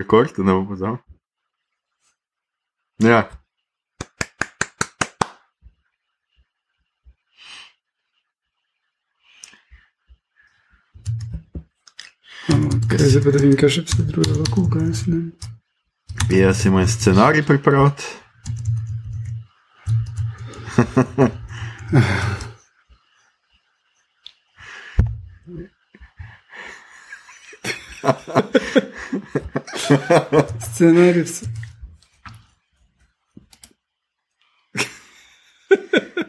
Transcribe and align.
rekord, 0.00 0.32
da 0.36 0.42
ne 0.46 0.56
bo 0.56 0.64
pozval. 0.72 0.96
Ja. 2.98 3.28
Okay, 12.50 12.98
zdaj 12.98 13.22
pa 13.22 13.30
da 13.30 13.38
vidim, 13.38 13.56
kaj 13.60 13.70
še 13.76 13.82
vse 13.86 14.04
drugo 14.08 14.34
lahko, 14.40 14.66
kaj 14.72 14.84
jaz 14.88 15.02
ne. 15.08 15.20
Jaz 16.34 16.66
imam 16.66 16.86
scenarij 16.88 17.46
pripravljen. 17.46 17.92
Scenarij. 30.72 31.24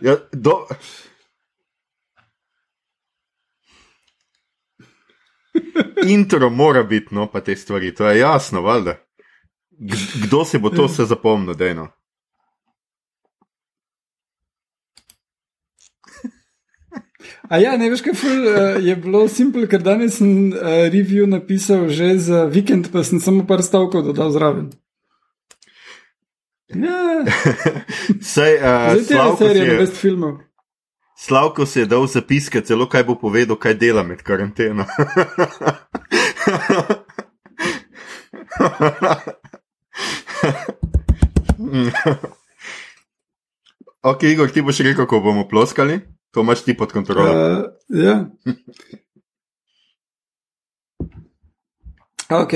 Ja, 0.02 0.18
do... 0.32 0.68
Intro 6.08 6.50
mora 6.50 6.84
biti, 6.84 7.16
no, 7.16 7.32
pa 7.32 7.42
te 7.42 7.56
stvari, 7.56 7.96
to 7.96 8.10
je 8.10 8.20
jasno, 8.20 8.62
valjda. 8.62 8.96
Kdo 10.24 10.46
si 10.46 10.58
bo 10.58 10.70
to 10.70 10.88
vse 10.88 11.06
zapomnil, 11.06 11.54
dejno? 11.54 11.88
A 17.52 17.60
ja, 17.60 17.74
ne 17.76 17.90
veš, 17.92 18.00
kaj 18.06 18.14
ful, 18.16 18.46
uh, 18.48 18.80
je 18.80 18.94
bilo 18.96 19.28
simpel, 19.28 19.68
ker 19.68 19.82
danes 19.84 20.16
sem 20.22 20.56
uh, 20.56 20.88
review 20.88 21.28
napisal 21.28 21.90
že 21.92 22.16
za 22.16 22.46
vikend, 22.48 22.88
pa 22.94 23.04
sem 23.04 23.20
samo 23.20 23.44
par 23.44 23.60
stavkov 23.60 24.08
dodal 24.08 24.32
zraven. 24.32 24.72
Ja, 26.72 27.28
Sej, 28.34 28.56
uh, 28.56 28.96
zdaj 29.04 29.36
te 29.36 29.44
serije, 29.44 29.68
je, 29.68 29.76
best 29.84 30.00
filmov. 30.00 30.40
Slavko 31.20 31.68
si 31.68 31.84
je 31.84 31.86
dal 31.92 32.08
zapiske, 32.08 32.64
celo 32.64 32.88
kaj 32.88 33.04
bo 33.12 33.20
povedal, 33.20 33.60
kaj 33.60 33.76
dela 33.76 34.04
med 34.08 34.24
karanteno. 34.24 34.88
ok, 44.08 44.24
Igor, 44.24 44.48
ti 44.56 44.64
boš 44.64 44.80
rekel, 44.88 45.04
kako 45.04 45.20
bomo 45.20 45.44
ploskali, 45.52 46.00
to 46.32 46.42
imaš 46.42 46.64
ti 46.64 46.78
pod 46.78 46.92
kontrolo. 46.92 47.32
Uh, 47.32 47.66
ja. 47.90 48.26
Ok, 52.32 52.54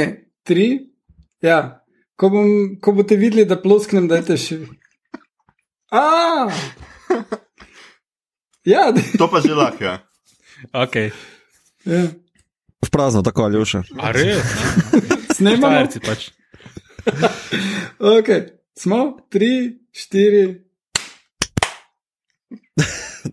tri. 0.48 0.88
Ja. 1.44 1.84
Ko, 2.16 2.30
bom, 2.32 2.48
ko 2.80 2.94
boste 2.96 3.18
videli, 3.20 3.44
da 3.44 3.58
plosknem, 3.60 4.08
dajte 4.08 4.38
še. 4.40 4.62
A! 5.92 6.48
Ja, 8.66 8.90
To 9.20 9.30
pa 9.30 9.46
že 9.46 9.54
lahko. 9.54 9.84
Ja. 9.86 10.02
Okay. 10.74 11.14
ja. 11.86 12.10
V 12.82 12.90
prazno, 12.90 13.22
tako 13.22 13.46
ali 13.46 13.62
už. 13.62 13.86
A 14.02 14.10
res? 14.10 14.42
snemamo. 15.38 15.70
Štajerci 15.70 16.00
pač. 16.02 16.22
Ok, 18.18 18.30
smo, 18.74 19.22
tri, 19.30 19.78
štiri. 19.94 20.66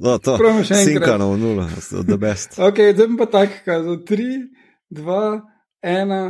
No, 0.01 0.17
to 0.19 0.37
Probamo 0.41 0.65
še 0.65 0.79
enkrat. 0.79 0.89
Sinkano, 0.89 1.37
nula, 1.37 1.69
the 2.07 2.17
best. 2.17 2.57
Ok, 2.69 2.81
zdaj 2.95 3.13
pa 3.19 3.27
tako 3.33 3.61
kazal. 3.67 4.01
Tri, 4.09 4.29
dva, 4.89 5.43
ena. 5.83 6.23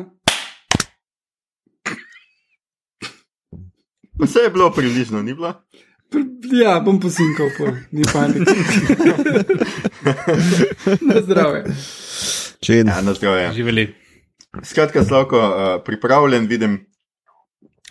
Vse 4.22 4.46
je 4.46 4.50
bilo 4.54 4.70
približno, 4.74 5.22
ni 5.22 5.34
bilo? 5.34 5.54
Ja, 6.52 6.76
bom 6.84 7.00
posinkal, 7.00 7.48
pol, 7.56 7.72
ni 7.96 8.04
panike. 8.04 8.52
Na 11.08 11.22
zdravje. 11.24 11.64
Čin. 12.62 12.86
Ja, 12.86 13.00
na 13.00 13.14
zdravje. 13.16 13.52
Živeli 13.56 13.86
Skratka, 14.62 15.04
Slavko, 15.04 15.38
uh, 15.38 15.84
pripravljen, 15.84 16.46
vidim, 16.46 16.86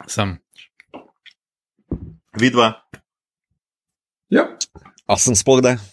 sem. 0.07 0.37
vidva. 2.39 2.73
Ja, 5.11 5.15
A 5.15 5.19
sem 5.19 5.35
spogledaj? 5.35 5.75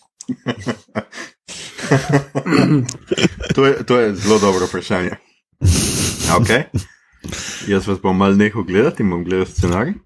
To 3.55 3.67
je, 3.67 3.84
to 3.84 3.99
je 3.99 4.15
zelo 4.15 4.39
dobro 4.39 4.67
vprašanje. 4.67 5.11
Okay. 6.37 6.62
Jaz 7.67 7.89
vas 7.89 7.99
bom 7.99 8.17
mal 8.17 8.37
nehal 8.37 8.62
gledati 8.62 9.03
in 9.03 9.11
bom 9.11 9.25
gledal 9.25 9.47
scenarij. 9.47 9.95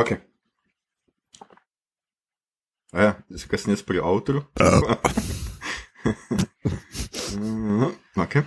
okay. 0.00 0.16
Ja, 2.94 3.18
zakaj 3.28 3.58
sem 3.58 3.74
jaz 3.74 3.82
pri 3.82 3.98
avtorju? 3.98 4.46
okay. 8.24 8.42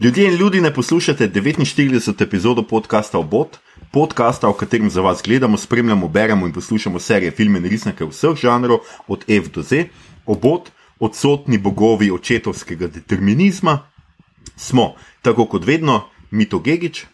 Ljudje 0.00 0.26
in 0.26 0.34
ljudi 0.34 0.60
ne 0.60 0.74
poslušate 0.74 1.28
49. 1.28 2.22
epizodo 2.22 2.62
podcasta 2.62 3.18
Obot, 3.18 3.56
podcasta, 3.92 4.48
v 4.48 4.52
katerem 4.52 4.90
za 4.90 5.00
vas 5.00 5.22
gledamo, 5.24 5.56
spremljamo, 5.56 6.08
beremo 6.08 6.46
in 6.46 6.52
poslušamo 6.52 6.98
serije, 6.98 7.30
filme 7.30 7.58
in 7.58 7.64
resnike 7.64 8.04
vseh 8.04 8.36
žanrov, 8.36 8.78
od 9.08 9.24
F 9.28 9.48
do 9.54 9.62
Z. 9.62 9.86
Obot, 10.26 10.68
odsotni 11.00 11.58
bogovi 11.58 12.10
očetovskega 12.10 12.86
determinizma, 12.86 13.88
smo, 14.56 14.94
tako 15.22 15.46
kot 15.46 15.64
vedno, 15.64 16.10
Mito 16.30 16.58
Gigič, 16.58 17.06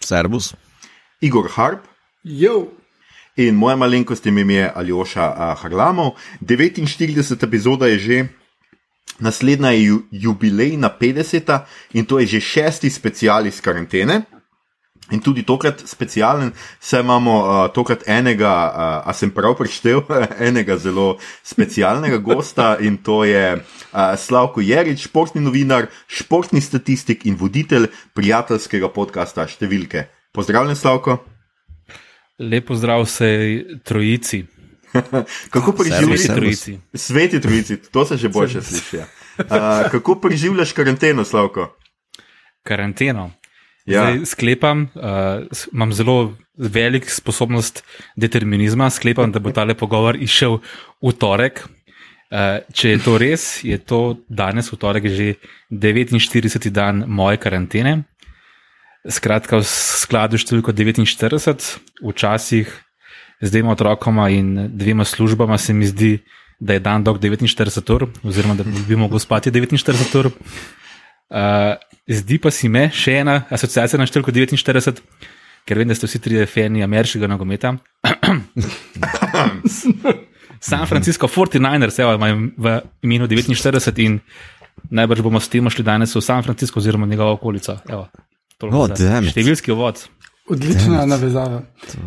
Servus. 0.00 0.54
Igor 1.20 1.46
Harp. 1.54 1.86
jo, 2.24 2.66
In 3.36 3.54
moja 3.54 3.76
malenkost 3.76 4.26
ime 4.26 4.54
je 4.54 4.72
Aljoša 4.74 5.22
a, 5.22 5.54
Harlamov. 5.54 6.10
49. 6.40 7.44
epizoda 7.44 7.86
je 7.86 7.98
že, 7.98 8.26
naslednja 9.18 9.70
je 9.70 9.84
ju, 9.84 10.02
jubilejna 10.10 10.90
50. 11.00 11.58
in 11.92 12.04
to 12.04 12.18
je 12.18 12.26
že 12.26 12.40
šesti 12.40 12.90
special 12.90 13.46
iz 13.46 13.60
karantene. 13.60 14.22
In 15.12 15.20
tudi 15.20 15.42
tokrat 15.44 15.82
specialen, 15.84 16.52
saj 16.80 17.02
imamo 17.04 17.32
uh, 17.38 17.72
tokrat 17.74 18.06
enega, 18.08 18.52
uh, 18.72 19.08
a 19.08 19.12
sem 19.12 19.28
prav 19.30 19.52
prištel, 19.58 20.00
enega 20.48 20.78
zelo 20.80 21.18
specialnega 21.44 22.22
gosta 22.24 22.76
in 22.80 22.96
to 22.96 23.20
je 23.28 23.52
uh, 23.52 24.16
Slavko 24.16 24.64
Jerič, 24.64 25.04
športni 25.04 25.44
novinar, 25.44 25.90
športni 26.08 26.60
statistik 26.64 27.26
in 27.28 27.36
voditelj 27.36 27.90
prijateljskega 28.16 28.88
podcasta 28.88 29.44
Številke. 29.44 30.08
Pozdravljen, 30.32 30.76
Slavko. 30.76 31.18
Lepo 32.40 32.74
zdrav 32.74 33.04
vsej 33.04 33.60
trojici, 33.84 34.40
Kako 35.54 35.72
preživljaš? 35.72 36.26
trojici. 36.34 36.78
Sveti 36.94 37.40
trojici, 37.40 37.76
to 37.76 38.04
se 38.04 38.16
že 38.16 38.28
boljše 38.28 38.62
sliši. 38.62 38.96
ja. 38.96 39.06
Uh, 39.38 39.90
kako 39.90 40.20
preživljaš 40.20 40.72
karanteno, 40.72 41.24
Slavko? 41.24 41.76
Karanteno. 42.62 43.32
Ja. 43.86 44.00
Zdaj 44.00 44.26
sklepam, 44.26 44.88
uh, 44.94 45.44
imam 45.72 45.92
zelo 45.92 46.36
velik 46.56 47.10
sposobnost 47.10 47.84
determinizma, 48.16 48.90
sklepam, 48.90 49.32
da 49.32 49.38
bo 49.38 49.52
tale 49.52 49.74
pogovor 49.74 50.16
išel 50.16 50.58
v 51.02 51.12
torek. 51.12 51.64
Uh, 52.30 52.64
če 52.72 52.94
je 52.94 53.02
to 53.04 53.18
res, 53.18 53.64
je 53.64 53.78
to 53.78 54.16
danes 54.28 54.72
v 54.72 54.78
torek 54.80 55.06
že 55.12 55.34
49. 55.70 56.70
dan 56.70 57.04
moje 57.06 57.36
karantene. 57.36 58.04
Skratka, 59.04 59.60
v 59.60 59.68
skladu 59.68 60.40
s 60.40 60.46
številko 60.46 60.72
49, 60.72 61.76
včasih 62.00 62.70
z 63.44 63.52
dvema 63.52 63.74
otrokoma 63.76 64.30
in 64.32 64.70
dvema 64.72 65.04
službama 65.04 65.58
se 65.58 65.74
mi 65.76 65.86
zdi, 65.86 66.18
da 66.60 66.72
je 66.72 66.80
dan 66.80 67.04
dolg 67.04 67.20
49 67.20 67.92
ur, 67.94 68.06
oziroma 68.24 68.54
da 68.56 68.64
bi 68.64 68.96
mogel 68.96 69.18
spati 69.20 69.50
49 69.52 70.18
ur. 70.18 70.26
Uh, 70.26 71.74
zdi 72.08 72.38
pa 72.38 72.50
si 72.50 72.68
me 72.68 72.88
še 72.92 73.18
ena 73.20 73.42
asociacija 73.52 73.98
na 74.00 74.06
številko 74.08 74.32
49, 74.32 75.00
ker 75.64 75.80
vem, 75.80 75.88
da 75.88 75.96
ste 75.98 76.08
vsi 76.08 76.20
trije 76.24 76.46
fani 76.48 76.84
ameriškega 76.84 77.28
nogometa. 77.28 77.74
San 80.64 80.86
Francisco 80.88 81.28
49ers, 81.28 81.98
evo, 82.00 82.14
imajo 82.16 82.36
v 82.56 82.76
imenu 83.04 83.28
49 83.28 84.04
in 84.04 84.20
najbrž 84.90 85.24
bomo 85.24 85.40
s 85.40 85.50
tem 85.52 85.68
šli 85.68 85.84
danes 85.84 86.14
v 86.16 86.22
San 86.24 86.42
Francisco 86.46 86.80
oziroma 86.80 87.06
njegovo 87.06 87.36
okolico. 87.36 87.76
Evo, 87.88 88.08
Oh, 88.62 88.86
it. 88.86 89.00
Številski 89.34 89.72
uvod. 89.74 89.98
Odlična 90.50 91.06
navezava. 91.06 91.62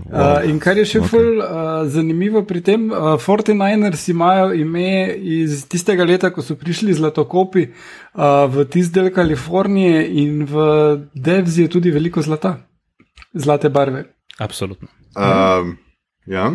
Uh, 0.06 0.50
in 0.50 0.60
kar 0.60 0.78
je 0.78 0.86
še 0.86 1.00
okay. 1.01 1.10
ful 1.10 1.39
uh, 1.42 1.48
zanimivo 1.89 2.44
pri 2.45 2.62
tem, 2.62 2.89
uh, 2.92 3.16
49ers 3.22 4.10
imajo 4.13 4.51
ime 4.54 5.07
iz 5.18 5.63
tistega 5.69 6.06
leta, 6.06 6.30
ko 6.34 6.42
so 6.45 6.56
prišli 6.56 6.94
zlatokopi 6.94 7.68
uh, 7.69 8.45
v 8.54 8.68
tisti 8.69 8.94
del 9.00 9.10
Kalifornije 9.13 10.04
in 10.24 10.45
v 10.45 10.68
Devzi 11.13 11.66
je 11.66 11.74
tudi 11.74 11.92
veliko 11.92 12.22
zlata, 12.22 12.57
zlate 13.34 13.69
barve. 13.74 14.06
Absolutno. 14.38 14.88
Um, 15.18 15.78
ja, 16.30 16.51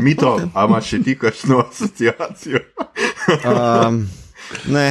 Mito, 0.00 0.36
a 0.54 0.66
imaš 0.68 0.92
še 0.94 1.02
ti 1.02 1.18
kakšno 1.18 1.58
asociacijo? 1.66 2.62
Um, 3.42 4.06
ne, 4.70 4.88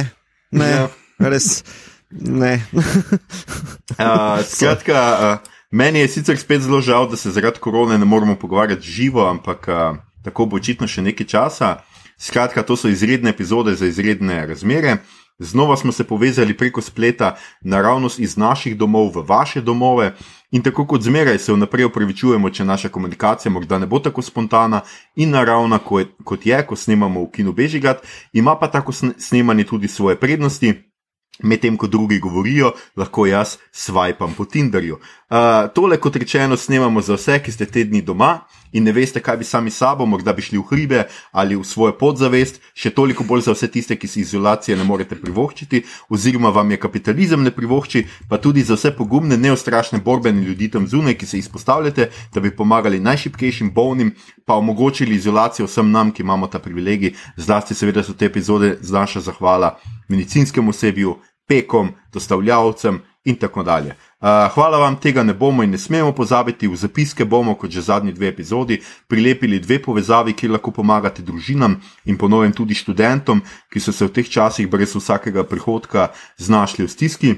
Ne, 0.52 0.68
Ja. 0.70 0.88
res. 1.18 1.64
Ne. 2.10 2.62
Uh, 2.72 4.38
skratka, 4.46 5.00
uh, 5.42 5.55
meni 5.70 5.98
je 5.98 6.08
sicer 6.08 6.38
spet 6.38 6.62
zelo 6.62 6.80
žal, 6.80 7.08
da 7.08 7.16
se 7.16 7.30
zaradi 7.30 7.60
korone 7.60 7.98
ne 7.98 8.04
moremo 8.04 8.36
pogovarjati 8.36 8.86
živo, 8.86 9.28
ampak 9.28 9.68
uh, 9.68 9.98
tako 10.24 10.46
bo 10.46 10.56
očitno 10.56 10.86
še 10.86 11.02
nekaj 11.02 11.26
časa. 11.26 11.76
Skratka, 12.18 12.62
to 12.62 12.76
so 12.76 12.88
izredne 12.88 13.30
epizode 13.30 13.74
za 13.74 13.86
izredne 13.86 14.46
razmere. 14.46 14.96
Znova 15.38 15.76
smo 15.76 15.92
se 15.92 16.04
povezali 16.04 16.56
preko 16.56 16.80
spleta, 16.80 17.36
naravnost 17.60 18.18
iz 18.18 18.36
naših 18.36 18.76
domov 18.76 19.10
v 19.14 19.24
vaše 19.28 19.60
domove. 19.60 20.14
In 20.50 20.62
tako 20.62 20.86
kot 20.86 21.02
zmeraj 21.02 21.38
se 21.38 21.52
vnaprej 21.52 21.84
opravičujemo, 21.84 22.50
če 22.50 22.64
naša 22.64 22.88
komunikacija 22.88 23.52
morda 23.52 23.78
ne 23.78 23.86
bo 23.86 23.98
tako 23.98 24.22
spontana 24.22 24.80
in 25.16 25.30
naravna, 25.30 25.78
kot 26.24 26.46
je, 26.46 26.62
ko 26.66 26.76
snemamo 26.76 27.26
v 27.26 27.30
kinu 27.30 27.52
Bežigat, 27.52 28.00
ima 28.32 28.56
pa 28.56 28.70
tako 28.70 28.92
sne- 28.92 29.14
snemanje 29.18 29.64
tudi 29.64 29.88
svoje 29.88 30.16
prednosti. 30.16 30.74
Medtem 31.42 31.76
ko 31.76 31.86
drugi 31.86 32.18
govorijo, 32.18 32.72
lahko 32.96 33.26
jaz 33.26 33.58
swipam 33.72 34.32
po 34.36 34.44
Tinderju. 34.44 34.96
Tole, 35.74 35.96
kot 35.98 36.16
rečeno, 36.16 36.56
snemamo 36.56 37.00
za 37.00 37.14
vse, 37.14 37.40
ki 37.42 37.52
ste 37.52 37.66
te 37.66 37.82
dni 37.84 37.98
doma 38.02 38.46
in 38.72 38.84
ne 38.86 38.92
veste, 38.92 39.18
kaj 39.20 39.36
bi 39.40 39.44
sami 39.44 39.70
sabo, 39.70 40.06
morda 40.06 40.30
bi 40.32 40.42
šli 40.42 40.58
v 40.58 40.62
hribe 40.70 41.00
ali 41.32 41.56
v 41.56 41.64
svojo 41.66 41.96
podzavest, 41.98 42.60
še 42.74 42.92
toliko 42.94 43.24
bolj 43.26 43.42
za 43.48 43.54
vse 43.56 43.66
tiste, 43.74 43.96
ki 43.98 44.06
si 44.06 44.20
izolacije 44.22 44.76
ne 44.78 44.84
morete 44.86 45.18
privoščiti, 45.18 45.82
oziroma 46.14 46.52
vam 46.54 46.70
je 46.70 46.78
kapitalizem 46.78 47.42
ne 47.42 47.50
privošči, 47.50 48.04
pa 48.30 48.38
tudi 48.38 48.62
za 48.62 48.78
vse 48.78 48.92
pogumne, 48.94 49.34
neostrašne 49.34 49.98
borbene 49.98 50.46
ljudi 50.46 50.70
tam 50.70 50.86
zunaj, 50.86 51.18
ki 51.18 51.26
se 51.26 51.42
izpostavljate, 51.42 52.10
da 52.34 52.40
bi 52.40 52.54
pomagali 52.54 53.02
najšipkejšim, 53.02 53.72
bolnim, 53.74 54.14
pa 54.46 54.54
omogočili 54.54 55.18
izolacijo 55.18 55.66
vsem 55.66 55.90
nam, 55.90 56.14
ki 56.14 56.22
imamo 56.22 56.46
ta 56.46 56.62
privilegij. 56.62 57.16
Zlasti, 57.36 57.74
seveda, 57.74 58.06
so 58.06 58.14
te 58.14 58.30
epizode 58.30 58.76
z 58.80 58.94
naša 58.94 59.26
zahvala 59.26 59.74
medicinskemu 60.08 60.70
osebju, 60.70 61.18
pekom, 61.48 61.94
dostavljavcem 62.12 63.02
in 63.24 63.36
tako 63.36 63.62
dalje. 63.62 63.96
Uh, 64.16 64.48
hvala 64.54 64.78
vam, 64.80 64.94
tega 64.96 65.20
ne 65.22 65.34
bomo 65.36 65.62
in 65.62 65.70
ne 65.70 65.78
smemo 65.78 66.12
pozabiti. 66.16 66.68
V 66.68 66.76
zapiske 66.76 67.24
bomo, 67.24 67.52
kot 67.54 67.70
že 67.70 67.84
zadnji 67.84 68.14
dve 68.16 68.30
epizodi, 68.32 68.80
prilepili 69.08 69.60
dve 69.60 69.76
povezavi, 69.82 70.32
kjer 70.32 70.54
lahko 70.56 70.72
pomagate 70.72 71.22
družinam 71.22 71.76
in 72.08 72.16
ponovem 72.16 72.54
tudi 72.56 72.74
študentom, 72.74 73.42
ki 73.68 73.80
so 73.80 73.92
se 73.92 74.08
v 74.08 74.14
teh 74.16 74.28
časih 74.28 74.70
brez 74.72 74.96
vsakega 74.96 75.44
prihodka 75.44 76.08
znašli 76.40 76.88
v 76.88 76.88
stiski. 76.88 77.34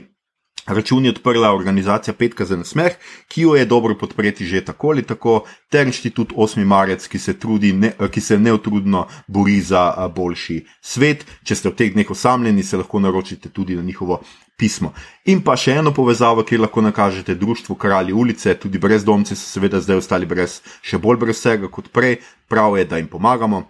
Račun 0.68 1.04
je 1.04 1.10
odprla 1.10 1.50
organizacija 1.54 2.14
Petka 2.14 2.44
za 2.44 2.56
nasmeh, 2.56 2.94
ki 3.28 3.42
jo 3.42 3.54
je 3.56 3.64
dobro 3.64 3.98
podpreti 3.98 4.46
že 4.46 4.64
tako 4.64 4.90
ali 4.90 5.02
tako, 5.02 5.44
ter 5.70 5.86
inštitut 5.86 6.32
8. 6.32 6.64
marec, 6.64 7.08
ki 7.08 7.18
se, 7.18 7.38
trudi 7.38 7.72
ne, 7.72 7.92
ki 8.10 8.20
se 8.20 8.38
neutrudno 8.38 9.06
bori 9.26 9.60
za 9.60 9.94
a, 9.96 10.08
boljši 10.08 10.64
svet. 10.80 11.24
Če 11.42 11.54
ste 11.54 11.72
v 11.72 11.74
teh 11.74 11.94
dneh 11.94 12.10
osamljeni, 12.10 12.62
se 12.62 12.76
lahko 12.76 13.00
naročite 13.00 13.48
tudi 13.48 13.76
na 13.76 13.82
njihovo 13.82 14.22
pismo. 14.58 14.92
In 15.30 15.40
pa 15.46 15.54
še 15.56 15.78
eno 15.78 15.92
povezavo, 15.94 16.42
kjer 16.42 16.64
lahko 16.66 16.82
nakažete 16.82 17.38
društvu 17.38 17.78
Kralji 17.78 18.12
ulice, 18.12 18.54
tudi 18.58 18.78
brezdomci 18.82 19.36
so 19.36 19.46
seveda 19.46 19.80
zdaj 19.80 20.02
ostali 20.02 20.26
brez, 20.26 20.58
še 20.82 20.98
bolj 20.98 21.20
brez 21.22 21.38
vsega 21.38 21.70
kot 21.70 21.92
prej, 21.94 22.18
prav 22.50 22.76
je, 22.78 22.86
da 22.90 22.98
jim 22.98 23.08
pomagamo. 23.08 23.64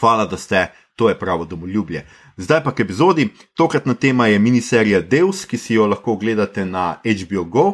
Hvala, 0.00 0.26
da 0.28 0.36
ste, 0.36 0.68
to 0.96 1.08
je 1.08 1.18
pravo 1.18 1.44
domoljubje. 1.44 2.06
Zdaj 2.36 2.64
pa 2.64 2.72
k 2.74 2.84
epizodi. 2.84 3.28
Tokratna 3.54 3.94
tema 3.94 4.26
je 4.26 4.38
miniserija 4.38 5.00
Deus, 5.00 5.44
ki 5.44 5.58
si 5.58 5.74
jo 5.74 5.86
lahko 5.86 6.16
ogledate 6.16 6.64
na 6.64 7.00
HBO 7.04 7.44
Go. 7.44 7.66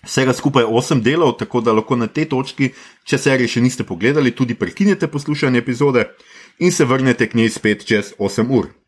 Vsega 0.00 0.32
skupaj 0.32 0.64
8 0.64 1.02
delov, 1.04 1.36
tako 1.36 1.60
da 1.60 1.72
lahko 1.76 1.96
na 1.96 2.06
tej 2.08 2.30
točki, 2.32 2.70
če 3.04 3.18
serije 3.20 3.48
še 3.56 3.60
niste 3.60 3.84
pogledali, 3.84 4.32
tudi 4.32 4.56
prekinete 4.56 5.10
poslušanje 5.12 5.60
epizode 5.60 6.06
in 6.58 6.72
se 6.72 6.84
vrnete 6.84 7.28
k 7.28 7.36
njej 7.36 7.50
spet 7.52 7.84
čez 7.84 8.14
8 8.18 8.48
ur. 8.48 8.79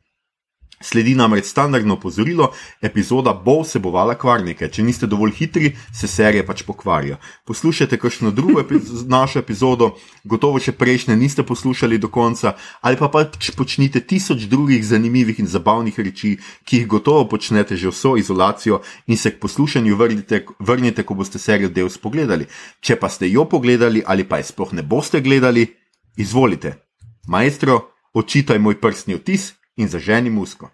Sledi 0.82 1.14
namreč 1.14 1.44
standardno 1.46 1.94
opozorilo, 1.94 2.50
epizoda 2.82 3.32
bo 3.44 3.60
vsebovala 3.62 4.16
kvarnike. 4.18 4.68
Če 4.68 4.82
niste 4.82 5.06
dovolj 5.06 5.32
hitri, 5.36 5.72
se 5.94 6.08
serije 6.10 6.44
pač 6.46 6.64
pokvarijo. 6.66 7.18
Poslušajte 7.46 7.98
kakšno 8.02 8.30
drugo 8.34 8.60
epiz 8.60 8.90
našo 9.16 9.38
epizodo, 9.38 9.92
gotovo 10.24 10.60
še 10.60 10.74
prejšnje 10.76 11.16
niste 11.16 11.46
poslušali 11.46 11.98
do 12.02 12.10
konca, 12.10 12.56
ali 12.80 12.98
pa 12.98 13.08
pač 13.12 13.52
počnite 13.56 14.02
tisoč 14.02 14.48
drugih 14.50 14.82
zanimivih 14.86 15.38
in 15.38 15.46
zabavnih 15.46 15.98
reči, 15.98 16.34
ki 16.66 16.82
jih 16.82 16.90
gotovo 16.90 17.28
počnete 17.30 17.76
že 17.76 17.94
vso 17.94 18.16
izolacijo 18.18 18.82
in 19.06 19.16
se 19.16 19.30
k 19.30 19.40
poslušanju 19.40 19.96
vrnite, 19.96 20.44
vrnite, 20.58 21.06
ko 21.06 21.14
boste 21.14 21.38
serijo 21.38 21.70
del 21.70 21.90
spogledali. 21.90 22.50
Če 22.80 22.98
pa 22.98 23.08
ste 23.08 23.30
jo 23.30 23.46
pogledali 23.48 24.02
ali 24.06 24.24
pa 24.24 24.42
je 24.42 24.50
sploh 24.50 24.74
ne 24.74 24.82
boste 24.82 25.20
gledali, 25.20 25.66
izvolite. 26.16 26.76
Maestro, 27.28 27.92
očitaj 28.14 28.58
moj 28.58 28.80
prstni 28.80 29.14
vtis 29.14 29.52
in 29.76 29.88
zaženi 29.88 30.30
musko. 30.30 30.70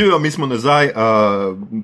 Živijo, 0.00 0.18
mi 0.18 0.30
smo 0.30 0.46
nazaj, 0.46 0.86
uh, 0.86 0.92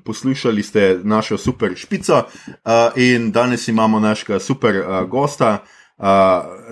poslušali 0.05 0.63
ste 0.63 0.99
našo 1.03 1.37
super 1.37 1.71
špico 1.75 2.17
uh, 2.17 2.71
in 2.95 3.31
danes 3.31 3.67
imamo 3.67 3.99
našega 3.99 4.39
super 4.39 4.75
uh, 4.75 5.09
gosta. 5.09 5.63
Uh, 5.97 6.05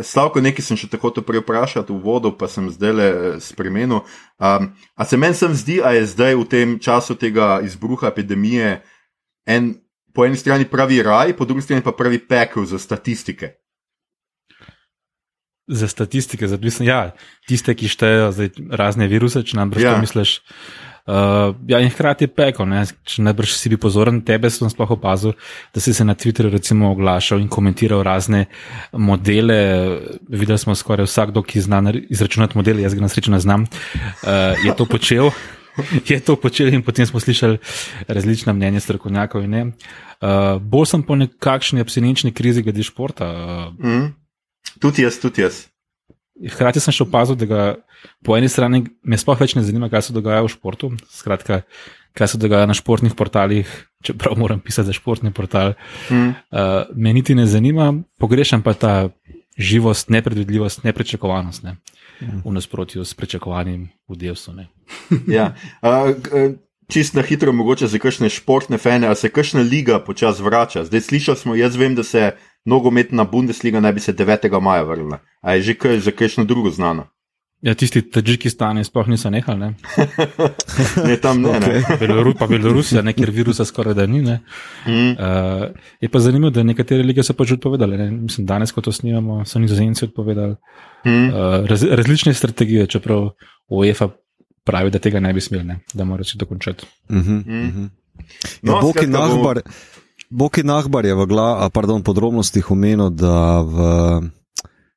Slavko, 0.02 0.42
nekaj 0.42 0.66
sem 0.66 0.78
še 0.78 0.90
tako 0.90 1.12
prej 1.22 1.44
vprašal 1.44 1.86
v 1.90 2.00
vodu, 2.02 2.32
pa 2.34 2.50
sem 2.50 2.66
zdaj 2.74 2.94
le 2.98 3.10
spremenil. 3.46 4.02
Um, 4.42 4.72
a 4.96 5.06
se 5.06 5.18
meni 5.22 5.38
sem 5.38 5.54
zdi, 5.54 5.78
a 5.86 5.94
je 5.94 6.08
zdaj 6.16 6.34
v 6.34 6.48
tem 6.50 6.74
času 6.82 7.14
tega 7.14 7.60
izbruha 7.62 8.10
epidemije 8.10 8.82
en, 9.46 9.76
po 10.18 10.26
eni 10.26 10.42
strani 10.42 10.66
pravi 10.66 11.04
raj, 11.06 11.36
po 11.38 11.46
drugi 11.46 11.62
strani 11.62 11.86
pa 11.86 11.94
pravi 11.94 12.24
pekel 12.26 12.66
za 12.66 12.82
statistike. 12.82 13.52
Za 15.68 15.88
statistike, 15.88 16.48
za 16.48 16.58
mislim, 16.58 16.90
ja, 16.90 17.14
tiste, 17.46 17.78
ki 17.78 17.90
štejejo 17.90 18.34
razne 18.74 19.06
viruse, 19.08 19.46
če 19.46 19.62
nam 19.62 19.70
brž 19.70 19.86
Ja. 19.86 19.94
ja. 19.94 20.02
misliš. 20.02 20.42
Uh, 21.06 21.56
ja, 21.70 21.80
in 21.80 21.92
hkrati 21.94 22.26
je 22.26 22.32
peko, 22.34 22.66
ne? 22.66 22.80
če 23.06 23.22
najbrž 23.28 23.52
si 23.54 23.70
bi 23.70 23.78
pozoren, 23.78 24.24
tebe 24.26 24.50
sem 24.50 24.72
sploh 24.74 24.96
opazil, 24.96 25.36
da 25.70 25.84
si 25.84 25.94
se 25.94 26.06
na 26.06 26.16
Twitterju 26.18 26.50
recimo 26.50 26.90
oglašal 26.96 27.44
in 27.44 27.50
komentiral 27.52 28.02
razne 28.06 28.48
modele. 28.92 29.60
Videli 30.30 30.58
smo 30.58 30.74
skoraj 30.74 31.06
vsakdo, 31.06 31.46
ki 31.46 31.62
zna 31.62 31.84
izračunati 32.10 32.58
modele, 32.58 32.82
jaz 32.82 32.98
ga 32.98 33.06
na 33.06 33.12
srečo 33.14 33.36
ne 33.36 33.40
znam, 33.40 33.68
uh, 33.70 34.66
je 34.66 34.74
to 34.76 34.90
počel. 34.90 35.30
Je 36.08 36.22
to 36.24 36.38
počel 36.40 36.70
in 36.72 36.80
potem 36.88 37.04
smo 37.04 37.20
slišali 37.20 37.58
različna 38.08 38.54
mnenja 38.54 38.80
strokovnjakov. 38.80 39.44
ne. 39.44 39.66
Uh, 39.66 40.56
bolj 40.64 40.86
sem 40.88 41.04
po 41.04 41.20
nekakšni 41.20 41.84
abstinenčni 41.84 42.32
krizi 42.32 42.64
glede 42.64 42.84
športa. 42.84 43.28
Uh, 43.28 43.86
Mm? 43.86 44.14
Tudi 44.80 45.04
jaz, 45.04 45.20
tudi 45.20 45.42
jaz. 45.42 45.66
Hkrati 46.36 46.82
sem 46.84 46.92
še 46.92 47.06
opazil, 47.06 47.38
da 47.40 47.48
ga 47.48 47.62
po 48.26 48.36
eni 48.36 48.50
strani 48.52 48.84
me 49.08 49.18
sploh 49.20 49.40
več 49.40 49.56
ne 49.56 49.64
zanima, 49.64 49.88
kaj 49.92 50.10
se 50.10 50.16
dogaja 50.16 50.44
v 50.44 50.52
športu. 50.52 50.90
Skratka, 51.08 51.62
kaj 52.16 52.34
se 52.34 52.40
dogaja 52.42 52.68
na 52.68 52.76
športnih 52.76 53.16
portalih, 53.16 53.70
čeprav 54.04 54.36
moram 54.40 54.60
pisati 54.60 54.92
za 54.92 54.96
športni 54.98 55.32
portal. 55.36 55.76
Mm. 56.10 56.36
Uh, 56.52 56.92
me 56.96 57.16
niti 57.16 57.36
ne 57.36 57.48
zanima, 57.48 57.94
pogrešam 58.20 58.66
pa 58.66 58.76
ta 58.76 58.96
živost, 59.58 60.12
nepredvidljivost, 60.12 60.84
neprečakovanost. 60.84 61.64
Ne? 61.64 61.78
V 62.44 62.52
nasprotju 62.52 63.06
s 63.06 63.16
pričakovanjem 63.16 63.90
v 64.08 64.20
delsu. 64.20 64.54
Ne? 64.54 64.68
Ja. 65.38 65.54
Uh, 65.80 66.60
čist 66.92 67.16
na 67.16 67.24
hitro, 67.24 67.54
mogoče 67.56 67.88
za 67.88 68.00
kakšne 68.00 68.30
športne 68.30 68.78
fene, 68.78 69.08
ali 69.08 69.16
se 69.16 69.32
kakšna 69.32 69.64
liga 69.64 70.00
počasi 70.00 70.44
vrača. 70.44 70.86
Zdaj 70.86 71.02
slišali 71.02 71.38
smo, 71.38 71.56
jaz 71.56 71.76
vem, 71.76 71.96
da 71.96 72.04
se 72.04 72.36
nogometna 72.66 73.24
Bundesliga 73.24 73.80
naj 73.80 73.94
bi 73.94 74.00
se 74.00 74.14
9. 74.14 74.62
maja 74.62 74.84
vrnila. 74.84 75.20
A 75.42 75.54
je 75.54 75.62
že 75.62 75.74
kaj 75.76 76.00
za 76.00 76.12
kakšno 76.12 76.46
drugo 76.46 76.70
znano? 76.70 77.08
Ja, 77.62 77.74
tisti 77.74 78.02
Tadžikistani 78.04 78.84
sploh 78.84 79.08
niso 79.08 79.30
nehali, 79.30 79.60
ne? 79.60 79.70
Ne, 81.08 81.18
tam 81.18 81.42
ne. 81.42 81.60
ne. 81.60 81.98
Beloru, 82.00 82.34
pa 82.34 82.48
Belorusija, 82.48 83.02
ne, 83.02 83.14
kjer 83.14 83.32
virusa 83.32 83.66
skoraj 83.66 83.94
da 83.94 84.06
ni. 84.06 84.22
Ne? 84.22 84.40
Mm. 84.86 85.12
Uh, 85.12 85.64
je 86.02 86.10
pa 86.10 86.20
zanimivo, 86.20 86.50
da 86.50 86.64
nekatere 86.64 87.04
lige 87.04 87.24
so 87.24 87.34
pač 87.34 87.52
odpovedali. 87.52 87.98
Ne? 87.98 88.12
Mislim, 88.12 88.46
danes, 88.46 88.72
ko 88.72 88.82
to 88.82 88.92
snimamo, 88.92 89.46
so 89.46 89.60
nizozemci 89.60 90.06
odpovedali. 90.06 90.56
Mm. 91.06 91.26
Uh, 91.26 91.34
raz, 91.66 91.84
različne 91.84 92.34
strategije, 92.34 92.88
čeprav 92.88 93.30
UEFA 93.70 94.10
pravi, 94.64 94.92
da 94.92 95.00
tega 95.00 95.20
ne 95.20 95.34
bi 95.34 95.42
smeli, 95.42 95.64
ne? 95.64 95.80
da 95.94 96.04
mora 96.04 96.24
se 96.24 96.38
dokončati. 96.38 96.86
Mhm, 97.10 97.34
Mm. 97.38 97.64
mhm. 97.64 97.86
No, 98.62 98.74
Ja, 98.76 98.82
skratka, 98.84 99.12
bomo- 99.12 99.36
Nahbar, 99.36 99.62
Boki 100.36 100.64
Nahbar 100.68 101.06
je 101.08 101.16
v 101.16 101.26
gla, 101.26 101.64
a, 101.64 101.70
pardon, 101.72 102.04
podrobnostih 102.04 102.72
omenil, 102.72 103.10
da 103.10 103.64
v 103.64 103.78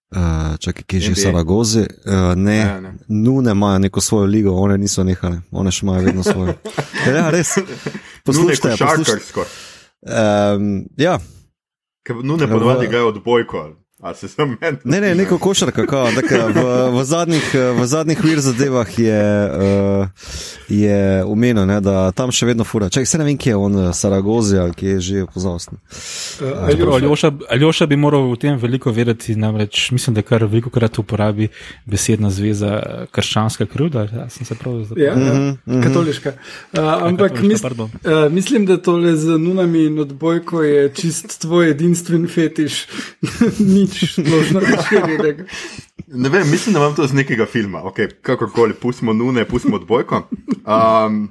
Uh, 0.09 0.57
čakaj, 0.57 0.89
ki 0.89 0.97
je 0.97 1.01
že 1.01 1.13
v. 1.13 1.17
Saragozi. 1.21 1.85
Uh, 2.09 2.33
ne, 2.33 2.57
Ja, 2.57 2.81
ne. 2.81 2.95
nune 3.13 3.53
imajo 3.53 3.79
neko 3.79 4.01
svojo 4.01 4.25
ligo, 4.25 4.55
one 4.57 4.79
niso 4.81 5.05
nehale, 5.05 5.45
one 5.53 5.69
še 5.69 5.85
imajo 5.85 6.01
vedno 6.01 6.23
svojo. 6.25 6.55
Ja, 7.13 7.29
res. 7.29 7.61
Poslušajte, 8.25 8.81
košarkarsko. 8.81 9.45
Um, 10.09 10.89
ja, 10.97 11.19
Nune 12.25 12.45
Ja, 12.45 12.49
ponovadi 12.49 12.89
grejo 12.89 13.13
odbojko. 13.13 13.77
Ali- 14.01 14.09
Ali 14.09 14.17
se 14.17 14.29
sem 14.29 14.57
meni? 14.61 14.79
ne, 14.85 15.01
ne, 15.01 15.15
neko 15.15 15.39
košarka, 15.39 15.87
kao, 15.87 16.07
tak, 16.15 16.31
v, 16.31 16.63
v 16.95 17.05
zadnjih, 17.05 17.43
v 17.75 17.87
zadnjih 17.87 18.25
vir 18.25 18.39
zadevah 18.39 18.99
je, 18.99 19.23
uh, 19.51 20.07
je 20.69 21.25
umenil, 21.25 21.67
ne, 21.67 21.81
da 21.81 22.11
tam 22.13 22.31
še 22.31 22.47
vedno 22.47 22.63
fura. 22.65 22.87
Čakaj, 22.89 23.07
se 23.07 23.19
ne 23.19 23.25
vem, 23.25 23.37
kje 23.37 23.51
je 23.51 23.57
on, 23.57 23.79
eh, 23.79 23.93
Saragozi 23.93 24.59
ali 24.59 24.71
kje 24.73 24.89
je 24.89 25.01
že 25.01 25.25
pozavsten. 25.35 25.79
Uh, 26.39 26.71
Čeprav 26.71 26.95
Aljoša, 26.95 27.33
Aljoša, 27.51 27.87
bi 27.87 27.97
moral 27.97 28.31
o 28.31 28.37
tem 28.37 28.55
veliko 28.57 28.93
vedeti, 28.93 29.35
namreč 29.35 29.91
mislim, 29.91 30.15
da 30.15 30.23
kar 30.23 30.45
veliko 30.45 30.71
krat 30.71 30.99
uporabi 30.99 31.49
besedna 31.85 32.31
zveza 32.31 32.71
eh, 32.77 33.07
krščanska 33.11 33.67
krivda. 33.67 34.07
Ja, 34.15 34.29
sem 34.31 34.47
se 34.47 34.55
prav 34.55 34.79
zapomnil. 34.85 35.07
Ja, 35.07 35.19
ja, 35.67 35.83
katoliška. 35.83 36.37
Uh, 36.73 36.79
ampak 37.03 37.33
katoliška, 37.35 37.49
mis, 37.49 37.63
pardon. 37.63 37.91
uh, 38.05 38.31
mislim, 38.31 38.63
da 38.67 38.77
tole 38.79 39.17
z 39.17 39.39
nunami 39.39 39.85
in 39.87 39.99
odbojko 39.99 40.63
je 40.63 40.89
čist 40.95 41.41
tvoj 41.41 41.71
edinstven 41.71 42.29
fetiš, 42.29 42.87
nič 43.75 43.88
splošno 43.89 44.61
razširjenega. 44.61 45.45
Ne 46.07 46.29
vem, 46.29 46.51
mislim, 46.51 46.73
da 46.73 46.81
imam 46.81 46.95
to 46.95 47.07
z 47.07 47.15
nekega 47.15 47.47
filma. 47.47 47.83
Okay, 47.91 48.11
kakorkoli, 48.23 48.75
pustimo 48.75 49.13
Nune, 49.13 49.45
pustimo 49.45 49.77
odbojko. 49.77 50.29
Um, 50.49 51.31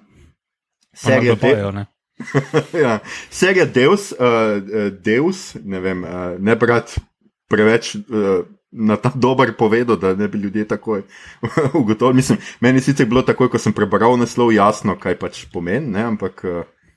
serija, 0.93 1.35
Serija 1.35 1.35
de, 1.35 1.41
bojo, 1.41 1.71
ne. 1.71 1.85
ja, 2.85 2.99
serija 3.29 3.65
Deus, 3.65 4.11
uh, 4.11 4.17
Deus, 5.03 5.55
ne 5.63 5.79
vem, 5.79 6.03
uh, 6.03 6.39
ne 6.39 6.55
brat 6.55 6.99
preveč. 7.49 7.95
Uh, 7.95 8.45
Na 8.71 8.97
ta 8.99 9.09
dober 9.15 9.53
povedal, 9.55 9.95
da 9.95 10.11
ne 10.13 10.27
bi 10.27 10.37
ljudje 10.37 10.65
takoj 10.67 11.01
ugotovili. 11.79 12.15
Mislim, 12.15 12.37
meni 12.59 12.77
je 12.77 12.81
sicer 12.81 13.07
bilo 13.07 13.21
takoj, 13.23 13.47
ko 13.49 13.57
sem 13.57 13.73
prebral 13.73 14.17
naslov, 14.19 14.51
jasno, 14.51 14.97
kaj 14.99 15.15
pač 15.17 15.45
pomeni, 15.53 15.87
ne? 15.87 16.03
ampak 16.03 16.43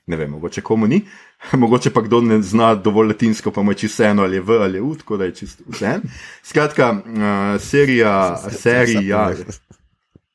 ne 0.07 0.17
vem, 0.17 0.31
mogoče 0.31 0.61
komu 0.61 0.87
ni. 0.87 1.01
Mogoče 1.61 1.89
pa 1.89 2.01
kdo 2.01 2.21
ne 2.21 2.41
zna 2.41 2.75
dovolj 2.75 3.07
latinsko, 3.07 3.51
pa 3.51 3.61
je 3.61 3.73
čisto 3.73 4.03
vseeno, 4.03 4.23
ali 4.23 4.39
v 4.39 4.61
ali 4.61 4.79
v, 4.79 4.95
tako 4.97 5.17
da 5.17 5.25
je 5.25 5.35
čisto 5.35 5.63
vseeno. 5.67 6.01
Skratka, 6.43 6.91
uh, 6.91 7.61
serija, 7.61 8.37
serija. 8.51 9.31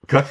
Kaj? 0.07 0.23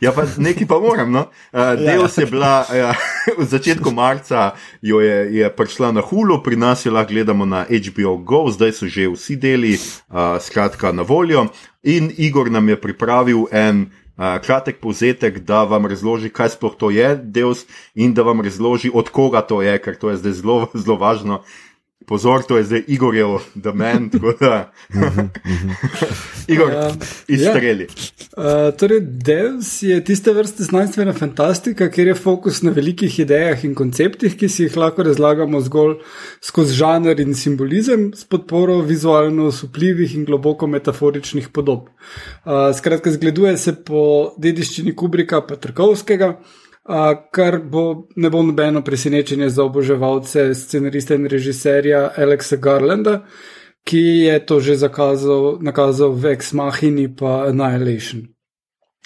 Ja, 0.00 0.12
pa 0.12 0.24
nekaj 0.36 0.66
pa 0.66 0.78
moram. 0.78 1.12
No? 1.12 1.20
Uh, 1.52 1.78
Deus 1.78 2.18
je 2.18 2.26
bila 2.26 2.66
ja, 2.74 2.94
v 3.38 3.46
začetku 3.46 3.90
marca, 3.90 4.54
jo 4.82 5.00
je, 5.00 5.34
je 5.34 5.50
prišla 5.50 5.92
na 5.92 6.02
Hulu, 6.02 6.42
pri 6.42 6.56
nas 6.56 6.86
jo 6.86 6.92
lahko 6.92 7.12
gledamo 7.12 7.46
na 7.46 7.64
HBO 7.70 8.16
Go, 8.16 8.50
zdaj 8.50 8.72
so 8.72 8.90
že 8.90 9.08
vsi 9.08 9.36
deli, 9.36 9.78
uh, 9.78 10.38
skratka, 10.40 10.92
na 10.92 11.02
voljo. 11.02 11.46
In 11.82 12.10
Igor 12.16 12.50
nam 12.50 12.68
je 12.68 12.80
pripravil 12.80 13.46
en. 13.52 13.86
Kratek 14.16 14.78
povzetek, 14.78 15.40
da 15.42 15.64
vam 15.66 15.86
razloži, 15.90 16.30
kaj 16.30 16.54
sploh 16.54 16.76
to 16.78 16.90
je, 16.94 17.16
Deus, 17.16 17.64
in 17.94 18.14
da 18.14 18.22
vam 18.22 18.40
razloži, 18.40 18.90
od 18.94 19.10
koga 19.10 19.42
to 19.42 19.58
je, 19.62 19.74
ker 19.82 19.98
to 19.98 20.10
je 20.10 20.20
zdaj 20.22 20.32
zelo, 20.38 20.58
zelo 20.84 20.96
važno. 20.96 21.42
Pozor, 22.06 22.42
to 22.44 22.56
je 22.56 22.64
zdaj 22.64 22.82
Igorjev 22.86 23.38
domen, 23.54 24.10
tako 24.10 24.32
da. 24.40 24.72
Igor, 26.48 26.70
Ja. 26.72 26.90
izstreli. 27.28 27.86
Uh, 28.36 28.44
torej, 28.78 29.00
Deus 29.00 29.82
je 29.82 30.04
tiste 30.04 30.32
vrste 30.32 30.62
znanstvena 30.62 31.12
fantastika, 31.12 31.88
kjer 31.90 32.06
je 32.06 32.14
fokus 32.14 32.62
na 32.62 32.70
velikih 32.70 33.18
idejah 33.20 33.64
in 33.64 33.74
konceptih, 33.74 34.36
ki 34.36 34.48
si 34.48 34.66
jih 34.66 34.76
lahko 34.76 35.02
razlagamo 35.02 35.60
zgolj 35.60 35.94
skozi 36.44 36.74
žanr 36.74 37.20
in 37.20 37.34
simbolizem, 37.34 38.10
s 38.14 38.24
podporo 38.24 38.80
vizualno 38.80 39.46
osupljivih 39.46 40.14
in 40.14 40.24
globoko 40.24 40.66
metaforičnih 40.66 41.48
podob. 41.48 41.88
Uh, 42.44 42.68
skratka, 42.76 43.10
zgleduje 43.10 43.56
se 43.58 43.74
po 43.84 44.34
dediščini 44.38 44.94
Kubrika 44.96 45.40
Petrkovskega. 45.46 46.34
Uh, 46.84 47.16
kar 47.32 47.58
bo, 47.58 48.08
ne 48.16 48.28
bo 48.30 48.42
nobeno 48.42 48.82
presenečenje 48.84 49.48
za 49.48 49.64
oboževalce 49.64 50.54
scenarista 50.54 51.14
in 51.14 51.24
režiserja 51.26 52.10
Alexa 52.16 52.56
Garlanda, 52.56 53.22
ki 53.88 54.02
je 54.28 54.46
to 54.46 54.60
že 54.60 54.76
zakazal, 54.76 55.58
nakazal 55.64 56.12
v 56.12 56.36
Ex 56.36 56.52
Machini 56.52 57.08
pa 57.08 57.48
Annihilation. 57.48 58.28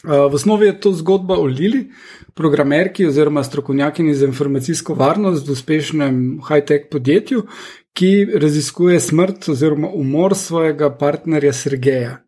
Uh, 0.03 0.27
v 0.27 0.35
osnovi 0.35 0.67
je 0.67 0.81
to 0.81 0.93
zgodba 0.93 1.39
o 1.39 1.47
Lili, 1.47 1.87
programerki 2.35 3.07
oziroma 3.07 3.45
strokovnjakinji 3.47 4.15
za 4.15 4.27
informacijsko 4.27 4.95
varnost 4.95 5.47
v 5.47 5.55
uspešnem 5.55 6.41
high-tech 6.51 6.91
podjetju, 6.91 7.47
ki 7.95 8.27
raziskuje 8.43 9.01
smrt 9.01 9.49
oziroma 9.49 9.89
umor 9.95 10.35
svojega 10.35 10.91
partnerja 10.99 11.53
Sergeja. 11.53 12.19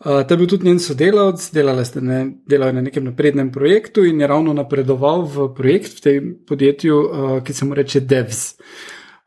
Uh, 0.00 0.22
ta 0.24 0.34
je 0.34 0.38
bil 0.40 0.48
tudi 0.48 0.64
njen 0.64 0.78
sodelavec, 0.80 1.42
delala 1.52 1.84
sta 1.84 2.00
ne, 2.00 2.22
delala 2.48 2.72
na 2.72 2.80
nekem 2.86 3.04
naprednem 3.04 3.50
projektu 3.52 4.04
in 4.08 4.20
je 4.20 4.26
ravno 4.26 4.54
napredoval 4.56 5.26
v 5.28 5.50
projekt 5.54 5.98
v 5.98 6.00
tem 6.00 6.30
podjetju, 6.48 6.96
uh, 6.96 7.34
ki 7.44 7.52
se 7.52 7.68
mu 7.68 7.76
reče 7.76 8.00
Devs. 8.00 8.54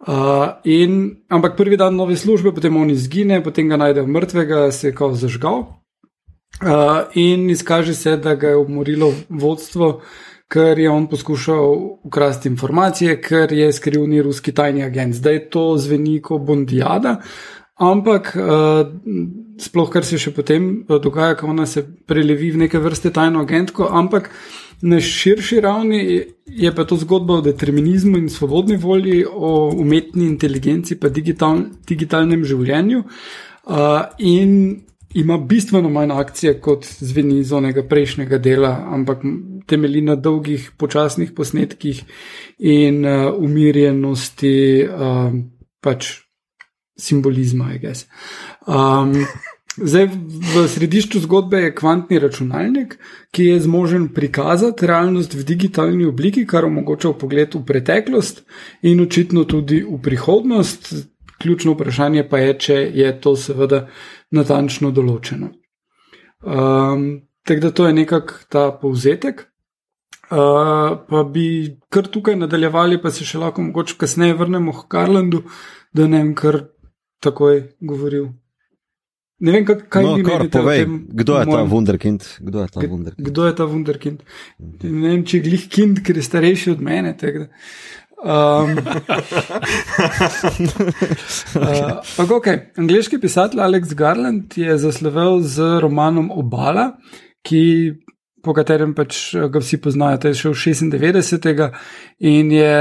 Uh, 0.07 0.57
in, 0.65 1.13
ampak 1.29 1.53
prvi 1.57 1.77
dan 1.77 1.93
nove 1.95 2.17
službe, 2.17 2.55
potem 2.57 2.75
on 2.75 2.89
izgine, 2.89 3.43
potem 3.43 3.69
ga 3.69 3.77
najdejo 3.77 4.07
mrtvega, 4.07 4.71
se 4.71 4.89
je 4.89 4.95
kao 4.97 5.13
zažgal. 5.13 5.61
Uh, 6.61 7.05
in 7.13 7.49
izkaže 7.49 7.93
se, 7.93 8.17
da 8.17 8.33
ga 8.35 8.55
je 8.55 8.57
umorilo 8.57 9.13
vodstvo, 9.29 10.01
ker 10.49 10.79
je 10.79 10.89
on 10.89 11.05
poskušal 11.07 11.77
ukrasti 12.03 12.49
informacije, 12.49 13.21
ker 13.21 13.53
je 13.53 13.71
skrivni 13.73 14.21
ruski 14.21 14.51
tajni 14.51 14.83
agent. 14.83 15.15
Zdaj 15.21 15.49
to 15.49 15.77
zveni 15.77 16.21
kot 16.21 16.41
bondijada, 16.41 17.19
ampak 17.79 18.35
uh, 18.37 18.85
sploh 19.57 19.89
kar 19.89 20.05
se 20.05 20.19
še 20.21 20.33
potem 20.35 20.85
uh, 20.85 20.99
dogaja, 21.01 21.37
ko 21.39 21.49
ona 21.49 21.65
se 21.65 21.81
prelevi 21.83 22.51
v 22.53 22.65
neke 22.65 22.79
vrste 22.79 23.09
tajno 23.13 23.41
agentko, 23.41 23.89
ampak 23.89 24.29
na 24.83 24.99
širši 24.99 25.61
ravni 25.63 25.99
je 26.45 26.71
pa 26.75 26.83
to 26.85 26.97
zgodba 26.99 27.39
o 27.39 27.41
determinizmu 27.41 28.17
in 28.19 28.29
svobodni 28.29 28.77
volji, 28.77 29.23
o 29.25 29.71
umetni 29.71 30.27
inteligenci, 30.27 30.99
pa 30.99 31.09
digital, 31.09 31.63
digitalnem 31.87 32.43
življenju. 32.45 33.03
Uh, 33.63 34.03
in 34.19 34.83
ima 35.13 35.37
bistveno 35.37 35.89
manj 35.93 36.11
akcije 36.11 36.57
kot 36.61 36.85
zveni 36.85 37.39
iz 37.39 37.53
onega 37.53 37.83
prejšnjega 37.87 38.37
dela, 38.37 38.73
ampak 38.91 39.23
temelji 39.69 40.01
na 40.01 40.15
dolgih, 40.15 40.71
počasnih 40.77 41.31
posnetkih 41.31 42.03
in 42.59 43.05
uh, 43.05 43.31
umirjenosti 43.37 44.55
uh, 44.83 45.31
pač 45.83 46.22
simbolizma, 46.97 47.73
I 47.73 47.79
guess. 47.79 48.07
Um, 48.67 49.25
Zdaj, 49.73 50.05
v 50.53 50.67
središču 50.69 51.19
zgodbe 51.23 51.57
je 51.57 51.75
kvantni 51.75 52.19
računalnik, 52.21 53.00
ki 53.33 53.45
je 53.45 53.62
zmožen 53.65 54.07
prikazati 54.13 54.85
realnost 54.88 55.33
v 55.33 55.41
digitalni 55.43 56.05
obliki, 56.05 56.45
kar 56.45 56.65
omogoča 56.65 57.15
pogled 57.17 57.55
v 57.55 57.63
preteklost 57.65 58.43
in 58.85 59.01
očitno 59.01 59.47
tudi 59.50 59.81
v 59.81 59.97
prihodnost. 60.01 60.93
Ključno 61.41 61.73
vprašanje 61.73 62.27
pa 62.29 62.38
je, 62.38 62.53
če 62.59 62.75
je 62.93 63.09
to 63.21 63.33
seveda 63.35 63.88
natančno 64.31 64.91
določeno. 64.93 65.50
Um, 66.45 67.25
tako 67.41 67.65
da 67.65 67.71
to 67.71 67.88
je 67.88 67.97
nekako 67.97 68.33
ta 68.50 68.69
povzetek. 68.77 69.47
Uh, 70.29 71.01
pa 71.09 71.23
bi 71.25 71.79
kar 71.89 72.07
tukaj 72.07 72.38
nadaljevali, 72.38 73.01
pa 73.01 73.12
se 73.12 73.25
še 73.25 73.41
lahko 73.41 73.65
mogoče 73.65 73.97
kasneje 73.97 74.38
vrnemo 74.38 74.71
k 74.77 74.85
Karlandu, 74.93 75.43
da 75.93 76.07
ne 76.07 76.21
vem 76.21 76.31
kar 76.38 76.62
takoj 77.23 77.61
govoril. 77.81 78.31
Ne 79.39 79.51
vem, 79.51 79.65
kaj, 79.65 79.79
kaj 79.89 80.03
No, 80.03 80.11
vi 80.15 80.23
kar 80.23 80.43
povej, 80.47 80.83
tem. 80.83 80.91
kdo 81.11 81.33
je 81.35 81.45
ta 81.45 81.51
mojem- 81.51 81.69
Wunderkind? 81.69 82.21
Kdo 82.39 82.61
je 82.61 82.67
ta 82.69 82.79
Wunderkind? 82.81 83.25
Kdo 83.27 83.41
je 83.45 83.53
ta 83.53 83.65
Wunderkind? 83.65 84.19
Ne 84.83 85.07
vem, 85.09 85.23
če 85.23 85.37
je 85.37 85.43
glih 85.43 85.65
kind, 85.67 85.99
ker 85.99 86.15
je 86.15 86.23
starejši 86.23 86.71
od 86.71 86.81
mene. 86.81 87.11
tako. 87.17 87.47
Um, 88.23 88.77
uh, 91.59 92.31
okay. 92.37 92.71
Angliški 92.77 93.19
pisatelj 93.19 93.59
Alex 93.59 93.91
Garland 93.93 94.55
je 94.55 94.77
zaslovel 94.79 95.41
z 95.43 95.81
romanom 95.83 96.31
Obala, 96.31 96.93
ki, 97.43 97.63
po 98.39 98.55
katerem 98.55 98.93
pač 98.95 99.17
ga 99.35 99.59
vsi 99.59 99.81
poznajo. 99.83 100.21
To 100.23 100.31
je 100.31 100.39
šel 100.39 100.55
96. 100.55 101.67
in 102.23 102.51
je 102.51 102.71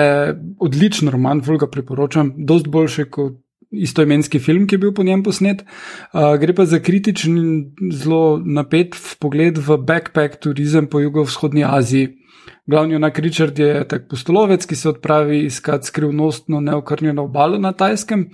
odličen 0.63 1.11
roman, 1.11 1.43
fulga 1.43 1.67
priporočam, 1.67 2.35
dosti 2.39 2.71
boljši 2.71 3.09
kot 3.11 3.42
istoimenski 3.73 4.39
film, 4.39 4.67
ki 4.67 4.75
je 4.75 4.79
bil 4.79 4.93
po 4.95 5.03
njem 5.03 5.23
posnet. 5.23 5.65
Uh, 6.13 6.35
gre 6.41 6.55
pa 6.55 6.67
za 6.69 6.79
kritičen 6.79 7.39
in 7.39 7.93
zelo 7.93 8.41
napet 8.45 8.97
pogled 9.21 9.59
v 9.59 9.79
backpack 9.79 10.41
turizem 10.41 10.87
po 10.87 11.01
jugovzhodni 11.01 11.65
Aziji. 11.65 12.19
Glavni 12.67 12.95
junak 12.95 13.19
Richard 13.19 13.59
je 13.59 13.83
tak 13.89 14.09
postolovec, 14.11 14.67
ki 14.67 14.77
se 14.77 14.89
odpravi 14.89 15.45
iskat 15.47 15.85
skrivnostno 15.85 16.61
neokrnjeno 16.61 17.25
obalo 17.25 17.59
na 17.59 17.73
Tajskem 17.73 18.29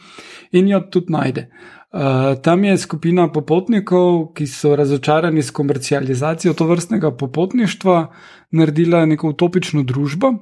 in 0.53 0.69
jo 0.69 0.81
tudi 0.91 1.13
najde. 1.13 1.49
Uh, 1.89 2.37
tam 2.45 2.65
je 2.65 2.77
skupina 2.77 3.31
popotnikov, 3.33 4.35
ki 4.37 4.47
so 4.47 4.75
razočarani 4.77 5.43
s 5.43 5.51
komercializacijo 5.51 6.53
to 6.55 6.67
vrstnega 6.69 7.15
popotništva, 7.17 8.13
naredila 8.53 9.07
neko 9.07 9.33
utopično 9.33 9.83
družbo, 9.83 10.35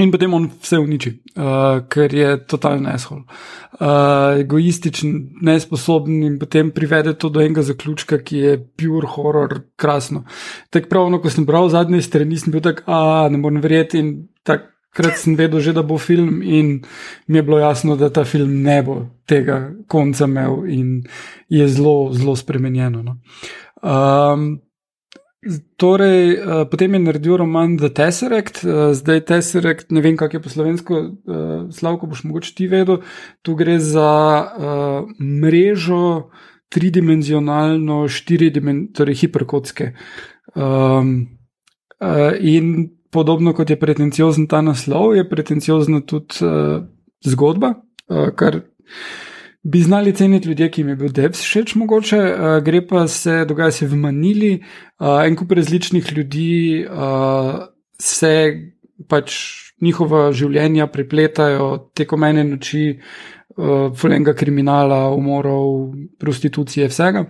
In 0.00 0.08
potem 0.10 0.32
on 0.32 0.46
vse 0.48 0.78
uniči, 0.80 1.10
uh, 1.36 1.82
ker 1.92 2.14
je 2.16 2.28
totalno 2.48 2.86
neshol, 2.88 3.18
uh, 3.26 4.38
egoističen, 4.40 5.18
nesposoben 5.44 6.22
in 6.24 6.38
potem 6.40 6.70
privede 6.72 7.12
to 7.12 7.28
do 7.28 7.42
enega 7.44 7.60
zaključka, 7.66 8.22
ki 8.24 8.40
je 8.40 8.54
pure 8.80 9.10
horror, 9.12 9.58
krasno. 9.76 10.24
Tako 10.72 10.88
pravno, 10.88 11.20
ko 11.20 11.32
sem 11.32 11.44
bral 11.44 11.68
zadnje 11.68 12.00
strani, 12.08 12.40
sem 12.40 12.54
bil 12.54 12.64
tak, 12.64 12.80
a 12.88 13.28
ne 13.28 13.42
morem 13.42 13.60
verjeti 13.60 14.00
in 14.00 14.14
takrat 14.48 15.20
sem 15.20 15.36
vedel 15.36 15.60
že, 15.60 15.76
da 15.76 15.84
bo 15.84 16.00
film 16.00 16.40
in 16.40 16.78
mi 17.28 17.42
je 17.42 17.44
bilo 17.44 17.60
jasno, 17.60 17.96
da 18.00 18.08
ta 18.08 18.24
film 18.24 18.62
ne 18.64 18.80
bo 18.86 18.96
tega 19.28 19.74
konca 19.92 20.24
imel 20.24 20.62
in 20.72 21.02
je 21.52 21.68
zelo, 21.68 22.14
zelo 22.16 22.32
spremenjeno. 22.36 23.04
No. 23.04 23.18
Um, 23.84 24.62
Torej, 25.76 26.38
uh, 26.38 26.62
potem 26.70 26.94
je 26.94 27.00
naredil 27.02 27.36
roman 27.36 27.74
The 27.76 27.90
Tesseract, 27.90 28.62
uh, 28.62 28.92
zdaj 28.94 29.24
Tesseract, 29.26 29.90
ne 29.90 29.98
vem, 29.98 30.14
kako 30.16 30.38
je 30.38 30.42
po 30.42 30.52
slovensko, 30.52 30.94
uh, 30.94 31.66
Slavko, 31.74 32.06
boš 32.06 32.22
mogoče 32.24 32.54
ti 32.54 32.68
vedel. 32.70 33.00
Tu 33.42 33.54
gre 33.58 33.80
za 33.82 34.12
uh, 34.38 35.10
mrežo 35.18 36.30
tridimenzionalno, 36.70 38.06
štiridimenzionalno, 38.08 38.94
torej 38.94 39.18
hiperkotske. 39.24 39.92
Um, 40.54 41.26
uh, 41.98 42.38
in 42.38 42.90
podobno 43.10 43.52
kot 43.52 43.70
je 43.70 43.80
pretenciozen 43.80 44.46
ta 44.46 44.62
naslov, 44.62 45.16
je 45.16 45.28
pretenciozna 45.28 46.00
tudi 46.06 46.38
uh, 46.46 46.86
zgodba, 47.26 47.74
uh, 48.08 48.30
kar 48.38 48.62
bi 49.62 49.82
znali 49.82 50.12
ceniti 50.14 50.48
ljudje, 50.48 50.70
ki 50.70 50.80
jim 50.80 50.88
je 50.88 50.96
bil 50.96 51.12
Devs 51.12 51.40
všeč, 51.40 51.74
mogoče. 51.74 52.18
Uh, 52.18 52.62
gre 52.64 52.82
pa 52.86 53.06
se, 53.08 53.44
dogaja 53.48 53.70
se 53.70 53.86
v 53.86 53.96
Manili, 53.96 54.52
uh, 55.00 55.22
en 55.26 55.36
kup 55.36 55.52
različnih 55.52 56.12
ljudi 56.12 56.86
uh, 56.86 57.62
se 57.98 58.32
pač 59.08 59.36
njihova 59.82 60.30
življenja 60.32 60.86
prepletajo 60.86 61.90
tekom 61.94 62.24
ene 62.24 62.44
noči, 62.44 62.98
uh, 63.56 63.92
fulenga 63.98 64.34
kriminala, 64.34 65.08
umorov, 65.14 65.94
prostitucije, 66.18 66.90
vsega. 66.90 67.26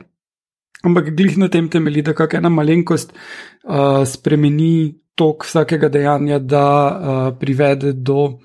Ampak 0.83 1.12
glih 1.17 1.37
na 1.39 1.49
tem 1.49 1.69
temelji, 1.71 2.03
da 2.03 2.17
kakšna 2.17 2.51
malenkost 2.51 3.12
uh, 3.12 4.03
spremeni 4.09 4.99
tok 5.15 5.45
vsakega 5.47 5.93
dejanja, 5.93 6.41
da 6.41 6.67
uh, 6.67 7.25
privede 7.39 7.93
do 7.93 8.39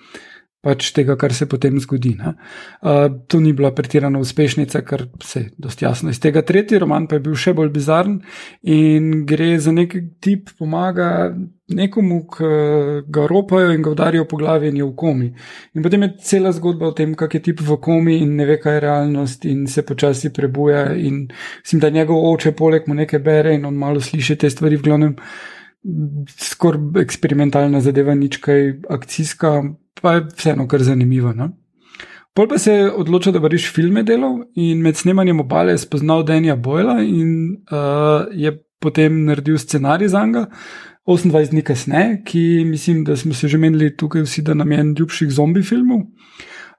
pač 0.65 0.89
tega, 0.95 1.15
kar 1.19 1.33
se 1.33 1.45
potem 1.49 1.77
zgodi. 1.79 2.15
Uh, 2.17 3.07
to 3.29 3.39
ni 3.39 3.53
bila 3.53 3.71
pretirana 3.75 4.19
uspešnica, 4.19 4.81
kar 4.81 5.05
se 5.23 5.39
je 5.39 5.51
dosti 5.57 5.85
jasno. 5.85 6.09
Iz 6.09 6.19
tega 6.19 6.41
tretji 6.41 6.79
roman 6.81 7.07
pa 7.07 7.17
je 7.17 7.25
bil 7.27 7.37
še 7.37 7.53
bolj 7.57 7.69
bizaren 7.75 8.17
in 8.63 9.23
gre 9.29 9.53
za 9.61 9.71
nek 9.75 9.93
tip, 10.23 10.51
pomaga 10.57 11.29
nekomu, 11.77 12.19
ki 12.31 12.51
ga 13.13 13.25
ropajo 13.29 13.71
in 13.75 13.85
ga 13.85 13.93
udarijo 13.93 14.25
po 14.29 14.39
glavi 14.39 14.71
in 14.71 14.81
je 14.81 14.87
v 14.87 14.93
komi. 14.97 15.29
In 15.75 15.85
potem 15.85 16.07
je 16.07 16.11
cela 16.25 16.51
zgodba 16.55 16.89
o 16.89 16.95
tem, 16.97 17.13
kak 17.15 17.37
je 17.37 17.43
tip 17.49 17.61
v 17.61 17.79
komi 17.83 18.17
in 18.23 18.35
ne 18.39 18.47
ve, 18.49 18.57
kaj 18.61 18.79
je 18.79 18.85
realnost 18.87 19.45
in 19.45 19.65
se 19.67 19.85
počasi 19.85 20.33
prebuja. 20.33 20.87
In 20.95 21.27
mislim, 21.61 21.83
da 21.83 21.93
njegov 21.93 22.23
oče 22.31 22.55
poleg 22.57 22.87
mu 22.87 22.97
nekaj 22.97 23.21
bere 23.23 23.55
in 23.55 23.65
on 23.65 23.77
malo 23.77 24.01
sliši 24.01 24.39
te 24.41 24.49
stvari 24.49 24.79
v 24.79 24.87
glavnem. 24.89 25.17
Skoraj 26.27 27.03
eksperimentalna 27.03 27.79
zadeva, 27.83 28.15
nič 28.17 28.41
kaj 28.43 28.71
akcijska, 28.89 29.61
pa 30.01 30.13
je 30.13 30.27
vseeno 30.36 30.68
kar 30.68 30.84
zanimivo. 30.84 31.34
No? 31.34 31.51
Pol 32.34 32.48
pa 32.48 32.58
se 32.58 32.74
je 32.74 32.92
odločil, 32.92 33.34
da 33.34 33.39
bo 33.39 33.50
reš 33.50 33.72
filme 33.74 34.04
delal 34.04 34.44
in 34.56 34.82
med 34.86 34.98
snemanjem 34.98 35.39
obale 35.42 35.77
spoznal 35.77 36.24
Denija 36.24 36.56
Boyla 36.56 37.00
in 37.01 37.58
uh, 37.72 38.27
je 38.32 38.54
potem 38.80 39.24
naredil 39.25 39.58
scenarij 39.58 40.08
za 40.13 40.25
njega. 40.25 40.46
28 41.08 41.50
dni 41.50 41.62
kasneje, 41.63 42.22
ki 42.25 42.63
mislim, 42.68 43.04
da 43.04 43.16
smo 43.16 43.34
se 43.34 43.48
že 43.48 43.58
menili 43.58 43.96
tukaj 43.98 44.22
vsi, 44.22 44.42
da 44.42 44.54
nam 44.54 44.72
je 44.72 44.80
en 44.80 44.96
ljubših 45.00 45.30
zombi 45.32 45.63
filmov. 45.63 46.01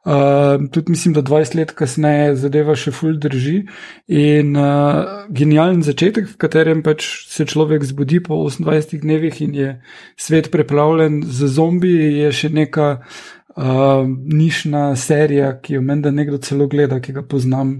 Uh, 0.06 0.70
tudi 0.70 0.92
mislim, 0.92 1.14
da 1.14 1.22
20 1.22 1.56
let 1.56 1.72
kasneje 1.76 2.36
zadeva 2.38 2.76
še 2.78 2.92
ful 2.94 3.16
drži. 3.18 3.64
In 4.06 4.54
uh, 4.56 5.26
genijalen 5.34 5.82
začetek, 5.82 6.30
v 6.30 6.38
katerem 6.38 6.84
pač 6.86 7.08
se 7.28 7.44
človek 7.44 7.84
zbudi 7.84 8.22
po 8.24 8.38
28 8.46 9.02
dnevih 9.02 9.42
in 9.42 9.58
je 9.58 9.74
svet 10.16 10.52
preplavljen 10.54 11.24
z 11.26 11.50
zombi, 11.50 11.92
je 12.22 12.30
še 12.32 12.52
neka 12.54 12.88
uh, 13.02 14.06
nišna 14.06 14.94
serija, 14.96 15.52
ki 15.60 15.76
jo 15.76 15.84
menda 15.84 16.14
nekdo 16.14 16.38
celo 16.38 16.70
gleda, 16.70 17.02
ki 17.02 17.18
ga 17.18 17.26
poznam, 17.26 17.74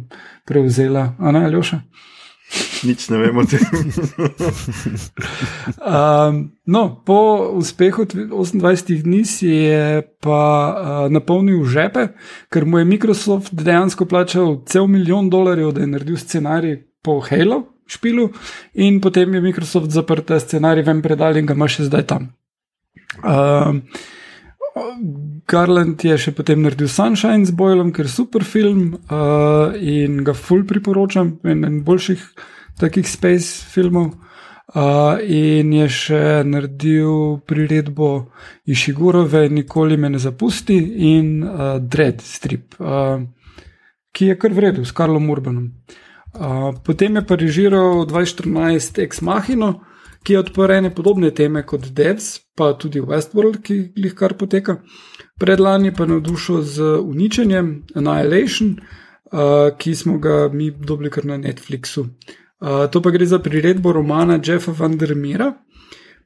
prevzela. 0.45 1.13
Ana, 1.23 1.47
Aljoša? 1.47 1.81
Nič 2.85 3.09
ne 3.11 3.19
vemo 3.19 3.43
o 3.43 3.47
tem. 3.47 3.61
um, 5.83 6.53
no, 6.67 6.83
po 7.05 7.51
uspehu 7.59 8.07
28 8.07 9.03
dni 9.03 9.25
si 9.25 9.51
je 9.69 10.03
pa 10.23 10.43
uh, 10.43 11.13
napolnil 11.13 11.65
žepe, 11.69 12.15
ker 12.49 12.65
mu 12.65 12.79
je 12.79 12.89
Microsoft 12.89 13.53
dejansko 13.53 14.07
plačal 14.07 14.63
cel 14.67 14.87
milijon 14.87 15.31
dolarjev, 15.31 15.75
da 15.75 15.85
je 15.85 15.93
naredil 15.93 16.17
scenarij 16.17 16.79
po 17.03 17.21
Halo 17.21 17.65
špilu, 17.89 18.29
in 18.75 19.01
potem 19.01 19.35
je 19.35 19.41
Microsoft 19.41 19.91
zaprl 19.91 20.23
ta 20.23 20.39
scenarij, 20.41 20.85
vem 20.85 21.03
predal 21.03 21.41
in 21.41 21.47
ga 21.49 21.57
ima 21.57 21.69
še 21.69 21.89
zdaj 21.89 22.05
tam. 22.09 22.31
Um, 23.25 23.83
Garland 25.49 26.05
je 26.05 26.17
še 26.19 26.33
potem 26.37 26.63
naredil 26.63 26.91
Sunshine 26.93 27.47
z 27.49 27.55
Boylom, 27.57 27.93
ker 27.93 28.09
je 28.09 28.13
super 28.13 28.45
film 28.45 28.99
uh, 29.09 29.75
in 29.79 30.23
ga 30.25 30.35
ful 30.37 30.65
priporočam, 30.69 31.39
en 31.49 31.83
boljših 31.87 32.25
takih 32.81 33.09
space 33.09 33.65
filmov. 33.73 34.15
Uh, 34.69 35.17
in 35.25 35.73
je 35.73 35.87
še 35.89 36.23
naredil 36.45 37.39
priredbo 37.49 38.29
Išigurove, 38.69 39.47
nikoli 39.49 39.97
me 39.97 40.11
ne 40.13 40.21
zapusti, 40.21 40.77
in 41.15 41.41
uh, 41.41 41.79
Dread 41.81 42.21
Strip, 42.21 42.77
uh, 42.77 43.17
ki 44.13 44.29
je 44.29 44.37
kar 44.37 44.53
vredel 44.53 44.85
s 44.85 44.93
Karlom 44.93 45.31
Urbanom. 45.33 45.71
Uh, 46.37 46.77
potem 46.85 47.17
je 47.17 47.25
pa 47.25 47.41
režiral 47.41 48.05
2014 48.05 49.01
Ex 49.01 49.25
Machino, 49.25 49.79
ki 50.25 50.33
je 50.33 50.39
odprl 50.39 50.91
podobne 50.95 51.31
teme 51.31 51.63
kot 51.67 51.89
Devs, 51.95 52.41
pa 52.57 52.73
tudi 52.73 53.01
Westworld, 53.01 53.63
ki 53.63 53.93
jih 53.97 54.15
kar 54.15 54.35
poteka. 54.35 54.81
Predlani 55.39 55.95
pa 55.95 56.07
navdušil 56.07 56.63
z 56.63 56.99
uničenjem 56.99 57.85
Annihilation, 57.95 58.77
uh, 59.33 59.71
ki 59.79 59.95
smo 59.95 60.19
ga 60.19 60.49
mi 60.53 60.71
dobili 60.71 61.11
kar 61.11 61.27
na 61.27 61.39
Netflixu. 61.39 62.09
Uh, 62.61 62.87
to 62.91 63.03
pa 63.03 63.11
gre 63.11 63.27
za 63.27 63.39
priredbo 63.39 63.93
romana 63.93 64.41
Jeffa 64.45 64.73
Vandermeera, 64.73 65.53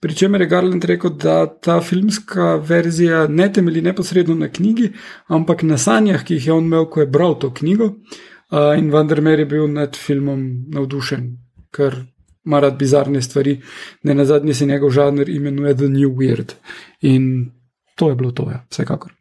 pri 0.03 0.15
čemer 0.15 0.41
je 0.41 0.47
Garland 0.51 0.85
rekel, 0.85 1.11
da 1.11 1.47
ta 1.47 1.81
filmska 1.81 2.57
verzija 2.57 3.27
ne 3.29 3.53
temelji 3.53 3.83
neposredno 3.83 4.35
na 4.35 4.49
knjigi, 4.49 4.89
ampak 5.29 5.63
na 5.63 5.79
sanjah, 5.79 6.25
ki 6.25 6.35
jih 6.35 6.47
je 6.47 6.53
on 6.53 6.65
imel, 6.65 6.89
ko 6.91 7.01
je 7.01 7.07
bral 7.07 7.39
to 7.39 7.53
knjigo. 7.55 7.85
Uh, 7.85 8.75
in 8.79 8.91
Vandermeer 8.91 9.39
je 9.39 9.47
bil 9.47 9.69
nad 9.71 9.95
filmom 9.97 10.43
navdušen, 10.75 11.29
ker 11.71 12.01
ima 12.45 12.61
rad 12.61 12.77
bizarne 12.79 13.23
stvari. 13.23 13.61
Ne 14.03 14.15
na 14.15 14.25
zadnje 14.25 14.55
se 14.55 14.67
njegov 14.67 14.91
žanr 14.91 15.29
imenuje 15.29 15.75
The 15.77 15.89
New 15.89 16.11
Weird. 16.11 16.53
In 17.01 17.51
to 17.95 18.09
je 18.09 18.15
bilo 18.15 18.31
to, 18.31 18.51
ja, 18.51 18.65
vsekakor. 18.71 19.13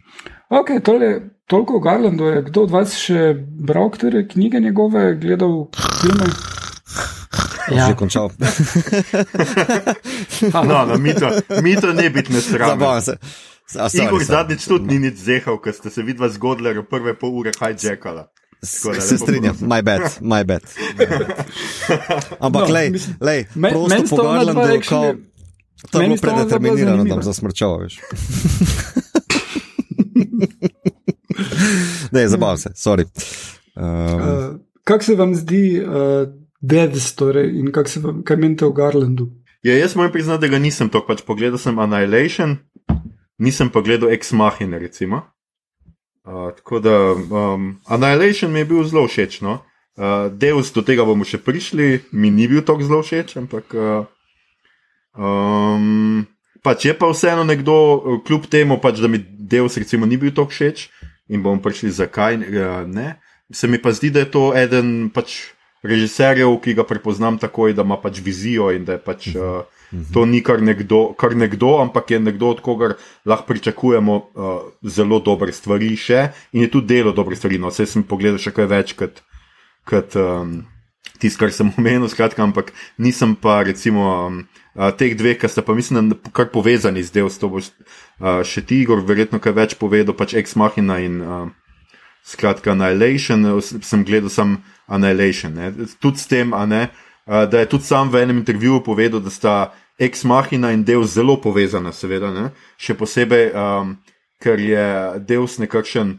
Ok, 0.50 0.84
tole, 0.84 1.22
toliko 1.48 1.76
o 1.76 1.80
Garlandu 1.80 2.26
je. 2.26 2.42
Kdo 2.42 2.62
od 2.62 2.72
vas 2.72 2.96
še 3.00 3.34
bral 3.40 3.90
katere 3.90 4.28
knjige 4.28 4.60
njegove, 4.60 5.16
gledal 5.16 5.68
filme? 6.02 6.28
Ja. 7.72 7.88
Že 7.88 7.96
končal. 7.96 8.32
no, 10.68 10.86
no, 10.86 10.98
mi, 10.98 11.14
to, 11.16 11.30
mi 11.64 11.76
to 11.76 11.94
ne 11.94 12.10
biti 12.10 12.34
nesramno. 12.34 13.00
Igor 13.94 14.24
zadnjič 14.24 14.68
tudi 14.68 14.92
ni 14.92 15.08
nič 15.08 15.22
zehal, 15.24 15.62
ker 15.64 15.74
ste 15.74 15.90
se 15.90 16.04
vidva 16.04 16.28
zgodili 16.30 16.74
v 16.76 16.84
prve 16.84 17.16
pol 17.16 17.38
ure 17.40 17.56
hijackala. 17.56 18.28
Se 18.64 19.18
strinjam, 19.18 19.58
my 19.62 19.82
bad, 19.82 20.02
my 20.22 20.44
bad. 20.44 20.62
Ampak, 22.40 22.68
no, 22.68 22.74
lej, 22.74 22.94
lej, 23.20 23.46
prosto 23.54 24.16
pogledam, 24.16 24.56
da 24.56 24.62
je 24.62 24.82
to. 24.82 25.16
To 25.90 26.02
je 26.02 26.08
bilo 26.08 26.18
predeterminirano, 26.22 27.04
da 27.04 27.16
bom 27.16 27.24
zasmrčal, 27.24 27.78
veš. 27.78 28.00
ne, 32.12 32.28
zabavam 32.28 32.58
se, 32.58 32.70
sorry. 32.76 33.06
Um, 33.76 33.86
uh, 33.86 34.56
Kako 34.84 35.04
se 35.04 35.16
vam 35.16 35.36
zdi 35.36 35.82
uh, 35.86 35.92
Devs 36.62 37.16
torej, 37.16 37.60
in 37.60 37.72
kako 37.72 37.90
se 37.90 38.00
vam, 38.00 38.24
kaj 38.24 38.38
menite 38.38 38.66
o 38.66 38.72
Garlandu? 38.72 39.30
Ja, 39.64 39.78
jaz 39.78 39.96
moram 39.96 40.12
priznati, 40.12 40.42
da 40.42 40.48
ga 40.48 40.60
nisem 40.60 40.90
to 40.90 41.06
pač 41.08 41.22
pogledal, 41.26 41.58
sem 41.58 41.80
Annihilation, 41.80 42.58
nisem 43.38 43.70
pa 43.70 43.82
gledal 43.82 44.10
Ex 44.14 44.32
Machina, 44.32 44.78
recimo. 44.78 45.22
Uh, 46.24 46.52
tako 46.56 46.80
da 46.80 47.14
um, 47.14 47.80
Annihilation 47.86 48.52
mi 48.52 48.60
je 48.60 48.66
bil 48.66 48.84
zelo 48.84 49.08
všeč. 49.08 49.42
No? 49.42 49.60
Uh, 49.98 50.30
Deus, 50.32 50.70
do 50.74 50.84
tega 50.86 51.06
bomo 51.06 51.26
še 51.26 51.42
prišli, 51.42 52.02
mi 52.14 52.30
ni 52.30 52.46
bil 52.48 52.62
tako 52.66 52.86
zelo 52.86 53.02
všeč, 53.02 53.36
ampak. 53.42 53.74
Uh, 53.74 54.06
um, 55.18 56.28
pač 56.62 56.86
je 56.86 56.94
pa 56.94 57.10
vseeno 57.10 57.44
nekdo, 57.48 58.22
kljub 58.28 58.46
temu, 58.52 58.78
pač, 58.82 59.02
da 59.02 59.10
mi 59.10 59.18
Deus 59.22 59.80
recimo 59.82 60.06
ni 60.06 60.22
bil 60.22 60.34
tako 60.36 60.54
všeč 60.54 60.88
in 61.34 61.42
bomo 61.42 61.62
prišli 61.64 61.90
zakaj. 61.90 62.38
Uh, 62.38 62.86
ne. 62.86 63.18
Se 63.52 63.68
mi 63.68 63.82
pa 63.82 63.92
zdi, 63.92 64.14
da 64.14 64.22
je 64.22 64.32
to 64.32 64.52
eden 64.56 65.10
pač 65.12 65.52
režiserjev, 65.82 66.54
ki 66.62 66.78
ga 66.78 66.86
prepoznam 66.86 67.42
takoj, 67.42 67.74
da 67.74 67.82
ima 67.82 67.98
pač 67.98 68.22
vizijo 68.22 68.70
in 68.70 68.86
da 68.86 69.00
je 69.00 69.04
pač. 69.04 69.34
Uh, 69.34 69.66
To 70.14 70.24
ni 70.26 70.40
kar 70.44 70.62
nekdo, 70.64 71.12
kar 71.20 71.36
nekdo, 71.36 71.82
ampak 71.84 72.12
je 72.12 72.20
nekdo, 72.20 72.54
od 72.56 72.62
kogar 72.64 72.94
lahko 73.26 73.48
pričakujemo 73.48 74.16
uh, 74.16 74.60
zelo 74.88 75.20
dobre 75.20 75.52
stvari, 75.52 75.96
še 76.00 76.30
in 76.56 76.64
je 76.64 76.72
tudi 76.72 76.96
delo 76.96 77.12
dobre 77.12 77.36
stvari. 77.36 77.60
No, 77.60 77.74
vse 77.74 77.90
sem 77.90 78.06
pogledal 78.08 78.40
še 78.40 78.54
kaj 78.56 78.70
več 78.72 78.94
kot, 78.96 79.20
kot 79.88 80.16
um, 80.16 80.62
tisto, 81.20 81.42
kar 81.44 81.52
sem 81.52 81.74
omenil, 81.78 82.08
skratka, 82.12 82.44
ampak 82.44 82.72
nisem 82.96 83.36
pa 83.36 83.60
recimo 83.68 84.08
um, 84.30 84.40
uh, 84.80 84.94
teh 84.96 85.12
dveh, 85.18 85.36
ki 85.42 85.52
sta 85.52 85.66
pa 85.66 85.76
mislim, 85.76 86.14
da 86.14 86.32
kar 86.32 86.48
povezani 86.56 87.04
z 87.04 87.20
delom. 87.20 87.36
To 87.44 87.52
boš 87.52 87.72
uh, 87.76 88.42
še 88.48 88.64
ti, 88.64 88.80
Igor, 88.86 89.04
verjetno 89.04 89.44
kaj 89.44 89.58
več 89.60 89.78
povedal, 89.82 90.16
pač 90.16 90.40
Ex 90.40 90.56
Machina 90.56 91.02
in 91.04 91.20
uh, 91.20 91.46
skratka 92.24 92.72
Annihilation, 92.72 93.60
sem 93.60 94.08
gledal 94.08 94.32
sam 94.32 94.62
Annihilation. 94.88 95.60
Ne? 95.60 95.74
Tudi 96.00 96.24
s 96.24 96.32
tem, 96.32 96.56
ne, 96.72 96.88
uh, 97.28 97.44
da 97.44 97.60
je 97.60 97.76
tudi 97.76 97.92
sam 97.92 98.08
v 98.08 98.24
enem 98.24 98.40
intervjuju 98.40 98.88
povedal, 98.88 99.20
da 99.20 99.34
sta. 99.34 99.60
Ex 100.00 100.24
Machina 100.24 100.72
in 100.72 100.84
Deus 100.84 101.14
zelo 101.14 101.38
povezana, 101.42 101.92
seveda, 101.94 102.32
ne? 102.34 102.50
še 102.82 102.96
posebej, 102.98 103.52
um, 103.54 103.96
ker 104.42 104.60
je 104.60 104.86
Deus 105.28 105.60
nekakšen 105.62 106.18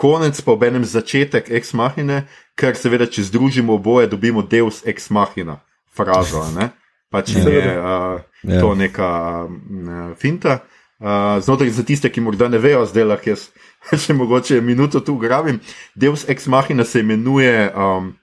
konec, 0.00 0.40
pa 0.40 0.54
ob 0.56 0.64
enem 0.64 0.84
začetek 0.88 1.50
Ex 1.52 1.74
Machine, 1.76 2.24
ker 2.56 2.76
seveda, 2.78 3.08
če 3.10 3.28
združimo 3.28 3.76
oboje, 3.76 4.08
dobimo 4.08 4.42
Deus 4.42 4.80
Ex 4.88 5.10
Machina, 5.12 5.60
frazo. 5.92 6.46
Ne? 6.56 6.70
Pač 7.12 7.34
ja. 7.34 7.44
je 7.44 7.64
uh, 7.76 8.20
ja. 8.46 8.60
to 8.62 8.74
neka 8.78 9.10
uh, 9.44 10.12
finta. 10.16 10.62
Uh, 11.00 11.40
znotraj 11.40 11.72
za 11.72 11.84
tiste, 11.84 12.08
ki 12.12 12.20
morda 12.20 12.48
ne 12.52 12.60
vejo, 12.60 12.84
zdaj 12.88 13.06
lahko 13.08 13.32
jaz 13.32 13.48
še 14.04 14.16
mogoče 14.16 14.60
minuto 14.64 15.00
tu 15.04 15.16
grabim. 15.20 15.60
Deus 15.96 16.24
Ex 16.28 16.48
Machina 16.48 16.84
se 16.84 17.04
imenuje. 17.04 17.68
Um, 17.74 18.14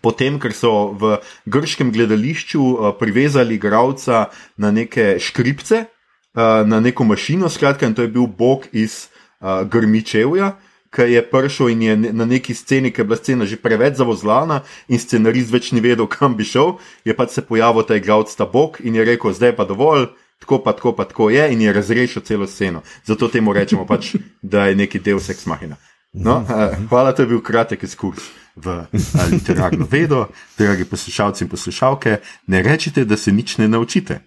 Potem, 0.00 0.36
ker 0.40 0.52
so 0.52 0.92
v 0.92 1.16
grškem 1.48 1.92
gledališču 1.92 2.60
uh, 2.60 2.90
privezali 2.98 3.56
igralca 3.56 4.28
na 4.56 4.70
neke 4.70 5.16
škripce, 5.20 5.84
uh, 5.84 6.62
na 6.68 6.80
neko 6.80 7.04
mašino, 7.08 7.48
skratka, 7.48 7.88
in 7.88 7.96
to 7.96 8.04
je 8.04 8.12
bil 8.12 8.26
bog 8.28 8.68
iz 8.72 9.08
uh, 9.40 9.64
Grmičevja, 9.64 10.56
ki 10.92 11.08
je 11.12 11.22
prišel 11.30 11.72
in 11.72 11.82
je 11.82 11.96
na 12.12 12.24
neki 12.24 12.54
sceni, 12.54 12.92
ki 12.92 13.00
je 13.00 13.04
bila 13.04 13.16
scena 13.16 13.44
že 13.44 13.56
preveč 13.60 13.96
zavozlana 14.00 14.62
in 14.88 15.00
scenarist 15.00 15.52
več 15.52 15.72
ni 15.72 15.80
vedel, 15.84 16.08
kam 16.16 16.36
bi 16.36 16.44
šel, 16.44 16.78
je 17.04 17.16
pač 17.16 17.36
se 17.36 17.44
pojavil 17.44 17.84
ta 17.84 17.96
igralec, 17.96 18.32
ta 18.36 18.46
bog 18.46 18.80
in 18.80 18.94
je 18.94 19.04
rekel: 19.04 19.32
Zdaj 19.32 19.56
pa 19.56 19.64
dovolj. 19.64 20.08
Tako 20.38 20.60
pa 20.62 20.70
tako 20.72 20.92
pa 20.94 21.04
tako 21.04 21.30
je, 21.34 21.42
in 21.50 21.60
je 21.60 21.72
razrešil 21.72 22.22
celo 22.22 22.46
sceno. 22.46 22.82
Zato 23.04 23.26
temu 23.28 23.52
rečemo, 23.52 23.82
pač, 23.86 24.14
da 24.42 24.68
je 24.68 24.76
neki 24.78 25.00
del 25.02 25.18
seks 25.18 25.46
mahina. 25.50 25.74
No, 26.18 26.40
uh, 26.42 26.74
hvala, 26.88 27.12
to 27.14 27.22
je 27.22 27.30
bil 27.30 27.42
kratek 27.44 27.82
izkurs 27.86 28.22
v 28.58 28.84
literarno 29.30 29.86
vedo, 29.90 30.26
dragi 30.58 30.84
poslušalci 30.84 31.44
in 31.44 31.50
poslušalke, 31.50 32.16
ne 32.46 32.62
rečite, 32.62 33.04
da 33.04 33.16
se 33.16 33.32
nič 33.32 33.58
ne 33.58 33.68
naučite. 33.68 34.20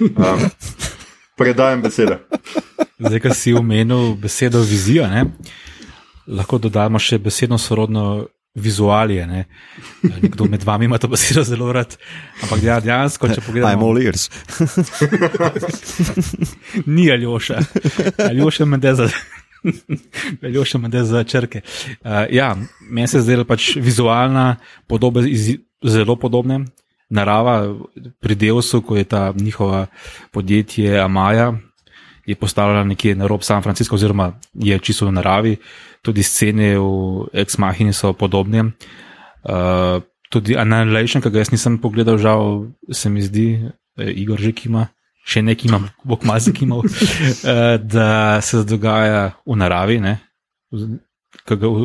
Um, 0.00 0.50
predajam 1.36 1.82
besedo. 1.82 2.18
Zdaj, 2.98 3.20
ko 3.20 3.34
si 3.34 3.54
omenil 3.54 4.16
besedo 4.18 4.60
vizija, 4.60 5.08
ne? 5.08 5.24
lahko 6.26 6.58
dodamo 6.58 6.98
še 6.98 7.20
besedno 7.22 7.58
sorodno 7.58 8.26
vizualije. 8.56 9.26
Ne? 9.26 9.44
Nekdo 10.02 10.44
med 10.50 10.64
vami 10.64 10.84
ima 10.84 10.98
to 10.98 11.08
besedo 11.08 11.44
zelo 11.44 11.72
rad. 11.72 11.96
Ampak 12.42 12.62
ja, 12.62 12.80
dejansko, 12.80 13.28
če 13.28 13.44
pogledamo. 13.46 13.70
Ajmo, 13.70 13.92
lirs. 13.92 14.30
Ni 16.96 17.10
Aljoša. 17.12 17.60
Aljoša 18.28 18.64
me 18.64 18.80
deza. 19.66 19.98
Veljo 20.42 20.64
še 20.64 20.80
mende 20.82 21.02
za 21.04 21.22
črke. 21.24 21.62
Uh, 22.00 22.24
ja, 22.32 22.54
meni 22.80 23.10
se 23.10 23.22
zdela 23.24 23.46
pač 23.48 23.74
vizualna 23.76 24.56
podoba 24.88 25.24
iz, 25.26 25.56
zelo 25.84 26.16
podobne. 26.16 26.64
Narava 27.10 27.60
pri 28.18 28.34
Deusu, 28.34 28.80
ko 28.82 28.96
je 28.98 29.04
ta 29.06 29.30
njihova 29.36 29.86
podjetje 30.34 30.98
Amaja, 30.98 31.52
je 32.26 32.34
postavljala 32.34 32.82
nekje 32.84 33.14
na 33.14 33.28
rob 33.30 33.44
San 33.46 33.62
Francisco, 33.62 33.94
oziroma 33.94 34.32
je 34.54 34.78
čisto 34.82 35.06
v 35.06 35.14
naravi, 35.14 35.54
tudi 36.02 36.26
scene 36.26 36.74
v 36.74 37.28
Ex 37.30 37.58
Machini 37.62 37.94
so 37.94 38.10
podobne. 38.12 38.72
Uh, 39.46 40.02
tudi 40.30 40.58
Annihilation, 40.58 41.22
ki 41.22 41.30
ga 41.30 41.44
jaz 41.44 41.54
nisem 41.54 41.78
pogledal, 41.78 42.18
žal 42.18 42.66
se 42.90 43.10
mi 43.10 43.22
zdi, 43.22 43.70
Igor 43.96 44.40
že 44.42 44.52
ima 44.66 44.88
še 45.26 45.42
nekaj 45.42 45.68
imam, 45.68 45.88
bog 46.06 46.24
mazik 46.28 46.62
imel, 46.62 46.84
eh, 46.86 47.76
da 47.82 48.40
se 48.44 48.62
dogaja 48.68 49.32
v 49.46 49.58
naravi, 49.58 49.98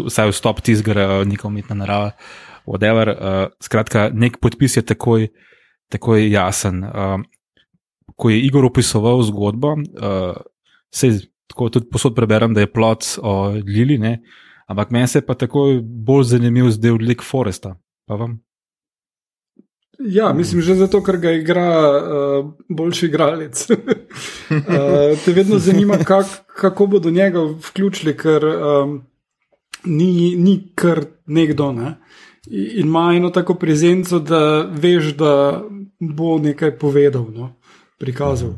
vsaj 0.08 0.32
vstop 0.32 0.62
ti 0.62 0.76
zgora, 0.78 1.24
neka 1.28 1.50
umetna 1.50 1.82
narava, 1.82 2.14
whatever. 2.70 3.12
Uh, 3.12 3.42
skratka, 3.64 4.10
nek 4.14 4.38
podpis 4.42 4.78
je 4.78 4.84
takoj, 4.86 5.28
takoj 5.92 6.24
jasen. 6.30 6.84
Ko 8.16 8.30
je 8.30 8.38
Igor 8.46 8.66
opisoval 8.68 9.24
zgodbo, 9.26 9.76
se 10.94 11.10
tako 11.52 11.70
tudi 11.70 11.90
posod 11.92 12.16
preberem, 12.16 12.54
da 12.54 12.64
je 12.64 12.72
plot 12.72 13.18
o 13.22 13.52
Lili, 13.66 13.98
ne? 13.98 14.20
ampak 14.72 14.92
meni 14.92 15.08
se 15.08 15.20
je 15.20 15.26
pa 15.26 15.36
takoj 15.36 15.82
bolj 15.84 16.24
zanimiv 16.32 16.70
zdaj 16.72 16.96
od 16.96 17.02
Lake 17.04 17.26
Foresta. 17.28 17.76
Pa 18.08 18.16
vam? 18.16 18.40
Ja, 20.06 20.34
mislim, 20.34 20.62
že 20.62 20.76
zato, 20.76 21.04
ker 21.04 21.18
ga 21.18 21.32
igra 21.32 21.68
uh, 22.00 22.52
boljši 22.70 23.06
igralec. 23.06 23.68
uh, 23.70 23.78
te 25.26 25.34
vedno 25.34 25.60
zanima, 25.60 25.98
kak, 25.98 26.26
kako 26.56 26.88
bodo 26.88 27.12
njega 27.12 27.40
vključili, 27.70 28.18
ker 28.18 28.46
um, 28.46 29.02
ni, 29.86 30.36
ni 30.38 30.72
kar 30.76 31.04
nekdo. 31.26 31.72
Ne? 31.72 31.96
In 32.52 32.88
ima 32.88 33.14
eno 33.16 33.30
tako 33.30 33.54
prezenco, 33.54 34.20
da 34.20 34.70
veš, 34.72 35.14
da 35.16 35.64
bo 36.00 36.38
nekaj 36.38 36.78
povedal, 36.78 37.26
no? 37.34 37.56
prikazal. 38.00 38.54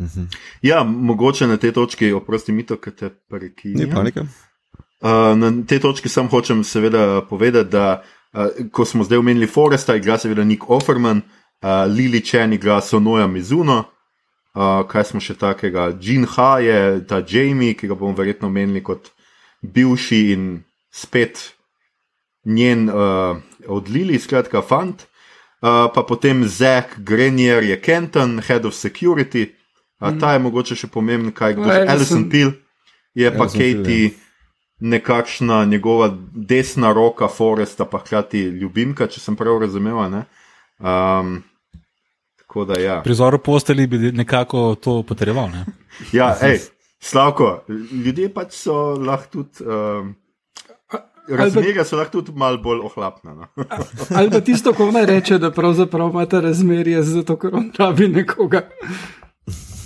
Mhm. 0.00 0.24
Ja, 0.62 0.84
mogoče 0.84 1.46
na 1.46 1.56
tej 1.56 1.72
točki, 1.72 2.12
oprosti 2.12 2.52
mi 2.52 2.66
to, 2.66 2.76
kar 2.76 2.92
te 2.92 3.10
prekine. 3.28 3.84
Ni 3.84 3.90
panika. 3.90 4.26
Uh, 5.00 5.36
na 5.36 5.52
tej 5.66 5.80
točki 5.80 6.08
sem 6.08 6.28
hočem 6.28 6.64
seveda 6.64 7.20
povedati, 7.28 7.70
da 7.70 8.02
uh, 8.02 8.15
ko 8.72 8.84
smo 8.84 9.04
zdaj 9.04 9.18
omenili 9.18 9.46
Foresta, 9.46 9.96
igra 9.96 10.18
seveda 10.18 10.44
Nick 10.44 10.70
Offerman, 10.70 11.22
uh, 11.62 11.68
Lili 11.96 12.20
Chen 12.24 12.52
igra 12.52 12.80
Sonoja 12.80 13.26
Mizuno, 13.26 13.78
uh, 14.54 14.82
kaj 14.88 15.04
smo 15.10 15.20
še 15.20 15.38
takega, 15.40 15.90
Jean 16.00 16.26
Ha 16.36 16.58
je 16.64 16.78
ta 17.08 17.22
Jamie, 17.24 17.74
ki 17.74 17.88
ga 17.88 17.96
bomo 17.96 18.16
verjetno 18.16 18.50
omenili 18.52 18.82
kot 18.84 19.10
bivši 19.62 20.22
in 20.34 20.48
spet 20.92 21.52
njen 22.44 22.88
uh, 22.90 23.38
od 23.66 23.88
Lili, 23.88 24.18
skratka, 24.18 24.62
fant. 24.62 25.06
Uh, 25.64 25.88
pa 25.94 26.04
potem 26.04 26.44
Zack 26.44 26.98
Grenier 27.00 27.64
je 27.64 27.80
Kenton, 27.80 28.38
head 28.44 28.66
of 28.68 28.76
security, 28.76 29.48
uh, 30.00 30.12
mm. 30.12 30.20
ta 30.20 30.36
je 30.36 30.44
mogoče 30.44 30.76
še 30.76 30.92
pomemben, 30.92 31.32
kaj 31.34 31.56
kdo 31.56 31.72
je. 31.72 31.88
Alison 31.88 32.28
Peel 32.30 32.52
je 33.16 33.32
pa 33.32 33.48
Katie. 33.48 33.82
Peel, 33.82 34.12
ja 34.12 34.25
nekakšna 34.78 35.64
njegova 35.64 36.10
desna 36.34 36.92
roka, 36.92 37.28
Foresta, 37.28 37.84
pa 37.84 37.98
hkrati 37.98 38.40
ljubimka, 38.40 39.06
če 39.06 39.20
sem 39.20 39.36
prav 39.36 39.60
razumel. 39.60 39.96
Um, 40.78 41.42
da, 42.66 42.80
ja. 42.80 43.00
Prizor 43.04 43.38
posteli 43.38 43.86
bi 43.86 43.98
nekako 43.98 44.74
to 44.74 45.02
potreboval. 45.02 45.50
Ne? 45.50 45.64
ja, 46.12 46.34
hej, 46.40 46.60
slavko, 47.00 47.64
ljudje 48.04 48.30
pač 48.34 48.54
so 48.56 48.94
lahko 48.94 49.28
tudi. 49.32 49.64
Um, 49.64 50.14
Razmerja 51.26 51.82
so 51.84 51.96
lahko 51.98 52.20
tudi 52.20 52.38
malo 52.38 52.60
bolj 52.62 52.84
ohlapna. 52.86 53.34
No. 53.34 53.46
Ali 54.16 54.30
pa 54.30 54.40
tisto, 54.40 54.72
ko 54.72 54.90
naj 54.94 55.06
reče, 55.06 55.38
da 55.42 55.50
pravzaprav 55.50 56.12
imate 56.14 56.40
razmerje 56.40 57.02
zato, 57.02 57.34
ker 57.36 57.54
on 57.54 57.72
rabi 57.78 58.06
nekoga. 58.08 58.62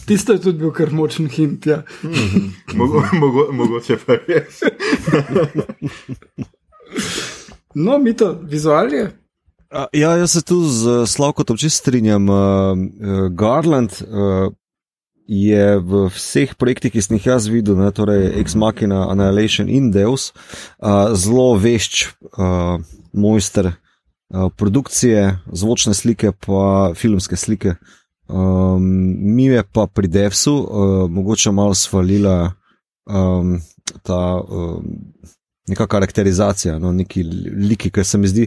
Tisto 0.07 0.33
je 0.33 0.41
tudi 0.41 0.59
bil 0.59 0.73
kar 0.75 0.91
močen 0.93 1.29
hint. 1.31 1.67
Ja. 1.67 1.83
Mm, 2.03 2.51
mogo, 2.75 3.03
mogo, 3.13 3.47
mogoče 3.53 3.99
pa 4.07 4.19
res. 4.27 4.63
no, 7.85 7.99
mi 7.99 8.17
to 8.17 8.39
vizualje. 8.43 9.11
Ja, 9.93 10.17
jaz 10.17 10.33
se 10.33 10.43
tu 10.43 10.65
z 10.67 11.07
Slavkom 11.07 11.57
čisto 11.57 11.79
strinjam. 11.79 12.29
Uh, 12.29 12.35
Garland 13.31 14.03
uh, 14.03 14.51
je 15.31 15.79
v 15.79 16.09
vseh 16.11 16.57
projektih, 16.59 16.91
ki 16.91 17.03
sem 17.03 17.21
jih 17.21 17.31
jaz 17.31 17.47
videl, 17.47 17.79
ne, 17.79 17.93
torej 17.95 18.35
Ex 18.43 18.59
Machina, 18.59 19.07
Annihilation 19.07 19.71
in 19.71 19.93
Deus, 19.95 20.33
uh, 20.83 21.15
zelo 21.15 21.55
vešč 21.55 22.11
uh, 22.35 22.83
mojster 23.15 23.71
uh, 23.71 24.51
produkcije, 24.51 25.39
zvočne 25.55 25.95
slike, 25.95 26.35
pa 26.35 26.91
filmske 26.99 27.39
slike. 27.39 27.79
Um, 28.31 28.83
mi 29.35 29.45
je 29.45 29.63
pa 29.73 29.87
pri 29.87 30.09
Devsu 30.09 30.55
uh, 30.55 31.11
mogoče 31.11 31.51
malo 31.51 31.75
svalila 31.75 32.53
um, 33.07 33.61
ta 34.03 34.41
um, 34.49 34.85
neka 35.69 35.87
karakterizacija, 35.87 36.79
no, 36.79 36.93
neki 36.93 37.23
liki, 37.71 37.91
ki 37.91 38.05
se 38.05 38.19
mi 38.19 38.29
zdi 38.29 38.47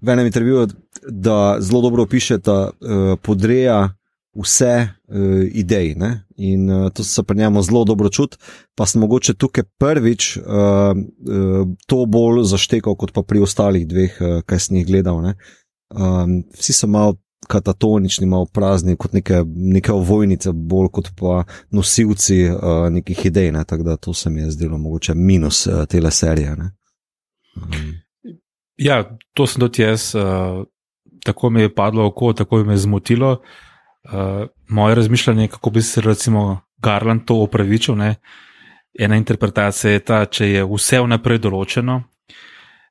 v 0.00 0.12
enem 0.12 0.26
intervjuju, 0.26 0.66
da 1.08 1.56
zelo 1.60 1.80
dobro 1.82 2.02
opiše, 2.02 2.38
da 2.38 2.70
uh, 2.70 3.14
podreja 3.22 3.92
vse 4.34 4.88
uh, 4.88 5.46
ideje. 5.52 5.96
In 6.36 6.70
uh, 6.70 6.90
to 6.92 7.04
se 7.04 7.22
pri 7.22 7.38
njemu 7.38 7.62
zelo 7.62 7.84
dobro 7.84 8.08
čuti, 8.08 8.36
pa 8.74 8.86
sem 8.86 9.00
mogoče 9.00 9.34
tukaj 9.34 9.64
prvič 9.78 10.36
uh, 10.36 10.44
uh, 10.44 11.68
to 11.86 12.04
bolj 12.06 12.44
zaštekal, 12.44 12.94
kot 12.94 13.12
pa 13.12 13.22
pri 13.22 13.46
ostalih 13.46 13.86
dveh, 13.88 14.20
uh, 14.20 14.42
kaj 14.46 14.66
sem 14.66 14.76
jih 14.76 14.86
gledal. 14.86 15.22
Ne? 15.22 15.34
Um, 15.90 16.42
vsi 16.58 16.72
so 16.72 16.86
malo 16.86 17.16
katatonični, 17.50 18.28
malo 18.30 18.46
prazni, 18.46 18.96
kot 18.96 19.16
neke, 19.16 19.42
neke 19.46 19.92
ovojnice, 19.92 20.52
bolj 20.52 20.90
kot 20.98 21.10
pa 21.18 21.42
nosilci 21.74 22.44
uh, 22.50 22.86
nekih 22.94 23.24
idej. 23.26 23.50
Ne? 23.56 23.64
Tako 23.64 23.88
da 23.88 23.96
to 23.96 24.14
se 24.14 24.30
mi 24.30 24.44
je 24.44 24.50
zdelo 24.56 24.78
mogoče 24.78 25.14
minus 25.14 25.66
uh, 25.66 25.84
tele 25.90 26.10
serije. 26.10 26.56
Um. 27.56 27.90
Ja, 28.80 29.02
to 29.34 29.46
sem 29.46 29.60
tudi 29.60 29.82
jaz. 29.82 30.12
Uh, 30.14 30.64
tako 31.24 31.50
mi 31.50 31.66
je 31.66 31.74
padlo 31.74 32.06
oko, 32.06 32.32
tako 32.32 32.64
me 32.64 32.78
je 32.78 32.84
zmotilo. 32.86 33.40
Uh, 34.04 34.46
moje 34.68 34.94
razmišljanje, 34.94 35.48
kako 35.48 35.70
bi 35.70 35.82
se 35.82 36.00
recimo 36.00 36.60
Garland 36.78 37.24
to 37.24 37.42
opravičil. 37.42 37.96
Ne? 37.96 38.14
Ena 38.98 39.16
interpretacija 39.16 39.92
je 39.92 40.04
ta, 40.04 40.24
če 40.26 40.48
je 40.50 40.64
vse 40.66 41.00
vnaprej 41.04 41.38
določeno, 41.38 42.00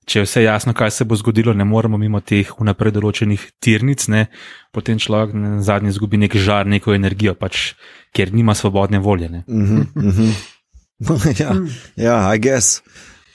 če 0.10 0.20
je 0.20 0.26
vse 0.26 0.44
jasno, 0.44 0.74
kaj 0.74 0.92
se 0.92 1.06
bo 1.06 1.18
zgodilo, 1.20 1.54
ne 1.54 1.66
moremo 1.68 2.00
mimo 2.02 2.22
teh 2.26 2.50
vnaprej 2.58 2.96
določenih 2.98 3.46
tirnic, 3.62 4.08
ne? 4.10 4.26
potem 4.74 5.00
človek 5.02 5.36
na 5.38 5.52
zadnji 5.66 5.94
izgubi 5.94 6.20
nek 6.22 6.36
žar, 6.38 6.68
neko 6.70 6.96
energijo, 6.98 7.36
pač, 7.38 7.74
ker 8.16 8.34
nima 8.34 8.56
svobodne 8.58 9.02
volje. 9.02 9.30
Ne? 9.30 9.44
Mm 9.48 9.66
-hmm, 9.66 9.86
mm 9.96 10.12
-hmm. 10.12 10.34
ja, 11.42 11.56
ja, 11.96 12.36
I 12.36 12.40
guess. 12.40 12.82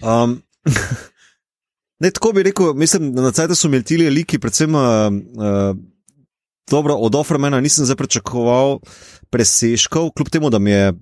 Um, 0.03 0.43
ne, 2.03 2.11
tako 2.11 2.33
bi 2.33 2.43
rekel, 2.43 2.75
mislim, 2.75 3.13
na 3.15 3.33
cajt 3.33 3.57
so 3.57 3.69
imeli 3.69 3.85
ti 3.85 3.97
liki, 3.97 4.39
predvsem. 4.39 4.75
Uh, 4.75 4.83
uh, 5.39 5.77
Dobro, 6.71 6.95
od 6.95 7.15
Offermana 7.15 7.61
nisem 7.61 7.85
zapričakoval 7.85 8.79
presežkov, 9.31 10.11
kljub 10.17 10.29
temu, 10.29 10.51
da 10.51 10.59
mi 10.59 10.71
je 10.71 10.93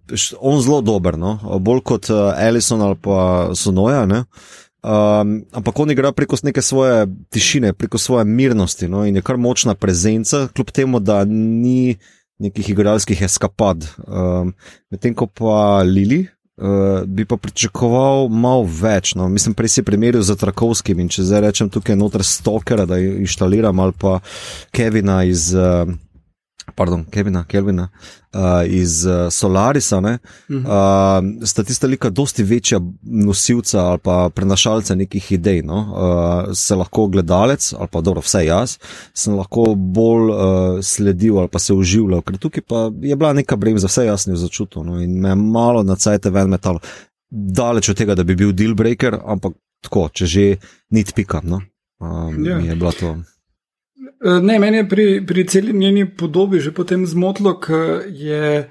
on 0.40 0.60
zelo 0.60 0.80
dober, 0.80 1.18
no? 1.18 1.38
bolj 1.60 1.80
kot 1.80 2.10
uh, 2.10 2.34
Ellison 2.38 2.82
ali 2.82 2.96
pa 3.02 3.50
Sonoja. 3.54 4.24
Um, 4.82 5.44
ampak 5.54 5.78
on 5.78 5.90
igra 5.94 6.10
preko 6.12 6.36
neke 6.42 6.62
svoje 6.62 7.06
tišine, 7.30 7.72
preko 7.72 7.98
svoje 7.98 8.24
mirnosti 8.24 8.88
no? 8.88 9.04
in 9.06 9.16
je 9.16 9.22
kar 9.22 9.36
močna 9.36 9.74
prezenca, 9.74 10.48
kljub 10.54 10.70
temu, 10.70 11.00
da 11.00 11.24
ni 11.24 11.96
nekih 12.38 12.70
igralskih 12.70 13.22
eskapad. 13.22 13.86
Um, 14.06 14.54
Medtem 14.90 15.14
ko 15.14 15.26
pa 15.26 15.82
Lili, 15.86 16.26
Uh, 16.62 17.02
bi 17.08 17.24
pa 17.24 17.38
pričakoval 17.40 18.28
malo 18.28 18.66
več. 18.68 19.14
No. 19.16 19.24
Mislim, 19.32 19.54
prej 19.56 19.70
si 19.72 19.82
primerjal 19.82 20.22
z 20.22 20.36
Trakovskim 20.36 21.00
in 21.00 21.08
če 21.10 21.24
zdaj 21.24 21.40
rečem 21.46 21.70
tukaj 21.72 21.96
noter 21.96 22.22
Stokera, 22.22 22.84
da 22.86 22.98
inštaliram 23.00 23.80
ali 23.80 23.96
pa 23.98 24.18
Kevina 24.70 25.22
iz. 25.24 25.48
Uh, 25.56 25.88
pardon, 26.74 27.04
Kevina, 27.10 27.44
Kelvina, 27.44 27.88
uh, 28.34 28.40
iz 28.66 29.06
uh, 29.06 29.30
Solarisa, 29.30 29.98
uh 29.98 30.04
-huh. 30.04 30.20
uh, 30.48 31.46
sta 31.46 31.62
tista 31.62 31.86
lika 31.86 32.10
dosti 32.10 32.42
večja 32.42 32.80
nosilca 33.02 33.80
ali 33.80 33.98
pa 33.98 34.30
prenašalca 34.34 34.94
nekih 34.94 35.32
idej. 35.32 35.62
No? 35.62 35.78
Uh, 35.78 36.54
se 36.54 36.74
lahko 36.74 37.06
gledalec, 37.06 37.72
ali 37.78 37.88
pa 37.90 38.00
dobro, 38.00 38.20
vse 38.20 38.44
jaz, 38.44 38.78
sem 39.14 39.34
lahko 39.34 39.74
bolj 39.74 40.30
uh, 40.30 40.36
sledil 40.82 41.38
ali 41.38 41.48
pa 41.48 41.58
se 41.58 41.72
uživljal, 41.72 42.22
ker 42.22 42.38
tukaj 42.38 42.62
pa 42.68 42.90
je 43.00 43.16
bila 43.16 43.32
neka 43.32 43.56
bremza, 43.56 43.86
vse 43.86 44.06
jasno 44.06 44.36
začutil 44.36 44.84
no? 44.84 45.00
in 45.00 45.20
me 45.20 45.34
malo 45.34 45.82
na 45.82 45.96
cajt 45.96 46.24
ven 46.24 46.48
metal. 46.48 46.78
Daleč 47.30 47.88
od 47.88 47.96
tega, 47.96 48.14
da 48.14 48.22
bi 48.24 48.34
bil 48.36 48.52
deal 48.52 48.74
breaker, 48.74 49.20
ampak 49.24 49.52
tako, 49.80 50.08
če 50.12 50.26
že 50.26 50.56
nit 50.90 51.14
pika. 51.14 51.40
No? 51.44 51.62
Um, 52.00 52.44
ja. 52.46 52.58
Je 52.58 52.74
bilo 52.74 52.92
to. 52.92 53.16
Eh, 54.02 54.40
ne, 54.42 54.58
meni 54.58 54.76
je 54.76 54.88
pri, 54.88 55.26
pri 55.26 55.46
celi 55.46 55.72
njeni 55.72 56.08
podobi 56.16 56.60
že 56.60 56.72
potem 56.74 57.06
zmotilo, 57.06 57.54
ker 57.60 58.02
je 58.10 58.68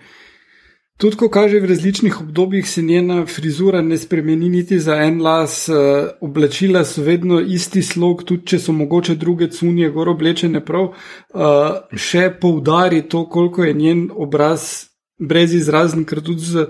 tudi, 1.00 1.16
ko 1.16 1.30
kaže 1.32 1.60
v 1.60 1.70
različnih 1.72 2.20
obdobjih, 2.22 2.68
se 2.70 2.82
njena 2.82 3.26
frizura 3.26 3.82
ne 3.82 3.98
spremeni 3.98 4.50
niti 4.50 4.80
za 4.80 4.96
en 4.96 5.22
las, 5.22 5.70
eh, 5.70 6.10
oblačila 6.22 6.84
so 6.86 7.02
vedno 7.02 7.40
isti 7.40 7.82
slog, 7.82 8.24
tudi 8.24 8.46
če 8.46 8.60
so 8.60 8.76
mogoče 8.76 9.16
druge 9.16 9.48
cunje, 9.48 9.90
gor 9.90 10.10
oblečene 10.10 10.66
prav, 10.66 10.92
eh, 10.92 11.96
še 11.96 12.30
poudari 12.42 13.02
to, 13.02 13.24
koliko 13.30 13.64
je 13.64 13.74
njen 13.74 14.10
obraz 14.12 14.92
brez 15.20 15.54
izrazen, 15.54 16.04
ker 16.06 16.22
tudi 16.22 16.42
z 16.42 16.68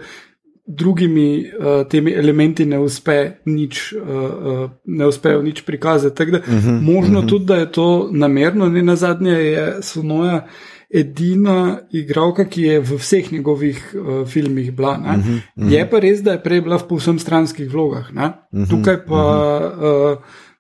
drugimi 0.68 1.46
uh, 1.60 1.88
temi 1.90 2.12
elementi 2.12 2.66
ne 2.66 2.80
uspe 2.80 3.32
nič, 3.46 3.94
uh, 3.94 4.02
uh, 4.08 4.70
ne 4.86 5.06
uspejo 5.06 5.42
nič 5.42 5.62
prikazati. 5.62 6.16
Tako 6.16 6.32
da 6.32 6.38
uh 6.38 6.48
mhm, 6.48 6.70
-huh, 6.70 6.82
možno 6.82 7.20
uh 7.20 7.24
mhm. 7.24 7.26
-huh. 7.26 7.30
tudi, 7.30 7.46
da 7.46 7.56
je 7.56 7.72
to 7.72 8.10
namerno, 8.12 8.70
ne 8.70 8.82
na 8.82 8.96
zadnje 8.96 9.32
je 9.32 9.78
Sonoja. 9.82 10.48
Edina 10.94 11.80
igralka, 11.92 12.46
ki 12.46 12.62
je 12.62 12.80
v 12.80 12.96
vseh 13.00 13.32
njegovih 13.32 13.96
uh, 13.96 14.28
filmih 14.28 14.76
bila. 14.76 14.92
Uh 14.92 15.06
-huh, 15.06 15.20
uh 15.20 15.24
-huh. 15.56 15.72
Je 15.72 15.90
pa 15.90 16.00
res, 16.00 16.22
da 16.22 16.32
je 16.32 16.44
prej 16.44 16.62
bila 16.62 16.78
v 16.78 16.88
povsem 16.88 17.20
stranskih 17.20 17.74
vlogah. 17.74 18.10
Uh 18.10 18.16
mhm, 18.16 18.24
-huh, 18.52 18.70
Tukaj 18.70 19.06
pa 19.06 19.22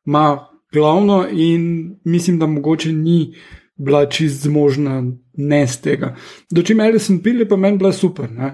ima 0.05 0.31
uh 0.31 0.37
-huh. 0.37 0.39
uh, 0.39 0.51
glavno 0.73 1.27
in 1.31 1.95
mislim, 2.03 2.39
da 2.39 2.45
mogoče 2.45 2.93
ni 2.93 3.35
bila 3.81 4.05
čist 4.05 4.43
zmožna 4.45 5.01
ne 5.37 5.61
z 5.67 5.81
tega. 5.81 6.13
Dočim 6.51 6.79
Alison 6.79 7.21
Pill 7.23 7.41
je 7.41 7.47
pa 7.49 7.57
meni 7.57 7.77
bila 7.77 7.91
super, 7.93 8.29
uh, 8.29 8.51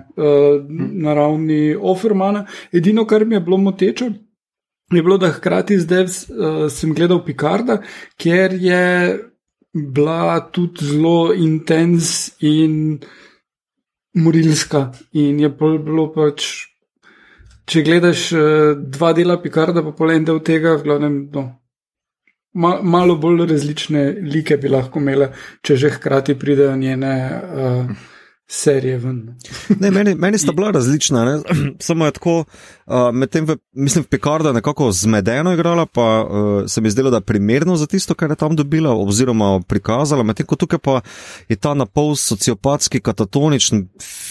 na 0.69 1.13
ravni 1.13 1.75
Offermana. 1.75 2.45
Edino, 2.71 3.05
kar 3.05 3.25
mi 3.25 3.35
je 3.35 3.41
bilo 3.41 3.57
moteče, 3.57 4.11
je 4.91 5.03
bilo, 5.03 5.17
da 5.17 5.31
hkrati 5.31 5.79
zdaj 5.79 6.03
uh, 6.03 6.71
sem 6.71 6.93
gledal 6.95 7.25
Picarda, 7.25 7.81
ker 8.17 8.53
je 8.53 9.19
bila 9.73 10.39
tudi 10.51 10.85
zelo 10.85 11.33
intens 11.33 12.31
in 12.39 12.99
morilska. 14.15 14.91
In 15.13 15.39
je 15.43 15.49
bilo 15.51 16.07
pač, 16.15 16.47
če 17.67 17.83
gledaš 17.83 18.31
uh, 18.31 18.73
dva 18.79 19.11
dela 19.13 19.41
Picarda, 19.41 19.83
pa 19.83 19.91
pol 19.91 20.15
en 20.15 20.25
del 20.29 20.39
tega, 20.39 20.77
v 20.79 20.87
glavnem. 20.87 21.19
No, 21.35 21.49
ma, 22.57 22.79
malo 22.81 23.15
bolj 23.15 23.45
različne 23.51 24.03
like 24.33 24.57
bi 24.57 24.69
lahko 24.73 24.99
imele, 24.99 25.31
če 25.61 25.77
že 25.77 25.95
hkrati 25.97 26.37
pridejo 26.39 26.75
njene 26.77 27.15
uh, 27.37 27.97
serije 28.47 28.97
ven. 28.97 29.35
ne, 29.81 29.91
meni, 29.91 30.15
meni 30.15 30.37
sta 30.37 30.51
bila 30.51 30.71
različna, 30.71 31.25
ne? 31.25 31.39
samo 31.87 32.05
je 32.05 32.11
tako, 32.11 32.37
uh, 32.39 32.95
medtem 33.13 33.45
v, 33.45 33.57
mislim, 33.71 34.03
v 34.03 34.07
Picarda 34.07 34.53
nekako 34.55 34.91
zmedeno 34.91 35.53
igrala, 35.53 35.85
pa 35.85 36.07
uh, 36.23 36.63
se 36.67 36.81
mi 36.81 36.89
zdelo, 36.89 37.11
da 37.11 37.17
je 37.17 37.27
primerno 37.29 37.75
za 37.75 37.87
tisto, 37.87 38.15
kar 38.15 38.31
je 38.31 38.35
tam 38.35 38.55
dobila, 38.55 38.95
oziroma 38.95 39.59
prikazala, 39.67 40.23
medtem 40.23 40.45
ko 40.45 40.55
tukaj 40.55 40.79
pa 40.79 41.01
je 41.49 41.55
ta 41.55 41.73
napol 41.73 42.15
sociopatski, 42.15 42.99
katatoničen 42.99 43.87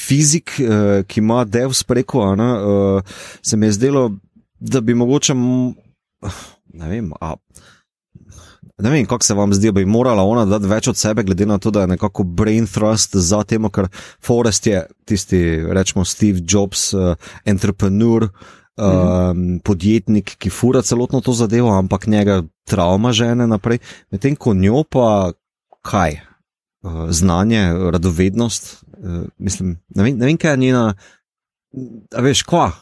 fizik, 0.06 0.60
uh, 0.60 1.04
ki 1.06 1.20
ima 1.20 1.44
dev 1.44 1.72
spreko, 1.72 2.24
uh, 2.32 3.16
se 3.42 3.56
mi 3.56 3.66
je 3.66 3.72
zdelo, 3.72 4.10
da 4.60 4.80
bi 4.80 4.94
mogoče. 4.94 5.34
Ne 6.76 6.88
vem, 6.88 7.12
a 7.20 7.34
Ne 8.78 8.90
vem, 8.90 9.06
kako 9.06 9.24
se 9.24 9.34
vam 9.34 9.54
zdi, 9.54 9.72
bi 9.72 9.86
morala 9.88 10.22
ona 10.22 10.44
dati 10.44 10.68
več 10.68 10.88
od 10.88 10.98
sebe, 11.00 11.22
glede 11.24 11.46
na 11.48 11.56
to, 11.58 11.70
da 11.72 11.86
je 11.86 11.94
nekako 11.94 12.26
brain 12.28 12.66
thrust 12.68 13.16
za 13.16 13.40
tem, 13.48 13.64
ker 13.72 13.88
Forest 14.24 14.68
je 14.68 14.82
tisti, 15.08 15.40
rečemo, 15.72 16.04
Steve 16.04 16.44
Jobs, 16.44 16.90
uh, 16.92 17.14
entrepreneur, 17.48 18.28
uh, 18.28 19.32
mm. 19.32 19.62
podjetnik, 19.64 20.36
ki 20.36 20.52
fura 20.52 20.84
celotno 20.84 21.22
to 21.24 21.32
zadevo, 21.32 21.72
ampak 21.72 22.06
njega 22.06 22.42
travma 22.68 23.16
žene 23.16 23.48
naprej. 23.48 23.80
Medtem 24.12 24.36
ko 24.36 24.54
njo 24.54 24.84
pa 24.84 25.32
kaj? 25.80 26.20
Uh, 26.84 27.08
znanje, 27.08 27.72
radovednost. 27.96 28.74
Uh, 28.92 29.24
mislim, 29.38 29.78
ne, 29.88 30.02
vem, 30.02 30.18
ne 30.18 30.26
vem, 30.26 30.36
kaj 30.36 30.52
je 30.52 30.64
njena. 30.68 30.88
A 32.12 32.20
veš, 32.20 32.44
kva? 32.44 32.74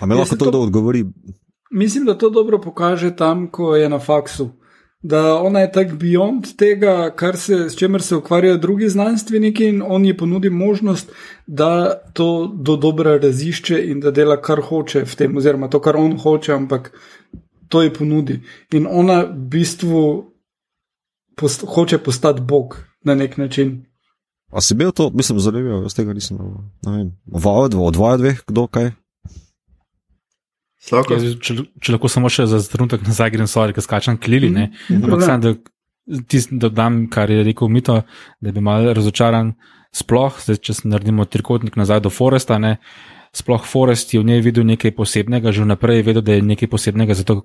A 0.00 0.06
me 0.06 0.16
lahko 0.16 0.40
to, 0.40 0.48
to 0.50 0.60
odgovori? 0.60 1.04
Mislim, 1.70 2.08
da 2.08 2.16
to 2.16 2.30
dobro 2.30 2.60
pokaže 2.60 3.12
tam, 3.16 3.50
ko 3.52 3.76
je 3.76 3.92
na 3.92 4.00
faksu 4.00 4.54
da 5.08 5.34
ona 5.34 5.60
je 5.60 5.72
tako 5.72 5.94
beyond 5.96 6.56
tega, 6.56 7.14
se, 7.36 7.70
s 7.70 7.76
čemer 7.76 8.02
se 8.02 8.16
ukvarjajo 8.16 8.56
drugi 8.56 8.88
znanstveniki, 8.88 9.68
in 9.68 9.82
on 9.86 10.04
ji 10.04 10.16
ponudi 10.16 10.50
možnost, 10.50 11.12
da 11.46 11.94
to 12.12 12.52
do 12.54 12.76
dobra 12.76 13.18
razišče 13.18 13.82
in 13.90 14.00
da 14.00 14.10
dela 14.10 14.40
kar 14.42 14.60
hoče 14.60 15.04
v 15.04 15.14
tem, 15.16 15.36
oziroma 15.36 15.68
to, 15.70 15.80
kar 15.80 15.96
on 15.96 16.18
hoče, 16.18 16.52
ampak 16.52 16.90
to 17.68 17.82
ji 17.82 17.92
ponudi. 17.94 18.40
In 18.72 18.86
ona 18.90 19.22
v 19.22 19.48
bistvu 19.50 20.02
post, 21.36 21.64
hoče 21.68 21.98
postati 21.98 22.40
Bog 22.40 22.78
na 23.04 23.14
nek 23.14 23.36
način. 23.36 23.84
A 24.50 24.60
si 24.60 24.74
bil 24.74 24.90
to, 24.90 25.10
mislim, 25.14 25.38
zanimivo, 25.40 25.82
jaz 25.82 25.94
tega 25.94 26.12
nisem 26.12 26.38
videl. 26.38 27.78
Od 27.78 27.92
dvoje, 27.92 28.18
dveh, 28.18 28.42
kdo 28.46 28.66
kaj? 28.66 28.90
Ja, 30.92 31.02
če, 31.02 31.56
če 31.82 31.94
lahko 31.94 32.10
samo 32.10 32.30
še 32.30 32.46
za 32.50 32.60
trenutek 32.70 33.02
nazaj 33.06 33.32
grem, 33.34 33.48
sorry, 33.50 33.74
ker 33.74 33.82
skačem 33.82 34.18
klili. 34.18 34.50
Mm 34.50 34.56
-hmm. 34.56 35.04
Ampak 35.04 35.22
sem, 35.22 35.40
da 35.40 36.22
tisti 36.28 36.58
dodam, 36.58 37.06
kar 37.10 37.30
je 37.30 37.42
rekel 37.44 37.68
Mito, 37.68 38.02
da 38.40 38.52
bi 38.52 38.60
mal 38.60 38.92
razočaran 38.94 39.54
sploh, 39.92 40.38
zdaj, 40.44 40.56
če 40.56 40.72
naredimo 40.84 41.24
trikotnik 41.24 41.76
nazaj 41.76 42.00
do 42.00 42.10
Foresta. 42.10 42.58
Ne, 42.58 42.76
sploh 43.32 43.64
Forest 43.66 44.14
je 44.14 44.20
v 44.20 44.24
njej 44.24 44.40
videl 44.40 44.64
nekaj 44.64 44.94
posebnega, 44.94 45.52
že 45.52 45.62
vnaprej 45.62 45.96
je 45.96 46.02
vedel, 46.02 46.22
da 46.22 46.32
je 46.32 46.42
nekaj 46.42 46.68
posebnega, 46.68 47.14
zato 47.14 47.40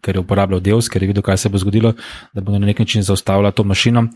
ker 0.00 0.16
je 0.16 0.20
uporabljal 0.20 0.60
Deus, 0.60 0.88
ker 0.88 1.02
je 1.02 1.08
videl, 1.08 1.22
kaj 1.22 1.36
se 1.36 1.48
bo 1.48 1.58
zgodilo, 1.58 1.92
da 2.34 2.40
bo 2.40 2.52
na 2.52 2.66
nek 2.66 2.78
način 2.78 3.02
zaustavila 3.02 3.50
to 3.50 3.64
mašino. 3.64 4.08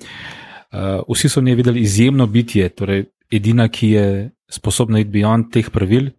Uh, 0.70 1.02
vsi 1.10 1.28
so 1.28 1.40
v 1.40 1.44
njej 1.44 1.54
videli 1.54 1.80
izjemno 1.80 2.26
bitje, 2.26 2.68
torej 2.68 3.04
edina, 3.30 3.68
ki 3.68 3.90
je 3.90 4.30
sposobna 4.50 5.00
iti 5.00 5.10
beyond 5.10 5.50
teh 5.52 5.70
pravil. 5.70 6.10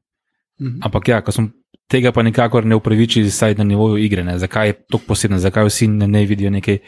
-hmm. 0.61 0.77
Ampak 0.81 1.07
ja, 1.07 1.21
ko 1.21 1.33
sem 1.33 1.49
tega 1.91 2.11
pa 2.15 2.23
nikakor 2.23 2.65
ne 2.65 2.77
upraviči, 2.79 3.25
saj 3.31 3.57
na 3.59 3.65
nivoju 3.67 3.99
igre. 4.01 4.23
Ne? 4.23 4.37
Zakaj 4.39 4.71
je 4.71 4.77
to 4.93 4.99
posebno, 5.07 5.39
zakaj 5.41 5.67
vsi 5.67 5.87
ne, 5.91 6.07
ne 6.07 6.23
vidijo 6.25 6.51
nekaj 6.53 6.79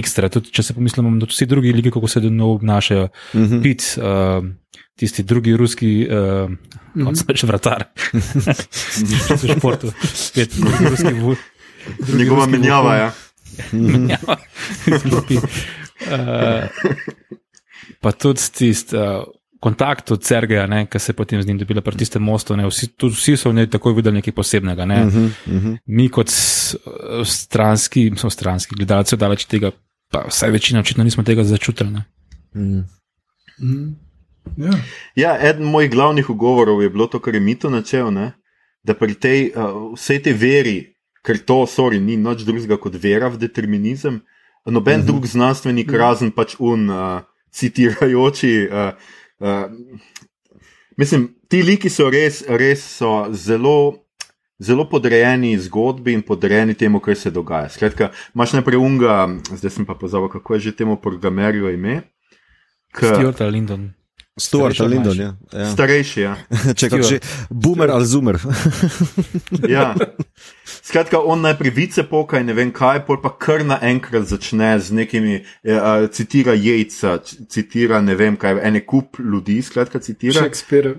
ekstra. 0.00 0.30
Tudi 0.32 0.52
če 0.54 0.62
se 0.68 0.76
pomislimo, 0.76 1.10
da 1.20 1.28
vsi 1.30 1.48
drugi 1.50 1.74
lige, 1.74 1.90
kako 1.94 2.08
se 2.08 2.22
njih 2.22 2.42
obnašajo, 2.42 3.08
mm 3.34 3.44
-hmm. 3.44 3.62
pit, 3.62 3.98
uh, 3.98 4.44
tisti 4.96 5.22
drugi 5.22 5.56
ruski, 5.56 6.06
uh, 6.06 6.50
mm 6.50 6.58
-hmm. 6.94 7.26
kot 7.26 7.42
vratar, 7.42 7.84
ki 9.08 9.18
so 9.26 9.34
v 9.34 9.56
športu, 9.56 9.92
spet 10.14 10.54
drugi 10.56 10.90
ruski 10.90 11.12
vul. 11.12 11.36
Njegova 12.18 12.46
menjava, 12.46 12.94
ja. 12.94 13.12
menjava. 13.72 14.36
uh, 16.12 16.68
pa 18.00 18.12
tudi 18.12 18.40
tisti. 18.54 18.96
Uh, 18.96 19.41
kontakt 19.62 20.10
od 20.10 20.24
Sergeja, 20.24 20.66
ki 20.90 20.98
se 20.98 21.12
je 21.12 21.16
potem 21.16 21.42
z 21.42 21.46
njim 21.46 21.58
dobila 21.58 21.80
pri 21.80 21.96
tistem 21.96 22.22
mostu. 22.22 22.56
Vsi, 22.58 22.88
tudi, 22.98 23.14
vsi 23.14 23.36
so 23.38 23.50
v 23.50 23.60
njej 23.60 23.68
takoj 23.70 23.94
videli 23.94 24.18
nekaj 24.18 24.34
posebnega. 24.34 24.84
Ne? 24.84 25.04
Uh 25.06 25.12
-huh, 25.12 25.30
uh 25.46 25.62
-huh. 25.62 25.76
Mi, 25.86 26.08
kot 26.08 26.30
stranski, 27.24 28.10
smo 28.16 28.30
stranski 28.30 28.74
gledalci, 28.74 29.16
daleč 29.16 29.44
tega, 29.44 29.70
pa 30.10 30.24
vsaj 30.28 30.50
večina 30.50 30.80
očitno 30.80 31.04
nismo 31.04 31.22
tega 31.22 31.44
začutili. 31.44 31.90
Uh 32.54 32.60
-huh. 32.60 33.92
ja. 34.56 34.72
ja, 35.14 35.48
eden 35.48 35.64
mojih 35.64 35.90
glavnih 35.90 36.30
ugovorov 36.30 36.82
je 36.82 36.90
bilo 36.90 37.06
to, 37.06 37.20
kar 37.20 37.34
je 37.34 37.40
Mito 37.40 37.70
načel, 37.70 38.10
ne? 38.10 38.32
da 38.82 38.94
pri 38.94 39.14
tej 39.14 39.52
uh, 39.54 39.94
vsej 39.94 40.22
tej 40.22 40.32
veri, 40.32 40.94
ker 41.22 41.38
to 41.38 41.66
sorry, 41.66 42.00
ni 42.00 42.16
nič 42.16 42.42
drugega 42.42 42.76
kot 42.76 42.94
vera 43.02 43.28
v 43.28 43.38
determinizem. 43.38 44.20
Noben 44.66 45.00
uh 45.00 45.02
-huh. 45.02 45.06
drug 45.06 45.26
znanstvenik, 45.26 45.88
uh 45.88 45.94
-huh. 45.94 45.98
razen 45.98 46.30
pač 46.30 46.54
un, 46.58 46.90
uh, 46.90 47.20
citirajoči. 47.52 48.68
Uh, 48.72 48.92
Uh, 49.42 49.72
mislim, 50.96 51.34
ti 51.50 51.62
liki 51.66 51.90
so 51.90 52.06
res, 52.10 52.44
res 52.46 52.84
so 52.98 53.26
zelo, 53.34 54.04
zelo 54.62 54.86
podrejeni 54.90 55.56
zgodbi 55.58 56.14
in 56.14 56.22
podrejeni 56.22 56.76
temu, 56.78 57.00
kar 57.02 57.18
se 57.18 57.32
dogaja. 57.34 57.72
Skratka, 57.74 58.12
imaš 58.36 58.54
najprej 58.58 58.78
unga, 58.78 59.16
zdaj 59.50 59.78
sem 59.78 59.88
pa 59.88 59.98
pozabil, 59.98 60.30
kako 60.30 60.54
je 60.54 60.68
že 60.68 60.76
temu 60.84 60.96
programerju 61.02 61.74
ime. 61.74 62.02
Stuart 62.94 63.40
Lindon. 63.40 63.90
Stuart 64.38 64.78
Lindon, 64.78 65.18
ja. 65.18 65.34
ja. 65.52 65.66
Starejši, 65.72 66.20
ja. 66.20 66.36
Če 66.78 66.88
že, 67.02 67.18
boomer 67.50 67.90
ali 67.90 68.06
zoomer. 68.06 68.38
ja. 69.68 69.92
Skratka, 70.92 71.22
on 71.24 71.40
najprej 71.40 71.70
vice 71.72 72.02
poka 72.04 72.36
in 72.36 72.50
ne 72.50 72.52
vem 72.52 72.68
kaj, 72.68 72.98
pol 73.06 73.16
pa 73.22 73.30
kar 73.40 73.62
naenkrat 73.64 74.26
začne 74.28 74.74
z 74.76 74.92
nekimi, 74.92 75.38
uh, 75.40 76.04
citira 76.12 76.52
Jejca, 76.52 77.14
citira 77.48 78.02
ne 78.04 78.12
vem 78.12 78.36
kaj, 78.36 78.58
ene 78.60 78.82
kup 78.84 79.16
ljudi, 79.16 79.56
skratka, 79.64 80.02
citira. 80.04 80.42
Shakespeare. 80.42 80.92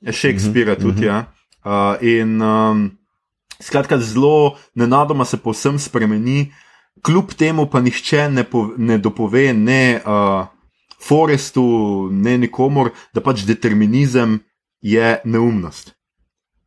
Shakespeare 0.00 0.72
uh 0.72 0.78
-huh, 0.78 0.80
tudi, 0.80 1.04
uh 1.04 1.12
-huh. 1.12 1.24
ja. 1.60 1.98
Uh, 2.00 2.08
in 2.08 2.40
um, 2.40 2.96
skratka, 3.60 3.98
zelo 3.98 4.56
nenadoma 4.74 5.24
se 5.24 5.36
povsem 5.36 5.78
spremeni, 5.78 6.52
kljub 7.02 7.34
temu 7.36 7.66
pa 7.66 7.80
nihče 7.80 8.30
ne, 8.30 8.44
po, 8.44 8.72
ne 8.76 8.98
dopove, 8.98 9.52
ne. 9.52 10.00
Uh, 10.06 10.46
Forestu, 11.08 12.08
ne 12.12 12.38
nikomor, 12.38 12.90
da 13.14 13.20
pač 13.20 13.44
determinizem 13.44 14.40
je 14.80 15.20
neumnost. 15.24 15.93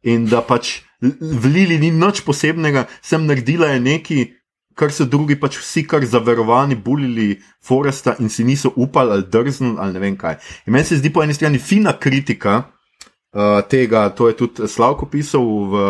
In 0.08 0.26
da 0.30 0.42
pač 0.46 0.80
v 1.02 1.52
Lili 1.52 1.78
ni 1.82 1.92
nič 1.92 2.24
posebnega, 2.26 2.88
sem 3.04 3.26
naredila 3.28 3.70
nekaj, 3.80 4.32
kar 4.78 4.94
so 4.94 5.08
drugi 5.10 5.36
pač 5.40 5.58
vsi 5.60 5.84
kar 5.90 6.06
zaverovani, 6.06 6.78
bulili 6.78 7.38
Foresta 7.66 8.16
in 8.22 8.30
si 8.30 8.46
niso 8.46 8.72
upali 8.76 9.12
ali 9.12 9.26
drznili 9.26 9.78
ali 9.80 9.94
ne 9.94 10.00
vem 10.00 10.18
kaj. 10.18 10.38
In 10.68 10.74
meni 10.74 10.86
se 10.86 10.98
zdi 10.98 11.12
po 11.14 11.24
eni 11.24 11.34
strani 11.34 11.60
fina 11.60 11.98
kritika 11.98 12.58
uh, 12.62 13.62
tega, 13.70 14.10
to 14.10 14.30
je 14.30 14.38
tudi 14.38 14.68
Slavko 14.68 15.10
pisal 15.10 15.44
v, 15.44 15.84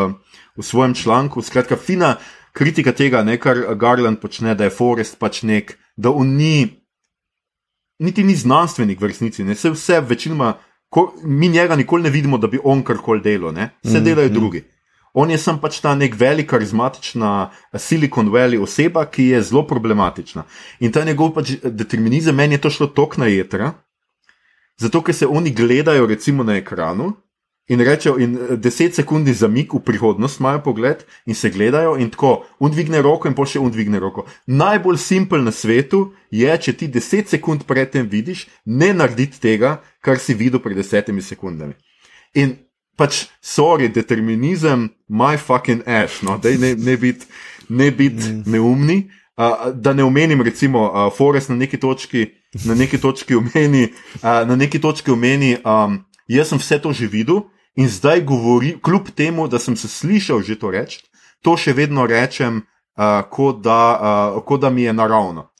v 0.57 0.63
svojem 0.63 0.95
članku, 0.95 1.41
skratka, 1.41 1.75
fina 1.75 2.15
kritika 2.53 2.91
tega, 2.91 3.23
ne, 3.23 3.37
kar 3.37 3.75
Garland 3.75 4.19
počne, 4.19 4.55
da 4.55 4.65
je 4.65 4.73
Forest 4.73 5.19
pač 5.19 5.43
nek, 5.43 5.77
da 5.97 6.09
on 6.09 6.35
ni 6.39 6.77
niti 7.99 8.23
ni 8.23 8.35
znanstvenik 8.35 9.01
v 9.01 9.09
resnici, 9.09 9.43
ne? 9.43 9.55
vse, 9.57 9.71
vse 9.73 10.01
večinoma, 10.01 10.53
ko, 10.89 11.13
mi 11.23 11.49
njega 11.49 11.75
nikoli 11.75 12.03
ne 12.03 12.09
vidimo, 12.09 12.37
da 12.37 12.47
bi 12.47 12.59
on 12.63 12.83
karkoli 12.83 13.21
delal, 13.21 13.53
ne? 13.53 13.69
vse 13.83 13.99
mm, 13.99 14.03
delajo 14.03 14.29
mm. 14.29 14.33
drugi. 14.33 14.63
On 15.17 15.31
je 15.31 15.37
sem 15.41 15.57
pač 15.57 15.79
ta 15.81 15.95
nek 15.97 16.13
velik, 16.13 16.49
karizmatična 16.51 17.49
Silicon 17.81 18.29
Valley 18.29 18.61
oseba, 18.61 19.05
ki 19.09 19.31
je 19.31 19.41
zelo 19.49 19.63
problematična. 19.65 20.43
In 20.79 20.93
ta 20.93 21.01
njegov 21.05 21.31
pač 21.33 21.55
determinizem, 21.63 22.35
meni 22.35 22.57
je 22.57 22.61
to 22.67 22.69
šlo 22.69 22.87
tok 22.87 23.17
na 23.17 23.25
jedra, 23.31 23.71
zato 24.77 25.01
ker 25.01 25.15
se 25.15 25.25
oni 25.25 25.55
gledajo 25.57 26.05
recimo 26.05 26.43
na 26.43 26.59
ekranu 26.61 27.15
in 27.67 27.81
rečejo, 27.81 28.15
in 28.19 28.37
eh, 28.37 28.55
deset 28.57 28.95
sekund 28.95 29.27
zamik 29.27 29.73
v 29.73 29.81
prihodnost 29.83 30.39
imajo 30.39 30.61
pogled 30.63 31.03
in 31.25 31.35
se 31.35 31.49
gledajo, 31.49 31.97
in 31.97 32.09
tako, 32.09 32.45
undvigne 32.59 33.01
roko, 33.01 33.27
in 33.27 33.35
pa 33.35 33.45
še 33.45 33.59
undvigne 33.59 33.99
roko. 33.99 34.27
Najbolj 34.47 35.01
simpel 35.01 35.43
na 35.43 35.51
svetu 35.51 36.13
je, 36.31 36.47
če 36.47 36.73
ti 36.77 36.87
deset 36.87 37.29
sekund 37.29 37.65
predtem 37.67 38.07
vidiš, 38.07 38.47
ne 38.65 38.93
narediti 38.93 39.41
tega, 39.43 39.79
kar 40.07 40.21
si 40.23 40.35
videl 40.37 40.63
pred 40.63 40.79
desetimi 40.79 41.21
sekundami. 41.21 41.75
In 42.39 42.55
pač, 42.97 43.25
sorry, 43.43 43.91
determinizem, 43.91 44.87
my 45.11 45.35
fucking 45.37 45.83
ass, 45.83 46.23
no, 46.23 46.39
da 46.39 46.55
ne, 46.55 46.73
ne 46.79 46.95
biti 46.97 47.27
bit 47.67 48.15
mm. 48.15 48.43
neumni. 48.47 49.01
Uh, 49.37 49.67
da 49.69 49.93
ne 49.93 50.01
omenim, 50.01 50.41
recimo, 50.41 50.87
uh, 50.87 51.11
Forest 51.13 51.51
na 51.51 51.55
neki 51.55 51.77
točki, 51.77 52.23
na 52.65 52.73
neki 52.73 52.97
točki 52.97 53.35
omeni, 53.37 53.83
uh, 54.23 54.47
na 54.49 54.55
neki 54.57 54.81
točki 54.81 55.13
omeni, 55.13 55.51
um, 55.61 55.99
jaz 56.25 56.49
sem 56.49 56.57
vse 56.57 56.79
to 56.81 56.89
že 56.89 57.05
videl, 57.05 57.43
In 57.77 57.89
zdaj 57.89 58.23
govorim, 58.25 58.79
kljub 58.81 59.09
temu, 59.15 59.47
da 59.47 59.59
sem 59.59 59.75
se 59.77 59.87
slišal 59.87 60.41
že 60.41 60.57
to 60.59 60.71
reči, 60.73 61.03
to 61.45 61.53
še 61.57 61.75
vedno 61.77 62.07
rečem, 62.09 62.63
uh, 62.97 63.21
kot, 63.29 63.61
da, 63.61 63.81
uh, 64.33 64.41
kot 64.41 64.61
da 64.65 64.69
mi 64.73 64.87
je 64.87 64.93
naravno. 64.93 65.51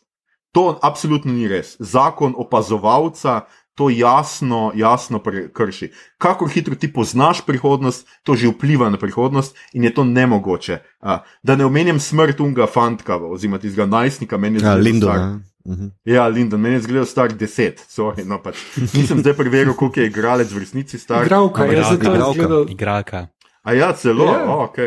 To 0.57 0.79
absolutno 0.81 1.33
ni 1.33 1.45
res. 1.47 1.75
Zakon 1.79 2.33
opazovalca 2.37 3.45
to 3.77 3.89
jasno, 3.93 4.71
jasno 4.75 5.21
krši. 5.53 5.91
Kako 6.17 6.47
hitro 6.49 6.75
ti 6.75 6.89
poznaš 6.93 7.45
prihodnost, 7.45 8.07
to 8.23 8.35
že 8.35 8.49
vpliva 8.49 8.89
na 8.89 8.97
prihodnost 8.97 9.55
in 9.73 9.83
je 9.83 9.93
to 9.93 10.03
nemogoče. 10.03 10.79
Uh, 11.01 11.21
da 11.43 11.55
ne 11.55 11.65
omenjam 11.65 11.99
smrt 11.99 12.39
unga 12.39 12.65
fantka, 12.65 13.17
oziroma 13.17 13.61
tistega 13.61 13.85
najstnika, 13.85 14.37
meni 14.37 14.55
je 14.55 14.59
zelo 14.59 14.99
zabavno. 14.99 15.39
-huh. 15.67 15.91
Ja, 16.05 16.27
Lindon, 16.27 16.61
meni 16.61 16.75
je 16.75 16.81
zgledal 16.81 17.05
star 17.05 17.33
deset, 17.33 17.85
sorry, 17.89 18.25
no 18.25 18.39
pač. 18.43 18.61
Nisem 18.93 19.19
zdaj 19.19 19.35
preveril, 19.37 19.73
koliko 19.73 19.99
je 19.99 20.07
igralec 20.07 20.51
v 20.51 20.63
resnici 20.63 20.99
star. 20.99 21.25
Igralka, 21.25 21.65
ja, 21.65 21.71
igralka. 21.71 21.95
igralka. 21.95 22.41
igralka. 22.41 22.71
igralka. 22.71 23.27
A 23.63 23.73
ja, 23.73 23.91
celo, 23.93 24.25
yeah. 24.25 24.39
Ja. 24.39 24.55
oh, 24.55 24.63
ok. 24.69 24.77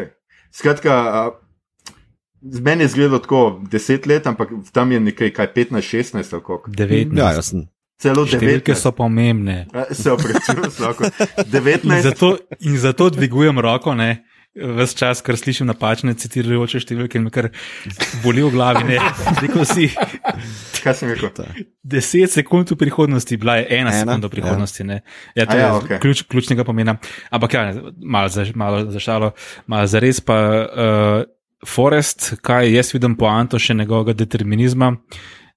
Skratka, 0.51 0.93
z 2.41 2.61
meni 2.65 2.89
je 2.89 2.95
zgledal 2.97 3.21
tako 3.21 3.61
deset 3.71 4.07
let, 4.07 4.27
ampak 4.27 4.49
tam 4.73 4.93
je 4.93 5.01
nekaj, 5.01 5.35
kaj 5.37 5.53
15, 5.55 6.17
16 6.17 6.35
ali 6.35 6.43
koliko. 6.43 6.71
19. 6.71 7.19
Ja, 7.19 7.33
jasno. 7.37 7.67
Celo 8.01 8.25
Številke 8.25 8.75
so 8.79 8.93
pomembne. 8.97 9.67
Se 9.93 10.13
opravičujem, 10.13 10.67
lahko. 10.81 11.11
19. 11.45 11.85
In 11.93 12.03
zato, 12.05 12.35
in 12.65 12.77
zato 12.81 13.11
dvigujem 13.13 13.61
roko, 13.61 13.95
ne? 13.97 14.23
Ves 14.51 14.97
čas, 14.99 15.21
ker 15.23 15.37
slišim 15.39 15.69
napačne 15.69 16.17
citirajoče 16.19 16.81
številke, 16.83 17.21
me 17.23 17.31
kar 17.31 17.51
boli 18.25 18.43
v 18.43 18.51
glavi. 18.51 18.97
Si, 19.71 19.87
Kaj 20.81 20.97
sem 20.97 21.13
rekel? 21.13 21.45
Deset 21.87 22.33
sekund 22.33 22.73
v 22.73 22.79
prihodnosti, 22.81 23.37
bila 23.39 23.61
je 23.61 23.69
ena, 23.69 23.93
ena? 23.93 23.99
sekunda 24.01 24.31
v 24.31 24.35
prihodnosti. 24.35 24.87
Ja, 24.89 24.99
ja 25.37 25.47
to 25.47 25.59
ja, 25.59 25.61
je 25.61 25.75
okay. 25.77 26.01
ključ, 26.03 26.25
ključnega 26.33 26.65
pomena. 26.67 26.97
Ampak 27.31 27.55
ja, 27.55 27.67
malo 28.01 28.33
za, 28.33 28.47
malo 28.55 28.87
za 28.91 29.03
šalo, 29.03 29.35
malo 29.71 29.91
za 29.91 30.03
res 30.03 30.25
pa. 30.25 30.41
Uh, 30.41 31.29
Forest, 31.61 32.41
kaj 32.41 32.71
jaz 32.73 32.95
vidim 32.95 33.13
po 33.21 33.27
Anto 33.29 33.59
še 33.61 33.75
njegovega 33.77 34.15
determinizma, 34.17 34.95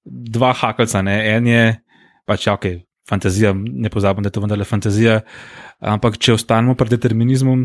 dva 0.04 0.50
hakalca, 0.52 1.00
ne? 1.00 1.14
en 1.32 1.46
je 1.48 1.62
pač, 2.28 2.46
ja, 2.46 2.54
ok, 2.56 2.66
fantazija, 3.08 3.52
ne 3.54 3.90
pozabim, 3.92 4.24
da 4.24 4.32
je 4.32 4.36
to 4.36 4.42
vendarle 4.44 4.64
fantazija, 4.64 5.20
ampak 5.80 6.18
če 6.18 6.38
ostanemo 6.38 6.76
pri 6.78 6.96
determinizmu, 6.96 7.56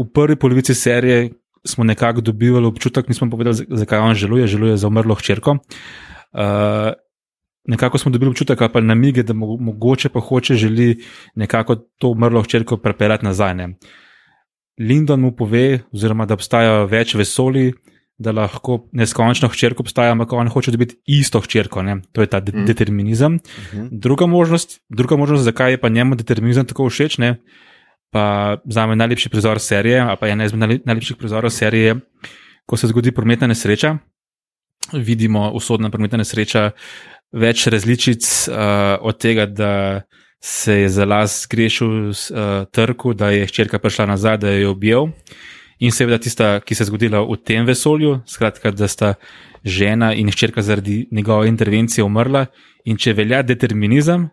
v 0.00 0.08
prvi 0.14 0.38
polovici 0.40 0.74
serije 0.74 1.30
smo 1.68 1.84
nekako 1.84 2.20
dobivali 2.20 2.66
občutek, 2.66 3.08
nismo 3.08 3.30
povedali, 3.30 3.66
zakaj 3.68 4.00
on 4.00 4.14
želuje, 4.14 4.46
želuje 4.46 4.76
za 4.76 4.88
umrlo 4.88 5.14
hčerko. 5.14 5.58
Uh, 6.32 6.90
nekako 7.68 7.98
smo 7.98 8.10
dobili 8.12 8.30
občutek, 8.30 8.58
pa 8.72 8.80
namige, 8.80 9.22
da 9.22 9.34
mo 9.34 9.56
mogoče 9.56 10.08
pa 10.08 10.20
hoče 10.20 10.54
želi 10.54 11.04
nekako 11.34 11.76
to 11.76 12.08
umrlo 12.08 12.42
hčerko 12.42 12.76
prepeljati 12.76 13.24
nazaj. 13.24 13.54
Ne. 13.54 13.68
Lindon 14.78 15.20
mu 15.20 15.36
pove, 15.36 15.80
oziroma 15.92 16.26
da 16.26 16.34
obstaja 16.34 16.84
več 16.84 17.14
vesolij, 17.14 17.72
da 18.22 18.32
lahko 18.32 18.78
neskončno 18.92 19.48
hčerko 19.52 19.82
obstaja, 19.82 20.12
ampak 20.14 20.32
on 20.32 20.48
hoče 20.48 20.72
dobiti 20.74 20.96
isto 21.06 21.40
hčerko. 21.40 21.82
Ne. 21.82 22.00
To 22.12 22.24
je 22.24 22.30
ta 22.30 22.40
de 22.40 22.52
mm. 22.54 22.66
determinizem. 22.66 23.32
Mm 23.32 23.40
-hmm. 23.72 23.88
druga, 23.90 24.26
možnost, 24.26 24.80
druga 24.88 25.16
možnost, 25.16 25.44
zakaj 25.44 25.70
je 25.70 25.80
pa 25.80 25.88
njemu 25.88 26.14
determinizem 26.14 26.66
tako 26.66 26.88
všeč, 26.88 27.18
ne, 27.18 27.36
pa 28.12 28.56
za 28.64 28.86
me 28.86 28.96
najlepši 28.96 29.28
prizor 29.28 29.60
serije, 29.60 30.00
ali 30.00 30.16
pa 30.20 30.28
ena 30.28 30.44
izmed 30.44 30.80
najlepših 30.84 31.16
prizorov 31.16 31.50
serije, 31.50 31.96
ko 32.66 32.76
se 32.76 32.86
zgodi 32.86 33.12
prometna 33.12 33.46
nesreča. 33.46 33.96
Vidimo 34.92 35.50
usodna 35.50 35.90
prometna 35.90 36.18
nesreča, 36.18 36.70
več 37.32 37.66
različic 37.66 38.48
uh, 38.48 38.56
od 39.00 39.18
tega, 39.18 39.46
da 39.46 40.02
se 40.44 40.80
je 40.80 40.88
za 40.88 41.04
las 41.04 41.46
grešil 41.50 42.08
uh, 42.10 42.14
trku, 42.70 43.14
da 43.14 43.30
je 43.30 43.46
hčerka 43.46 43.78
prišla 43.78 44.06
nazaj, 44.06 44.38
da 44.38 44.50
jo 44.50 44.58
je 44.58 44.68
objel. 44.68 45.06
In 45.82 45.90
seveda 45.90 46.18
tista, 46.22 46.60
ki 46.62 46.76
se 46.78 46.84
je 46.84 46.90
zgodila 46.90 47.22
v 47.26 47.36
tem 47.42 47.66
vesolju, 47.66 48.20
skratka, 48.30 48.70
da 48.70 48.88
sta 48.88 49.14
žena 49.64 50.12
in 50.14 50.30
hčerka 50.30 50.62
zaradi 50.62 51.08
njegove 51.10 51.48
intervencije 51.50 52.04
umrla. 52.04 52.46
In 52.84 52.96
če 52.98 53.14
velja 53.18 53.42
determinizem, 53.46 54.28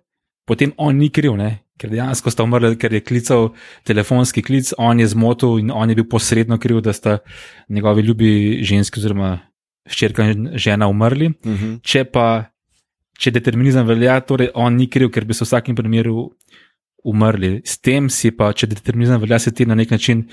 potem 0.45 0.73
on 0.77 0.97
ni 0.97 1.09
kriv, 1.09 1.35
ne? 1.37 1.59
ker 1.79 1.87
dejansko 1.93 2.27
sta 2.33 2.43
umrla, 2.43 2.73
ker 2.75 2.91
je 2.93 2.99
klical 2.99 3.53
telefonski 3.87 4.41
klic, 4.43 4.73
on 4.77 4.99
je 4.99 5.07
zmotil 5.07 5.61
in 5.61 5.69
on 5.71 5.89
je 5.89 5.95
bil 5.95 6.09
posredno 6.11 6.57
kriv, 6.59 6.81
da 6.83 6.91
sta 6.93 7.19
njegovi 7.69 8.01
ljubi 8.03 8.31
ženski 8.67 8.99
oziroma 8.99 9.37
hčerka 9.87 10.25
in 10.27 10.49
žena 10.59 10.89
umrli. 10.91 11.27
Uh 11.27 11.51
Mhm. 11.51 11.55
-huh. 11.65 11.79
Če 11.81 12.03
pa 12.03 12.45
če 13.19 13.31
determinizem 13.31 13.87
velja, 13.87 14.19
torej 14.19 14.49
on 14.53 14.75
ni 14.75 14.87
kriv, 14.87 15.09
ker 15.11 15.25
bi 15.25 15.33
se 15.33 15.43
v 15.43 15.47
vsakem 15.47 15.75
primeru 15.75 16.31
umrli. 17.03 17.61
S 17.65 17.77
tem 17.77 18.09
si 18.09 18.31
pa, 18.31 18.53
če 18.53 18.67
determinizem 18.67 19.21
velja, 19.21 19.39
se 19.39 19.51
ti 19.51 19.65
na 19.65 19.75
nek 19.75 19.91
način 19.91 20.27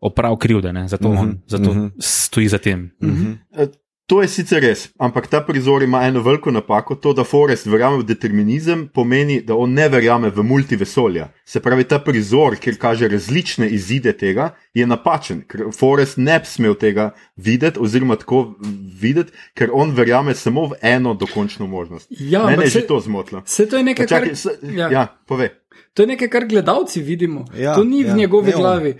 oprav 0.00 0.36
krivda, 0.36 0.72
ne? 0.72 0.88
zato, 0.88 1.08
uh 1.08 1.14
-huh. 1.14 1.20
on, 1.20 1.38
zato 1.46 1.70
uh 1.70 1.76
Mhm. 1.76 1.84
-huh. 1.84 1.90
stoji 1.98 2.48
za 2.48 2.58
tem. 2.58 2.90
Uh 3.00 3.08
-huh. 3.08 3.36
Eh, 3.52 3.66
To 4.06 4.20
je 4.22 4.28
sicer 4.28 4.60
res, 4.60 4.88
ampak 4.98 5.26
ta 5.26 5.40
prizor 5.40 5.82
ima 5.82 6.02
eno 6.02 6.20
veliko 6.22 6.50
napako. 6.50 6.94
To, 6.94 7.12
da 7.12 7.24
Forrest 7.24 7.66
verjame 7.66 7.96
v 7.96 8.02
determinizem, 8.02 8.88
pomeni, 8.88 9.40
da 9.40 9.54
on 9.54 9.72
ne 9.72 9.88
verjame 9.88 10.30
v 10.30 10.42
multivesolja. 10.42 11.28
Se 11.44 11.60
pravi, 11.60 11.84
ta 11.84 11.98
prizor, 11.98 12.56
kjer 12.56 12.76
kaže 12.78 13.08
različne 13.08 13.68
izide 13.68 14.12
tega, 14.12 14.50
je 14.74 14.86
napačen, 14.86 15.42
ker 15.42 15.60
Forrest 15.72 16.16
ne 16.18 16.38
bi 16.38 16.46
smel 16.46 16.74
tega 16.74 17.10
videti, 17.36 17.78
oziroma 17.80 18.16
tako 18.16 18.54
videti, 19.00 19.32
ker 19.54 19.70
on 19.72 19.90
verjame 19.90 20.34
samo 20.34 20.66
v 20.66 20.72
eno 20.82 21.14
dokončno 21.14 21.66
možnost. 21.66 22.06
Ja, 22.10 22.46
Mene 22.46 22.62
je 22.62 22.68
že 22.68 22.80
se- 22.80 22.86
to 22.86 23.00
zmotilo. 23.00 23.40
Vse 23.40 23.66
to 23.66 23.76
je 23.76 23.84
nekaj, 23.84 24.06
Čakaj, 24.06 24.28
kar, 24.28 24.36
s, 24.36 24.46
ja. 24.64 24.70
ja. 24.76 24.90
ja, 24.90 25.06
povej. 25.26 25.48
To 25.94 26.02
je 26.02 26.06
nekaj, 26.06 26.28
kar 26.28 26.46
gledalci 26.48 27.02
vidimo. 27.02 27.44
Ja, 27.56 27.74
to 27.74 27.84
ni 27.84 28.00
ja, 28.00 28.12
v 28.12 28.16
njegovi 28.16 28.50
ne 28.50 28.56
on. 28.56 28.60
glavi. 28.60 28.94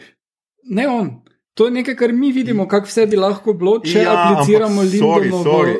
Ne 0.64 0.88
on. 0.88 1.10
To 1.54 1.66
je 1.66 1.70
nekaj, 1.70 1.96
kar 1.96 2.12
mi 2.12 2.32
vidimo, 2.32 2.64
kako 2.68 2.86
vse 2.86 3.06
bi 3.06 3.16
lahko 3.16 3.52
bilo, 3.52 3.74
če 3.84 3.98
ja, 4.06 4.12
apliciramo 4.16 4.82
Lindonovo 4.82 5.42
sorry. 5.44 5.74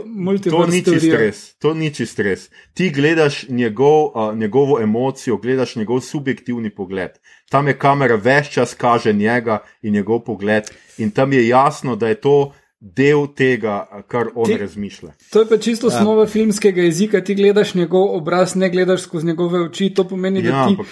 To 0.50 0.66
ni 0.66 0.82
čist 0.84 1.00
teorijo. 1.00 1.16
res. 1.16 1.38
To 1.64 1.72
ni 1.74 1.88
čist 1.94 2.18
res. 2.20 2.50
Ti 2.76 2.90
gledaš 2.92 3.46
njegov, 3.48 4.10
uh, 4.12 4.34
njegovo 4.36 4.80
emocijo, 4.80 5.38
gledaš 5.40 5.76
njegov 5.76 6.02
subjektivni 6.04 6.74
pogled. 6.74 7.16
Tam 7.50 7.68
je 7.68 7.78
kamera 7.78 8.20
več 8.20 8.52
čas 8.52 8.74
kaže 8.74 9.12
njega 9.12 9.62
in 9.82 9.96
njegov 9.96 10.24
pogled, 10.28 10.68
in 10.98 11.10
tam 11.10 11.32
je 11.32 11.48
jasno, 11.48 11.96
da 11.96 12.08
je 12.08 12.20
to 12.20 12.52
del 12.84 13.28
tega, 13.30 13.86
uh, 13.88 14.02
kar 14.02 14.26
on 14.34 14.46
Ti- 14.46 14.56
razmišlja. 14.56 15.12
To 15.30 15.40
je 15.40 15.46
pa 15.46 15.56
čisto 15.56 15.86
osnova 15.86 16.22
ja. 16.22 16.26
filmskega 16.26 16.82
jezika. 16.82 17.20
Ti 17.20 17.34
gledaš 17.34 17.74
njegov 17.74 18.16
obraz, 18.16 18.54
ne 18.54 18.70
gledaš 18.70 19.02
skozi 19.02 19.26
njegove 19.26 19.60
oči. 19.60 19.90
To 19.90 20.04
pomeni, 20.04 20.42
da 20.42 20.48
Ja, 20.48 20.66
ti 20.66 20.74
ampak- 20.74 20.86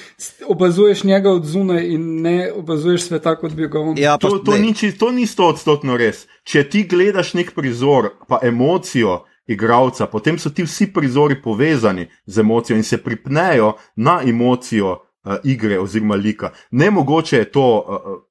opazuješ 0.46 1.04
njega 1.04 1.30
od 1.30 1.44
zunaj 1.44 1.86
in 1.86 2.22
ne 2.22 2.52
opazuješ 2.52 3.02
sveta, 3.02 3.34
kot 3.36 3.52
bi 3.52 3.68
ga 3.68 3.80
on. 3.80 3.98
Ja, 3.98 4.18
pa, 4.18 4.28
To, 4.28 4.38
to, 4.38 4.54
ni, 4.54 4.74
to 4.92 5.10
ni 5.10 5.26
sto 5.26 5.46
odstotno 5.46 5.96
res. 5.96 6.26
Če 6.44 6.62
ti 6.64 6.84
gledaš 6.84 7.34
nek 7.34 7.54
prizor, 7.54 8.10
pa 8.28 8.38
emocijo 8.42 9.24
igralca, 9.46 10.06
potem 10.06 10.38
so 10.38 10.50
ti 10.50 10.62
vsi 10.62 10.86
prizori 10.86 11.42
povezani 11.42 12.06
z 12.26 12.38
emocijo 12.38 12.76
in 12.76 12.82
se 12.82 12.98
pripnejo 12.98 13.72
na 13.96 14.20
emocijo 14.24 14.92
uh, 14.92 15.32
igre 15.44 15.78
oziroma 15.78 16.14
lika. 16.14 16.50
Nemogoče 16.70 17.36
je 17.36 17.52
to. 17.52 17.66
Uh, 17.80 18.29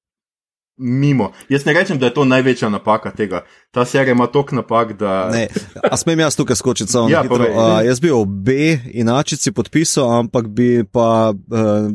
Mimo. 0.79 1.31
Jaz 1.49 1.65
ne 1.65 1.73
rečem, 1.73 1.99
da 1.99 2.05
je 2.07 2.13
to 2.13 2.23
največja 2.25 2.69
napaka 2.69 3.11
tega. 3.11 3.41
Ta 3.71 3.83
serija 3.85 4.13
ima 4.15 4.27
toliko 4.27 4.55
napak, 4.55 4.93
da. 4.97 5.29
Ne, 5.29 5.47
a 5.91 5.97
smem 5.97 6.19
jaz 6.19 6.35
tukaj 6.35 6.55
skočiti 6.55 6.91
samo 6.91 7.09
Ja, 7.09 7.17
na 7.17 7.23
hitro? 7.23 7.37
povej. 7.37 7.51
A, 7.57 7.81
jaz 7.83 7.99
bi 7.99 8.11
obe 8.11 8.79
inačici 8.93 9.51
podpisal, 9.51 10.07
ampak 10.19 10.47
bi 10.47 10.83
pa 10.83 11.33
uh, 11.35 11.91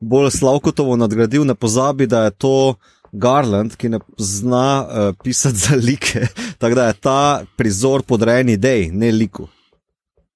bolj 0.00 0.30
Slavkotovo 0.30 0.96
nadgradil, 0.96 1.44
ne 1.44 1.54
pozabi, 1.54 2.06
da 2.06 2.24
je 2.24 2.30
to 2.36 2.74
Garland, 3.12 3.76
ki 3.76 3.88
ne 3.88 3.98
zna 4.18 4.66
uh, 4.84 5.14
pisati 5.24 5.56
za 5.56 5.74
like. 5.76 6.26
Tako 6.60 6.74
da 6.74 6.86
je 6.86 6.92
ta 7.00 7.20
prizor 7.56 8.02
podrejen 8.02 8.48
ideji, 8.48 8.90
ne 8.92 9.10
liku. 9.12 9.48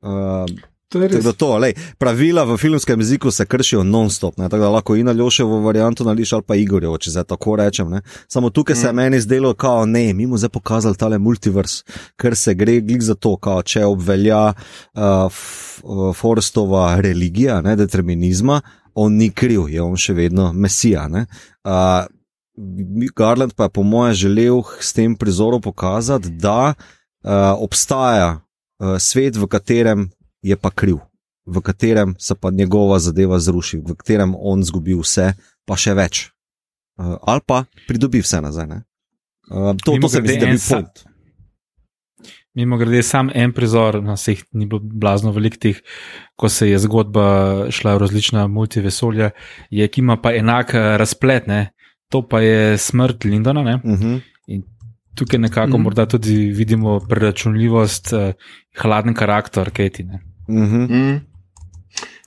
Uh, 0.00 0.48
Tako 0.90 1.32
to, 1.32 1.58
lej, 1.58 1.74
pravila 1.98 2.42
v 2.44 2.56
filmskem 2.58 3.00
jeziku 3.00 3.30
se 3.30 3.46
kršijo 3.46 3.84
non-stop, 3.86 4.38
ne, 4.38 4.48
tako 4.48 4.62
da 4.62 4.70
lahko 4.70 4.96
in 4.96 5.08
Aljoševo 5.08 5.60
varianto 5.62 6.04
nališ 6.04 6.32
ali 6.32 6.42
pa 6.42 6.56
Igorjevo, 6.58 6.98
če 6.98 7.10
zdaj 7.10 7.24
tako 7.30 7.56
rečem. 7.56 7.90
Ne. 7.90 8.00
Samo 8.28 8.50
tukaj 8.50 8.76
se 8.76 8.88
je 8.88 8.92
meni 8.92 9.20
zdelo, 9.20 9.54
kao 9.54 9.86
ne, 9.86 10.12
mi 10.14 10.26
mu 10.26 10.38
zdaj 10.38 10.50
pokazali 10.50 10.98
tale 10.98 11.18
multivers, 11.18 11.84
ker 12.18 12.36
se 12.36 12.54
gre 12.54 12.80
glik 12.80 13.02
za 13.06 13.14
to, 13.14 13.36
kao 13.36 13.62
če 13.62 13.84
obvelja 13.86 14.42
uh, 14.50 15.02
uh, 15.82 16.10
Forstova 16.16 17.00
religija, 17.00 17.60
ne, 17.60 17.76
determinizma, 17.76 18.60
on 18.94 19.14
ni 19.14 19.30
kriv, 19.30 19.68
je 19.70 19.82
on 19.82 19.96
še 19.96 20.14
vedno 20.14 20.52
mesija. 20.52 21.08
ne. 21.08 21.26
Uh, 21.64 22.06
Garland 23.16 23.54
pa 23.54 23.64
je 23.64 23.78
po 23.78 23.82
mojem 23.82 24.14
želel 24.14 24.62
s 24.80 24.92
tem 24.92 25.14
prizorom 25.16 25.62
pokazati, 25.62 26.30
da 26.30 26.74
uh, 26.74 27.30
obstaja 27.62 28.40
uh, 28.40 28.98
svet, 28.98 29.36
v 29.36 29.46
katerem 29.46 30.10
je 30.42 30.56
pa 30.56 30.70
kriv, 30.70 30.98
v 31.46 31.60
katerem 31.60 32.14
se 32.18 32.34
pa 32.34 32.50
njegova 32.50 32.98
zadeva 32.98 33.38
zruši, 33.38 33.78
v 33.78 33.94
katerem 33.94 34.34
on 34.34 34.62
zgubi 34.62 34.94
vse, 34.94 35.32
pa 35.64 35.76
še 35.76 35.94
več. 35.94 36.30
Uh, 36.96 37.16
ali 37.22 37.40
pa 37.46 37.64
pridobi 37.88 38.20
vse 38.20 38.40
nazaj. 38.40 38.66
ne. 38.66 38.82
Uh, 39.50 39.74
to, 39.76 39.96
to 39.96 40.08
se 40.08 40.20
mi 40.20 40.28
zdi, 40.28 40.38
da 40.38 40.58
sa- 40.58 40.74
point. 40.76 41.04
Mimo 42.54 42.76
grede, 42.76 43.02
sam 43.02 43.30
en 43.32 43.52
prizor, 43.52 44.02
na 44.02 44.12
vseh 44.12 44.40
ni 44.52 44.66
bilo 44.66 44.80
blazno 44.82 45.30
velikih, 45.32 45.82
ko 46.36 46.48
se 46.48 46.68
je 46.68 46.78
zgodba 46.78 47.26
šla 47.70 47.94
v 47.94 47.98
različna 47.98 48.46
multivesolja, 48.46 49.30
je, 49.70 49.86
ki 49.88 50.00
ima 50.00 50.16
pa 50.16 50.32
enak 50.32 50.74
eh, 50.74 50.96
razplet, 50.98 51.46
ne? 51.46 51.70
to 52.08 52.28
pa 52.28 52.40
je 52.40 52.78
smrt 52.78 53.24
Lindona. 53.24 53.62
Ne? 53.62 53.74
Uh 53.84 53.98
-huh. 53.98 54.20
Tukaj 55.14 55.38
nekako 55.38 55.68
Mhm. 55.68 55.76
mm. 55.76 55.82
morda 55.82 56.06
tudi 56.06 56.50
vidimo 56.50 57.00
preračunljivost, 57.00 58.12
eh, 58.12 58.32
hladen 58.76 59.14
karakter 59.14 59.70
Keti. 59.70 60.02
Ne? 60.04 60.18
-huh. 60.58 60.88
Mm. 60.90 61.20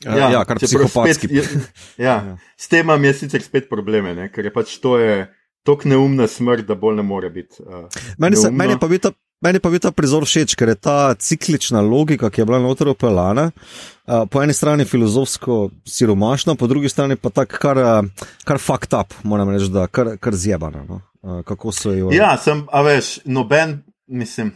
Ja, 0.03 0.29
ja, 0.29 0.45
kar 0.45 0.59
čeprav 0.59 0.87
psihopatski. 0.87 1.27
Spet, 1.27 1.69
ja, 1.97 2.15
ja. 2.27 2.37
S 2.57 2.67
tem 2.67 2.83
imam 2.85 3.03
jaz 3.03 3.21
sicer 3.23 3.43
spet 3.43 3.69
probleme, 3.69 4.13
ne? 4.15 4.29
ker 4.31 4.45
je 4.45 4.53
pač 4.53 4.77
to 4.83 4.97
je 4.99 5.27
tako 5.63 5.89
neumna 5.89 6.27
smrt, 6.27 6.65
da 6.67 6.75
bolj 6.75 6.97
ne 6.99 7.05
more 7.07 7.29
biti. 7.29 7.63
Uh, 7.63 7.87
Meni, 8.17 8.35
se, 8.35 8.51
meni, 8.51 8.75
pa 8.79 8.89
ta, 9.01 9.13
meni 9.41 9.61
pa 9.63 9.71
bi 9.71 9.79
ta 9.79 9.93
prizor 9.95 10.27
všeč, 10.27 10.57
ker 10.59 10.73
je 10.73 10.75
ta 10.75 10.97
ciklična 11.15 11.81
logika, 11.81 12.29
ki 12.29 12.41
je 12.41 12.47
bila 12.49 12.59
noter 12.59 12.91
upeljana, 12.91 13.49
uh, 13.51 14.25
po 14.27 14.43
eni 14.43 14.53
strani 14.53 14.85
filozofsko 14.85 15.69
siromašna, 15.87 16.57
po 16.59 16.67
drugi 16.67 16.91
strani 16.91 17.15
pa 17.15 17.31
tako 17.31 17.61
kar, 17.63 17.79
uh, 17.79 18.27
kar 18.43 18.59
fucked 18.59 18.97
up, 18.99 19.15
moram 19.23 19.53
reči, 19.55 19.71
da 19.71 19.87
kar, 19.87 20.17
kar 20.19 20.35
zjebana. 20.35 20.83
No? 20.89 20.99
Uh, 21.23 21.39
kako 21.47 21.71
so 21.71 21.95
jo. 21.95 22.11
Ja, 22.11 22.35
sem, 22.37 22.65
a 22.67 22.83
veš, 22.83 23.21
noben, 23.23 23.79
mislim, 24.11 24.51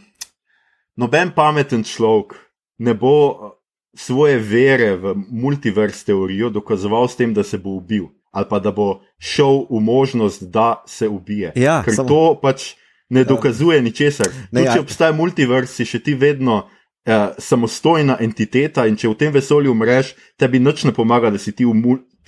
noben 1.00 1.32
pameten 1.32 1.88
človek 1.88 2.36
ne 2.84 2.92
bo 2.94 3.56
svoje 3.96 4.38
vere 4.38 4.96
v 4.96 5.14
multivers 5.30 6.04
teorijo 6.04 6.50
dokazoval 6.50 7.08
s 7.08 7.16
tem, 7.16 7.34
da 7.34 7.42
se 7.42 7.58
bo 7.58 7.70
ubil 7.70 8.08
ali 8.32 8.46
pa 8.50 8.58
da 8.58 8.70
bo 8.72 9.00
šel 9.18 9.64
v 9.70 9.80
možnost, 9.80 10.42
da 10.42 10.82
se 10.86 11.08
ubije. 11.08 11.52
Ja, 11.56 11.82
Ker 11.84 11.94
samo- 11.94 12.08
to 12.08 12.38
pač 12.42 12.74
ne 13.10 13.24
dokazuje 13.24 13.82
ničesar. 13.82 14.26
Ne, 14.52 14.60
Tudi, 14.60 14.64
ja. 14.66 14.74
če 14.74 14.80
obstaja 14.80 15.12
multivers, 15.12 15.70
si 15.70 15.84
še 15.84 15.98
ti 15.98 16.14
vedno. 16.14 16.68
Uh, 17.08 17.32
samostojna 17.40 18.18
entiteta, 18.20 18.84
in 18.84 18.96
če 18.96 19.08
v 19.08 19.14
tem 19.16 19.32
vesolju 19.32 19.72
umreš, 19.72 20.10
tebi 20.36 20.58
nič 20.60 20.84
ne 20.84 20.92
pomaga, 20.92 21.30
da 21.32 21.38
si 21.40 21.54
ti 21.56 21.64
v 21.64 21.72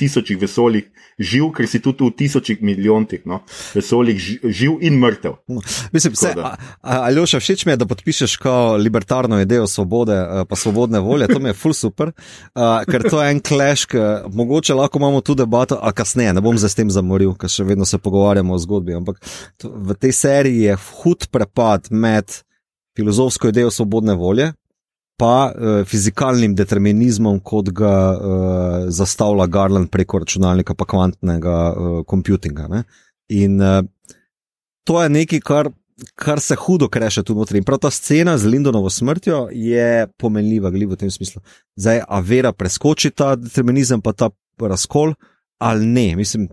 tisočih 0.01 0.39
vesoljih 0.41 0.89
živ, 1.21 1.51
ker 1.57 1.69
si 1.69 1.81
tudi 1.85 2.09
v 2.09 2.15
tisočih 2.17 2.63
milijontih 2.65 3.27
no, 3.29 3.43
vesoljih 3.77 4.19
ži- 4.19 4.39
živ 4.45 4.79
in 4.87 4.99
mrtev. 5.03 5.37
Mislim, 5.93 6.15
vse, 6.17 6.33
Tako 6.33 6.41
da. 6.41 6.57
Aljoša, 6.81 7.41
všeč 7.41 7.67
mi 7.67 7.73
je, 7.73 7.81
da 7.83 7.89
podpišeš 7.91 8.37
kao 8.41 8.77
libertarno 8.77 9.41
idejo 9.41 9.67
svobode, 9.67 10.17
eh, 10.17 10.45
pa 10.49 10.57
svobodne 10.57 11.01
volje, 11.05 11.29
to 11.29 11.39
mi 11.39 11.53
je 11.53 11.59
full 11.61 11.77
super, 11.77 12.13
uh, 12.55 12.81
ker 12.89 13.05
to 13.11 13.23
je 13.23 13.31
en 13.31 13.41
clash, 13.45 13.87
ki 13.91 13.99
mogoče 14.33 14.75
lahko 14.75 14.99
imamo 14.99 15.21
tu 15.21 15.35
debato, 15.35 15.79
a 15.83 15.93
kasneje, 15.93 16.33
ne 16.35 16.41
bom 16.41 16.59
zdaj 16.59 16.71
s 16.71 16.79
tem 16.79 16.91
zamoril, 16.91 17.35
ker 17.37 17.53
še 17.53 17.65
vedno 17.69 17.85
se 17.89 17.99
pogovarjamo 17.99 18.55
o 18.55 18.59
zgodbi, 18.59 18.97
ampak 18.97 19.21
to, 19.61 19.71
v 19.71 19.97
tej 20.01 20.13
seriji 20.17 20.71
je 20.71 20.79
hud 21.01 21.29
prepad 21.31 21.91
med 21.91 22.41
filozofsko 22.97 23.49
idejo 23.53 23.71
svobodne 23.71 24.15
volje. 24.15 24.53
Pa 25.21 25.51
uh, 25.53 25.83
fizikalnim 25.85 26.55
determinizmom, 26.57 27.43
kot 27.45 27.69
ga 27.77 27.95
uh, 28.17 28.89
zastavlja 28.89 29.47
Garland 29.53 29.91
preko 29.93 30.23
računalnika, 30.23 30.75
pa 30.75 30.87
kvantnega 30.89 31.59
uh, 31.71 31.99
computinga. 32.09 32.69
Ne? 32.73 32.83
In 33.37 33.61
uh, 33.61 33.83
to 34.89 35.03
je 35.03 35.13
nekaj, 35.13 35.43
kar, 35.45 35.71
kar 36.17 36.41
se 36.41 36.57
hudo 36.57 36.89
kreše 36.89 37.23
tu 37.23 37.37
notri. 37.37 37.61
In 37.61 37.69
prav 37.69 37.83
ta 37.85 37.93
scena 37.93 38.39
z 38.41 38.49
Lindonovo 38.49 38.91
smrtjo 38.91 39.49
je 39.53 40.07
pomenljiva, 40.19 40.73
glede 40.73 40.95
v 40.95 41.01
tem 41.05 41.13
smislu. 41.13 41.45
Zdaj, 41.77 42.05
a 42.09 42.21
vera 42.25 42.53
preskoči 42.57 43.13
ta 43.13 43.35
determinizem, 43.37 44.01
pa 44.01 44.17
ta 44.17 44.31
razkol, 44.61 45.15
ali 45.61 45.87
ne, 45.87 46.17
mislim, 46.17 46.49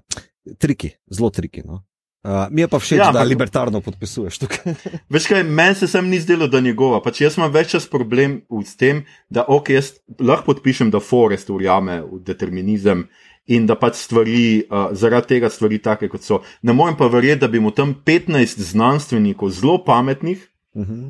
triki, 0.60 0.92
zelo 1.12 1.32
triki. 1.32 1.64
No? 1.66 1.87
Uh, 2.28 2.48
mi 2.52 2.60
je 2.62 2.68
pa 2.68 2.76
všeč, 2.76 2.98
Ja, 2.98 3.06
da 3.06 3.22
ampak- 3.22 3.30
libertarno 3.30 3.80
podpisuješ 3.80 4.38
tukaj. 4.38 4.74
Veš 5.14 5.28
kaj, 5.28 5.44
meni 5.44 5.76
se 5.76 5.88
sem 5.88 6.04
ni 6.04 6.20
zdelo, 6.20 6.48
da 6.48 6.60
njegova. 6.60 7.00
Pač 7.00 7.22
jaz 7.22 7.38
imam 7.38 7.52
več 7.52 7.70
čas 7.72 7.86
problem 7.88 8.42
s 8.60 8.76
tem, 8.76 9.06
da 9.30 9.46
ok, 9.48 9.70
jaz 9.70 9.94
lahko 10.20 10.52
podpišem, 10.52 10.92
da 10.92 11.00
Forrest 11.00 11.48
verjame 11.48 12.02
v 12.02 12.20
determinizem 12.22 13.06
in 13.48 13.64
da 13.64 13.76
pač 13.76 13.96
stvari, 13.96 14.42
uh, 14.66 14.90
zaradi 14.92 15.28
tega 15.30 15.48
stvari 15.50 15.80
take, 15.80 16.10
kot 16.10 16.20
so. 16.22 16.42
Ne 16.62 16.74
morem 16.74 16.98
pa 17.00 17.08
verjeti, 17.08 17.40
da 17.40 17.48
bi 17.48 17.60
mu 17.60 17.72
tam 17.72 17.94
15 17.96 18.60
znanstvenikov, 18.66 19.50
zelo 19.52 19.78
pametnih, 19.80 20.44
Uh 20.76 20.84
-huh. 20.84 21.08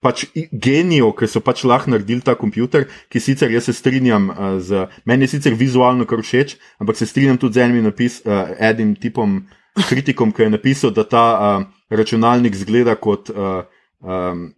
pač 0.00 0.24
genijev, 0.52 1.12
ki 1.12 1.26
so 1.26 1.40
pač 1.40 1.64
lahko 1.64 1.90
naredili 1.90 2.20
ta 2.20 2.34
komputer, 2.34 2.86
ki 3.08 3.20
sicer 3.20 3.50
jaz 3.50 3.64
se 3.64 3.72
strinjam 3.72 4.30
uh, 4.30 4.36
z, 4.58 4.86
meni 5.04 5.24
je 5.24 5.28
sicer 5.28 5.54
vizualno 5.54 6.04
kar 6.06 6.18
všeč, 6.18 6.56
ampak 6.78 6.96
se 6.96 7.06
strinjam 7.06 7.36
tudi 7.38 7.54
z 7.54 7.58
enim, 7.58 7.84
napis, 7.84 8.22
uh, 8.24 8.32
enim 8.58 8.94
tipom, 8.94 9.46
kritikom, 9.88 10.32
ki 10.32 10.42
je 10.42 10.50
napisal, 10.50 10.90
da 10.90 11.04
ta 11.04 11.24
uh, 11.34 11.66
računalnik 11.90 12.54
zgleda 12.56 12.94
kot. 12.94 13.30
Uh, 13.30 13.64
um, 14.00 14.52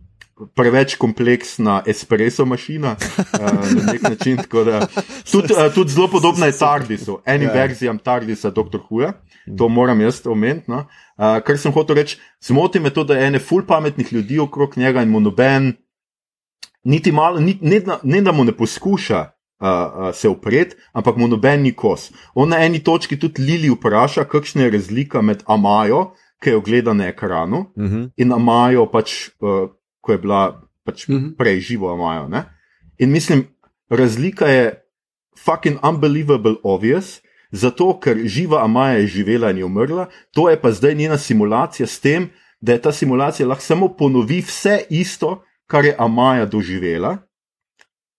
Preveč 0.55 0.93
kompleksna 0.95 1.81
espresso 1.87 2.45
mašina, 2.47 2.93
uh, 2.95 3.41
na 3.75 3.93
nek 3.93 4.03
način. 4.03 4.37
Da, 4.37 4.87
tudi, 5.33 5.55
uh, 5.55 5.67
tudi 5.75 5.91
zelo 5.91 6.07
podobna 6.09 6.47
je 6.47 6.55
Tardisu, 6.59 7.19
enim 7.27 7.49
Ja. 7.49 7.55
verzijam 7.55 7.99
Tardisa, 7.99 8.51
Dr. 8.51 8.79
Huja, 8.89 9.13
to 9.59 9.69
moram 9.69 10.01
jaz 10.01 10.21
omeniti. 10.27 10.71
No? 10.71 10.85
Uh, 11.17 11.41
kar 11.43 11.59
sem 11.59 11.73
hotel 11.73 11.97
reči, 11.97 12.21
zmoti 12.41 12.79
me 12.81 12.91
to, 12.91 13.05
da 13.05 13.19
je 13.19 13.27
ene 13.27 13.39
ful 13.39 13.67
pametnih 13.67 14.13
ljudi 14.13 14.39
okrog 14.39 14.79
njega 14.79 15.03
in 15.03 15.11
mu 15.11 15.21
noben, 15.21 15.73
niti 16.85 17.13
malo, 17.13 17.41
ni, 17.41 17.59
ne, 17.61 17.83
ne 18.03 18.23
da 18.23 18.33
mu 18.33 18.45
ne 18.45 18.53
poskuša 18.53 19.25
uh, 19.61 19.67
uh, 20.09 20.15
se 20.15 20.29
upreti, 20.29 20.77
ampak 20.93 21.17
mu 21.17 21.29
noben 21.29 21.63
ni 21.63 21.73
kos. 21.73 22.11
On 22.35 22.49
na 22.49 22.57
eni 22.65 22.79
točki 22.85 23.19
tudi 23.19 23.43
Lili 23.43 23.71
vpraša, 23.71 24.25
kakšna 24.25 24.63
je 24.63 24.71
razlika 24.71 25.23
med 25.23 25.43
Amajo, 25.47 26.13
ki 26.43 26.51
jo 26.51 26.61
gleda 26.61 26.93
na 26.95 27.07
ekranu, 27.09 27.59
Uh 27.77 27.85
-huh. 27.85 28.11
in 28.17 28.33
Amajo, 28.33 28.87
pač, 28.87 29.29
uh, 29.41 29.71
ko 30.01 30.13
je 30.13 30.19
bila 30.19 30.63
pač 30.85 31.09
Mhm. 31.09 31.35
prej 31.39 31.61
živo 31.61 31.93
Amajo. 31.93 32.29
Ne? 32.29 32.45
In 32.99 33.11
mislim, 33.11 33.45
razlika 33.91 34.47
je 34.47 34.83
fucking 35.45 35.79
unbelievable 35.83 36.55
obvious. 36.63 37.21
Zato, 37.53 38.01
ker 38.01 38.17
živa 38.25 38.65
Amaja 38.65 38.99
je 38.99 39.07
živela 39.07 39.51
in 39.51 39.59
je 39.59 39.65
umrla, 39.65 40.07
to 40.35 40.51
je 40.51 40.61
pa 40.61 40.73
zdaj 40.73 40.95
njena 40.95 41.19
simulacija 41.19 41.87
s 41.87 42.01
tem, 42.01 42.31
da 42.61 42.73
je 42.73 42.83
ta 42.83 42.93
simulacija 42.93 43.49
lahko 43.49 43.63
samo 43.65 43.89
ponovi 43.89 44.41
vse 44.41 44.81
isto, 44.91 45.43
kar 45.67 45.85
je 45.85 45.95
Amaja 45.99 46.47
doživela, 46.47 47.17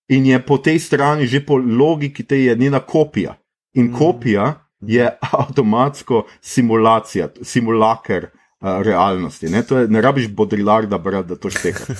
in 0.09 0.25
je 0.25 0.39
po 0.41 0.57
tej 0.57 0.79
strani 0.79 1.27
že 1.27 1.39
po 1.41 1.57
logiki 1.57 2.23
te 2.23 2.39
je 2.39 2.55
njena 2.55 2.79
kopija. 2.81 3.35
In 3.73 3.85
Mhm. 3.85 3.95
kopija 3.95 4.47
je 4.81 5.09
avtomatsko 5.23 6.23
simulacija, 6.41 7.27
simulaker 7.43 8.23
uh, 8.23 8.81
realnosti. 8.81 9.47
Ne, 9.47 9.63
to 9.63 9.77
je, 9.77 9.87
ne 9.87 10.01
rabiš 10.01 10.27
bodrilarda 10.29 10.97
brati, 10.97 11.27
da 11.27 11.35
to 11.37 11.49
šteka. 11.49 11.83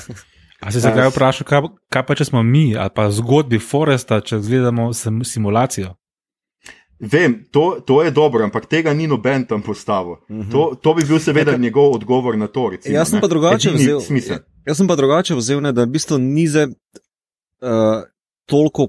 A 0.60 0.72
se 0.72 0.80
kdaj 0.82 1.08
vprašal, 1.08 1.46
kaj, 1.46 1.62
kaj 1.90 2.04
pa 2.04 2.16
če 2.16 2.26
smo 2.26 2.44
mi, 2.44 2.76
ali 2.76 2.90
pa 2.90 3.10
zgodbi 3.10 3.60
Foresta, 3.60 4.22
če 4.22 4.38
gledamo 4.40 4.90
sim- 4.94 5.24
simulacijo? 5.24 5.94
Vem, 7.02 7.46
to, 7.52 7.62
to 7.82 8.04
je 8.04 8.12
dobro, 8.12 8.44
ampak 8.44 8.66
tega 8.66 8.92
ni 8.94 9.08
noben 9.08 9.46
tam 9.46 9.62
postavil. 9.62 10.12
Uh 10.12 10.30
Mhm. 10.30 10.42
-huh. 10.42 10.52
to, 10.52 10.76
to 10.78 10.94
bi 10.94 11.04
bil 11.06 11.20
seveda 11.20 11.52
Neka- 11.52 11.60
njegov 11.60 11.94
odgovor 11.94 12.38
na 12.38 12.48
to. 12.48 12.70
Recimo, 12.70 12.96
Jaz 12.96 13.08
sem 13.08 13.16
ne. 13.16 13.22
pa 13.22 13.28
drugače 13.28 13.70
Edini 13.70 13.84
vzel. 13.84 14.00
Smisel. 14.02 14.38
Jaz 14.66 14.78
sem 14.78 14.88
pa 14.88 14.96
drugače 14.96 15.36
vzel, 15.36 15.62
ne, 15.62 15.72
da 15.72 15.84
v 15.84 15.88
bistvu 15.88 16.18
ni 16.18 16.48
zdaj 16.48 16.68
uh, 17.62 18.04
toliko 18.46 18.88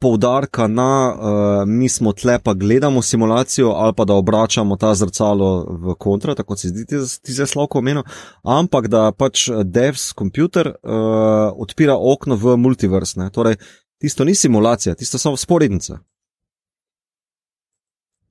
poudarka 0.00 0.66
na, 0.68 1.10
uh, 1.10 1.68
mi 1.68 1.88
smo 1.88 2.12
tle 2.12 2.38
pa 2.38 2.54
gledamo 2.54 3.02
simulacijo 3.02 3.68
ali 3.68 3.94
pa 3.96 4.04
da 4.04 4.14
obračamo 4.14 4.76
ta 4.76 4.94
zrcalo 4.94 5.66
v 5.70 5.94
kontra, 5.94 6.34
tako 6.34 6.56
se 6.56 6.68
zdi 6.68 6.86
ti, 6.86 6.96
ti 7.22 7.32
zdaj 7.32 7.46
slavko 7.46 7.78
omenil, 7.78 8.02
ampak 8.42 8.86
da 8.88 9.12
pač 9.12 9.48
devs 9.64 10.12
computer 10.14 10.68
uh, 10.68 11.52
odpira 11.56 11.96
okno 11.98 12.36
v 12.36 12.56
multiverse. 12.56 13.18
Ne. 13.20 13.30
Torej, 13.30 13.56
tisto 13.98 14.24
ni 14.24 14.34
simulacija, 14.34 14.94
tisto 14.94 15.18
so 15.18 15.36
sporednice. 15.36 15.98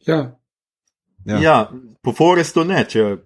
Ja. 0.07 0.15
Ja. 0.15 0.37
Ja. 1.25 1.39
ja, 1.41 1.71
po 2.01 2.13
Forestu 2.13 2.63
ne, 2.63 2.85
če 2.87 3.17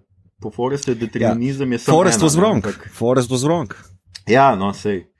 po 0.42 0.50
Forestu 0.50 0.90
je 0.90 0.94
determinizem, 0.94 1.70
ja. 1.70 1.74
je 1.74 1.78
samo. 1.78 1.96
Forest 1.98 2.18
ena, 2.18 2.26
was 2.26 2.34
ne, 2.34 2.42
wrong. 2.42 2.64
ampak- 2.64 2.88
Forest 2.90 3.30
was 3.30 3.44
wrong. 3.46 3.74
Ja, 4.26 4.56
no, 4.56 4.72
sej. 4.74 5.11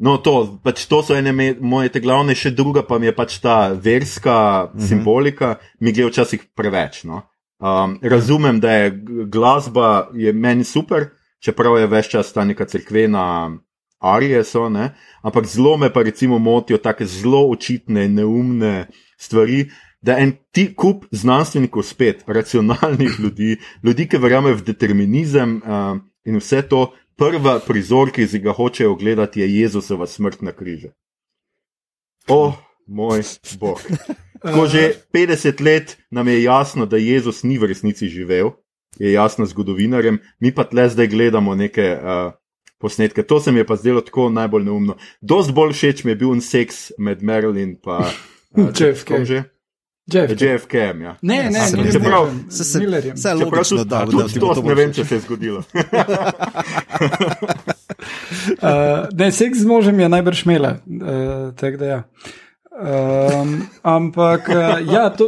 No, 0.00 0.16
to, 0.16 0.56
pač 0.64 0.86
to 0.88 1.02
so 1.04 1.12
ene 1.12 1.32
me, 1.36 1.50
moje 1.60 1.90
te 1.92 2.00
glavne, 2.00 2.32
še 2.34 2.54
druga 2.56 2.80
pa 2.88 2.96
mi 2.98 3.10
je 3.10 3.12
pač 3.16 3.36
ta 3.44 3.68
verska 3.76 4.70
Mhm. 4.72 4.86
simbolika, 4.88 5.58
mi 5.80 5.92
gre 5.92 6.08
včasih 6.08 6.46
preveč. 6.56 7.04
No. 7.04 7.22
Um, 7.60 7.98
razumem, 8.02 8.60
da 8.60 8.72
je 8.72 8.90
glasba 9.28 10.08
je 10.16 10.32
meni 10.32 10.64
super, 10.64 11.10
čeprav 11.44 11.76
je 11.78 11.86
več 11.86 12.08
čas 12.08 12.32
ta 12.32 12.44
neka 12.44 12.64
crkvena 12.64 13.50
arije, 14.00 14.40
so, 14.44 14.68
ne, 14.72 14.94
ampak 15.22 15.44
zelo 15.44 15.76
me 15.76 15.92
pa 15.92 16.02
recimo 16.02 16.38
motijo 16.38 16.78
take 16.80 17.04
zelo 17.04 17.44
očitne, 17.50 18.08
neumne 18.08 18.88
stvari. 19.18 19.68
Da 20.00 20.16
en 20.16 20.32
ti 20.52 20.70
kup 20.72 21.04
znanstvenikov 21.12 21.84
spet, 21.84 22.24
racionalnih 22.26 23.18
ljudi, 23.22 23.58
ljudi, 23.84 24.08
ki 24.08 24.16
verjamejo 24.16 24.56
v 24.56 24.64
determinizem 24.64 25.58
uh, 25.60 25.98
in 26.24 26.40
vse 26.40 26.62
to, 26.62 26.86
prva 27.20 27.58
prizor, 27.60 28.08
ki 28.14 28.24
si 28.26 28.40
ga 28.40 28.54
hočejo 28.56 28.94
gledati, 28.96 29.44
je 29.44 29.50
Jezusova 29.60 30.08
smrt 30.08 30.40
na 30.42 30.52
križu. 30.56 30.88
O, 32.28 32.40
oh, 32.48 32.56
moj 32.86 33.22
bog. 33.60 33.84
Ko 34.40 34.64
že 34.66 35.04
50 35.12 35.60
let 35.60 35.98
nam 36.10 36.28
je 36.28 36.42
jasno, 36.42 36.86
da 36.86 36.96
Jezus 36.96 37.42
ni 37.44 37.58
v 37.60 37.68
resnici 37.68 38.08
živel, 38.08 38.56
je 38.98 39.12
jasno 39.12 39.46
zgodovinarjem, 39.46 40.18
mi 40.40 40.54
pa 40.54 40.64
tle 40.64 40.88
zdaj 40.88 41.08
gledamo 41.12 41.54
neke 41.54 41.92
uh, 41.92 42.32
posnetke. 42.80 43.22
To 43.22 43.40
se 43.40 43.52
mi 43.52 43.60
je 43.60 43.66
pa 43.66 43.76
zdelo 43.76 44.00
tako 44.00 44.30
najbolj 44.30 44.64
neumno. 44.64 44.96
Dost 45.20 45.52
bolj 45.52 45.76
všeč 45.76 46.04
mi 46.04 46.16
je 46.16 46.16
bil 46.16 46.40
seks 46.40 46.90
med 46.98 47.22
Marilyn 47.22 47.76
in 47.76 47.76
uh, 47.84 48.72
JFK. 48.72 49.24
že. 49.28 49.44
Jeff. 50.12 50.32
JFK-jem. 50.34 51.02
Ja. 51.02 51.16
Ne, 51.22 51.42
ne, 51.44 51.60
Se 51.60 51.76
ne, 51.76 51.78
mi 51.78 51.84
ne, 51.84 51.90
zdi- 51.90 51.98
čeprav- 51.98 52.26
ne, 52.28 52.50
Se, 52.50 52.64
se, 52.64 52.78
Millerjem. 52.78 53.14
vse 53.14 53.28
je 53.28 53.34
Čeprav 53.34 53.50
logično, 53.50 53.76
tudi, 53.78 53.88
da, 53.88 53.98
da, 53.98 54.10
tudi 54.12 54.32
ti 54.32 54.40
to 54.40 54.46
bo 54.46 54.54
to 54.54 54.62
ne 54.62 54.74
vem, 54.74 54.90
všeč. 54.90 54.96
če 54.96 55.04
se 55.04 55.14
je 55.14 55.20
zgodilo. 55.20 55.62
Uh, 58.52 58.66
ne, 59.12 59.28
seks 59.30 59.58
z 59.58 59.66
možem 59.66 60.00
je 60.00 60.08
najbrž 60.08 60.38
šmela, 60.38 60.70
uh, 60.80 60.80
tako 61.52 61.76
da 61.76 61.86
ja. 61.86 61.98
Um, 62.72 63.50
ampak 63.82 64.48
uh, 64.48 64.56
ja, 64.86 65.10
to, 65.10 65.26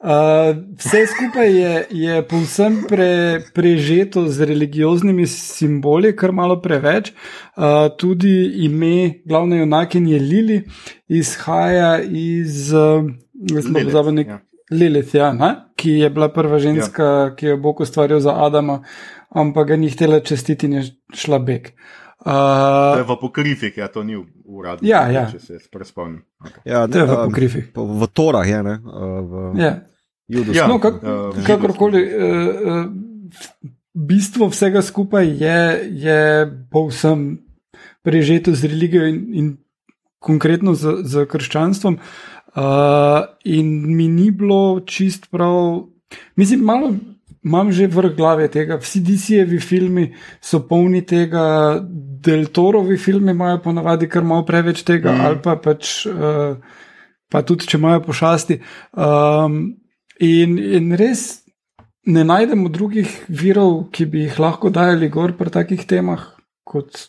uh, 0.00 0.50
vse 0.76 1.04
skupaj 1.06 1.50
je, 1.52 1.72
je 1.92 2.22
povsem 2.22 2.80
pre, 2.88 3.10
prežeto 3.54 4.26
z 4.26 4.40
religioznimi 4.42 5.26
simboli, 5.26 6.10
kar 6.12 6.32
malo 6.32 6.58
preveč. 6.58 7.12
Uh, 7.54 7.62
tudi 7.94 8.34
ime 8.58 8.94
glavne 9.24 9.58
junakinje 9.58 10.18
Lili 10.18 10.62
izhaja 11.08 12.00
iz. 12.02 12.72
Uh, 12.72 13.06
Lilith, 13.40 13.68
Lilith, 13.94 14.28
ja. 14.28 14.40
Lilith 14.70 15.14
ja, 15.14 15.32
ne? 15.32 15.54
ki 15.76 15.90
je 15.90 16.10
bila 16.10 16.28
prva 16.32 16.58
ženska, 16.58 17.04
ja. 17.04 17.34
ki 17.36 17.46
je 17.46 17.56
Bog 17.56 17.80
ustvaril 17.80 18.20
za 18.20 18.34
Adama, 18.34 18.80
ampak 19.30 19.68
ga 19.68 19.76
ni 19.76 19.90
htela 19.90 20.20
čestiti 20.20 20.66
in 20.66 20.72
je 20.72 20.82
šla 21.14 21.38
beg. 21.38 21.70
To 22.24 22.32
Uh, 22.32 22.98
je 22.98 23.04
v 23.06 23.16
pokrifih, 23.20 23.76
ja, 23.76 23.86
to 23.88 24.02
ni 24.02 24.16
uradno. 24.44 24.82
Ja, 24.82 25.04
ja. 25.06 25.28
Če 25.30 25.38
se 25.38 25.52
jaz 25.52 25.68
spomnim. 25.86 26.24
Okay. 26.42 26.64
Ja, 26.64 26.88
to 26.90 26.98
je 26.98 27.04
v 27.06 27.12
um, 27.12 27.28
pokrifih. 27.30 27.68
po- 27.70 27.86
V 27.86 28.06
Torah 28.10 28.48
je, 28.48 28.62
ne? 28.62 28.80
uh, 28.82 29.20
V 29.22 29.60
Ja. 29.60 29.72
Judovskem. 30.26 30.58
Ja, 30.58 30.66
No, 30.66 30.80
kak, 30.82 30.94
eh, 31.04 31.44
kakorkoli, 31.46 32.02
uh, 32.02 32.10
uh, 32.66 32.86
bistvo 33.94 34.48
vsega 34.50 34.82
skupaj 34.82 35.22
je, 35.38 35.58
je 36.02 36.18
povsem 36.66 37.46
prežeto 38.02 38.50
z 38.58 38.64
religijo 38.74 39.06
in, 39.06 39.18
in 39.30 39.46
konkretno 40.18 40.74
z, 40.74 41.06
z 41.06 41.30
krščanstvom. 41.30 41.94
Uh, 41.94 42.35
in 42.56 43.74
mi 43.96 44.08
ni 44.08 44.30
bilo 44.30 44.80
čist 44.86 45.30
prav, 45.30 45.84
mislim, 46.36 46.64
malo 46.64 46.94
imam 47.46 47.70
že 47.72 47.86
vrh 47.86 48.16
glave 48.16 48.48
tega. 48.50 48.80
Vsi 48.82 49.00
DC-jevi 49.06 49.60
filmi 49.60 50.08
so 50.42 50.64
polni 50.66 51.04
tega, 51.06 51.78
Deltorovi 52.26 52.96
filmi 52.98 53.30
imajo 53.30 53.60
ponavadi 53.62 54.08
kar 54.08 54.24
malo 54.24 54.42
preveč 54.46 54.82
tega, 54.82 55.12
mm. 55.12 55.26
ali 55.28 55.42
pa 55.44 55.56
pač. 55.62 56.06
Uh, 56.10 56.82
Pa 57.32 57.42
tudi, 57.42 57.66
če 57.66 57.78
imajo 57.80 58.04
pošasti. 58.06 58.60
Um, 58.94 59.58
in, 60.22 60.54
in 60.58 60.94
res 60.98 61.42
ne 62.06 62.22
najdemo 62.26 62.70
drugih 62.70 63.10
virov, 63.26 63.88
ki 63.94 64.06
bi 64.10 64.26
jih 64.26 64.38
lahko 64.42 64.70
dajali 64.70 65.10
gor 65.12 65.34
pri 65.38 65.52
takih 65.56 65.82
temah. 65.90 66.22
Kot, 66.66 67.08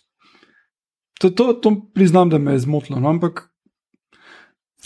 to, 1.21 1.29
to, 1.29 1.51
to 1.61 1.73
priznam, 1.93 2.33
da 2.33 2.41
me 2.41 2.55
je 2.57 2.65
zmotilo. 2.65 3.01
No, 3.01 3.13
ampak 3.13 3.46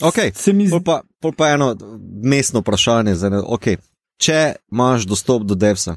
Okay. 0.03 0.31
se 0.33 0.53
mi 0.53 0.65
zdi, 0.65 0.71
Pol 0.71 0.83
pa, 0.83 0.95
pol 1.19 1.31
pa 1.33 1.49
eno 1.49 1.75
mestno 2.23 2.59
vprašanje. 2.59 3.15
Zdaj, 3.15 3.29
ne, 3.29 3.37
okay. 3.39 3.77
Če 4.17 4.39
imaš 4.67 5.05
dostop 5.05 5.43
do 5.43 5.55
devsa, 5.55 5.95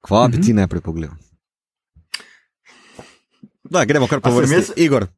kva 0.00 0.26
bi 0.26 0.36
Mhm. 0.36 0.42
ti 0.42 0.52
najprej 0.54 0.80
pogledal? 0.80 1.16
Da, 3.64 3.84
gremo 3.84 4.06
kar 4.06 4.20
po 4.20 4.30
sem 4.30 4.38
vrsti. 4.38 4.54
jaz- 4.54 4.72
Igor, 4.78 5.02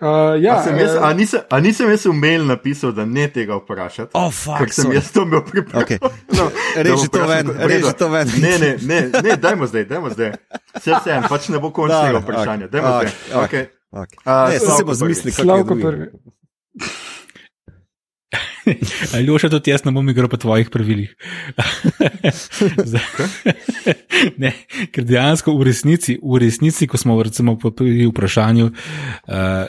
uh, 0.00 0.08
ja, 0.38 0.54
a, 0.54 0.62
sem 0.62 0.76
jaz, 0.76 0.90
eh, 0.90 1.00
a, 1.00 1.12
nisem, 1.12 1.40
a 1.48 1.56
nisem 1.58 1.88
jaz 1.88 2.04
v 2.04 2.12
mail 2.14 2.44
napisal, 2.44 2.92
da 2.92 3.04
ne 3.04 3.26
tega 3.28 3.56
vprašati? 3.56 4.10
oh, 4.14 4.28
Ker 4.28 4.34
fuck, 4.60 4.72
sem 4.72 4.84
sorry. 4.84 4.94
jaz 4.94 5.10
to 5.10 5.22
imel 5.22 5.42
pripravljeno. 5.42 5.82
Okay. 5.82 5.98
No, 6.36 6.50
Reži 6.76 7.08
to 7.08 7.24
ven, 7.24 7.46
reži 7.60 7.92
to 7.94 8.08
ven. 8.08 8.28
Ne, 8.38 8.58
ne, 8.58 8.70
ne, 8.80 8.98
ne, 9.20 9.36
dajmo 9.36 9.66
zdaj, 9.66 9.84
dajmo 9.86 10.10
zdaj. 10.10 10.32
Vse 10.76 10.92
vsem, 10.94 11.22
pač 11.24 11.48
ne 11.48 11.58
bo 11.58 11.70
končnega 11.70 12.18
vprašanja. 12.18 12.68
Dajmo 12.68 12.88
ok, 12.88 12.94
zdaj. 12.94 13.12
ok. 13.34 13.42
Okay. 13.42 13.64
Okay. 13.90 14.18
A, 14.24 14.48
Ne, 14.48 14.58
sem 14.58 14.66
Slavko 14.68 14.84
pa 14.84 14.94
prvi. 14.94 15.14
zmislil, 15.14 15.32
kako 15.34 15.74
je 15.74 16.10
Ali 19.14 19.38
še 19.40 19.50
tudi 19.52 19.72
jaz 19.72 19.84
ne 19.86 19.92
bom 19.94 20.06
igral 20.08 20.30
po 20.30 20.38
tvojih 20.40 20.70
pravilih. 20.72 21.14
ne, 24.42 24.52
ker 24.94 25.06
dejansko 25.08 25.54
v 25.56 25.68
resnici, 25.70 26.18
v 26.22 26.42
resnici, 26.42 26.88
ko 26.90 27.00
smo 27.00 27.18
recimo 27.22 27.56
pri 27.58 28.08
vprašanju 28.10 28.70
uh, 28.70 29.68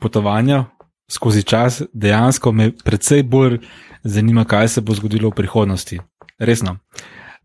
potovanja 0.00 0.66
skozi 1.10 1.42
čas, 1.46 1.82
dejansko 1.94 2.52
me 2.52 2.72
predvsej 2.84 3.22
bolj 3.22 3.60
zanima, 4.02 4.44
kaj 4.44 4.68
se 4.68 4.80
bo 4.80 4.94
zgodilo 4.94 5.30
v 5.30 5.38
prihodnosti. 5.38 6.00
Resno. 6.38 6.78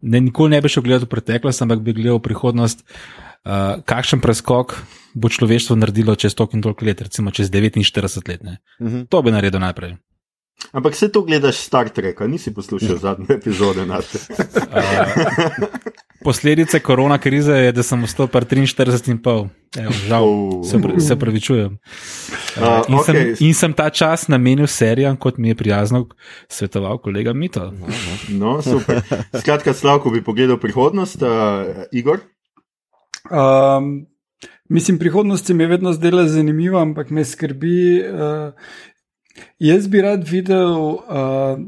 Ne, 0.01 0.19
nikoli 0.19 0.55
ne 0.55 0.61
bi 0.61 0.69
šel 0.69 0.83
gledati 0.83 1.05
v 1.05 1.13
preteklost, 1.13 1.61
ampak 1.61 1.83
bi 1.85 1.93
gledal 1.93 2.17
v 2.17 2.25
prihodnost, 2.25 2.81
uh, 2.81 3.81
kakšen 3.85 4.21
preskok 4.21 4.75
bo 5.13 5.29
človeštvo 5.29 5.75
naredilo 5.75 6.15
čez 6.15 6.35
toliko 6.35 6.57
in 6.57 6.63
toliko 6.63 6.85
let, 6.85 7.01
recimo 7.01 7.31
čez 7.31 7.51
49 7.51 8.29
let. 8.29 8.41
Uh 8.41 8.87
-huh. 8.87 9.07
To 9.09 9.21
bi 9.21 9.31
naredil 9.31 9.59
najprej. 9.59 9.97
Ampak 10.71 10.95
se 10.95 11.11
to 11.11 11.21
gledaš 11.21 11.55
Star 11.55 11.89
Trek, 11.89 12.19
nisi 12.19 12.53
poslušal 12.53 12.97
zadnje 12.97 13.25
epizode 13.29 13.85
naše. 13.85 14.17
Posledice 16.23 16.79
korona 16.79 17.17
krize 17.17 17.53
je, 17.53 17.71
da 17.71 17.83
sem 17.83 18.03
ostal 18.03 18.27
pri 18.27 18.45
43,5. 18.45 19.47
Žal, 20.07 20.23
oh. 20.23 20.65
se, 20.65 21.07
se 21.07 21.19
pravičujem. 21.19 21.77
Uh, 22.57 22.63
in, 22.87 22.95
okay. 22.95 23.05
sem, 23.05 23.35
in 23.39 23.53
sem 23.53 23.73
ta 23.73 23.89
čas 23.89 24.27
namenil 24.27 24.67
serijam, 24.67 25.17
kot 25.17 25.37
mi 25.37 25.49
je 25.49 25.55
prijazno 25.55 26.07
svetoval 26.47 26.97
kolega 26.97 27.33
Mito. 27.33 27.73
No, 28.29 28.61
super. 28.61 29.01
Skratka, 29.41 29.73
Slavko 29.73 30.09
bi 30.09 30.23
pogledal 30.23 30.57
prihodnost, 30.57 31.21
uh, 31.21 31.27
Igor. 31.91 32.19
Um, 33.31 34.05
mislim, 34.69 34.99
prihodnost 34.99 35.45
se 35.45 35.53
mi 35.53 35.63
je 35.63 35.67
vedno 35.67 35.93
zdela 35.93 36.27
zanimiva, 36.27 36.81
ampak 36.81 37.09
me 37.09 37.25
skrbi. 37.25 38.03
Uh, 38.13 38.53
Jaz 39.59 39.87
bi 39.87 40.01
rad 40.01 40.25
videl, 40.27 40.97
uh, 40.97 41.61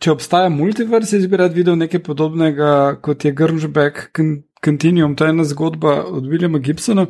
če 0.00 0.12
obstaja 0.12 0.50
multivers, 0.52 1.12
jaz 1.14 1.26
bi 1.30 1.40
rad 1.40 1.56
videl 1.56 1.78
nekaj 1.80 2.02
podobnega 2.06 2.98
kot 3.02 3.24
je 3.24 3.32
Grungeback 3.32 4.10
Continuum. 4.64 5.16
To 5.16 5.24
je 5.24 5.34
ena 5.36 5.46
zgodba 5.48 6.02
od 6.04 6.26
Williama 6.28 6.60
Gibsona, 6.60 7.06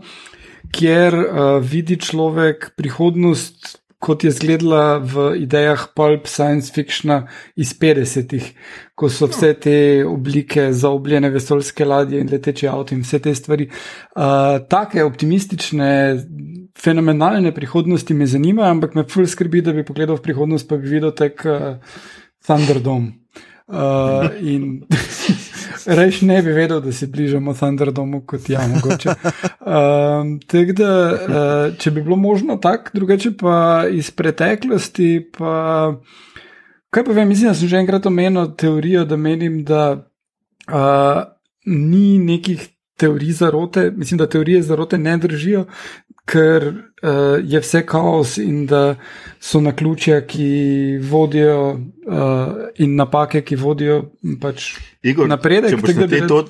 kjer 0.76 1.16
uh, 1.16 1.52
vidi 1.64 1.98
človek 1.98 2.72
prihodnost. 2.76 3.79
Kot 4.00 4.24
je 4.24 4.30
izgledala 4.32 4.96
v 5.04 5.26
idejah 5.42 5.82
pulp 5.92 6.24
science 6.24 6.72
fictiona 6.72 7.26
iz 7.60 7.74
50-ih, 7.76 8.46
ko 8.96 9.10
so 9.12 9.28
vse 9.28 9.52
te 9.60 9.74
oblike 10.08 10.70
zaobljene 10.72 11.28
vesoljske 11.34 11.84
ladje 11.84 12.22
in 12.24 12.32
leteče 12.32 12.70
avto 12.72 12.96
in 12.96 13.04
vse 13.04 13.20
te 13.20 13.34
stvari. 13.36 13.68
Uh, 14.16 14.56
take 14.72 15.04
optimistične, 15.04 15.90
fenomenalne 16.80 17.52
prihodnosti 17.52 18.16
me 18.16 18.26
zanimajo, 18.26 18.72
ampak 18.78 18.96
me 18.96 19.04
ful 19.04 19.28
skrbi, 19.28 19.60
da 19.68 19.76
bi 19.76 19.84
pogledal 19.84 20.16
v 20.16 20.24
prihodnost, 20.30 20.68
pa 20.68 20.80
bi 20.80 20.96
videl 20.96 21.12
tek 21.12 21.44
uh, 21.44 21.76
Thunderdome. 22.48 23.19
Uh, 23.70 24.30
in 24.42 24.82
reč 25.98 26.20
ne 26.26 26.40
bi 26.42 26.50
vedel, 26.52 26.80
da 26.82 26.92
se 26.92 27.06
bližamo 27.06 27.54
Thunderdomu 27.54 28.24
kot 28.26 28.48
ja, 28.50 28.64
mogoče. 28.66 29.14
Uh, 29.60 30.74
da, 30.74 30.90
uh, 31.12 31.78
če 31.78 31.90
bi 31.90 32.02
bilo 32.02 32.16
možno 32.16 32.56
tako, 32.56 32.90
drugače 32.94 33.30
pa 33.38 33.84
iz 33.90 34.10
preteklosti, 34.10 35.30
pa 35.38 35.94
kaj 36.90 37.04
pa 37.04 37.12
vem, 37.12 37.28
mislim, 37.28 37.52
da 37.52 37.54
sem 37.54 37.68
že 37.70 37.78
enkrat 37.78 38.06
omenil 38.06 38.50
teorijo, 38.58 39.04
da 39.04 39.16
menim, 39.16 39.62
da 39.64 39.84
uh, 40.66 41.22
ni 41.66 42.18
nekih 42.18 42.66
teorij 43.00 43.32
zarote, 43.40 43.88
mislim, 43.96 44.20
da 44.20 44.28
teorije 44.30 44.62
zarote 44.62 44.98
ne 44.98 45.16
držijo, 45.18 45.64
ker 46.30 46.66
uh, 46.68 47.38
je 47.42 47.60
vse 47.60 47.82
kaos 47.86 48.36
in 48.38 48.66
da 48.70 48.94
so 49.40 49.60
na 49.60 49.72
ključe, 49.76 50.20
ki 50.28 50.50
vodijo 51.10 51.60
uh, 51.72 52.52
in 52.78 52.94
napake, 52.96 53.42
ki 53.42 53.56
vodijo 53.56 54.02
pač 54.40 54.74
Igor, 55.02 55.28
napredek. 55.28 55.74
Če 55.74 55.80
boš, 55.80 55.96
na 56.04 56.10
te 56.12 56.26
to, 56.30 56.44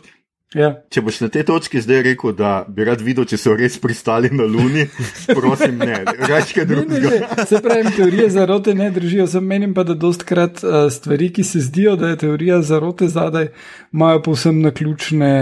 ja. 0.55 0.71
če 0.91 1.03
boš 1.05 1.21
na 1.25 1.29
te 1.33 1.43
točki 1.47 1.81
zdaj 1.83 2.03
rekel, 2.03 2.33
da 2.37 2.53
bi 2.69 2.85
rad 2.89 3.03
videl, 3.05 3.27
če 3.29 3.39
so 3.41 3.55
res 3.59 3.79
pristali 3.83 4.31
na 4.35 4.47
Luni, 4.49 4.87
prosim, 5.39 5.79
ne, 5.79 6.03
reči 6.29 6.59
kaj 6.59 6.69
drugega. 6.71 7.45
Se 7.47 7.61
pravi, 7.63 7.95
teorije 7.97 8.29
zarote 8.35 8.75
ne 8.75 8.91
držijo, 8.95 9.27
sem 9.31 9.47
menim 9.47 9.75
pa, 9.75 9.85
da 9.89 9.95
dostkrat 9.95 10.63
uh, 10.65 10.87
stvari, 10.93 11.31
ki 11.35 11.45
se 11.47 11.65
zdijo, 11.67 11.97
da 12.01 12.13
je 12.13 12.21
teorija 12.27 12.61
zarote 12.67 13.09
zadaj, 13.09 13.51
imajo 13.93 14.23
povsem 14.31 14.63
naključne 14.65 15.33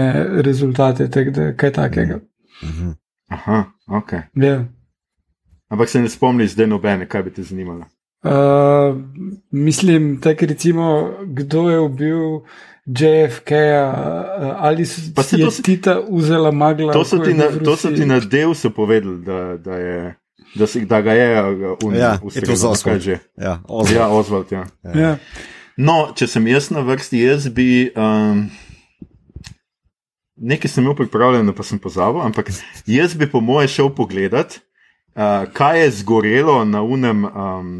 rezultate, 0.45 1.09
tak, 1.11 1.31
da 1.35 1.53
kaj 1.57 1.73
takega. 1.81 2.19
Mhm. 2.63 2.97
Aha, 3.29 3.63
ok. 3.87 4.13
Ja. 4.41 4.65
Ampak 5.69 5.89
se 5.89 6.01
ne 6.01 6.09
spomniš, 6.09 6.55
zdaj 6.57 6.67
nobene, 6.67 7.05
kaj 7.07 7.23
bi 7.23 7.33
te 7.33 7.43
zanimalo. 7.45 7.85
Uh, 8.23 8.97
mislim, 9.51 10.21
tako 10.21 10.45
recimo, 10.45 11.11
kdo 11.25 11.69
je 11.69 11.79
ubil 11.79 12.19
JFK, 12.89 13.51
uh, 13.51 14.55
ali 14.57 14.85
so 14.85 15.23
se 15.23 15.37
je 15.37 15.45
to, 15.45 15.51
Tita 15.63 16.01
vzela 16.09 16.51
magla. 16.51 16.93
To 16.93 17.05
so 17.05 17.19
ti 17.21 17.33
na, 17.33 17.45
to 17.63 17.77
so 17.77 17.91
ti 17.93 18.05
na 18.05 18.19
del 18.19 18.55
so 18.55 18.69
povedali, 18.69 19.21
da, 19.21 19.57
da, 19.57 19.75
je, 19.75 20.15
da, 20.55 20.67
si, 20.67 20.85
da 20.85 21.01
ga 21.01 21.13
je 21.13 21.27
uh, 21.43 21.93
ja, 21.93 22.17
že? 22.99 23.19
Ja, 23.37 23.61
Oswald. 23.67 23.95
Ja, 23.95 24.09
Oswald, 24.09 24.51
ja. 24.51 24.65
Ja. 24.83 24.99
Ja. 25.01 25.17
No, 25.77 26.09
če 26.15 26.27
sem 26.27 26.47
jaz 26.49 26.71
na 26.73 26.81
vrsti, 26.83 27.21
jaz 27.23 27.47
bi. 27.53 27.91
Um, 27.95 28.49
Nekaj 30.39 30.71
sem 30.71 30.85
imel 30.85 30.95
pripravljeno, 30.95 31.51
pa 31.51 31.65
sem 31.67 31.79
pozabil, 31.83 32.21
ampak 32.23 32.47
jaz 32.87 33.13
bi 33.19 33.27
po 33.27 33.41
moje 33.43 33.67
šel 33.67 33.89
pogledat, 33.91 34.61
uh, 35.11 35.43
kaj 35.53 35.83
je 35.83 35.89
zgorelo 35.99 36.61
na 36.65 36.79
unem, 36.81 37.25
um, 37.27 37.73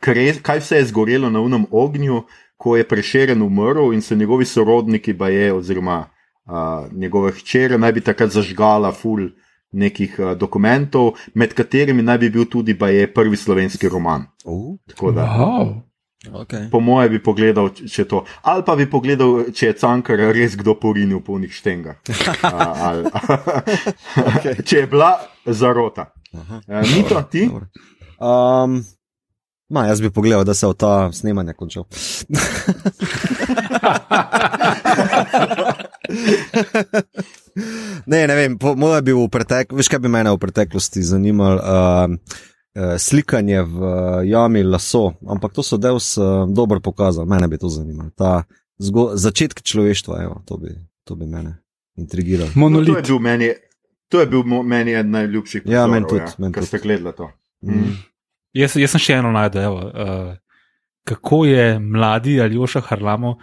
kre, 0.00 0.30
kaj 0.40 0.62
vse 0.64 0.80
je 0.80 0.86
zgorelo 0.88 1.28
na 1.30 1.42
unem 1.44 1.66
ognju, 1.68 2.22
ko 2.56 2.76
je 2.76 2.88
prešeren 2.88 3.42
umrl 3.42 3.92
in 3.92 4.02
so 4.02 4.14
njegovi 4.14 4.44
sorodniki, 4.44 5.16
je, 5.30 5.52
oziroma 5.52 6.04
uh, 6.46 6.92
njegove 6.92 7.32
hčere, 7.32 7.78
naj 7.78 7.92
bi 7.92 8.00
takrat 8.00 8.30
zažgala 8.30 8.92
ful 8.92 9.28
nekih 9.72 10.16
uh, 10.18 10.32
dokumentov, 10.38 11.14
med 11.34 11.54
katerimi 11.54 12.02
naj 12.02 12.18
bi 12.18 12.30
bil 12.30 12.44
tudi 12.44 12.76
je 12.80 13.12
prvi 13.14 13.36
slovenski 13.36 13.88
roman. 13.88 14.26
Uh, 14.44 14.78
wow. 14.96 15.82
okay. 16.32 16.70
Po 16.70 16.80
moje 16.80 17.08
bi 17.08 17.22
pogledal, 17.22 17.70
če 17.74 18.04
to. 18.04 18.24
Ali 18.42 18.62
pa 18.66 18.76
bi 18.76 18.90
pogledal, 18.90 19.50
če 19.52 19.66
je 19.66 19.72
cankar 19.72 20.18
res 20.32 20.56
kdo 20.56 20.74
porinil 20.74 21.20
po 21.20 21.38
njih 21.38 21.52
štenga. 21.52 21.94
ali, 22.86 23.04
okay. 24.34 24.62
če 24.64 24.78
je 24.78 24.86
bila 24.86 25.18
zarota. 25.46 26.12
Ni 26.68 27.04
to 27.08 27.22
ti? 27.30 27.48
Um, 28.18 28.84
ma, 29.68 29.86
jaz 29.86 30.00
bi 30.00 30.10
pogledal, 30.10 30.44
da 30.44 30.54
se 30.54 30.66
je 30.66 30.74
ta 30.74 31.12
snemanje 31.12 31.52
končal. 31.52 31.84
ne, 38.06 38.26
ne 38.26 38.34
vem, 38.34 38.58
moj 38.76 39.02
bi 39.02 39.12
v 39.12 39.28
preteklosti, 39.28 39.76
veš 39.76 39.88
kaj 39.88 39.98
bi 40.04 40.08
mene 40.08 40.30
v 40.34 40.38
preteklosti 40.38 41.02
zanimalo. 41.02 41.60
Uh, 41.60 41.62
Slikanje 42.98 43.62
v 43.62 43.78
jami 44.26 44.62
laso, 44.66 45.12
ampak 45.30 45.52
to 45.54 45.62
so 45.62 45.76
del 45.78 45.94
uh, 45.94 46.02
dobro 46.50 46.80
pokazali, 46.82 47.28
mene 47.30 47.46
bi 47.48 47.58
to 47.58 47.68
zanimalo. 47.70 48.10
Ta 48.18 48.42
začetek 49.14 49.62
človeštva, 49.62 50.22
evo, 50.24 50.42
to, 50.46 50.58
bi, 50.58 50.74
to 51.06 51.14
bi 51.14 51.26
mene 51.26 51.62
intrigiralo. 51.96 52.50
Monolit. 52.54 52.88
No, 52.88 52.94
to, 52.94 52.98
je 52.98 53.06
bil 53.06 53.18
meni, 53.22 53.52
to 54.10 54.20
je 54.20 54.26
bil 54.26 54.42
meni 54.42 54.92
eden 54.92 55.10
najljubših. 55.10 55.62
Ja, 55.70 55.86
meni 55.86 56.06
tudi. 56.10 56.26
Ja, 56.26 56.34
men 56.38 56.52
Ker 56.52 56.66
ste 56.66 56.78
gledali 56.82 57.14
to. 57.16 57.30
Mm. 57.62 57.94
Jaz, 58.54 58.76
jaz 58.78 58.94
sem 58.94 59.02
še 59.02 59.18
eno 59.18 59.32
najdel. 59.34 59.74
Uh, 59.74 60.34
kako 61.04 61.44
je 61.44 61.78
mladi 61.78 62.40
Aljoša 62.40 62.80
Harlamo 62.86 63.36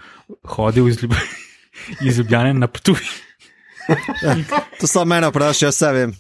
hodil 0.56 0.88
iz, 0.88 1.02
Ljub 1.04 1.14
iz 2.08 2.20
Ljubljana 2.20 2.54
na 2.54 2.68
Ptuj? 2.68 3.04
To 4.80 4.88
samo 4.88 5.06
mene 5.06 5.28
vprašaj, 5.30 5.68
jaz 5.68 5.76
se 5.76 5.92
vem. 5.92 6.14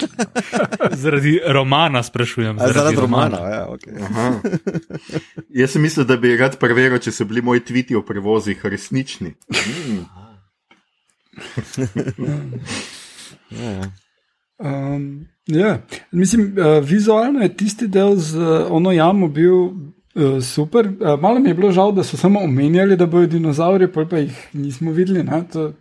zaradi 1.02 1.40
romana 1.46 2.02
sprašujem. 2.02 2.58
Zaradi, 2.58 2.78
zaradi 2.78 2.96
romana. 2.96 3.36
romana. 3.36 3.54
Ja, 3.54 3.66
okay. 3.68 3.92
Jaz 5.48 5.74
sem 5.74 5.82
mislil, 5.82 6.06
da 6.06 6.16
bi 6.16 6.36
rad 6.38 6.56
preveril, 6.62 6.98
če 7.02 7.12
so 7.12 7.26
bili 7.28 7.42
moji 7.42 7.64
tviti 7.68 7.98
o 7.98 8.04
prevozih 8.06 8.64
resnični. 8.64 9.34
Mm. 9.50 9.98
ja. 13.50 13.90
Um, 14.62 15.26
ja. 15.46 15.78
Mislim, 16.10 16.54
uh, 16.58 16.84
vizualno 16.84 17.40
je 17.40 17.56
tisti 17.56 17.88
del 17.88 18.16
z 18.16 18.36
uh, 18.36 18.66
ono 18.70 18.92
jamo 18.92 19.28
bil 19.28 19.54
uh, 19.54 19.72
super. 20.42 20.86
Uh, 20.86 21.20
malo 21.20 21.38
mi 21.38 21.50
je 21.50 21.54
bilo 21.54 21.72
žal, 21.72 21.92
da 21.92 22.04
so 22.04 22.16
samo 22.16 22.40
omenjali, 22.40 22.96
da 22.96 23.06
bodo 23.06 23.26
dinozauri, 23.26 23.92
pa, 23.92 24.18
jih 24.18 24.48
nismo 24.52 24.92
videli. 24.92 25.26
To, 25.52 25.72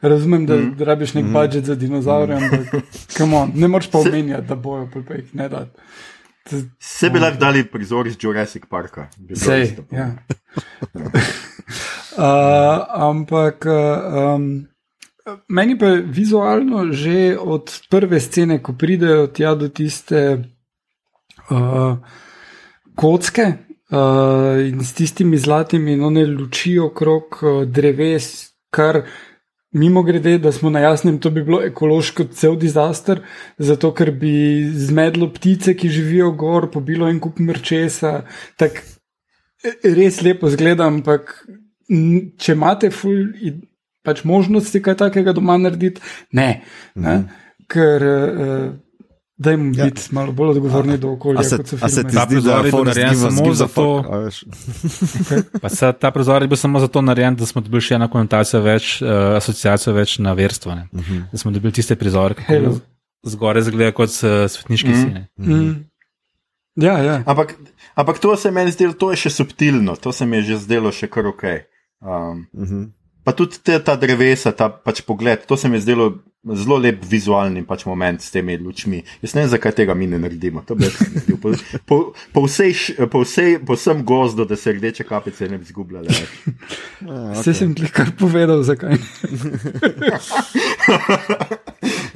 razumem, 0.00 0.46
da, 0.46 0.56
mm. 0.56 0.76
rabiš 0.78 1.14
nek 1.14 1.24
mm. 1.24 1.32
budžet 1.32 1.64
za 1.64 1.74
dinozaure, 1.74 2.34
mm. 2.34 2.44
ampak 2.44 2.84
on, 3.34 3.52
ne 3.54 3.68
moreš 3.68 3.90
pa 3.90 3.98
omenjati, 3.98 4.46
da 4.46 4.54
bojo, 4.54 4.88
pa 5.08 5.14
jih 5.14 5.34
ne 5.34 5.48
da. 5.48 5.66
Se 6.80 7.10
bi 7.10 7.18
lahko 7.18 7.38
dali 7.40 7.64
prizor 7.64 8.06
iz 8.06 8.16
Jurassic 8.20 8.62
Parka. 8.70 9.08
Sej, 9.34 9.76
ja. 9.92 10.16
uh, 10.94 11.04
ampak. 13.10 13.66
Uh, 13.66 14.34
um, 14.34 14.68
Meni 15.48 15.78
pa 15.78 15.86
je 15.86 16.02
vizualno 16.02 16.92
že 16.92 17.36
od 17.40 17.72
prve 17.90 18.20
scene, 18.20 18.62
ko 18.62 18.72
pridejo 18.72 19.26
tja 19.26 19.54
do 19.54 19.68
tiste 19.68 20.22
uh, 21.50 21.96
kocke, 22.94 23.46
uh, 23.90 24.60
in 24.68 24.84
s 24.84 24.92
tistimi 24.94 25.38
zlatimi, 25.38 25.96
no 25.96 26.10
ne 26.10 26.26
luči 26.26 26.78
okrog 26.78 27.40
uh, 27.42 27.64
dreves, 27.64 28.52
kar 28.70 29.02
mimo 29.72 30.02
grede, 30.02 30.38
da 30.38 30.52
smo 30.52 30.70
na 30.70 30.80
jasnem, 30.80 31.18
to 31.20 31.30
bi 31.30 31.42
bilo 31.42 31.60
ekološko 31.64 32.24
cel 32.32 32.56
dizaster, 32.56 33.20
zato 33.58 33.92
ker 33.94 34.10
bi 34.10 34.64
zmedlo 34.72 35.28
ptice, 35.32 35.76
ki 35.76 35.88
živijo 35.88 36.32
gor, 36.32 36.70
pobilo 36.72 37.08
en 37.08 37.20
kup 37.20 37.38
mrčesa. 37.38 38.22
Tak, 38.56 38.80
res 39.84 40.22
lepo 40.24 40.50
zgleda, 40.50 40.88
ampak 40.88 41.34
če 42.38 42.54
imate 42.56 42.90
ful, 42.92 43.28
pač 44.08 44.24
možnosti 44.24 44.80
kaj 44.80 44.96
takega 44.96 45.32
doma 45.32 45.56
narediti, 45.58 46.00
ne. 46.32 46.50
ne? 46.96 47.16
Ker 47.68 48.02
uh, 48.02 48.68
dajmo 49.38 49.70
Ja. 49.72 49.84
biti 49.84 50.08
malo 50.10 50.32
bolj 50.32 50.50
odgovorni 50.50 50.96
do 50.98 51.12
okolja, 51.12 51.38
A 51.38 51.44
se, 51.44 51.58
a 51.78 51.88
se 51.88 52.02
ti 52.02 52.16
zdi, 52.16 52.40
da 52.40 52.56
je 52.56 52.62
bil 52.62 52.70
Forrest 52.72 52.96
narejen 52.96 53.10
give 53.10 53.22
us- 53.22 53.36
samo 53.36 53.50
a 53.50 53.54
zato- 53.54 54.00
a? 54.02 54.16
Pa 55.60 55.68
se, 55.70 55.92
ta 55.94 56.10
prizor 56.10 56.42
je 56.42 56.48
bil 56.48 56.58
samo 56.58 56.80
zato 56.80 57.02
narejen, 57.02 57.36
da 57.36 57.46
smo 57.46 57.60
dobili 57.60 57.80
še 57.82 57.94
eno 57.94 58.08
konotacijo 58.08 58.60
več, 58.60 58.98
uh, 58.98 59.08
asociacijo 59.36 59.94
več 59.94 60.18
na 60.18 60.32
verstvo. 60.34 60.72
Uh 60.72 60.78
Mhm. 60.92 61.04
-huh. 61.04 61.22
Da 61.30 61.38
smo 61.38 61.50
dobili 61.50 61.72
tiste 61.72 61.96
prizore, 61.96 62.34
ki 62.36 62.42
zgoraj 63.24 63.62
zgleda 63.62 63.92
kot 63.92 64.10
uh, 64.10 64.16
svetniški 64.48 64.88
Mhm. 64.88 64.98
mm. 64.98 65.04
sine. 65.04 65.28
Mm. 65.38 65.84
Ja, 66.76 66.98
ja. 67.00 67.22
Ampak, 67.26 67.54
ampak 67.94 68.18
to 68.18 68.36
se 68.36 68.50
meni 68.50 68.70
zdelo, 68.70 68.92
to 68.94 69.10
je 69.10 69.16
še 69.18 69.30
subtilno, 69.32 69.96
to 69.96 70.12
se 70.12 70.26
mi 70.26 70.36
je 70.36 70.42
že 70.44 70.56
zdelo 70.58 70.90
še 70.90 71.06
kar 71.06 71.26
ok. 71.26 71.42
Um, 72.00 72.46
Mhm. 72.54 72.82
Pa 73.28 73.34
tudi 73.36 73.58
te, 73.60 73.76
ta 73.84 73.92
drevesa, 74.00 74.54
ta 74.56 74.70
pač 74.72 75.02
pogled, 75.04 75.42
to 75.44 75.56
se 75.60 75.68
mi 75.68 75.76
je 75.76 75.84
zdelo 75.84 76.06
zelo 76.56 76.78
lep 76.80 77.02
vizualni 77.04 77.60
pač 77.66 77.82
moment 77.84 78.22
s 78.24 78.30
temi 78.32 78.54
lučmi. 78.56 79.02
Jaz 79.20 79.34
ne 79.36 79.42
vem, 79.42 79.50
zakaj 79.52 79.74
tega 79.76 79.92
mi 79.98 80.06
ne 80.08 80.16
naredimo. 80.22 80.62
To 80.64 80.72
bi 80.78 80.88
naredil. 80.88 81.36
Po, 81.36 81.52
po, 81.84 81.98
po, 82.32 82.44
vsej, 82.46 82.72
po, 83.12 83.20
vsej, 83.26 83.58
po 83.68 83.76
vsem 83.76 84.00
gozdu, 84.06 84.46
da 84.48 84.56
se 84.56 84.72
rdeče 84.72 85.04
kapice 85.04 85.48
ne 85.50 85.58
bi 85.60 85.68
zgubljale. 85.68 86.08
več. 86.08 86.30
Vse 87.42 87.54
sem 87.60 87.74
ti 87.76 87.90
kar 87.92 88.14
povedal, 88.16 88.64
zakaj. 88.64 88.96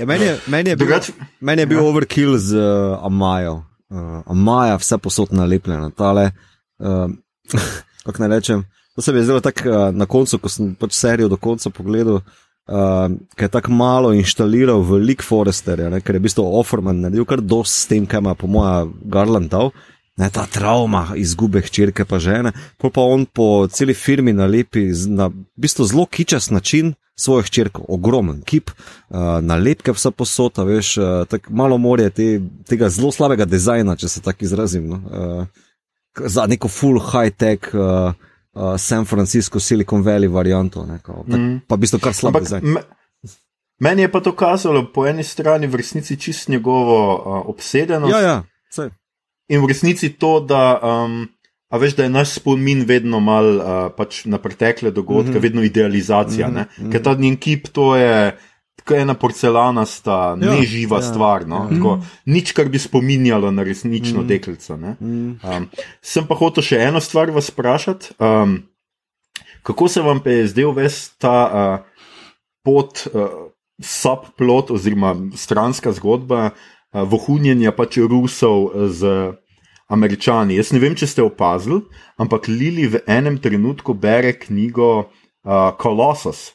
Ja, 0.01 0.07
meni, 0.09 0.25
je, 0.25 0.39
meni, 0.49 0.71
je 0.73 0.77
bil, 0.77 0.87
Drugač- 0.89 1.13
meni 1.45 1.63
je 1.63 1.69
bil 1.69 1.85
overkill 1.85 2.39
z 2.41 2.57
uh, 2.57 3.05
Amajo. 3.05 3.61
Uh, 3.93 4.23
Amaja, 4.33 4.79
vse 4.81 4.97
posod 4.99 5.35
nalepljena. 5.37 5.93
Tale, 5.95 6.31
uh, 6.81 7.13
kako 8.07 8.25
naj 8.25 8.31
rečem, 8.33 8.65
to 8.95 9.03
se 9.03 9.13
mi 9.13 9.19
je 9.19 9.25
zdelo 9.25 9.41
tako 9.41 9.69
uh, 9.69 9.95
na 9.95 10.07
koncu, 10.07 10.39
ko 10.39 10.49
sem 10.49 10.75
pač 10.75 10.97
serijo 10.97 11.29
do 11.29 11.37
konca 11.37 11.71
pogledal. 11.71 12.21
Uh, 12.71 13.11
ker 13.35 13.49
je 13.49 13.55
tako 13.57 13.73
malo 13.75 14.13
inštaliral 14.15 14.85
v 14.87 15.01
League 15.03 15.25
Foresterja, 15.27 15.89
ne, 15.91 15.99
ker 16.01 16.15
je 16.15 16.21
v 16.23 16.27
bistvu 16.29 16.45
Offerman 16.61 17.01
naredil 17.03 17.27
kar 17.27 17.43
dosti 17.43 17.75
s 17.75 17.89
tem, 17.91 18.07
kaj 18.07 18.23
ima 18.23 18.37
po 18.39 18.47
moja 18.47 18.87
Garland 19.03 19.51
dal. 19.51 19.73
Ne, 20.21 20.29
ta 20.31 20.45
travma 20.47 21.17
izgube 21.19 21.63
hčerke 21.65 22.05
pa 22.05 22.21
žene, 22.23 22.53
pol 22.79 22.93
pa 22.95 23.03
on 23.03 23.25
po 23.27 23.67
celi 23.67 23.97
firmi 23.97 24.35
nalepi 24.37 24.93
na 25.09 25.27
v 25.33 25.43
bistvu 25.57 25.89
zelo 25.89 26.07
kičast 26.07 26.53
način 26.53 26.93
svojo 27.19 27.43
hčerko, 27.49 27.83
ogromen 27.89 28.43
kip, 28.47 28.71
uh, 28.71 29.41
nalepke 29.43 29.93
vse 29.97 30.13
posod, 30.15 30.59
a 30.63 30.65
veš, 30.69 30.97
uh, 31.01 31.11
tako 31.29 31.53
malo 31.57 31.79
morje 31.83 32.11
te, 32.11 32.27
tega 32.69 32.89
zelo 32.93 33.11
slabega 33.13 33.45
dizajna, 33.45 33.97
če 33.97 34.09
se 34.09 34.23
tako 34.23 34.45
izrazim. 34.45 34.87
No? 34.89 35.03
Uh, 35.03 35.47
za 36.29 36.47
neko 36.47 36.69
full 36.69 37.01
high-tech 37.01 37.73
uh, 37.75 38.13
uh, 38.55 38.77
San 38.77 39.05
Francisco, 39.05 39.61
Silicon 39.61 40.03
Valley 40.03 40.29
varianto, 40.29 40.87
ne, 40.87 40.99
kao, 41.03 41.25
tak, 41.31 41.39
mm. 41.41 41.61
pa 41.69 41.77
v 41.77 41.85
bistvu 41.85 42.01
kar 42.03 42.15
slab 42.15 42.37
Ampak 42.37 42.49
dizajn. 42.49 42.65
me, 42.65 42.83
meni 43.81 44.07
je 44.07 44.13
pa 44.13 44.21
to 44.21 44.33
kazalo 44.37 44.85
po 44.93 45.07
eni 45.07 45.25
strani 45.25 45.67
v 45.67 45.81
resnici 45.81 46.17
čist 46.17 46.49
njegovo 46.49 46.99
uh, 47.17 47.49
obsedenost. 47.49 48.13
Ja, 48.13 48.21
ja, 48.21 48.37
saj. 48.71 48.93
In 49.49 49.65
v 49.65 49.73
resnici 49.73 50.13
to, 50.17 50.41
da, 50.41 50.79
um, 50.81 51.27
a 51.69 51.81
veš, 51.81 51.97
da 51.99 52.07
je 52.07 52.13
naš 52.13 52.39
spomin 52.39 52.85
vedno 52.89 53.21
mal 53.21 53.47
uh, 53.57 53.67
pač 53.97 54.25
na 54.25 54.39
pretekle 54.39 54.91
dogodke, 54.91 55.31
mm. 55.31 55.35
-hmm. 55.35 55.43
vedno 55.43 55.63
idealizacija. 55.63 56.49
Mm 56.49 56.57
-hmm. 56.57 56.93
Ker 56.93 57.03
ta 57.03 57.15
njen 57.15 57.37
kip, 57.37 57.69
to 57.69 57.97
je. 57.97 58.37
Tako 58.83 58.99
ena 58.99 59.15
porcelanasta, 59.15 60.35
Ja, 60.35 60.49
ja, 60.51 60.59
neživa 60.59 60.99
ja, 60.99 61.07
stvar. 61.07 61.47
No? 61.47 61.69
ja. 61.71 61.79
Ja. 61.79 61.95
Nič, 62.27 62.51
kar 62.53 62.67
bi 62.67 62.83
spominjalo 62.83 63.51
na 63.55 63.63
resnično 63.63 64.23
mm. 64.23 64.27
deklico. 64.27 64.77
Ne? 64.77 64.97
Mm. 65.01 65.39
Um, 65.39 65.69
sem 66.03 66.27
pa 66.27 66.35
hotel 66.35 66.67
še 66.67 66.81
eno 66.83 67.01
stvar 67.01 67.31
vas 67.31 67.53
vprašati. 67.55 68.17
Um, 68.19 68.59
kako 69.63 69.89
se 69.89 70.03
vam 70.03 70.19
je 70.27 70.49
zdel 70.51 70.75
ves 70.75 71.15
ta 71.23 71.37
uh, 71.47 72.09
pot, 72.67 73.07
uh, 73.15 73.55
subplot 73.79 74.75
oziroma 74.75 75.15
stranska 75.39 75.93
zgodba 75.95 76.51
uh, 76.51 77.07
vohunjenja 77.07 77.71
pač 77.71 78.03
Rusov 78.03 78.67
uh, 78.67 78.91
z 78.91 79.31
Američani? 79.87 80.59
Jaz 80.59 80.73
ne 80.75 80.83
vem, 80.83 80.99
če 80.99 81.07
ste 81.07 81.23
opazili, 81.23 81.85
ampak 82.19 82.51
Lili 82.51 82.89
v 82.91 83.05
enem 83.07 83.39
trenutku 83.39 83.95
bere 83.95 84.35
knjigo 84.35 84.91
uh, 84.99 85.71
Colossus. 85.79 86.51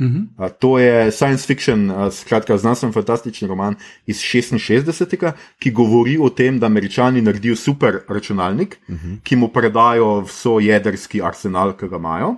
Mhm. 0.00 0.28
Uh, 0.38 0.48
to 0.58 0.78
je 0.78 1.12
science 1.12 1.46
fiction, 1.46 1.90
uh, 1.90 2.12
skratka, 2.12 2.56
znanstveno 2.56 2.92
fantastični 2.92 3.48
roman 3.48 3.74
iz 4.06 4.16
66. 4.16 5.32
ki 5.58 5.70
govori 5.70 6.18
o 6.18 6.30
tem, 6.30 6.58
da 6.58 6.66
američani 6.66 7.20
naredijo 7.22 7.56
super 7.56 7.98
računalnik, 8.08 8.78
uh 8.88 8.94
-huh. 8.94 9.18
ki 9.22 9.36
mu 9.36 9.48
predajo 9.48 10.20
vso 10.20 10.60
jedrski 10.60 11.22
arsenal, 11.22 11.76
ki 11.76 11.88
ga 11.88 11.96
imajo. 11.96 12.36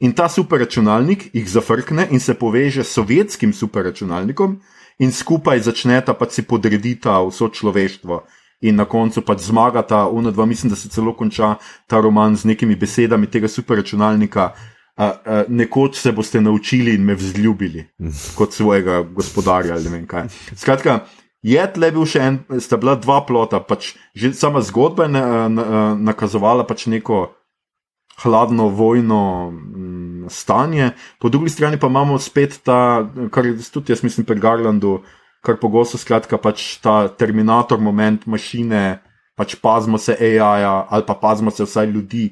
In 0.00 0.12
ta 0.12 0.28
super 0.28 0.58
računalnik 0.58 1.30
jih 1.32 1.48
zafrkne 1.48 2.08
in 2.10 2.20
se 2.20 2.34
poveže 2.34 2.84
s 2.84 2.92
sovjetskim 2.92 3.52
super 3.52 3.84
računalnikom, 3.84 4.60
in 4.98 5.12
skupaj 5.12 5.60
začneta 5.60 6.14
pač 6.14 6.32
si 6.32 6.42
podredita 6.42 7.22
vso 7.26 7.48
človeštvo. 7.48 8.22
In 8.62 8.76
na 8.78 8.84
koncu 8.84 9.22
pač 9.26 9.40
zmagata, 9.42 10.06
uno 10.08 10.30
dva, 10.30 10.46
mislim, 10.46 10.70
da 10.70 10.76
se 10.76 10.88
celo 10.88 11.16
konča 11.18 11.56
ta 11.86 12.00
roman 12.00 12.36
z 12.36 12.44
nekimi 12.44 12.76
besedami 12.76 13.26
tega 13.26 13.48
super 13.48 13.76
računalnika. 13.76 14.52
Uh, 14.92 15.08
uh, 15.08 15.48
nekoč 15.48 15.96
se 15.96 16.12
boste 16.12 16.40
naučili 16.40 16.94
in 16.94 17.04
me 17.04 17.14
vzljubili 17.16 17.86
kot 18.36 18.52
svojega 18.52 19.02
gospodarja 19.02 19.74
ali 19.74 19.84
ne 19.84 19.90
vem 19.90 20.06
kaj. 20.06 20.26
Skratka, 20.52 20.98
je 21.42 21.62
tle 21.74 21.90
bil 21.94 22.04
še 22.06 22.20
en, 22.22 22.36
sta 22.60 22.76
bila 22.76 22.94
dva 23.00 23.22
plota, 23.26 23.62
pač 23.64 23.94
že 24.14 24.34
sama 24.36 24.60
zgodba 24.60 25.08
je 25.08 25.14
na, 25.16 25.24
na, 25.48 25.64
nakazovala 25.96 26.66
pač 26.68 26.86
neko 26.92 27.30
hladno 28.22 28.68
vojno 28.68 29.50
mm, 29.50 30.28
stanje, 30.30 30.92
po 31.18 31.32
drugi 31.32 31.50
strani 31.50 31.80
pa 31.80 31.88
imamo 31.90 32.18
spet 32.18 32.60
ta, 32.62 33.08
kar 33.32 33.46
je 33.46 33.56
tudi 33.72 33.92
jaz 33.92 34.04
mislim 34.04 34.26
pri 34.28 34.38
Garlandu, 34.40 35.00
kar 35.42 35.58
pogosto 35.58 35.98
skratka 35.98 36.38
pač 36.38 36.78
ta 36.84 37.08
terminator 37.08 37.80
moment 37.80 38.26
mašine, 38.26 39.00
pač 39.34 39.56
pazimo 39.58 39.98
se 39.98 40.14
AI-ja 40.14 40.86
ali 40.90 41.06
pa 41.06 41.16
pazimo 41.18 41.50
se 41.50 41.64
vsaj 41.64 41.90
ljudi, 41.90 42.28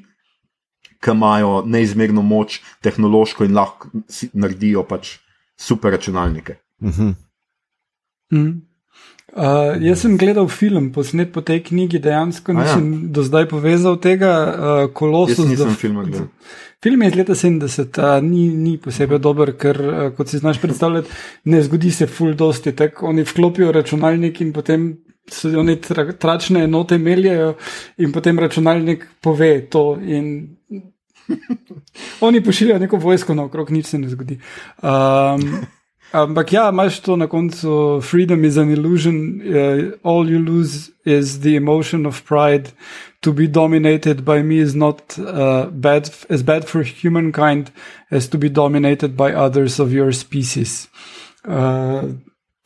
ki 1.01 1.15
imajo 1.15 1.61
neizmerno 1.65 2.21
moč 2.21 2.59
tehnološko 2.85 3.45
in 3.47 3.55
lahko 3.57 3.89
naredijo 4.33 4.83
pač 4.87 5.17
super 5.57 5.91
računalnike. 5.97 6.59
Mhm. 6.81 7.15
Mm. 8.33 8.61
Uh, 9.31 9.77
jaz 9.79 10.01
sem 10.03 10.17
gledal 10.19 10.49
film, 10.51 10.89
posnet 10.91 11.29
po 11.31 11.39
tej 11.41 11.61
knjigi, 11.63 12.01
dejansko 12.03 12.51
A 12.51 12.55
ja. 12.55 12.63
nisem 12.63 12.87
ja. 12.91 13.11
do 13.15 13.23
zdaj 13.23 13.45
povezal 13.47 13.95
tega 14.03 14.31
uh, 14.35 14.71
Jaz 14.83 14.91
kolosa. 14.93 15.45
nisem 15.47 15.71
filma 15.79 16.03
gledal. 16.03 16.27
Film 16.83 17.01
je 17.01 17.07
iz 17.07 17.15
leta 17.15 17.35
70, 17.35 17.99
a 18.01 18.19
ni, 18.25 18.49
ni 18.57 18.73
posebej 18.81 19.21
dober, 19.21 19.53
ker, 19.55 19.77
a, 19.77 20.09
kot 20.17 20.31
si 20.31 20.39
znaš 20.41 20.57
predstavljati, 20.59 21.13
ne 21.45 21.61
zgodi 21.63 21.91
se 21.93 22.07
full 22.09 22.33
dosti. 22.35 22.73
Tako 22.75 23.11
oni 23.11 23.23
vklopijo 23.23 23.71
računalnik 23.71 24.41
in 24.41 24.51
potem 24.51 24.89
so 25.31 25.51
oni 25.61 25.77
tra, 25.81 26.07
tračne 26.11 26.65
enote 26.65 26.97
meljajo 26.97 27.53
in 28.01 28.11
potem 28.11 28.39
računalnik 28.39 29.05
pove 29.21 29.53
to. 29.69 29.85
In 30.01 30.57
oni 32.21 32.43
pošiljajo 32.43 32.79
neko 32.79 32.97
vojsko 32.97 33.33
naokrog, 33.33 33.71
nič 33.71 33.85
se 33.85 33.99
ne 33.99 34.09
zgodi. 34.09 34.39
Um, 34.81 35.65
Ampak 36.11 36.53
ja, 36.53 36.69
imaš 36.69 36.99
to 36.99 37.15
na 37.15 37.27
koncu, 37.27 38.01
freedom 38.03 38.43
is 38.45 38.57
an 38.57 38.69
illusion, 38.69 39.41
uh, 39.41 39.95
all 40.03 40.29
you 40.29 40.39
lose 40.39 40.91
is 41.05 41.39
the 41.39 41.55
emotion 41.55 42.05
of 42.05 42.23
pride. 42.27 42.71
To 43.21 43.31
be 43.33 43.47
dominated 43.47 44.25
by 44.25 44.43
me 44.43 44.57
is 44.59 44.75
not 44.75 45.17
uh, 45.19 45.69
bad, 45.71 46.09
as 46.29 46.43
bad 46.43 46.67
for 46.67 46.83
humankind 46.83 47.71
as 48.09 48.27
to 48.29 48.37
be 48.37 48.49
dominated 48.49 49.15
by 49.15 49.31
others 49.31 49.79
of 49.79 49.93
your 49.93 50.11
species. 50.11 50.89
Uh, 51.47 52.11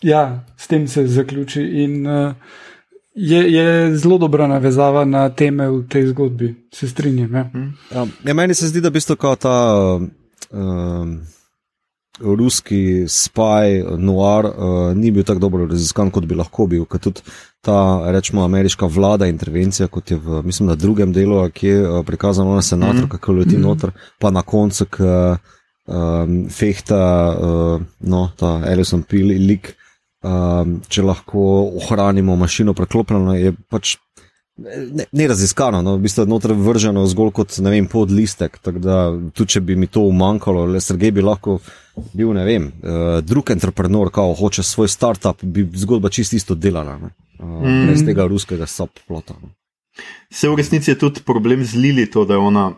ja, 0.01 0.45
s 0.57 0.68
tem 0.68 0.88
se 0.88 1.07
zaključi 1.07 1.61
in 1.84 2.07
uh, 2.07 2.34
je, 3.16 3.53
je 3.53 3.97
zelo 3.97 4.18
dobra 4.18 4.47
navezava 4.47 5.05
na 5.05 5.30
teme 5.30 5.70
v 5.70 5.88
tej 5.89 6.07
zgodbi, 6.07 6.55
se 6.74 6.88
strinjam. 6.88 7.34
Ja. 7.34 7.49
Ja, 7.95 8.05
ja, 8.26 8.34
meni 8.34 8.53
se 8.53 8.68
zdi, 8.68 8.82
da 8.82 8.89
v 8.89 8.99
bistvu 8.99 9.16
kao 9.16 9.36
ta 9.36 9.55
um, 10.51 11.22
ruski 12.20 13.05
spaj, 13.07 13.84
noir, 13.97 14.45
uh, 14.45 14.97
ni 14.97 15.11
bil 15.11 15.24
tako 15.24 15.39
dobro 15.39 15.68
raziskan, 15.68 16.11
kot 16.11 16.26
bi 16.26 16.36
lahko 16.36 16.68
bil. 16.68 16.84
Ker 16.86 16.99
tudi 16.99 17.24
ta, 17.63 18.03
rečemo, 18.11 18.43
ameriška 18.43 18.86
vlada 18.86 19.32
intervencija, 19.32 19.88
kot 19.88 20.11
je 20.11 20.20
v, 20.20 20.43
mislim, 20.43 20.68
na 20.70 20.76
drugem 20.76 21.13
delu, 21.16 21.39
ki 21.49 21.68
je 21.68 21.89
uh, 21.89 22.05
prikazano 22.05 22.55
na 22.55 22.61
senatu, 22.61 22.97
mm 22.97 23.03
-hmm. 23.03 23.11
kako 23.11 23.32
leti 23.32 23.55
mm 23.55 23.61
-hmm. 23.61 23.68
noter, 23.68 23.91
pa 24.20 24.32
na 24.32 24.41
koncu, 24.41 24.86
ki 24.86 25.03
um, 25.88 26.49
fehta, 26.49 27.36
uh, 27.39 27.82
no, 27.99 28.30
ta 28.36 28.61
Alison 28.66 29.03
Peel 29.03 29.28
lik. 29.28 29.76
Um, 30.26 30.80
če 30.89 31.03
lahko 31.05 31.41
ohranimo 31.78 32.34
mašino 32.39 32.73
preklopljeno, 32.73 33.36
je 33.38 33.51
pač 33.69 33.97
Ne, 34.57 35.03
ne 35.11 35.28
raziskano, 35.28 35.82
no, 35.84 35.97
v 35.97 36.05
bistvu 36.05 36.23
je 36.23 36.32
noter 36.32 36.53
vrženo 36.55 37.01
zgolj 37.11 37.34
kot 37.36 37.57
ne 37.59 37.73
vem, 37.73 37.89
podlistek. 37.91 38.55
Tako 38.63 38.80
da 38.80 38.99
tudi, 39.36 39.49
če 39.51 39.61
bi 39.67 39.76
mi 39.76 39.89
to 39.91 40.05
umanjkalo, 40.07 40.63
le 40.71 40.80
Sergej 40.80 41.11
bi 41.11 41.26
lahko 41.26 41.57
bil, 42.13 42.32
ne 42.38 42.45
vem, 42.47 42.69
uh, 42.71 43.17
drug 43.19 43.51
entrepreneur, 43.51 44.07
ki 44.15 44.30
hoče 44.39 44.63
svoj 44.63 44.88
startup, 44.93 45.43
bi 45.43 45.67
zgodba 45.76 46.07
čist 46.07 46.38
isto 46.39 46.55
delala. 46.55 46.95
Ne, 47.01 47.11
uh, 47.41 47.49
mm. 47.51 47.82
Brez 47.89 48.05
tega 48.07 48.30
ruskega 48.32 48.67
subplota. 48.71 49.36
No. 49.41 49.51
Se 50.32 50.47
v 50.47 50.55
resnici 50.55 50.93
je 50.93 51.01
tudi 51.03 51.23
problem 51.28 51.63
z 51.67 51.76
Lili, 51.76 52.07
to, 52.11 52.23
da 52.23 52.39
je 52.39 52.47
ona 52.47 52.69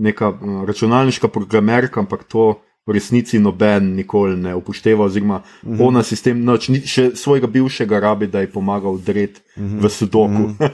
neka 0.00 0.32
računalniška 0.68 1.28
programerka, 1.28 2.00
ampak 2.00 2.24
to 2.24 2.54
v 2.88 2.96
resnici 2.96 3.38
noben 3.38 3.92
nikoli 3.94 4.36
ne 4.36 4.54
upošteva, 4.56 5.04
oziroma 5.04 5.38
mm 5.38 5.72
-hmm. 5.72 5.86
ona 5.86 6.02
sistem, 6.02 6.44
noč, 6.44 6.68
ni, 6.68 6.80
še 6.80 7.10
svojega 7.14 7.46
bivšega 7.46 8.00
rabi, 8.00 8.26
da 8.26 8.40
je 8.40 8.50
pomagal 8.50 8.94
odreti 8.94 9.40
mm 9.56 9.64
-hmm. 9.64 9.82
v 9.84 9.88
sudoku. 9.88 10.28
Mm 10.48 10.66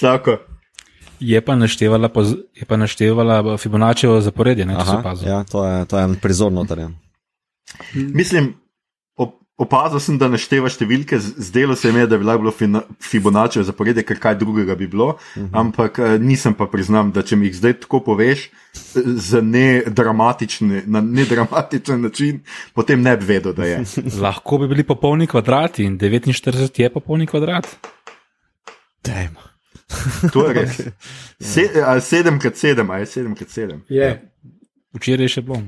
-hmm. 0.00 0.36
je, 1.20 1.40
pa 1.40 1.54
naštevala, 1.56 2.10
je 2.54 2.64
pa 2.64 2.76
naštevala 2.76 3.56
Fibonaccijo 3.56 4.20
zaporedje, 4.20 4.66
ne, 4.66 4.74
Aha, 4.74 5.14
ja, 5.26 5.44
to, 5.44 5.66
je, 5.66 5.84
to 5.84 5.98
je 5.98 6.04
en 6.04 6.16
prizor 6.22 6.52
notarjen. 6.52 6.94
Mislim, 7.94 8.54
opazil 9.60 10.00
sem, 10.00 10.16
da 10.20 10.30
našteva 10.32 10.70
številke, 10.72 11.18
zdelo 11.20 11.76
se 11.76 11.92
mi 11.92 12.02
je, 12.02 12.08
da 12.10 12.18
bi 12.20 12.26
lahko 12.26 12.46
bilo 12.46 12.82
Fibonacci 13.04 13.64
zaporedje, 13.66 14.04
ker 14.08 14.20
kaj 14.22 14.38
drugega 14.40 14.76
bi 14.78 14.88
bilo, 14.88 15.14
uh 15.14 15.36
mhm. 15.36 15.46
-huh. 15.46 15.60
ampak 15.60 15.98
eh, 15.98 16.18
nisem 16.18 16.54
pa 16.54 16.66
priznam, 16.66 17.12
da 17.12 17.22
če 17.22 17.36
mi 17.36 17.50
jih 17.50 17.56
zdaj 17.56 17.80
tako 17.84 18.00
poveš, 18.00 18.48
za 18.94 19.40
nedramatičen 19.40 20.82
ne 20.86 21.26
način, 21.98 22.40
potem 22.74 23.02
ne 23.02 23.16
bi 23.16 23.24
vedel, 23.24 23.52
da 23.52 23.64
je. 23.64 23.84
lahko 24.26 24.58
bi 24.58 24.68
bili 24.68 24.84
popolni 24.84 25.26
kvadrati 25.26 25.84
in 25.84 25.98
49 25.98 26.80
je 26.80 26.92
popolni 26.92 27.26
kvadrat. 27.26 27.66
Dajmo. 29.04 29.40
To 30.32 30.46
je 30.46 30.54
res. 30.54 30.80
7x7, 31.40 32.92
ali 32.92 33.06
7x7. 33.06 33.78
Je. 33.88 34.30
Včeraj 34.92 35.24
je 35.24 35.28
še 35.28 35.42
bilo. 35.46 35.56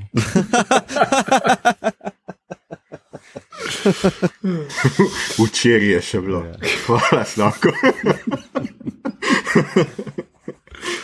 Včeraj 5.43 5.89
je 5.89 6.01
še 6.03 6.21
bilo, 6.25 6.45
ja. 6.47 6.57
hvala, 6.87 7.25
slabo. 7.29 7.73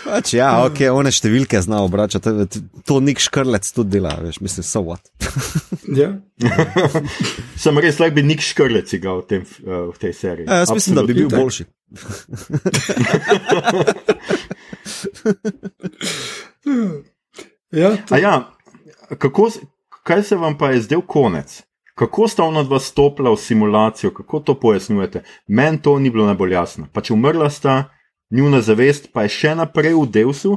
Pač, 0.08 0.32
ja, 0.34 0.64
ok, 0.66 0.80
one 0.94 1.10
številke 1.14 1.60
zna 1.62 1.82
obračati, 1.84 2.30
to 2.88 2.94
nik 3.04 3.20
škrlec 3.22 3.68
tudi 3.76 3.90
dela, 3.98 4.14
veš, 4.22 4.40
mislim, 4.44 4.64
so 4.66 4.80
what. 4.86 5.04
ja. 6.00 6.10
Sem 7.62 7.78
res 7.82 7.98
lahko 8.00 8.14
bi 8.16 8.22
nik 8.26 8.42
škrlec 8.44 8.88
igral 8.98 9.18
v, 9.22 9.26
tem, 9.30 9.42
uh, 9.66 9.92
v 9.92 9.96
tej 10.00 10.12
seriji. 10.16 10.46
Ja, 10.48 10.54
jaz 10.64 10.70
mislim, 10.74 10.92
Absolutely. 10.98 11.06
da 11.06 11.12
bi 11.12 11.20
bil 11.20 11.30
boljši. 11.36 11.64
ja, 17.82 17.90
ja, 18.18 18.34
kako, 19.20 19.42
kaj 20.02 20.22
se 20.22 20.34
vam 20.40 20.54
pa 20.58 20.66
je 20.74 20.80
zdel 20.88 21.02
konec? 21.06 21.67
Kako 21.98 22.28
sta 22.28 22.44
ona 22.44 22.62
dva 22.62 22.78
stopila 22.78 23.30
v 23.30 23.36
simulacijo, 23.36 24.12
kako 24.14 24.40
to 24.40 24.54
pojasnjujete? 24.54 25.22
Meni 25.46 25.82
to 25.82 25.98
ni 25.98 26.10
bilo 26.10 26.26
najbolj 26.26 26.52
jasno. 26.52 26.86
Pač 26.92 27.10
umrla 27.10 27.50
sta, 27.50 27.84
njuna 28.30 28.60
zavest 28.60 29.08
pa 29.12 29.24
je 29.26 29.32
še 29.34 29.54
naprej 29.58 29.96
v 29.96 30.04
Deusu, 30.14 30.52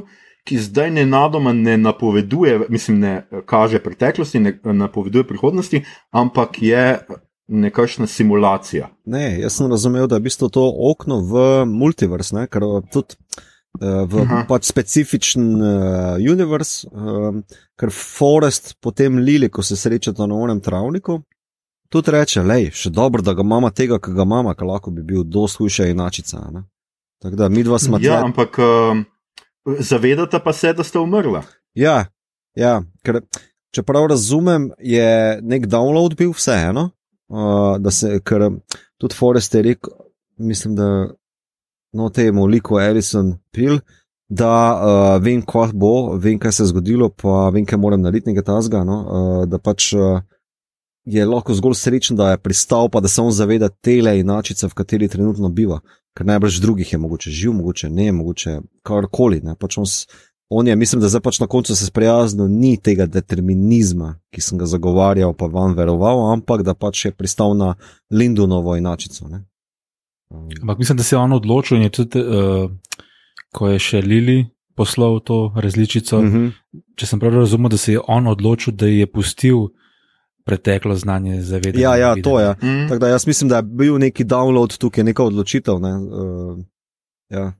ki 0.46 0.58
zdaj 0.58 0.90
nenadoma 0.94 1.52
ne 1.52 1.74
napoveduje, 1.78 2.60
mislim, 2.70 3.00
ne 3.00 3.42
kaže 3.46 3.82
preteklosti, 3.82 4.38
ne 4.38 4.54
napoveduje 4.62 5.26
prihodnosti, 5.26 5.82
ampak 6.10 6.62
je 6.62 6.84
nekakšna 7.48 8.06
simulacija. 8.06 8.92
Ne, 9.04 9.40
jaz 9.42 9.58
sem 9.58 9.70
razumel, 9.70 10.06
da 10.06 10.16
je 10.16 10.22
v 10.22 10.30
bistvu 10.30 10.48
to 10.48 10.62
okno 10.90 11.18
v 11.26 11.64
multivers, 11.66 12.30
ne, 12.32 12.46
ker 12.46 12.70
tudi. 12.92 13.18
Uh, 13.80 14.04
v 14.04 14.20
Aha. 14.20 14.42
pač 14.44 14.66
specifičen 14.68 15.44
uh, 15.56 16.18
univerz, 16.20 16.82
uh, 16.92 17.38
ker 17.80 17.88
Forest, 17.88 18.74
potem 18.84 19.16
Lili, 19.24 19.48
ko 19.48 19.64
se 19.64 19.78
srečata 19.80 20.26
na 20.28 20.36
onem 20.36 20.60
travniku, 20.60 21.22
tudi 21.88 22.12
reče, 22.12 22.42
lej, 22.44 22.68
še 22.76 22.92
dobro, 22.92 23.24
da 23.24 23.32
ga 23.32 23.40
imamo 23.40 23.70
tega, 23.72 23.96
ki 23.96 24.12
ga 24.12 24.26
imamo, 24.28 24.52
ki 24.52 24.68
lahko 24.68 24.92
bi 24.92 25.04
bil 25.08 25.24
dosti 25.24 25.64
hujša 25.64 25.88
inačica. 25.88 26.42
Tako 27.24 27.40
da 27.40 27.48
mi 27.48 27.64
dva 27.64 27.78
smo 27.80 27.96
tam. 27.96 28.04
Ja, 28.04 28.20
ampak 28.20 28.60
uh, 28.60 29.00
zavedate 29.80 30.42
pa 30.44 30.52
se, 30.52 30.74
da 30.76 30.84
ste 30.84 31.00
umrla. 31.00 31.40
Ja, 31.72 31.96
ja 32.52 32.82
ker, 33.08 33.22
čeprav 33.72 34.10
razumem, 34.12 34.68
je 34.84 35.40
nek 35.40 35.64
download 35.72 36.16
bil 36.20 36.36
vseeno, 36.36 36.90
uh, 37.32 37.80
da 37.80 37.88
se, 37.88 38.18
ker 38.20 38.50
tudi 39.00 39.16
Forest 39.16 39.56
je 39.56 39.64
rekel, 39.70 39.96
mislim, 40.36 40.76
da 40.76 40.88
no 41.92 42.08
temu 42.10 42.46
liku 42.46 42.80
Edison 42.80 43.36
pil. 43.52 43.78
Da 44.32 44.48
uh, 44.48 45.22
vem, 45.22 45.42
kaj 45.44 45.74
bo, 45.76 46.16
vem, 46.16 46.38
kaj 46.40 46.52
se 46.56 46.62
je 46.62 46.70
zgodilo, 46.70 47.10
pa 47.12 47.50
vem, 47.52 47.66
kaj 47.68 47.78
moram 47.78 48.00
narediti, 48.00 48.30
nekaj 48.30 48.46
tasga. 48.48 48.80
No? 48.88 48.96
Uh, 49.02 49.42
da 49.44 49.58
pač 49.60 49.90
uh, 49.92 50.22
je 51.04 51.26
lahko 51.26 51.54
zgolj 51.54 51.74
srečen, 51.74 52.16
da 52.16 52.30
je 52.30 52.38
pristal, 52.38 52.88
pa 52.88 53.00
da 53.00 53.08
se 53.08 53.20
on 53.20 53.30
zaveda 53.30 53.68
tele 53.68 54.18
inačice, 54.20 54.66
v 54.66 54.74
kateri 54.74 55.08
trenutno 55.08 55.48
biva. 55.48 55.80
Ker 56.16 56.26
najbrž 56.26 56.60
drugih 56.60 56.92
je 56.92 56.98
mogoče 56.98 57.30
živ, 57.30 57.52
mogoče 57.52 57.90
ne, 57.90 58.12
mogoče 58.12 58.58
karkoli. 58.82 59.42
Pač 59.58 59.78
on, 59.78 59.84
on 60.48 60.66
je, 60.66 60.76
mislim, 60.76 61.00
da 61.00 61.08
zdaj 61.08 61.20
pač 61.20 61.40
na 61.40 61.46
koncu 61.46 61.76
se 61.76 61.86
sprijaznil, 61.86 62.48
ni 62.48 62.76
tega 62.76 63.06
determinizma, 63.06 64.14
ki 64.32 64.40
sem 64.40 64.58
ga 64.58 64.68
zagovarjal, 64.68 65.32
pa 65.34 65.48
vam 65.52 65.76
veroval, 65.76 66.30
ampak 66.32 66.62
da 66.62 66.74
pač 66.74 67.06
je 67.06 67.12
pristal 67.16 67.56
na 67.56 67.74
Lindonovo 68.10 68.76
inačico. 68.76 69.28
Ne? 69.28 69.44
Ampak 70.62 70.78
mislim, 70.78 70.96
da 70.96 71.02
se 71.02 71.14
je 71.16 71.20
on 71.20 71.32
odločil 71.32 71.76
in 71.76 71.82
je 71.82 71.90
tudi, 71.90 72.20
uh, 72.20 72.70
ko 73.52 73.68
je 73.68 73.78
še 73.78 74.00
Lili 74.00 74.46
poslal 74.76 75.20
to 75.20 75.52
različico. 75.56 76.18
Uh 76.18 76.24
mhm. 76.24 76.36
-huh. 76.36 76.82
Če 76.96 77.06
sem 77.06 77.20
prav 77.20 77.34
razumel, 77.34 77.70
da 77.70 77.76
se 77.76 77.92
je 77.92 78.00
on 78.08 78.26
odločil, 78.26 78.74
da 78.74 78.86
je 78.86 79.06
pustil 79.06 79.68
preteklo 80.44 80.94
znanje 80.94 81.42
zavedanja. 81.42 81.82
Ja, 81.82 81.96
ja 81.96 82.14
to 82.22 82.40
je. 82.40 82.54
Mm. 82.62 82.88
Tako 82.88 82.98
da 82.98 83.08
jaz 83.08 83.26
mislim, 83.26 83.48
da 83.48 83.56
je 83.56 83.62
bil 83.62 83.98
neki 83.98 84.24
download 84.24 84.78
tukaj, 84.78 85.04
neka 85.04 85.24
odločitev. 85.24 85.78
Ne? 85.80 85.94
Uh, 85.94 86.58
ja. 87.28 87.52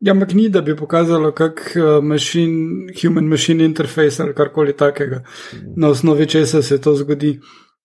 Ja, 0.00 0.12
ampak 0.12 0.32
ni, 0.34 0.48
da 0.48 0.60
bi 0.60 0.76
pokazalo, 0.76 1.32
kak 1.32 1.76
uh, 1.76 2.04
machine, 2.04 2.86
human 3.02 3.24
machine 3.24 3.64
interface 3.64 4.22
ali 4.22 4.34
karkoli 4.34 4.76
takega, 4.76 5.16
mm. 5.52 5.72
na 5.76 5.88
osnovi 5.88 6.26
česa 6.26 6.62
se 6.62 6.80
to 6.80 6.94
zgodi. 6.94 7.40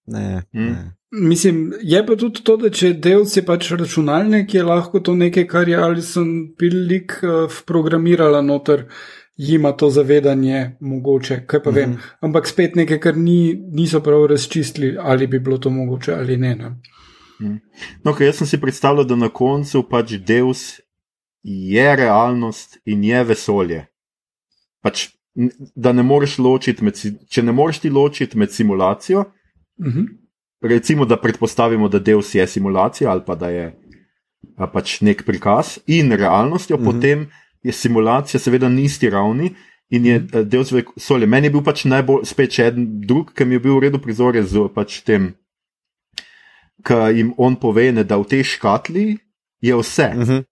Ne, 0.05 0.43
mm. 0.53 0.65
ne. 0.65 0.95
Mislim, 1.21 1.73
je 1.81 2.05
pa 2.05 2.15
tudi 2.15 2.41
to, 2.43 2.55
da 2.57 2.69
če 2.73 2.93
del 2.97 3.25
si 3.29 3.43
pač 3.45 3.67
računalnik, 3.77 4.53
je 4.53 4.63
lahko 4.65 4.99
to 4.99 5.13
nekaj, 5.15 5.45
kar 5.47 5.69
je 5.69 5.77
ali 5.77 6.01
sem 6.01 6.29
pilik 6.57 7.13
uh, 7.21 7.59
programirala 7.67 8.41
noter. 8.41 8.87
Jima 9.37 9.71
to 9.73 9.87
zavedanje 9.89 10.75
mogoče, 10.79 11.39
kaj 11.49 11.63
pa 11.63 11.69
vem. 11.69 11.89
Mm 11.89 11.93
-hmm. 11.93 12.17
Ampak 12.21 12.47
spet 12.47 12.75
nekaj, 12.75 12.99
kar 12.99 13.17
ni, 13.17 13.53
niso 13.53 14.01
prav 14.01 14.25
razčistili, 14.25 14.97
ali 14.99 15.27
bi 15.27 15.39
bilo 15.39 15.57
to 15.57 15.69
mogoče 15.69 16.13
ali 16.13 16.37
ne. 16.37 16.55
ne. 16.55 16.69
Mhm. 17.41 17.55
No, 18.03 18.15
jaz 18.19 18.35
sem 18.35 18.47
si 18.47 18.61
predstavljal, 18.61 19.05
da 19.05 19.15
na 19.15 19.29
koncu 19.29 19.83
pač 19.89 20.11
Deus 20.11 20.79
je 21.43 21.95
realnost 21.95 22.77
in 22.85 23.03
je 23.03 23.23
vesolje. 23.23 23.85
Pač, 24.81 25.09
da 25.75 25.91
ne 25.91 26.03
moreš 26.03 26.37
ločiti, 26.37 26.83
med, 26.83 26.99
če 27.29 27.43
ne 27.43 27.51
moreš 27.51 27.79
ti 27.79 27.89
ločiti 27.89 28.37
med 28.37 28.51
simulacijo, 28.51 29.25
mm 29.79 29.91
-hmm. 29.91 30.22
Recimo, 30.63 31.05
da 31.05 31.17
predpostavimo, 31.17 31.89
da 31.89 31.99
Deus 31.99 32.35
je 32.35 32.47
simulacija 32.47 33.11
ali 33.11 33.21
pa 33.25 33.35
da 33.35 33.49
je 33.49 33.73
pač 34.73 35.01
nek 35.01 35.25
prikaz 35.25 35.77
in 35.87 36.11
realnostjo, 36.11 36.77
mm 36.77 36.81
-hmm. 36.81 36.85
potem 36.85 37.29
je 37.63 37.71
simulacija, 37.71 38.39
seveda, 38.39 38.69
na 38.69 38.81
isti 38.81 39.09
ravni 39.09 39.55
in 39.89 40.05
je 40.05 40.19
mm. 40.19 40.49
del 40.49 40.63
svoje 40.63 40.85
solje. 40.97 41.27
Meni 41.27 41.47
je 41.47 41.51
bil 41.51 41.63
pač 41.63 41.85
najbolj 41.85 42.25
spet 42.25 42.51
še 42.51 42.67
en 42.71 42.87
drug, 43.07 43.33
ki 43.33 43.45
mi 43.45 43.55
je 43.55 43.59
bil 43.59 43.77
v 43.77 43.83
redu 43.87 43.99
prizor 43.99 44.37
z 44.41 44.67
pač 44.75 45.01
tem, 45.01 45.33
ki 46.83 46.99
jim 47.17 47.33
on 47.37 47.55
pove, 47.55 47.91
ne, 47.91 48.03
da 48.03 48.17
v 48.17 48.27
tej 48.27 48.43
škatli 48.43 49.17
je 49.61 49.75
vse. 49.75 50.09
Mm 50.15 50.23
-hmm. 50.23 50.43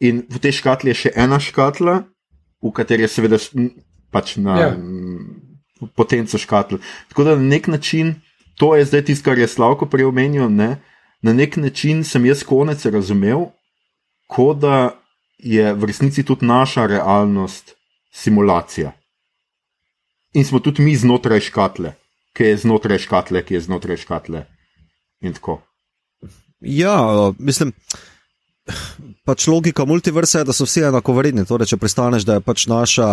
In 0.00 0.24
v 0.30 0.38
tej 0.38 0.52
škatli 0.52 0.90
je 0.90 0.94
še 0.94 1.10
ena 1.14 1.40
škatla, 1.40 2.04
v 2.62 2.72
kateri 2.72 3.02
je 3.02 3.08
seveda 3.08 3.38
pač 4.10 4.36
na 4.36 4.56
yeah. 4.56 4.74
Ja. 5.80 5.88
potencu 5.96 6.38
škatl. 6.38 6.76
Tako 7.08 7.24
da 7.24 7.36
na 7.36 7.42
nek 7.42 7.68
način, 7.68 8.14
to 8.56 8.76
je 8.76 8.84
zdaj 8.84 9.04
tisto, 9.04 9.24
kar 9.24 9.38
je 9.38 9.48
Slavko 9.48 9.86
prej 9.86 10.08
omenil, 10.08 10.48
ne, 10.50 10.76
na 11.22 11.32
nek 11.32 11.56
način 11.56 12.04
sem 12.04 12.26
jaz 12.26 12.44
konec 12.44 12.84
razumel, 12.84 13.48
kot 14.28 14.58
da 14.58 15.00
je 15.38 15.72
v 15.74 15.84
resnici 15.84 16.22
tudi 16.22 16.46
naša 16.46 16.86
realnost 16.86 17.74
simulacija. 18.12 18.92
In 20.34 20.44
smo 20.44 20.58
tudi 20.60 20.82
mi 20.82 20.96
znotraj 20.96 21.40
škatle, 21.40 21.94
ki 22.32 22.44
je 22.44 22.56
znotraj 22.56 22.98
škatle, 22.98 23.42
ki 23.44 23.54
je 23.54 23.60
znotraj 23.60 23.96
škatle. 23.96 24.46
In 25.20 25.32
tako. 25.32 25.60
Ja, 26.60 27.32
mislim. 27.38 27.72
Pač 29.24 29.46
logika 29.48 29.86
multiversa 29.88 30.42
je, 30.42 30.44
da 30.44 30.52
so 30.52 30.66
vsi 30.68 30.82
enako 30.84 31.14
vredni. 31.16 31.46
Torej, 31.48 31.70
če 31.72 31.78
pristaneš, 31.80 32.26
da 32.28 32.36
je 32.36 32.42
pač 32.44 32.66
naša 32.68 33.06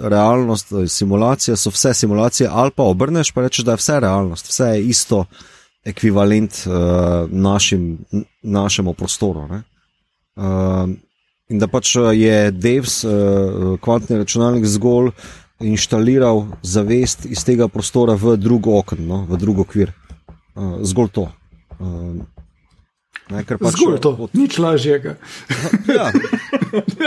realnost, 0.00 0.72
simulacija, 0.88 1.56
so 1.60 1.72
vse 1.74 1.92
simulacije, 1.98 2.48
ali 2.48 2.72
pa 2.72 2.86
obrneš, 2.88 3.34
pa 3.36 3.44
rečeš, 3.44 3.66
da 3.68 3.76
je 3.76 3.82
vse 3.82 3.98
realnost, 4.00 4.48
vse 4.48 4.70
je 4.72 4.86
isto, 4.88 5.24
ekvivalent 5.84 6.62
uh, 6.64 7.28
našim, 7.28 7.98
našemu 8.42 8.96
prostoru. 8.96 9.44
Uh, 9.50 10.88
in 11.48 11.60
da 11.60 11.68
pač 11.68 11.94
je 12.16 12.50
Devs, 12.50 13.02
uh, 13.04 13.76
kvantni 13.84 14.16
računalnik, 14.16 14.64
zgolj 14.64 15.12
inštaliral 15.60 16.46
zavest 16.62 17.28
iz 17.28 17.44
tega 17.44 17.68
prostora 17.68 18.16
v 18.16 18.38
drugo 18.40 18.78
okno, 18.80 19.04
no, 19.04 19.22
v 19.28 19.40
drugo 19.40 19.68
okvir. 19.68 19.92
Uh, 20.56 20.80
zgolj 20.88 21.12
to. 21.20 21.28
Uh, 21.76 22.39
Ne, 23.30 23.44
pač 23.46 23.76
Zgolj 23.78 24.00
to, 24.02 24.10
od... 24.26 24.32
nič 24.34 24.58
lažjega. 24.58 25.14
ja. 25.96 26.10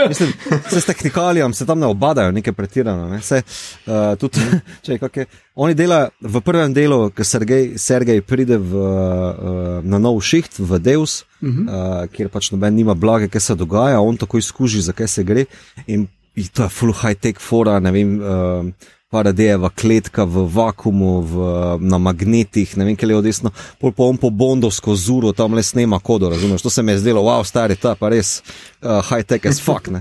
Mislim, 0.08 0.32
se 0.70 0.80
s 0.80 0.86
tehnikalijami 0.88 1.54
se 1.54 1.66
tam 1.66 1.78
ne 1.78 1.86
obadajo, 1.86 2.32
nekaj 2.32 2.52
pretirano. 2.52 3.08
Ne. 3.08 3.20
Se, 3.22 3.42
uh, 3.86 4.16
tudi, 4.20 4.40
če, 4.84 4.96
je, 4.96 5.26
oni 5.54 5.76
delajo 5.76 6.10
v 6.20 6.42
prvem 6.44 6.72
delu, 6.74 7.10
ko 7.12 7.24
Sergej, 7.24 7.74
Sergej 7.80 8.24
pride 8.24 8.56
v, 8.56 8.72
uh, 8.72 9.84
na 9.84 10.00
nov 10.00 10.20
šiht, 10.24 10.58
v 10.58 10.80
Deus, 10.80 11.24
uh 11.40 11.48
-huh. 11.48 11.68
uh, 11.68 12.08
kjer 12.08 12.32
pač 12.32 12.50
noben 12.50 12.74
nima 12.74 12.94
blage, 12.94 13.28
kaj 13.28 13.40
se 13.40 13.54
dogaja, 13.54 14.00
on 14.00 14.16
takoj 14.16 14.42
skuži, 14.42 14.80
zakaj 14.80 15.08
se 15.08 15.24
gre. 15.24 15.44
In, 15.86 16.08
in 16.34 16.48
to 16.52 16.62
je 16.62 16.68
full 16.68 16.92
high 16.92 17.14
tech 17.20 17.38
fora, 17.38 17.80
ne 17.80 17.90
vem. 17.92 18.20
Uh, 18.20 18.72
paradejeva 19.14 19.70
kletka 19.70 20.26
v 20.26 20.46
vakumu, 20.50 21.12
v, 21.22 21.48
na 21.86 22.00
magnetih, 22.02 22.74
ne 22.80 22.88
vem, 22.88 22.98
kaj 22.98 23.14
je 23.14 23.18
odesno, 23.20 23.52
pol 23.78 23.94
po 23.94 24.10
on 24.10 24.18
po 24.18 24.32
bondovsko 24.34 24.96
zuro 24.98 25.30
tam 25.36 25.54
le 25.54 25.62
snema 25.62 26.00
kodo, 26.02 26.32
razumeš? 26.32 26.66
To 26.66 26.72
se 26.74 26.82
mi 26.82 26.96
je 26.96 27.04
zdelo, 27.04 27.22
wow, 27.22 27.44
stari, 27.46 27.78
ta 27.78 27.94
pa 27.98 28.10
res 28.10 28.40
uh, 28.82 28.98
high 29.06 29.22
tech 29.22 29.46
as 29.46 29.62
fuck. 29.62 29.86
Uh, 29.88 30.00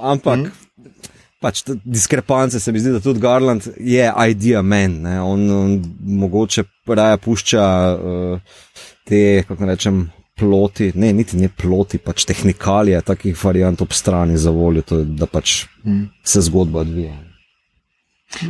ampak. 0.00 0.38
Mm 0.38 0.44
-hmm. 0.44 0.66
Pač 1.40 1.62
diskrepance 1.84 2.60
se 2.60 2.72
mi 2.72 2.80
zdi, 2.80 2.90
da 2.92 3.00
tudi 3.00 3.20
Garland 3.20 3.64
je 3.80 4.12
idea 4.28 4.62
man, 4.62 5.06
on, 5.06 5.50
on 5.50 5.82
mogoče 6.00 6.64
raje 6.86 7.16
pušča 7.16 7.96
uh, 7.96 8.40
te, 9.04 9.44
kako 9.48 9.64
rečem, 9.64 10.10
ploti, 10.40 10.92
ne, 10.94 11.12
niti 11.12 11.36
ne 11.36 11.48
ploti, 11.48 11.98
pač 11.98 12.24
tehnikalije 12.24 13.00
takih 13.00 13.44
variant 13.44 13.80
ob 13.80 13.92
strani 13.92 14.36
za 14.36 14.50
voljo, 14.50 14.82
to, 14.82 15.04
da 15.04 15.26
pač 15.26 15.64
mm. 15.84 16.04
se 16.24 16.40
zgodba 16.40 16.80
odvija. 16.80 17.29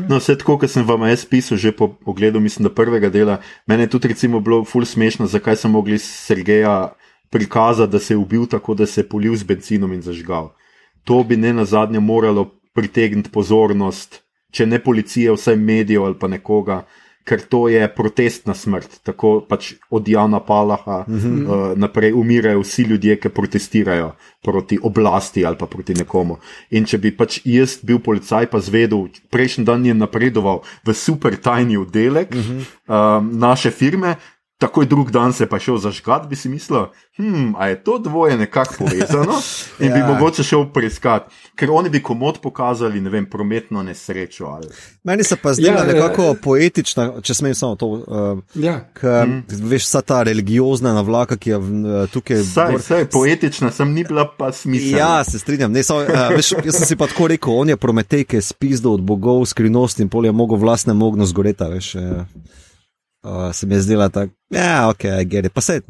No, 0.09 0.19
vse 0.21 0.37
tako, 0.39 0.59
kot 0.61 0.71
sem 0.71 0.85
vam 0.87 1.07
jaz 1.09 1.25
pisal, 1.25 1.59
že 1.59 1.73
po 1.73 1.89
pogledu, 1.89 2.41
mislim, 2.41 2.69
da 2.69 2.75
prvega 2.75 3.09
dela, 3.09 3.41
meni 3.67 3.89
je 3.89 3.93
tudi 3.97 4.13
recimo 4.13 4.41
bilo 4.41 4.65
ful 4.65 4.85
smešno, 4.85 5.27
zakaj 5.27 5.57
so 5.57 5.69
mogli 5.73 5.99
Sergeja 5.99 6.93
prikazati, 7.31 7.93
da 7.93 7.99
se 7.99 8.15
je 8.15 8.19
ubil 8.19 8.47
tako, 8.47 8.75
da 8.75 8.87
se 8.87 9.01
je 9.01 9.09
polil 9.09 9.37
z 9.37 9.49
benzinom 9.49 9.93
in 9.93 10.03
zažgal. 10.03 10.53
To 11.05 11.23
bi 11.25 11.37
ne 11.37 11.53
na 11.53 11.65
zadnje 11.65 12.01
moralo 12.01 12.51
pritegniti 12.75 13.31
pozornost, 13.33 14.21
če 14.53 14.67
ne 14.67 14.79
policije, 14.83 15.33
vsaj 15.33 15.57
medijev 15.57 16.05
ali 16.05 16.19
pa 16.19 16.29
nekoga, 16.29 16.85
ker 17.25 17.41
to 17.41 17.69
je 17.69 17.89
protestna 17.89 18.55
smrt. 18.55 19.01
Tako 19.07 19.41
pač 19.49 19.75
od 19.91 20.09
Jana 20.09 20.41
Palaha 20.41 21.05
mm 21.09 21.19
-hmm. 21.19 21.47
uh, 21.47 21.79
naprej 21.79 22.13
umirajo 22.13 22.61
vsi 22.61 22.83
ljudje, 22.83 23.17
ki 23.21 23.29
protestirajo 23.29 24.13
proti 24.43 24.79
oblasti 24.83 25.47
ali 25.47 25.57
pa 25.57 25.67
proti 25.67 25.95
nekomu. 25.95 26.37
In 26.71 26.85
če 26.85 26.99
bi 26.99 27.17
pač 27.17 27.41
jaz 27.45 27.79
bil 27.83 27.99
policaj, 27.99 28.47
pa 28.47 28.61
zvedel, 28.61 29.09
prejšnji 29.31 29.65
dan 29.65 29.87
je 29.87 29.95
napredoval 29.95 30.63
v 30.85 30.95
super 30.95 31.37
tajni 31.37 31.77
oddelek 31.77 32.35
mm 32.35 32.41
-hmm. 32.41 32.61
uh, 32.89 33.39
naše 33.39 33.71
firme, 33.71 34.17
takoj 34.61 34.87
drug 34.87 35.11
dan 35.11 35.33
se 35.33 35.47
pa 35.47 35.59
šel 35.59 35.79
zažgat, 35.81 36.27
bi 36.29 36.37
si 36.37 36.49
mislil, 36.49 36.91
hm, 37.17 37.55
a 37.59 37.69
je 37.69 37.85
to 37.85 37.99
dvoje 37.99 38.37
nekako 38.37 38.75
povezano 38.79 39.41
in 39.85 39.89
ja. 39.89 39.95
bi 39.95 40.03
mogoče 40.13 40.45
šel 40.45 40.67
preiskat, 40.73 41.31
ker 41.57 41.71
oni 41.73 41.89
bi 41.89 42.03
komod 42.03 42.43
pokazali, 42.43 43.01
ne 43.01 43.11
vem, 43.11 43.27
prometno 43.27 43.83
nesrečo. 43.83 44.45
Ali... 44.45 44.69
Meni 45.05 45.25
se 45.25 45.37
pa 45.37 45.55
zdi 45.55 45.65
ja, 45.65 45.85
nekako 45.85 46.23
ja. 46.23 46.35
poetična, 46.43 47.07
če 47.23 47.35
smem 47.35 47.55
samo 47.55 47.77
to. 47.81 47.87
Uh, 47.87 48.45
ja. 48.55 48.77
K, 48.93 49.25
mm. 49.27 49.65
Veš, 49.73 49.89
vsa 49.89 50.05
ta 50.05 50.23
religiozna 50.29 50.93
navlaka, 50.93 51.41
ki 51.41 51.51
je 51.51 51.57
uh, 51.57 51.65
tukaj. 52.13 52.45
Saj, 52.45 52.77
bor... 52.77 52.85
saj, 52.85 53.09
poetična 53.17 53.73
sem 53.73 53.97
ni 53.97 54.05
bila 54.05 54.29
pa 54.29 54.53
smiselna. 54.53 54.99
Ja, 54.99 55.25
se 55.25 55.41
strinjam. 55.41 55.73
Ne, 55.73 55.83
samo, 55.83 56.05
uh, 56.05 56.37
veš, 56.37 56.53
jaz 56.61 56.83
sem 56.83 56.93
si 56.93 57.01
pa 57.01 57.09
tako 57.09 57.33
rekel, 57.33 57.57
on 57.65 57.73
je 57.73 57.81
prometej, 57.81 58.29
ki 58.29 58.43
je 58.43 58.49
spizdal 58.53 59.01
od 59.01 59.09
bogov, 59.09 59.47
skrivnost 59.49 60.05
in 60.05 60.13
pol 60.13 60.29
je 60.29 60.37
mogel 60.37 60.61
vlastne 60.61 60.93
mogno 60.93 61.25
zgoreta. 61.25 61.73
Veš, 61.73 61.95
uh. 61.97 62.59
Uh, 63.23 63.53
se 63.53 63.67
mi 63.67 63.75
je 63.75 63.81
zdela 63.81 64.09
tako, 64.09 64.33
ja, 64.51 64.89
ok, 64.89 65.03
gre. 65.25 65.49
Pa 65.49 65.61
se 65.61 65.81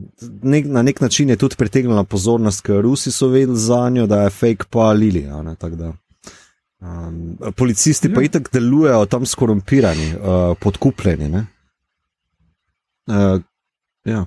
nek, 0.43 0.67
na 0.67 0.83
nek 0.83 1.01
način 1.01 1.29
je 1.31 1.37
tudi 1.37 1.57
pritegnila 1.57 2.05
pozornost, 2.05 2.65
ker 2.67 2.83
Rusi 2.83 3.13
so 3.13 3.29
vedeli 3.29 3.59
za 3.59 3.89
njo, 3.91 4.07
da 4.07 4.23
je 4.23 4.31
fake 4.31 4.67
pa 4.71 4.93
Lili. 4.93 5.29
Um, 6.81 7.39
policisti 7.57 8.09
ja. 8.09 8.15
pa 8.15 8.23
itak 8.23 8.51
delujejo 8.53 9.07
tam 9.07 9.27
skorumpirani, 9.27 10.15
uh, 10.15 10.57
podkupljeni. 10.61 11.45
Uh, 13.07 13.41
ja. 14.05 14.27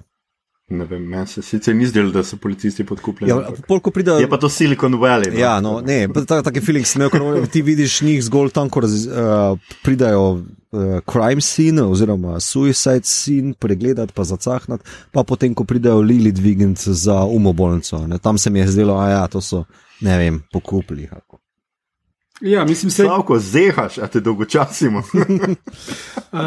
Ne 0.72 0.86
vem, 0.86 1.02
meni 1.04 1.28
se 1.28 1.42
sicer 1.44 1.76
ni 1.76 1.86
zdelo, 1.86 2.12
da 2.12 2.24
so 2.24 2.38
policisti 2.40 2.86
podkupljeni. 2.88 3.30
Ja, 3.30 3.52
polko 3.68 3.92
pridejo. 3.92 4.22
Je 4.24 4.30
pa 4.30 4.38
to 4.40 4.50
Silicon 4.50 4.96
Valley. 4.96 5.34
No? 5.34 5.40
Ja, 5.40 5.58
no, 5.62 5.74
ne, 5.84 6.08
tak, 6.14 6.46
taki 6.48 6.64
feeling 6.64 6.88
sem 6.88 7.04
imel, 7.04 7.12
ko 7.12 7.52
ti 7.52 7.62
vidiš 7.62 8.00
njih 8.02 8.24
zgolj 8.24 8.54
tam, 8.56 8.72
ko 8.72 8.86
raz, 8.86 8.96
uh, 9.06 9.60
pridajo 9.84 10.24
uh, 10.32 11.04
crime 11.04 11.44
scene 11.44 11.84
oziroma 11.84 12.40
suicide 12.40 13.04
scene, 13.04 13.54
pregledati 13.60 14.16
pa 14.16 14.24
zacahnati, 14.24 14.88
pa 15.12 15.28
potem, 15.28 15.54
ko 15.54 15.68
pridajo 15.68 16.02
Lili 16.02 16.32
dvigant 16.32 16.80
za 16.80 17.24
umobolnico. 17.28 18.06
Ne, 18.08 18.18
tam 18.24 18.40
se 18.40 18.50
mi 18.50 18.64
je 18.64 18.72
zdelo, 18.78 18.98
a 18.98 19.10
ja, 19.10 19.28
to 19.28 19.42
so, 19.42 19.66
ne 20.02 20.18
vem, 20.18 20.42
pokupili. 20.52 21.12
Kako. 21.12 21.43
Ja, 22.42 22.66
mislim, 22.66 22.92
se... 22.92 23.04
Slavko, 23.04 23.40
zehaš, 23.40 23.98
a 23.98 24.08
te 24.08 24.20
dolgočasimo. 24.20 25.00
uh, 26.32 26.40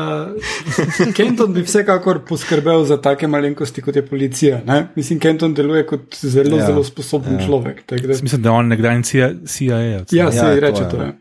Kenton 1.14 1.52
bi 1.54 1.62
vsekakor 1.62 2.20
poskrbel 2.28 2.84
za 2.84 2.96
take 3.02 3.28
malenkosti, 3.28 3.82
kot 3.82 3.96
je 3.96 4.06
policija. 4.06 4.60
Ne? 4.66 4.88
Mislim, 4.96 5.18
Kenton 5.18 5.54
deluje 5.54 5.86
kot 5.86 6.16
zelo, 6.20 6.56
ja. 6.56 6.66
zelo 6.66 6.84
sposoben 6.84 7.34
ja. 7.34 7.46
človek. 7.46 7.84
Da... 7.88 7.96
Mislim, 8.22 8.42
da 8.42 8.52
on 8.52 8.68
nekdaj 8.68 9.02
CIA. 9.02 9.30
CIA 9.46 9.78
ja, 9.78 10.04
ja, 10.10 10.32
se 10.32 10.54
ji 10.54 10.60
reče 10.60 10.88
to. 10.90 11.02
Je. 11.02 11.12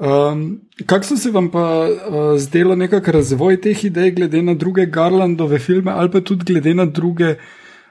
Um, 0.00 0.60
Kako 0.86 1.04
so 1.04 1.16
se 1.16 1.30
vam 1.30 1.50
pa 1.50 1.88
uh, 1.88 2.38
zdelo 2.38 2.76
nekako 2.76 3.12
razvoj 3.12 3.60
teh 3.60 3.84
idej, 3.84 4.10
glede 4.10 4.42
na 4.42 4.54
druge 4.54 4.86
Garlandove 4.86 5.58
filme, 5.58 5.92
ali 5.92 6.10
pa 6.10 6.20
tudi 6.20 6.44
glede 6.44 6.74
na 6.74 6.84
druge 6.86 7.30
uh, 7.30 7.36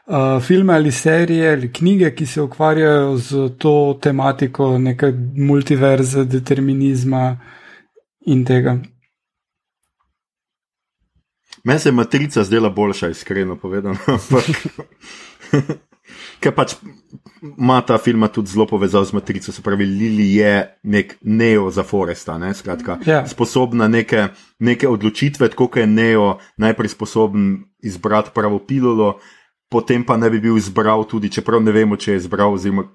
uh, 0.07 0.43
filme 0.43 0.73
ali 0.73 0.91
serije 0.91 1.51
ali 1.51 1.71
knjige, 1.73 2.15
ki 2.15 2.25
se 2.25 2.41
ukvarjajo 2.41 3.17
z 3.17 3.49
to 3.57 3.99
tematiko, 4.01 4.77
neke 4.77 5.13
multiverze, 5.35 6.25
determinizma 6.25 7.37
in 8.25 8.45
tega. 8.45 8.77
Meni 11.63 11.79
se 11.79 11.89
je 11.89 11.93
matrica 11.93 12.43
zdela 12.43 12.69
boljša, 12.69 13.09
iskreno 13.09 13.55
povedano. 13.55 13.97
Ker 16.41 16.53
pač 16.55 16.75
ima 17.41 17.79
ta 17.85 17.97
film 18.01 18.23
tudi 18.33 18.51
zelo 18.53 18.67
povezal 18.69 19.05
z 19.05 19.15
matrico, 19.17 19.51
se 19.51 19.61
pravi, 19.61 19.85
Lili 19.85 20.27
je 20.37 20.53
nek 20.83 21.17
neo 21.21 21.71
za 21.73 21.83
Foresta, 21.83 22.37
ne? 22.37 22.53
Skratka, 22.53 22.99
ja. 23.05 23.23
sposobna 23.27 23.87
neke, 23.87 24.27
neke 24.59 24.87
odločitve, 24.87 25.49
tako 25.53 25.67
kot 25.67 25.81
je 25.81 25.87
neo 25.87 26.37
najprej 26.57 26.93
sposoben 26.93 27.49
izbrati 27.83 28.31
pravo 28.35 28.59
pilolo, 28.59 29.17
potem 29.69 30.05
pa 30.05 30.17
ne 30.17 30.29
bi 30.29 30.39
bil 30.39 30.57
izbral, 30.57 31.03
tudi 31.07 31.31
čeprav 31.31 31.61
ne 31.63 31.71
vemo, 31.71 31.97
če 31.97 32.11
je 32.11 32.23
izbral, 32.23 32.53
oziroma 32.53 32.87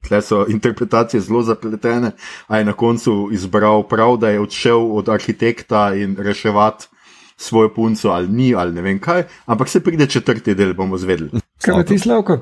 tle 0.00 0.22
so 0.24 0.44
interpretacije 0.48 1.20
zelo 1.20 1.42
zapletene, 1.42 2.12
a 2.48 2.58
je 2.58 2.64
na 2.64 2.72
koncu 2.72 3.28
izbral 3.32 3.84
prav, 3.88 4.16
da 4.16 4.30
je 4.30 4.40
odšel 4.40 4.86
od 4.96 5.08
arhitekta 5.08 5.90
in 5.94 6.16
reševati 6.16 6.86
svojo 7.36 7.74
punco, 7.74 8.08
ali 8.08 8.28
ni, 8.28 8.54
ali 8.54 8.72
ne 8.72 8.82
vem 8.82 8.98
kaj, 9.00 9.24
ampak 9.46 9.68
se 9.68 9.80
pride 9.84 10.06
četrti 10.06 10.54
del, 10.54 10.74
bomo 10.74 10.98
zvedeli. 10.98 11.40
Kaj 11.60 11.74
pa 11.74 11.84
ti 11.84 11.98
slavko? 11.98 12.38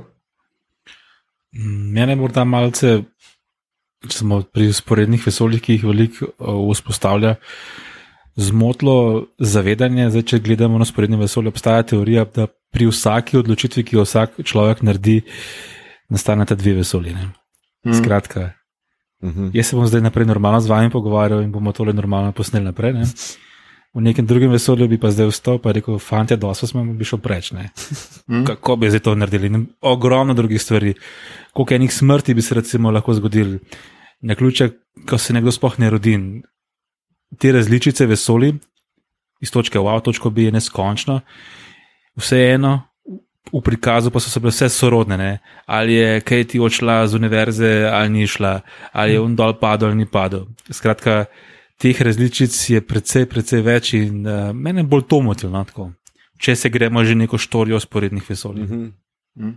Mene 1.95 2.17
morda 2.17 2.45
malce, 2.45 2.99
če 4.07 4.19
smo 4.19 4.43
pri 4.43 4.69
usporednih 4.71 5.23
vesoljih, 5.27 5.63
ki 5.63 5.79
jih 5.79 5.87
veliko 5.89 6.31
vzpostavlja. 6.73 7.37
Zmotlo 8.39 9.27
zavedanje, 9.43 10.11
zdaj, 10.15 10.23
če 10.23 10.39
gledamo 10.39 10.79
na 10.79 10.87
sporedne 10.87 11.19
vesolje, 11.19 11.51
obstaja 11.51 11.83
teorija, 11.83 12.23
da 12.35 12.47
pri 12.71 12.87
vsaki 12.87 13.41
odločitvi, 13.41 13.83
ki 13.83 13.97
jo 13.97 14.05
vsak 14.07 14.39
človek 14.47 14.85
naredi, 14.87 15.21
nastaneta 16.13 16.55
dve 16.55 16.77
vesolje. 16.79 17.17
Mm. 17.83 17.97
Skratka, 17.99 18.53
mm 19.23 19.31
-hmm. 19.31 19.51
jaz 19.55 19.67
se 19.67 19.77
bom 19.77 19.87
zdaj 19.87 20.01
naprej 20.01 20.27
normalno 20.27 20.61
z 20.61 20.71
vami 20.71 20.91
pogovarjal 20.91 21.43
in 21.43 21.53
bomo 21.53 21.73
tole 21.73 21.93
normalno 21.93 22.33
posneli 22.33 22.65
naprej. 22.65 22.93
Ne? 22.93 23.05
V 23.95 24.01
nekem 24.01 24.27
drugem 24.27 24.51
vesolju 24.51 24.89
bi 24.89 24.99
pa 24.99 25.11
zdaj 25.11 25.27
vstal 25.27 25.59
in 25.65 25.73
rekel: 25.73 25.99
Fantje, 25.99 26.37
dosto 26.37 26.67
smo 26.67 26.85
bi 26.85 27.05
šel 27.05 27.19
preč. 27.19 27.53
Mm. 28.29 28.45
Kako 28.45 28.77
bi 28.77 28.89
zdaj 28.89 29.01
to 29.01 29.15
naredili? 29.15 29.67
Ogromno 29.81 30.35
drugih 30.35 30.63
stvari. 30.63 30.95
Koliko 31.53 31.75
enih 31.75 31.95
smrti 31.95 32.35
bi 32.35 32.43
se 32.43 32.55
recimo 32.55 32.91
lahko 32.91 33.15
zgodil, 33.15 33.59
na 34.21 34.35
ključe, 34.35 34.71
ko 35.09 35.19
se 35.19 35.33
nekdo 35.33 35.53
sploh 35.53 35.79
ne 35.79 35.91
rodi. 35.91 36.19
Te 37.39 37.53
različice 37.53 38.07
vesolja, 38.07 38.55
iz 39.41 39.51
točke 39.53 39.79
A 39.79 39.97
v 39.97 40.01
točko 40.01 40.31
B, 40.31 40.49
je 40.49 40.53
neskončno 40.53 41.21
vseeno, 42.17 42.83
v 43.53 43.61
prikazu 43.65 44.11
pa 44.11 44.21
so 44.21 44.31
se 44.31 44.41
bile 44.41 44.51
vse 44.51 44.69
sorodne. 44.69 45.17
Ne? 45.17 45.39
Ali 45.67 45.95
je 45.95 46.21
Katie 46.21 46.61
odšla 46.61 47.07
z 47.07 47.15
univerze, 47.15 47.89
ali 47.93 48.09
ni 48.11 48.27
šla, 48.27 48.61
ali 48.93 49.13
je 49.13 49.21
on 49.21 49.37
dol 49.37 49.55
padel, 49.61 49.89
ali 49.89 49.97
ni 49.99 50.07
padel. 50.07 50.47
Skratka, 50.71 51.25
teh 51.79 51.97
različic 52.03 52.53
je 52.71 52.81
precej, 52.81 53.25
precej 53.27 53.63
več 53.63 53.95
in 53.95 54.27
uh, 54.27 54.51
mene 54.53 54.83
bolj 54.85 55.07
to 55.09 55.21
motilo. 55.21 55.53
No, 55.53 55.65
tako. 55.65 55.93
če 56.39 56.57
se 56.57 56.69
gremo 56.69 57.05
že 57.05 57.15
neko 57.15 57.39
štorijo 57.39 57.81
sporednih 57.81 58.23
vesolij. 58.29 58.65
Mhm. 58.65 59.55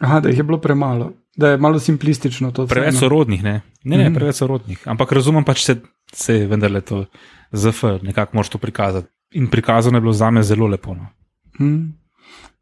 Aha, 0.00 0.20
da 0.20 0.28
jih 0.28 0.38
je 0.38 0.44
bilo 0.44 0.58
premalo, 0.60 1.12
da 1.36 1.48
je 1.50 1.56
malo 1.56 1.78
simplistično 1.80 2.50
to. 2.52 2.66
Preveč 2.66 2.94
sorodnih, 2.94 3.42
ne, 3.42 3.60
ne, 3.84 3.96
ne 3.96 4.04
Mhm. 4.10 4.14
preveč 4.14 4.36
sorodnih. 4.36 4.82
Ampak 4.84 5.12
razumem 5.12 5.44
pač, 5.44 5.62
se, 5.64 5.76
se 6.12 6.34
je 6.34 6.46
vendarle 6.46 6.80
to 6.80 7.04
ZF, 7.52 7.82
nekako 8.02 8.36
moraš 8.36 8.48
to 8.48 8.58
prikazati. 8.58 9.08
In 9.30 9.48
prikazano 9.50 9.96
je 9.96 10.00
bilo 10.00 10.12
za 10.12 10.30
me 10.30 10.42
zelo 10.42 10.66
lepo. 10.66 10.94
No. 10.94 11.06
Hmm. 11.58 11.98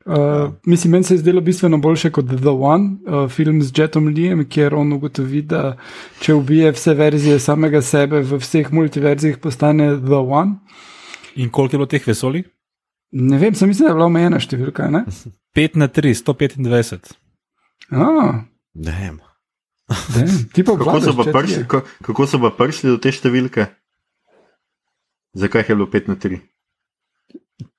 Uh, 0.07 0.53
mislim, 0.66 0.90
meni 0.90 1.05
se 1.05 1.14
je 1.14 1.18
zdelo 1.18 1.40
bistveno 1.40 1.78
boljše 1.78 2.11
kot 2.11 2.26
The 2.26 2.49
One, 2.49 2.97
uh, 3.07 3.30
film 3.30 3.62
z 3.62 3.72
Jetom 3.78 4.09
Leem, 4.09 4.49
kjer 4.49 4.74
on 4.74 4.92
ugotovi, 4.92 5.42
da 5.42 5.76
če 6.20 6.34
ubije 6.34 6.72
vse 6.72 6.95
verzije 6.95 7.38
samega 7.38 7.80
sebe 7.82 8.20
v 8.20 8.38
vseh 8.38 8.72
multiverzijah, 8.72 9.38
postane 9.38 9.97
The 9.97 10.20
One. 10.20 10.55
In 11.34 11.51
koliko 11.51 11.74
je 11.74 11.78
bilo 11.78 11.86
teh 11.86 12.07
vesolij? 12.07 12.45
Ne 13.12 13.38
vem, 13.38 13.55
sem 13.55 13.68
mislim, 13.68 13.86
da 13.86 13.90
je 13.90 13.95
bila 13.95 14.07
omejena 14.07 14.40
številka. 14.40 14.90
Ne? 14.90 15.05
5 15.57 15.76
na 15.80 15.88
3, 15.88 16.14
125. 16.20 17.14
Ah, 17.90 17.97
Damn. 17.97 18.45
damn, 18.74 19.20
pa 19.87 20.76
Kako 20.76 21.01
so, 21.01 21.12
prišli, 21.12 21.53
Jet 21.53 21.59
Li. 21.59 21.68
ka- 21.68 21.82
kako 22.03 22.26
so 22.26 22.39
pa 22.39 22.51
prišli 22.51 22.91
do 22.91 22.97
te 22.97 23.12
številke? 23.12 23.66
Zakaj 25.35 25.64
je 25.68 25.74
bilo 25.74 25.87
5 25.87 26.09
na 26.09 26.16
3? 26.16 26.41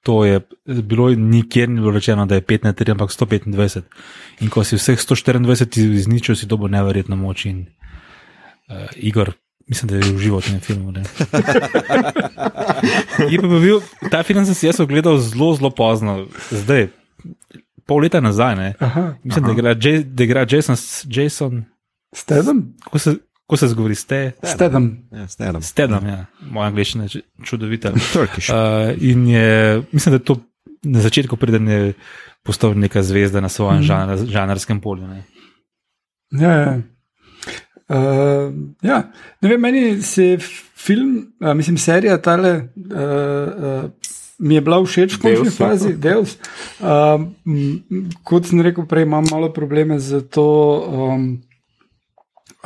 To 0.04 0.26
je 0.26 0.40
bilo 0.66 1.10
nikjer 1.10 1.70
ni 1.70 1.82
bilo 1.82 1.92
rečeno, 1.92 2.26
da 2.26 2.36
je 2.36 2.42
5 2.42 2.64
na 2.64 2.74
3, 2.74 2.92
ampak 2.92 3.10
125. 3.10 3.82
In 4.40 4.50
ko 4.50 4.64
si 4.64 4.76
vseh 4.76 5.00
124 5.00 5.96
izničil, 5.96 6.36
si 6.36 6.46
dobo 6.46 6.68
neverjetno 6.68 7.16
moč. 7.16 7.46
In 7.46 7.66
uh, 8.70 8.88
Igor, 8.96 9.34
mislim, 9.68 9.90
da 9.90 9.96
je 9.98 10.14
užival 10.14 10.40
v 10.40 10.46
tem 10.46 10.60
filmu. 10.62 10.92
ne. 10.92 11.04
Je 13.32 13.40
pa 13.42 13.48
bil, 13.48 13.82
ta 14.12 14.24
film 14.24 14.46
sem 14.46 14.54
si 14.54 14.68
jaz 14.68 14.80
ogledal 14.80 15.18
zelo, 15.18 15.56
zelo 15.56 15.72
pozno, 15.72 16.28
zdaj, 16.52 16.90
pol 17.86 18.04
leta 18.04 18.22
nazaj. 18.22 18.56
Ne. 18.56 18.74
Aha, 18.80 19.16
Mislim, 19.24 19.46
da 19.46 19.52
igra, 19.52 19.74
da 20.04 20.24
igra 20.24 20.46
Jason, 20.46 20.76
Jason 21.08 21.66
Stedem? 22.14 22.74
kako 22.84 23.00
se, 23.00 23.16
kako 23.42 23.58
se 23.58 23.68
zgovori, 23.68 23.96
ste. 23.96 24.32
Stedem. 24.44 25.08
Ja, 25.12 25.28
stedam. 25.28 25.62
Stedam, 25.62 26.08
ja, 26.08 26.26
moja 26.42 26.68
angliščina 26.68 27.04
je 27.04 27.22
čudovita. 27.44 27.92
Turkish. 28.14 28.50
Uh, 28.50 28.56
in 29.02 29.28
je, 29.28 29.82
mislim, 29.92 30.12
da 30.12 30.16
je 30.16 30.26
to 30.26 30.38
na 30.84 31.02
začetku, 31.02 31.38
preden 31.38 31.68
je 31.68 31.94
postal 32.44 32.74
neka 32.74 33.04
zvezda 33.04 33.42
na 33.42 33.50
svojem 33.50 33.80
Mhm. 33.80 33.86
žanr, 33.86 34.18
žanrskem 34.26 34.82
polju. 34.82 35.08
Ne. 35.08 35.24
Ja, 36.32 36.52
ja. 36.52 36.82
Uh, 37.88 38.54
ja. 38.82 39.12
Ne 39.42 39.50
vem, 39.50 39.62
meni 39.62 40.02
se 40.02 40.24
je 40.26 40.38
film, 40.76 41.34
uh, 41.42 41.54
mislim, 41.54 41.78
serija 41.78 42.22
tale. 42.22 42.70
Uh, 42.76 43.84
uh, 43.84 43.92
Mi 44.38 44.56
je 44.56 44.62
bila 44.62 44.84
všeč 44.84 45.14
v 45.16 45.20
končni 45.22 45.44
Deus, 45.48 45.60
ja. 45.60 45.68
fazi, 45.68 45.94
Deus. 45.96 46.34
Uh, 46.84 47.24
kot 48.28 48.44
sem 48.50 48.60
rekel 48.62 48.84
prej, 48.84 49.06
imam 49.08 49.24
malo 49.32 49.48
probleme 49.54 49.96
z 50.00 50.20
to 50.28 50.44
um, 50.84 51.40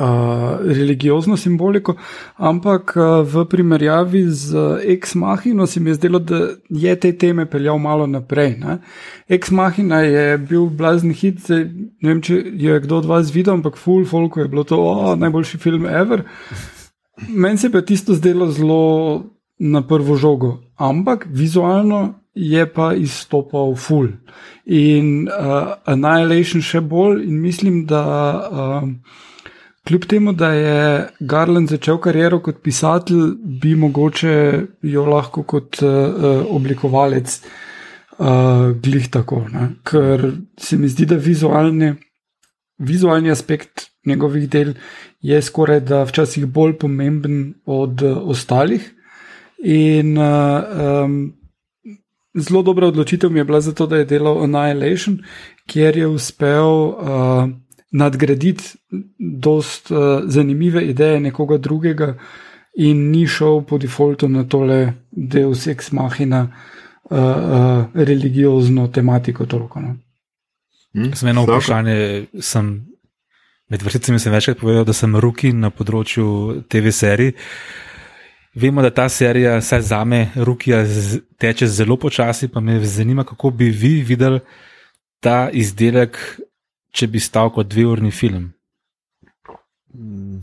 uh, 0.00 0.58
religiozno 0.64 1.36
simboliko, 1.36 1.94
ampak 2.36 2.94
uh, 2.96 3.20
v 3.22 3.44
primerjavi 3.44 4.24
z 4.28 4.56
Ex 4.86 5.14
Machino 5.14 5.66
se 5.66 5.80
mi 5.80 5.90
je 5.90 5.94
zdelo, 5.94 6.18
da 6.18 6.40
je 6.68 6.96
te 6.96 7.12
teme 7.12 7.46
peljal 7.46 7.78
malo 7.78 8.06
naprej. 8.06 8.56
Ne? 8.58 8.78
Ex 9.28 9.50
Machina 9.50 10.00
je 10.00 10.38
bil 10.38 10.66
blazni 10.66 11.14
hit, 11.14 11.40
zdaj, 11.44 11.64
ne 12.00 12.08
vem, 12.08 12.22
če 12.22 12.42
je 12.56 12.80
kdo 12.80 13.02
od 13.02 13.10
vas 13.10 13.34
videl, 13.34 13.54
ampak 13.54 13.76
Full 13.76 14.06
Folko 14.08 14.40
je 14.40 14.48
bilo 14.48 14.64
to 14.64 14.80
oh, 14.80 15.12
najboljši 15.18 15.58
film 15.58 15.86
ever. 15.86 16.24
Meni 17.28 17.58
se 17.58 17.70
pa 17.70 17.82
tisto 17.82 18.14
zdelo 18.14 18.48
zelo 18.50 19.24
na 19.58 19.82
prvo 19.86 20.16
žogo, 20.16 20.58
ampak 20.76 21.26
vizualno 21.28 22.20
je 22.34 22.72
pa 22.72 22.94
izstopal 22.94 23.74
full. 23.76 24.08
In 24.64 25.28
uh, 25.28 25.74
Annihilation 25.84 26.62
še 26.62 26.80
bolj, 26.80 27.24
in 27.26 27.40
mislim, 27.42 27.84
da 27.90 28.04
uh, 28.48 28.88
kljub 29.90 30.04
temu, 30.06 30.32
da 30.32 30.52
je 30.52 31.08
Garland 31.20 31.68
začel 31.68 31.98
kariero 31.98 32.38
kot 32.38 32.60
pisatelj, 32.62 33.32
bi 33.42 33.74
mogoče 33.74 34.34
jo 34.86 35.02
lahko 35.06 35.42
kot 35.42 35.80
uh, 35.82 36.44
oblikovalec 36.46 37.32
uh, 38.18 38.70
glih 38.78 39.08
tako. 39.10 39.40
Ne? 39.50 39.66
Ker 39.82 40.22
se 40.62 40.78
mi 40.78 40.88
zdi, 40.88 41.08
da 41.10 41.18
vizualni, 41.18 41.94
vizualni 42.78 43.32
aspekt 43.34 43.88
njegovih 44.06 44.46
del 44.48 44.76
je 45.20 45.42
skoraj 45.42 45.80
da 45.80 46.04
včasih 46.06 46.46
bolj 46.46 46.76
pomemben 46.78 47.40
od 47.66 48.02
uh, 48.02 48.20
ostalih. 48.30 48.86
In 49.58 50.14
uh, 50.18 51.02
um, 51.02 51.16
zelo 52.38 52.62
dobra 52.62 52.86
odločitev 52.94 53.30
mi 53.30 53.42
je 53.42 53.44
bila 53.44 53.60
zato, 53.60 53.86
da 53.90 53.96
je 53.96 54.06
delal 54.14 54.38
Annihilation, 54.44 55.18
kjer 55.66 55.96
je 55.96 56.06
uspel 56.06 56.70
uh, 56.70 57.50
nadgraditi 57.90 58.64
dost 59.18 59.90
uh, 59.90 59.98
zanimive 60.24 60.82
ideje 60.86 61.20
nekoga 61.20 61.58
drugega 61.58 62.14
in 62.76 63.10
ni 63.10 63.26
šel 63.26 63.64
po 63.68 63.78
defaultu 63.78 64.28
na 64.28 64.44
tole 64.44 64.92
Deus 65.10 65.66
ex 65.66 65.92
machina 65.92 66.42
uh, 67.10 67.18
uh, 67.18 67.84
religiozno 67.94 68.88
tematiko 68.88 69.46
toliko. 69.46 69.80
No. 69.80 69.96
Hm? 70.92 71.12
Sem 71.14 71.28
eno 71.28 71.42
vprašanje, 71.42 72.26
sem 72.40 72.90
med 73.70 73.82
vrsticami 73.82 74.18
sem 74.18 74.32
večkrat 74.32 74.58
povedal, 74.58 74.84
da 74.84 74.94
sem 74.94 75.14
ruki 75.16 75.52
na 75.54 75.70
področju 75.70 76.64
TV 76.70 76.90
serij. 76.94 77.34
Vemo, 78.58 78.82
da 78.82 78.90
ta 78.90 79.06
serija, 79.08 79.60
vsaj 79.60 79.82
za 79.86 80.00
me, 80.04 80.24
Rukija 80.34 80.80
teče 81.38 81.68
zelo 81.70 81.94
počasi, 81.96 82.48
pa 82.50 82.60
me 82.60 82.80
zanima, 82.82 83.22
kako 83.24 83.52
bi 83.54 83.70
vi 83.70 84.00
videli 84.02 84.40
ta 85.22 85.50
izdelek, 85.54 86.18
če 86.90 87.06
bi 87.06 87.20
stal 87.20 87.50
kot 87.54 87.68
dveurni 87.70 88.10
film. 88.10 88.52
Mm. 89.94 90.40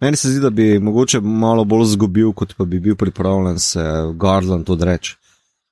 Meni 0.00 0.16
se 0.16 0.28
zdi, 0.28 0.40
da 0.40 0.50
bi 0.50 0.78
mogoče 0.78 1.20
malo 1.20 1.64
bolj 1.64 1.84
zgubil, 1.94 2.32
kot 2.32 2.54
pa 2.56 2.64
bi 2.64 2.80
bil 2.80 2.96
pripravljen 2.96 3.58
se 3.58 3.84
Garland 4.14 4.70
odreči. 4.70 5.16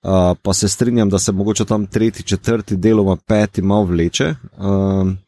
Uh, 0.02 0.36
pa 0.42 0.52
se 0.52 0.68
strinjam, 0.68 1.10
da 1.10 1.18
se 1.18 1.32
mogoče 1.32 1.64
tam 1.64 1.86
tretji, 1.86 2.24
četrti, 2.24 2.76
deloma 2.76 3.16
peti 3.16 3.62
malo 3.62 3.84
vleče. 3.84 4.34
Um, 4.58 5.18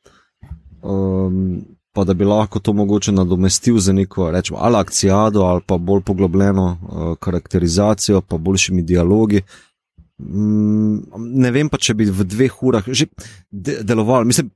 um, 0.82 1.64
pa 1.92 2.04
da 2.04 2.14
bi 2.14 2.24
lahko 2.24 2.58
to 2.58 2.72
mogoče 2.72 3.12
nadomestil 3.12 3.78
z 3.78 3.92
neko, 3.92 4.30
rečemo, 4.30 4.58
ali 4.62 4.76
akcijado, 4.76 5.40
ali 5.40 5.60
pa 5.66 5.78
bolj 5.78 6.00
poglobljeno 6.02 6.78
uh, 6.82 7.16
karakterizacijo, 7.20 8.20
pa 8.20 8.36
boljšimi 8.36 8.82
dialogi. 8.82 9.36
Mm, 9.36 9.71
ne 10.22 11.50
vem 11.50 11.68
pa, 11.68 11.80
če 11.80 11.94
bi 11.98 12.06
v 12.06 12.26
dveh 12.28 12.62
urah 12.62 12.86
že 12.88 13.08
de 13.50 13.80
deloval. 13.82 14.24
Mislim, 14.24 14.50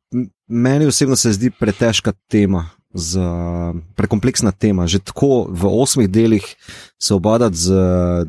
meni 0.49 0.87
osebno 0.87 1.17
se 1.17 1.33
zdi 1.35 1.51
pretežka 1.51 2.15
tema, 2.31 2.67
za, 2.97 3.75
prekompleksna 3.95 4.53
tema. 4.53 4.87
Že 4.87 4.99
tako 4.99 5.47
v 5.51 5.69
osmih 5.69 6.09
delih 6.09 6.45
se 6.99 7.15
obadati 7.15 7.57
z 7.57 7.77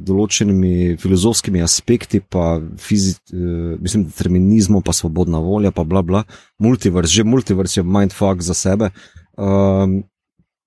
določenimi 0.04 0.98
filozofskimi 1.00 1.64
aspekti, 1.64 2.20
pa 2.20 2.60
fizi, 2.78 3.16
eh, 3.32 3.78
mislim, 3.80 4.08
determinizmom, 4.12 4.84
pa 4.84 4.94
svobodna 4.94 5.40
volja, 5.40 5.72
pa 5.72 5.84
bla 5.88 6.04
bla. 6.04 6.24
Multivers, 6.60 7.10
že 7.10 7.24
multivers 7.24 7.78
je 7.78 7.84
mindfuck 7.84 8.44
za 8.44 8.53
sebe. 8.53 8.91
Um, 9.38 10.03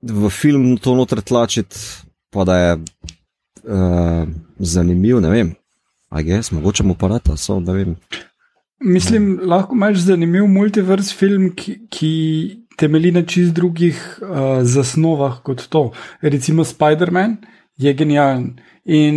v 0.00 0.30
film 0.32 0.78
to 0.80 0.96
noter 0.96 1.20
tlačiti, 1.20 1.76
pa 2.32 2.44
da 2.48 2.56
je 2.56 2.72
uh, 3.68 4.24
zanimiv, 4.58 5.20
ne 5.20 5.30
vem. 5.30 5.48
A 6.10 6.20
je, 6.20 6.40
mogoče 6.52 6.84
mu 6.84 6.94
parata, 6.94 7.36
so, 7.36 7.60
da 7.60 7.72
vem. 7.72 7.96
Mislim, 8.80 9.40
lahko 9.46 9.74
imaš 9.74 9.98
zanimiv 9.98 10.46
multivers 10.46 11.12
film, 11.14 11.50
ki, 11.56 11.76
ki 11.90 12.12
temelji 12.80 13.12
na 13.12 13.22
čist 13.22 13.54
drugih 13.54 13.98
uh, 14.22 14.62
zasnovah 14.62 15.42
kot 15.44 15.66
to. 15.68 15.90
Recimo 16.22 16.64
Spider-Man 16.64 17.36
je 17.76 17.92
genijalen 17.94 18.56
in 18.84 19.16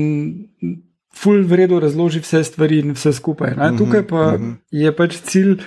full 1.15 1.47
vredno 1.47 1.79
razloži 1.79 2.19
vse 2.19 2.43
stvari 2.43 2.79
in 2.83 2.93
vse 2.93 3.13
skupaj. 3.13 3.55
Ne? 3.57 3.71
Tukaj 3.77 4.07
pa 4.07 4.37
je 4.71 4.95
pač 4.95 5.17
cilj. 5.23 5.57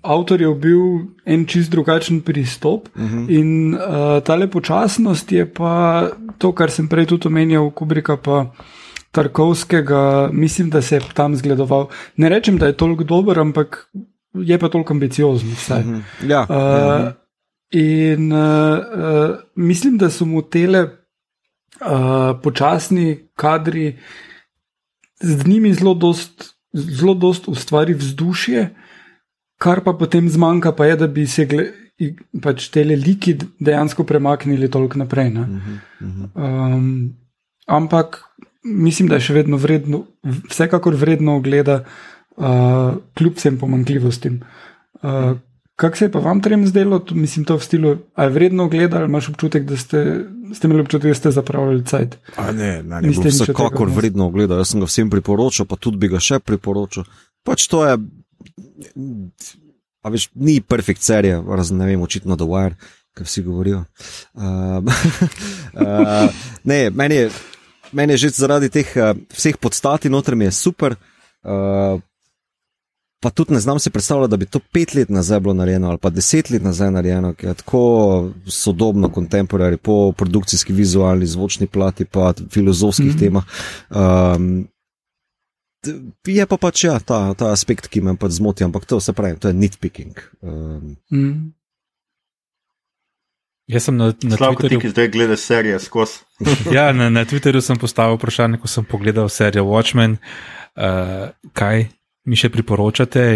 Avtorjev 0.00 0.54
bil 0.56 0.84
en 1.28 1.42
čist 1.44 1.68
drugačen 1.70 2.22
pristop, 2.24 2.88
uh 2.96 3.02
-huh. 3.02 3.26
in 3.28 3.74
uh, 3.74 4.22
ta 4.24 4.48
počasnost 4.48 5.32
je 5.32 5.44
pa 5.54 6.08
to, 6.38 6.52
kar 6.52 6.70
sem 6.70 6.88
prej 6.88 7.06
tudi 7.06 7.28
omenjal, 7.28 7.70
Kubrika, 7.70 8.16
pa 8.16 8.46
Tarkovskega, 9.10 10.30
mislim, 10.32 10.70
da 10.70 10.82
se 10.82 10.96
je 10.96 11.02
tam 11.14 11.36
zgledoval. 11.36 11.88
Ne 12.16 12.28
rečem, 12.28 12.58
da 12.58 12.66
je 12.66 12.76
toliko 12.76 13.04
dober, 13.04 13.38
ampak 13.38 13.90
je 14.34 14.58
pa 14.58 14.68
toliko 14.68 14.94
ambiciozen. 14.94 15.50
Vsaj. 15.54 15.80
Mhm. 15.80 16.00
Ja, 16.28 16.46
Uh, 16.48 16.56
ja. 16.56 17.12
in 17.70 18.32
uh, 18.32 18.38
uh, 18.38 19.36
mislim, 19.54 19.98
da 19.98 20.10
so 20.10 20.24
mu 20.24 20.42
tele 20.42 20.82
uh, 20.82 22.40
počasni 22.42 23.28
kadri, 23.34 23.98
z 25.20 25.46
njimi 25.46 25.74
zelo 25.74 25.94
dost, 25.94 26.54
zelo 26.72 27.14
dost 27.14 27.48
ustvari 27.48 27.94
vzdušje, 27.94 28.70
kar 29.58 29.84
pa 29.84 29.92
potem 29.92 30.28
zmanjka, 30.28 30.72
pa 30.72 30.86
je, 30.86 30.96
da 30.96 31.06
bi 31.06 31.26
se 31.26 31.44
gle, 31.46 31.66
pač 32.42 32.68
te 32.72 32.84
liki 32.84 33.36
dejansko 33.60 34.04
premaknili 34.04 34.70
toliko 34.70 34.98
naprej. 34.98 35.34
Um, 36.34 37.12
ampak 37.66 38.22
mislim, 38.64 39.08
da 39.08 39.18
je 39.18 39.28
še 39.28 39.36
vedno 39.40 39.56
vredno, 39.60 40.04
vsekakor 40.50 40.94
vredno 40.94 41.36
ogleda, 41.40 41.84
uh, 42.36 42.98
kljub 43.18 43.38
vsem 43.38 43.58
pomankljivostim. 43.58 44.42
Uh, 45.02 45.38
Kaj 45.80 45.94
se 45.96 46.04
je 46.04 46.12
pa 46.12 46.20
vam 46.20 46.42
trem 46.44 46.66
zdelo, 46.68 46.98
mislim, 47.16 47.44
to 47.48 47.56
v 47.56 47.64
stilu, 47.64 47.90
a 48.12 48.26
je 48.26 48.30
vredno 48.34 48.66
gledati, 48.68 48.98
ali 48.98 49.08
imaš 49.08 49.30
občutek, 49.30 49.64
da 49.64 49.78
ste, 49.80 50.26
ste 50.52 50.68
imeli 50.68 50.82
občutek, 50.84 51.08
da 51.08 51.14
ste 51.14 51.30
zapravljali 51.32 51.84
cajt? 51.88 52.18
A 52.36 52.50
ne, 52.52 52.82
ne, 52.82 53.00
ne, 53.00 53.08
ne 53.08 53.30
vsekakor 53.30 53.88
vredno 53.88 54.28
gledati, 54.30 54.60
jaz 54.60 54.74
sem 54.74 54.84
ga 54.84 54.88
vsem 54.90 55.10
priporočil, 55.10 55.64
pa 55.64 55.78
tudi 55.80 55.96
bi 56.02 56.10
ga 56.12 56.20
še 56.20 56.36
priporočil. 56.44 57.08
Pač 57.48 57.64
to 57.72 57.80
je, 57.86 57.96
a 60.04 60.12
veš, 60.12 60.28
ni 60.36 60.58
perfekt 60.60 61.00
serija, 61.00 61.40
razen 61.48 61.80
ne 61.80 61.88
vem, 61.88 62.04
očitno 62.04 62.36
The 62.36 62.50
Wire, 62.50 62.76
kar 63.16 63.24
vsi 63.24 63.46
govorijo. 63.48 63.86
Uh, 64.36 64.84
uh, 65.80 66.44
ne, 66.68 66.82
meni 66.92 67.22
je, 67.22 67.30
meni 67.92 68.12
je 68.12 68.16
že 68.16 68.28
zaradi 68.28 68.68
teh 68.68 68.86
uh, 68.96 69.16
vseh 69.34 69.56
podstati 69.56 70.08
noter 70.08 70.36
mi 70.36 70.44
je 70.44 70.52
super. 70.52 70.96
Uh, 71.42 72.00
pa 73.20 73.30
tudi 73.30 73.52
ne 73.52 73.60
znam 73.60 73.78
si 73.78 73.90
predstavljati, 73.90 74.30
da 74.30 74.36
bi 74.36 74.46
to 74.46 74.60
pet 74.72 74.94
let 74.94 75.08
nazaj 75.08 75.40
bilo 75.40 75.54
narejeno 75.54 75.88
ali 75.88 75.98
pa 75.98 76.10
deset 76.10 76.50
let 76.50 76.62
nazaj 76.62 76.90
narejeno, 76.90 77.34
ki 77.34 77.46
je 77.46 77.54
tako 77.54 77.82
sodobno, 78.46 79.08
kontemporarno, 79.08 79.78
po 79.78 80.12
produkcijski, 80.12 80.72
vizualni, 80.72 81.26
zvočni 81.26 81.66
plati, 81.66 82.04
pa 82.04 82.32
filozofskih 82.50 83.06
mm 83.06 83.10
-hmm. 83.10 83.20
temah. 83.20 83.44
Um, 83.90 84.68
Je 86.26 86.46
pa 86.46 86.56
pač 86.60 86.84
ja, 86.84 86.98
ta, 87.00 87.34
ta 87.34 87.52
aspekt, 87.52 87.88
ki 87.88 88.02
me 88.04 88.12
pač 88.16 88.36
zmoti, 88.36 88.64
ampak 88.64 88.84
to 88.84 89.00
se 89.00 89.12
pravi, 89.12 89.38
to 89.40 89.48
je 89.48 89.54
nitpicking. 89.54 90.12
Um. 90.42 90.96
Mm. 91.12 91.52
Jaz 93.70 93.86
sem 93.86 93.96
na, 93.96 94.10
na 94.26 94.36
Twitterju. 94.36 94.80
Ti, 94.82 94.90
zdaj 94.90 95.08
gledaš 95.14 95.44
serijo 95.46 95.78
skozi. 95.78 96.24
ja, 96.76 96.90
na, 96.96 97.10
na 97.10 97.24
Twitterju 97.24 97.62
sem 97.62 97.78
postavil 97.78 98.18
vprašanje, 98.18 98.58
ko 98.58 98.70
sem 98.70 98.84
pogledal 98.84 99.30
serijo 99.30 99.68
Watchmen, 99.68 100.16
uh, 100.18 101.30
kaj 101.54 101.86
mi 102.26 102.38
še 102.38 102.50
priporočate. 102.50 103.26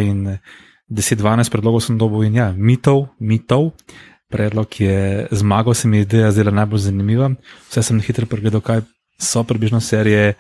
10-12 0.90 1.52
predlogov 1.54 1.84
sem 1.86 1.98
dobil 1.98 2.26
in 2.26 2.40
ja, 2.40 2.48
mitov, 2.56 3.06
mitov. 3.22 3.72
Predlog 4.32 4.74
je 4.80 5.28
zmagal, 5.30 5.76
se 5.78 5.88
mi 5.88 6.02
je 6.02 6.08
ideja 6.08 6.32
zdela 6.34 6.50
najbolj 6.50 6.88
zanimiva. 6.88 7.30
Vse 7.70 7.84
sem 7.86 8.02
hitro 8.02 8.26
pregledal, 8.26 8.64
kaj 8.64 8.82
so 9.20 9.44
približno 9.46 9.80
serije 9.80 10.34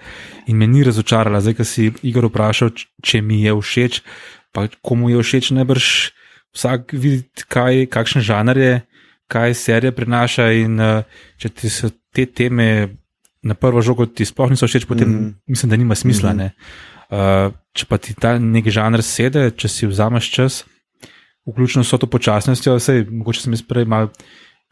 in 0.50 0.58
me 0.58 0.66
ni 0.66 0.82
razočarala. 0.82 1.40
Zdaj, 1.40 1.54
ko 1.60 1.64
si 1.68 1.92
Igor 2.02 2.26
vprašal, 2.26 2.74
če 3.02 3.22
mi 3.22 3.44
je 3.44 3.54
všeč, 3.54 4.02
pa 4.50 4.66
komu 4.82 5.12
je 5.14 5.22
všeč, 5.22 5.52
najbrž 5.54 5.86
vsak 6.54 6.94
vidi, 6.94 7.22
kaj, 7.50 7.86
kakšen 7.90 8.24
žanr 8.26 8.58
je, 8.58 8.74
kaj 9.28 9.54
serija 9.54 9.92
prinaša 9.92 10.50
in 10.52 10.78
če 11.40 11.48
ti 11.48 11.70
so 11.70 11.90
te 12.14 12.26
teme 12.26 12.96
na 13.44 13.54
prvo 13.54 13.82
žogo 13.84 14.06
ti 14.06 14.24
sploh 14.24 14.50
niso 14.50 14.66
všeč, 14.66 14.86
potem 14.88 15.08
mm 15.08 15.14
-hmm. 15.14 15.34
mislim, 15.46 15.70
da 15.70 15.76
nima 15.76 15.94
smisla. 15.94 16.32
Mm 16.32 16.38
-hmm. 16.38 16.50
Uh, 17.10 17.52
če 17.72 17.86
pa 17.86 17.98
ti 17.98 18.14
ta 18.14 18.38
nek 18.38 18.68
žanr 18.68 19.02
sede, 19.02 19.50
če 19.50 19.68
si 19.68 19.86
vzameš 19.86 20.30
čas, 20.30 20.64
vključno 21.46 21.84
s 21.84 21.90
to 21.90 22.06
počasnostjo, 22.06 22.76
vse, 22.76 23.06
mogoče 23.10 23.40
sem 23.40 23.52
jaz 23.52 23.62
prej 23.62 23.84
malo 23.84 24.08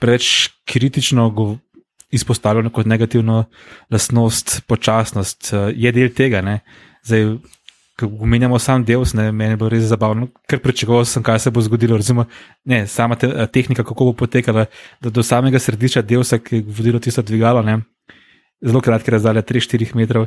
preveč 0.01 0.49
kritično 0.65 1.59
izpostavljal 2.11 2.71
kot 2.71 2.87
negativno 2.87 3.45
lastnost, 3.91 4.63
počasnost, 4.67 5.53
uh, 5.53 5.59
je 5.77 5.93
del 5.93 6.09
tega. 6.09 6.41
Ne? 6.41 6.61
Zdaj, 7.05 7.37
ko 8.09 8.25
omenjamo 8.27 8.59
sam 8.59 8.85
del, 8.85 9.05
ne, 9.15 9.31
meni 9.33 9.53
je 9.55 9.57
bilo 9.57 9.71
res 9.73 9.85
zabavno, 9.91 10.29
ker 10.49 10.61
pričakoval 10.63 11.05
sem, 11.09 11.23
kaj 11.23 11.39
se 11.45 11.51
bo 11.51 11.63
zgodilo. 11.63 11.97
Razumem, 11.97 12.27
ne, 12.65 12.87
sama 12.87 13.17
te, 13.17 13.31
tehnika, 13.53 13.85
kako 13.85 14.11
bo 14.11 14.17
potekala, 14.25 14.67
da 15.01 15.11
do 15.11 15.23
samega 15.23 15.59
središča 15.59 16.03
delsa, 16.03 16.39
ki 16.39 16.61
je 16.61 16.65
vodilo 16.67 17.01
tisto 17.03 17.23
dvigalo, 17.23 17.63
ne, 17.63 17.81
zelo 18.65 18.81
kratke 18.81 19.15
razdalje, 19.15 19.43
3-4 19.43 19.95
metrov. 19.99 20.27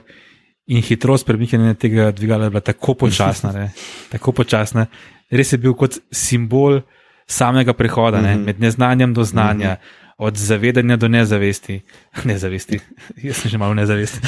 In 0.65 0.81
hitrost 0.81 1.27
premikanja 1.27 1.75
tega 1.77 2.09
dvigala 2.11 2.47
je 2.47 2.55
bila 2.55 2.61
tako 2.61 2.95
počasna, 3.05 3.69
tako 4.13 4.31
počasna. 4.31 4.87
Res 5.29 5.53
je 5.53 5.59
bil 5.61 5.75
kot 5.77 5.99
simbol 6.11 6.81
samega 7.27 7.73
prehoda, 7.73 8.21
ne? 8.21 8.35
Mhm. 8.35 8.45
med 8.45 8.59
neznanjem 8.59 9.13
do 9.13 9.23
znanja, 9.23 9.69
mm 9.69 9.77
-hmm. 9.77 10.04
Od 10.17 10.37
zavedanja 10.37 10.97
do 10.97 11.07
nezavesti. 11.07 11.81
Nezavesti, 12.29 12.79
jaz 13.23 13.41
sem 13.41 13.51
že 13.51 13.57
malo 13.57 13.73
nezavesti. 13.73 14.19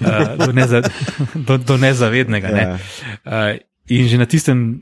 Uh, 0.00 0.36
do, 0.46 0.52
neza, 0.52 0.82
do, 1.34 1.58
do 1.58 1.76
nezavednega. 1.76 2.48
Ne? 2.48 2.64
Uh, 3.24 3.60
in 3.88 4.08
že 4.08 4.18
na, 4.18 4.26
tistem, 4.26 4.80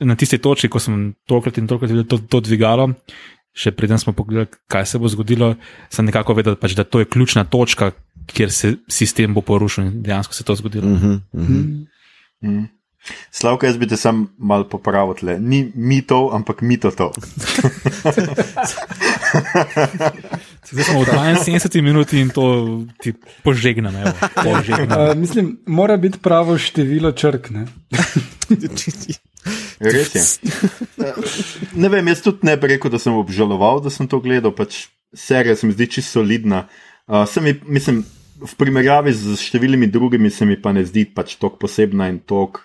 na 0.00 0.16
tisti 0.16 0.38
točki, 0.38 0.72
ko 0.72 0.80
sem 0.80 1.12
tokrat 1.28 1.60
in 1.60 1.68
tokrat 1.68 1.92
videl 1.92 2.08
to, 2.08 2.16
to 2.24 2.40
dvigalo, 2.40 2.88
še 3.52 3.74
preden 3.76 4.00
smo 4.00 4.16
pogledali, 4.16 4.48
kaj 4.64 4.88
se 4.88 4.98
bo 4.98 5.12
zgodilo, 5.12 5.52
sem 5.92 6.08
nekako 6.08 6.40
vedel, 6.40 6.56
pač, 6.56 6.72
da 6.72 6.88
to 6.88 7.04
je 7.04 7.10
ključna 7.12 7.44
točka 7.44 7.92
kjer 8.26 8.52
se 8.52 8.74
sistem 8.88 9.34
bo 9.34 9.40
porušil 9.40 9.84
in 9.84 10.02
dejansko 10.02 10.34
se 10.34 10.44
to 10.44 10.54
zgodilo. 10.54 10.88
Uh 10.88 11.02
-huh, 11.02 11.20
uh 11.32 11.48
-huh. 11.48 11.48
Mm 11.48 11.86
-hmm. 12.40 12.66
Slavka, 13.30 13.66
jaz 13.66 13.76
bi 13.76 13.86
te 13.86 13.96
sam 13.96 14.28
mal 14.38 14.68
popravil, 14.68 15.14
tle. 15.14 15.40
ni 15.40 15.72
mitov, 15.74 16.34
ampak 16.34 16.62
mito 16.62 16.90
to. 16.90 17.12
Zdaj 20.72 20.84
smo 20.84 21.02
v 21.04 21.06
72 21.06 21.82
minuti 21.82 22.20
in 22.20 22.30
to 22.30 22.80
ti 23.00 23.12
požegnam. 23.44 23.94
požegnam. 24.34 25.10
Uh, 25.10 25.16
mislim, 25.16 25.58
mora 25.66 25.96
biti 25.96 26.18
pravo 26.18 26.58
število 26.58 27.12
črk. 27.12 27.50
Ne? 27.50 27.66
Res 29.82 30.14
je. 30.14 30.22
Ne 31.74 31.88
vem, 31.88 32.08
jaz 32.08 32.22
tudi 32.22 32.46
ne 32.46 32.56
bi 32.56 32.72
rekel, 32.74 32.90
da 32.92 32.98
sem 33.02 33.14
obžaloval, 33.16 33.82
da 33.82 33.90
sem 33.90 34.08
to 34.08 34.22
gledal. 34.22 34.54
Pač 34.54 34.86
serija 35.14 35.56
se 35.56 35.66
mi 35.66 35.76
zdi 35.76 35.90
čisto 35.98 36.20
solidna. 36.20 36.66
Uh, 37.06 37.26
mi, 37.42 37.56
mislim, 37.66 38.04
v 38.42 38.54
primerjavi 38.58 39.12
z 39.14 39.36
številnimi 39.38 39.90
drugimi 39.90 40.30
se 40.30 40.46
mi 40.46 40.56
pa 40.60 40.72
ne 40.72 40.86
zdi 40.86 41.04
pač 41.10 41.36
tako 41.36 41.66
posebna 41.66 42.08
in 42.12 42.22
tako 42.22 42.64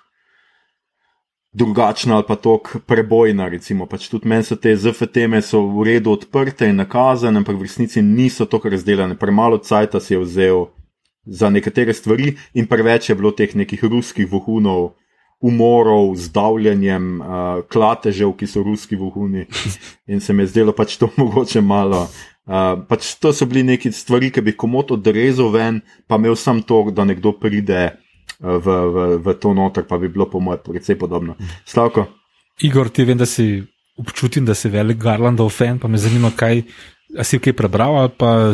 drugačna 1.58 2.16
ali 2.16 2.26
pa 2.28 2.36
tako 2.36 2.80
prebojna. 2.86 3.50
Recimo, 3.50 3.86
pač 3.86 4.08
tudi 4.12 4.30
meni 4.30 4.46
so 4.46 4.56
te 4.56 4.76
ZF 4.76 5.10
teme 5.14 5.42
v 5.42 5.86
redu 5.86 6.14
odprte 6.14 6.70
in 6.70 6.78
nakazane, 6.78 7.42
ampak 7.42 7.58
v 7.58 7.66
resnici 7.66 8.02
niso 8.02 8.46
tako 8.46 8.70
razdeljene. 8.70 9.18
Premalo 9.18 9.58
cajta 9.58 10.00
si 10.00 10.14
je 10.14 10.22
vzel 10.22 10.66
za 11.26 11.50
nekatere 11.50 11.94
stvari 11.94 12.38
in 12.54 12.68
preveč 12.68 13.10
je 13.10 13.16
bilo 13.16 13.32
teh 13.32 13.56
nekih 13.56 13.84
ruskih 13.84 14.30
vohunov. 14.32 14.94
Umorov, 15.38 16.16
zdavljanjem, 16.18 17.22
uh, 17.22 17.60
klatežev, 17.70 18.32
ki 18.34 18.48
so 18.50 18.64
ruski 18.66 18.98
vohuni, 18.98 19.46
in 20.12 20.18
se 20.18 20.34
mi 20.34 20.42
je 20.42 20.50
zdelo 20.50 20.74
pač 20.74 20.96
to 20.98 21.12
mogoče 21.18 21.62
malo, 21.62 22.08
Uh, 22.48 22.80
pač 22.88 23.18
to 23.20 23.34
so 23.36 23.44
bili 23.44 23.60
neki 23.68 23.90
stvari, 23.92 24.30
ki 24.32 24.40
bi 24.40 24.54
komot 24.56 24.94
odrezal 24.96 25.50
ven, 25.52 25.82
pa 26.08 26.16
imel 26.16 26.38
sem 26.40 26.62
to, 26.64 26.86
da 26.96 27.04
nekdo 27.04 27.34
pride 27.36 27.90
v, 28.40 28.68
v, 28.68 29.18
v 29.24 29.34
to 29.42 29.54
noter, 29.54 29.88
pa 29.88 29.98
bi 29.98 30.10
bilo 30.10 30.30
po 30.30 30.40
mojem 30.40 30.62
precej 30.66 30.98
podobno. 31.00 31.36
Stavko. 31.66 32.06
Igor, 32.62 32.90
ti 32.90 33.06
vem, 33.06 33.18
da 33.18 33.26
si 33.26 33.64
občutim, 33.98 34.46
da 34.46 34.54
si 34.54 34.70
velik 34.70 34.98
Garlandov 34.98 35.50
fan, 35.50 35.80
pa 35.80 35.88
me 35.88 35.98
zanima, 35.98 36.32
kaj 36.36 36.62
si 37.24 37.40
kaj 37.40 37.54
prebral 37.54 37.98
ali 37.98 38.12
pa 38.18 38.54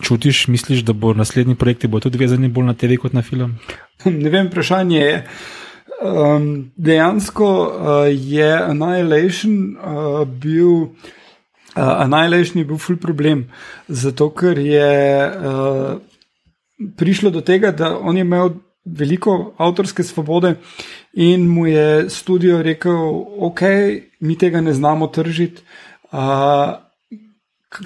čutiš, 0.00 0.48
misliš, 0.48 0.84
da 0.84 0.92
bo 0.92 1.14
naslednji 1.14 1.54
projekti 1.54 1.88
bo 1.88 2.00
tudi 2.00 2.18
vezani 2.18 2.48
bolj 2.48 2.66
na 2.66 2.74
TV 2.74 2.96
kot 3.00 3.12
na 3.12 3.22
film? 3.22 3.56
Ne 4.04 4.30
vem, 4.30 4.48
vprašanje 4.48 5.00
je. 5.00 5.16
Um, 6.00 6.72
dejansko 6.76 7.46
uh, 7.46 8.08
je 8.08 8.48
Annihilation 8.62 9.76
uh, 9.76 10.24
bil. 10.24 10.88
Uh, 11.76 12.00
Annihilation 12.00 12.58
je 12.58 12.64
bil 12.64 12.78
ful 12.80 12.96
problem, 12.96 13.44
zato 13.88 14.30
ker 14.32 14.58
je 14.58 14.88
uh, 15.28 16.00
prišlo 16.96 17.30
do 17.30 17.40
tega, 17.44 17.70
da 17.70 17.92
on 17.98 18.16
je 18.16 18.24
imel 18.24 18.54
veliko 18.84 19.54
avtorske 19.58 20.02
svobode 20.02 20.54
in 21.12 21.48
mu 21.48 21.66
je 21.66 22.10
studio 22.10 22.62
rekel, 22.62 23.24
ok, 23.38 23.60
mi 24.20 24.38
tega 24.38 24.60
ne 24.60 24.72
znamo 24.72 25.06
tržiti. 25.06 25.62
Uh, 26.12 26.78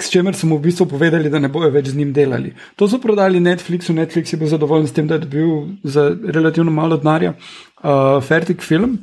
S 0.01 0.09
čimer 0.09 0.33
smo 0.33 0.57
v 0.57 0.65
bistvu 0.65 0.87
povedali, 0.89 1.29
da 1.29 1.37
ne 1.39 1.51
bojo 1.53 1.69
več 1.69 1.91
z 1.93 1.99
njim 1.99 2.13
delali. 2.17 2.55
To 2.81 2.87
so 2.89 2.97
prodali 2.97 3.37
Netflixu, 3.37 3.93
Netflix 3.93 4.33
je 4.33 4.39
bil 4.41 4.49
zadovoljen 4.49 4.87
s 4.89 4.97
tem, 4.97 5.05
da 5.05 5.19
je 5.19 5.27
dobil 5.27 5.51
za 5.85 6.07
relativno 6.09 6.73
malo 6.73 6.97
denarja 6.97 7.35
uh, 7.35 8.17
fertik 8.25 8.65
film, 8.65 8.97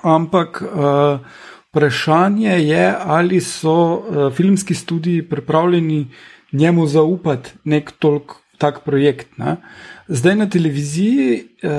ampak 0.00 0.62
uh, 0.64 1.20
Vprašanje 1.76 2.54
je, 2.64 2.94
ali 3.04 3.40
so 3.40 3.72
uh, 3.76 4.32
filmski 4.32 4.74
studiji 4.74 5.28
pripravljeni 5.28 6.06
njemu 6.52 6.86
zaupati 6.86 7.52
nek 7.64 7.92
tolk 7.98 8.32
tak 8.58 8.80
projekt. 8.84 9.36
Ne? 9.36 9.56
Zdaj 10.08 10.36
na 10.36 10.46
televiziji 10.50 11.42
uh, 11.42 11.70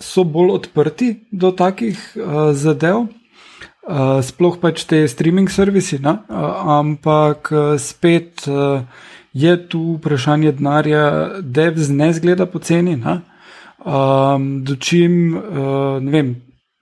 so 0.00 0.24
bolj 0.24 0.50
odprti 0.54 1.14
do 1.32 1.50
takih 1.50 1.98
uh, 2.14 2.54
zadev, 2.54 3.06
uh, 3.06 4.22
sploh 4.22 4.60
pač 4.62 4.84
te 4.86 5.02
streaming 5.08 5.50
servisi, 5.50 5.98
uh, 5.98 6.20
ampak 6.78 7.50
uh, 7.50 7.74
spet 7.78 8.46
uh, 8.46 8.86
je 9.34 9.56
tu 9.68 9.96
vprašanje 9.96 10.52
denarja, 10.52 11.06
dev 11.42 11.76
z 11.76 11.90
ne 11.90 12.12
zgleda 12.12 12.46
poceni. 12.46 13.00
Um, 13.02 14.64
Dočim, 14.64 15.34
uh, 15.34 15.98
ne 16.02 16.10
vem, 16.10 16.36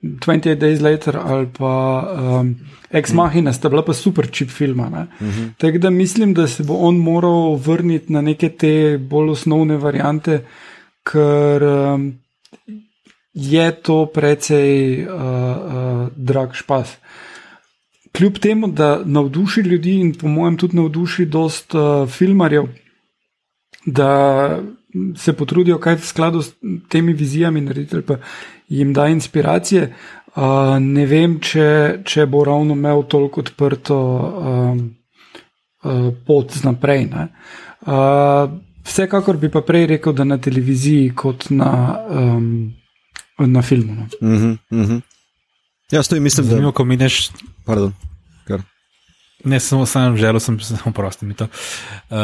28 0.04 0.60
Days 0.60 0.84
Later 0.84 1.16
ali 1.16 1.48
pa 1.58 1.72
um, 2.12 2.54
Ex 2.90 3.12
Machina, 3.12 3.52
sta 3.52 3.68
bila 3.68 3.82
pa 3.82 3.92
super 3.92 4.28
čip 4.30 4.50
filma. 4.50 4.86
Uh 4.86 5.26
-huh. 5.26 5.48
Tako 5.58 5.78
da 5.78 5.90
mislim, 5.90 6.34
da 6.34 6.46
se 6.48 6.62
bo 6.62 6.74
on 6.74 6.96
moral 6.96 7.56
vrniti 7.56 8.12
na 8.12 8.20
neke 8.20 8.48
te 8.48 8.98
bolj 8.98 9.30
osnovne 9.30 9.76
variante, 9.76 10.40
ker 11.04 11.62
um, 11.62 12.12
je 13.34 13.72
to 13.82 14.06
precej 14.06 15.04
uh, 15.04 15.14
uh, 15.14 16.08
drag 16.16 16.54
špas. 16.54 16.96
Kljub 18.14 18.38
temu, 18.38 18.68
da 18.68 19.02
navduši 19.04 19.60
ljudi 19.60 19.98
in 20.00 20.14
po 20.14 20.28
mojem 20.28 20.56
tudi 20.56 20.76
navduši 20.76 21.26
dost 21.26 21.74
uh, 21.74 22.08
filmarjev, 22.08 22.68
da 23.86 24.62
se 25.16 25.32
potrudijo 25.32 25.78
kaj 25.78 25.96
v 25.96 26.06
skladu 26.06 26.42
s 26.42 26.52
temi 26.88 27.12
vizijami 27.12 27.60
narediti, 27.60 28.02
pa 28.06 28.16
jim 28.68 28.92
da 28.92 29.08
inspiracije. 29.08 29.94
Uh, 30.36 30.78
ne 30.80 31.06
vem, 31.06 31.38
če, 31.40 32.00
če 32.04 32.26
bo 32.26 32.44
ravno 32.44 32.74
imel 32.74 33.02
toliko 33.10 33.40
odprto 33.40 33.98
uh, 33.98 34.78
uh, 35.84 36.08
pot 36.26 36.54
naprej. 36.64 37.08
Uh, 37.86 38.54
vsekakor 38.84 39.36
bi 39.36 39.50
pa 39.50 39.60
prej 39.60 39.86
rekel, 39.86 40.12
da 40.12 40.24
na 40.24 40.38
televiziji 40.38 41.12
kot 41.16 41.50
na, 41.50 41.98
um, 42.10 42.72
na 43.38 43.62
filmu. 43.62 43.94
No. 43.94 44.04
Uh 44.04 44.40
-huh, 44.40 44.58
uh 44.70 44.88
-huh. 44.88 45.00
Ja, 45.92 46.02
stojim, 46.02 46.22
mislim, 46.22 46.46
Zanimivo, 46.46 46.70
da. 46.70 46.76
Ko 46.76 46.84
mineš. 46.84 47.30
Pardon. 47.64 47.92
Ne, 49.44 49.60
samo 49.60 49.86
sam 49.86 50.16
želel 50.16 50.40
sem, 50.40 50.60
samo 50.60 50.92
prosti 50.94 51.26
mi 51.26 51.34
to. 51.34 51.44
Uh, 51.44 52.16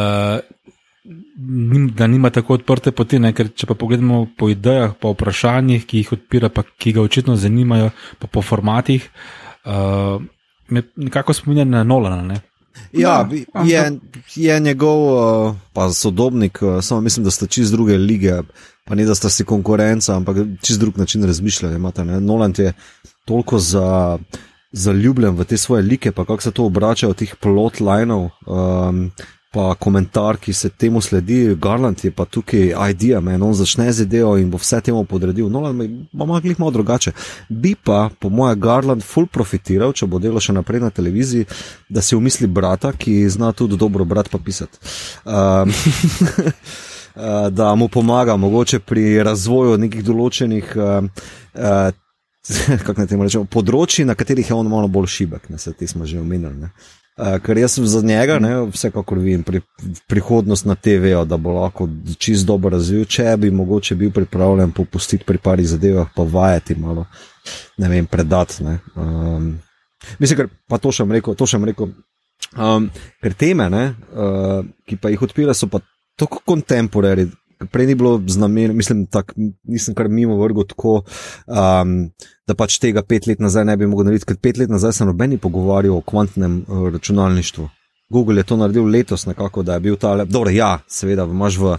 da 1.95 2.07
nima 2.07 2.31
tako 2.31 2.55
odprte 2.55 2.93
poti. 2.93 3.19
Ne? 3.19 3.33
Ker 3.33 3.51
če 3.55 3.67
pa 3.67 3.75
pogledamo 3.75 4.27
po 4.39 4.49
idejah, 4.49 4.95
po 5.01 5.13
vprašanjih, 5.13 5.85
ki 5.87 6.03
jih 6.03 6.13
odpira, 6.17 6.49
pa 6.49 6.63
ki 6.63 6.95
ga 6.97 7.05
očitno 7.05 7.37
zanimajo, 7.37 7.91
pa 8.19 8.27
po 8.27 8.43
formatih, 8.43 9.11
uh, 9.65 10.23
me 10.69 10.83
nekako 10.97 11.37
spominja 11.37 11.65
na 11.65 11.85
Nolana. 11.85 12.23
Ne? 12.23 12.41
Ja, 12.93 13.29
no, 13.55 13.65
je, 13.65 13.99
je 14.35 14.61
njegov 14.61 14.99
uh, 14.99 15.55
pa 15.73 15.93
sodobnik, 15.93 16.63
uh, 16.63 16.85
samo 16.85 17.01
mislim, 17.01 17.25
da 17.25 17.31
sta 17.31 17.47
čist 17.47 17.73
druge 17.73 17.97
lige, 17.97 18.43
pa 18.85 18.95
ne 18.95 19.05
da 19.05 19.15
sta 19.15 19.31
si 19.31 19.45
konkurenca, 19.45 20.17
ampak 20.17 20.37
čist 20.63 20.81
drug 20.81 20.99
način 20.99 21.25
razmišljanja. 21.25 21.79
Nolan 22.21 22.55
je 22.59 22.73
toliko 23.25 23.59
za. 23.59 24.19
Zaljubljen 24.73 25.35
v 25.35 25.45
te 25.45 25.57
svoje 25.59 25.83
like, 25.83 26.13
pa 26.13 26.23
kako 26.25 26.43
se 26.43 26.51
to 26.51 26.65
obrača 26.65 27.09
od 27.09 27.17
teh 27.19 27.33
plotlinov, 27.43 28.29
um, 28.47 29.11
pa 29.51 29.75
komentar, 29.75 30.37
ki 30.37 30.53
se 30.53 30.69
temu 30.69 31.01
sledi, 31.01 31.57
Garland 31.59 32.05
je 32.05 32.11
pa 32.11 32.25
tukaj 32.25 32.71
idea, 32.91 33.21
men 33.21 33.43
on 33.43 33.55
začne 33.55 33.93
z 33.93 34.05
idejo 34.07 34.37
in 34.39 34.51
bo 34.51 34.59
vse 34.63 34.79
temu 34.81 35.03
podredil. 35.05 35.49
No, 35.51 35.65
imamo 36.13 36.39
jih 36.45 36.61
malo 36.61 36.71
drugače. 36.71 37.13
Bi 37.49 37.75
pa, 37.75 38.11
po 38.19 38.29
mojem, 38.29 38.61
Garland 38.61 39.03
full 39.03 39.27
profitiral, 39.27 39.93
če 39.93 40.07
bo 40.07 40.21
delo 40.23 40.41
še 40.41 40.55
naprej 40.55 40.85
na 40.85 40.91
televiziji, 40.95 41.49
da 41.89 42.03
si 42.03 42.15
umisli 42.17 42.47
brata, 42.47 42.93
ki 42.93 43.25
zna 43.29 43.51
tudi 43.53 43.77
dobro 43.77 44.05
brat 44.05 44.31
pa 44.31 44.39
pisati. 44.39 44.79
Um, 45.25 45.75
Da 47.51 47.75
mu 47.75 47.89
pomaga, 47.89 48.37
mogoče 48.39 48.79
pri 48.87 49.19
razvoju 49.27 49.75
nekih 49.83 50.05
določenih 50.07 50.69
uh, 50.79 51.09
uh, 51.59 51.91
rečemo, 52.87 53.45
področji, 53.51 54.07
na 54.07 54.15
katerih 54.15 54.47
je 54.47 54.55
on 54.57 54.71
malo 54.71 54.89
bolj 54.89 55.11
šibek, 55.17 55.51
ne 55.51 55.59
se 55.59 55.75
ti 55.75 55.91
smo 55.91 56.07
že 56.07 56.21
omenili. 56.23 56.71
Uh, 56.71 57.00
ker 57.45 57.59
jaz 57.59 57.75
sem 57.77 57.87
za 57.87 58.01
njega, 58.03 58.39
ne, 58.39 58.53
vsekakor 58.73 59.19
vidim 59.19 59.43
pri, 59.43 59.61
prihodnost 60.09 60.65
na 60.65 60.75
TV, 60.75 61.15
da 61.29 61.37
bo 61.37 61.53
lahko 61.59 61.89
čist 62.19 62.47
dobro 62.47 62.73
razvil, 62.77 63.05
če 63.05 63.37
bi 63.41 63.51
mogoče 63.51 63.95
bil 63.95 64.13
pripravljen 64.15 64.73
popustiti 64.73 65.25
pri 65.25 65.39
parih 65.39 65.69
zadevah, 65.69 66.09
pa 66.17 66.25
vajeti 66.25 66.77
malo, 66.81 67.07
ne 67.79 67.89
vem, 67.89 68.07
predati. 68.07 68.65
Ne. 68.65 68.79
Um, 68.97 69.53
mislim, 70.19 70.43
ker 70.43 70.49
pa 70.69 70.79
to 70.79 70.93
še 70.93 71.05
vam 71.05 71.17
rekel, 71.19 71.37
to 71.37 71.49
še 71.49 71.61
vam 71.61 71.69
rekel. 71.71 71.93
Um, 72.57 72.89
ker 73.23 73.37
teme, 73.39 73.69
ne, 73.71 73.85
uh, 74.17 74.63
ki 74.89 74.99
pa 75.01 75.13
jih 75.13 75.29
odpira, 75.29 75.55
so 75.55 75.69
pa 75.71 75.83
tako 76.19 76.41
kontemporarni, 76.47 77.29
prej 77.73 77.87
ni 77.87 77.95
bilo 77.95 78.23
znamen, 78.27 78.77
mislim, 78.77 79.07
tak, 79.07 79.33
nisem 79.63 79.95
kar 79.95 80.09
mimo 80.09 80.37
vrgel 80.41 80.65
tako, 80.65 81.03
um, 81.47 82.11
da 82.49 82.57
pač 82.57 82.79
tega 82.81 83.03
pet 83.03 83.27
let 83.27 83.41
nazaj 83.41 83.65
ne 83.69 83.77
bi 83.77 83.87
mogel 83.87 84.09
narediti, 84.09 84.33
ker 84.33 84.41
pet 84.41 84.59
let 84.59 84.71
nazaj 84.71 84.93
se 84.93 85.09
nobeni 85.09 85.39
pogovarjal 85.39 85.99
o 85.99 86.05
kvantnem 86.07 86.65
uh, 86.67 86.89
računalništvu. 86.93 87.69
Google 88.11 88.41
je 88.41 88.45
to 88.45 88.57
naredil 88.57 88.89
letos, 88.91 89.27
nekako, 89.27 89.63
da 89.63 89.75
je 89.75 89.81
bil 89.81 89.97
ta 89.97 90.15
le. 90.15 90.25
Dobro, 90.25 90.51
ja, 90.51 90.79
seveda, 90.89 91.25
imaš 91.31 91.59
v 91.59 91.77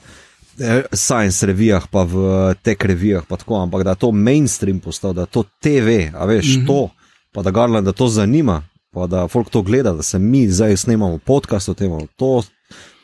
eh, 0.59 0.83
science 0.93 1.45
revijah, 1.45 1.87
pa 1.91 2.05
v 2.07 2.53
tech 2.63 2.85
revijah, 2.87 3.25
pa 3.27 3.37
tako, 3.37 3.59
ampak 3.59 3.83
da 3.83 3.95
je 3.97 4.03
to 4.05 4.11
mainstream 4.11 4.79
postal, 4.79 5.13
da 5.13 5.27
je 5.27 5.33
to 5.33 5.43
TV, 5.59 6.07
a 6.15 6.25
veš, 6.25 6.55
mm 6.55 6.61
-hmm. 6.61 6.67
to, 6.67 6.89
pa 7.33 7.41
da 7.41 7.51
Garland, 7.51 7.85
da 7.85 7.91
to 7.91 8.07
zanima, 8.07 8.63
pa 8.93 9.07
da 9.07 9.27
folk 9.27 9.49
to 9.49 9.61
gleda, 9.61 9.93
da 9.93 10.03
se 10.03 10.19
mi 10.19 10.47
zdaj 10.47 10.77
snemamo 10.77 11.17
podcast 11.17 11.69
o 11.69 11.73
tem, 11.73 11.91
to 12.15 12.43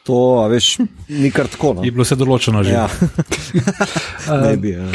To, 0.08 0.18
a 0.40 0.48
veš, 0.48 0.78
ni 1.12 1.32
kar 1.36 1.50
tako. 1.52 1.74
No. 1.78 1.84
Je 1.84 1.92
bilo 1.92 2.06
vse 2.08 2.16
določeno 2.16 2.64
že. 2.64 2.76
Ja. 2.78 2.88
ne 4.46 4.54
bi. 4.62 4.78
Ja. 4.78 4.92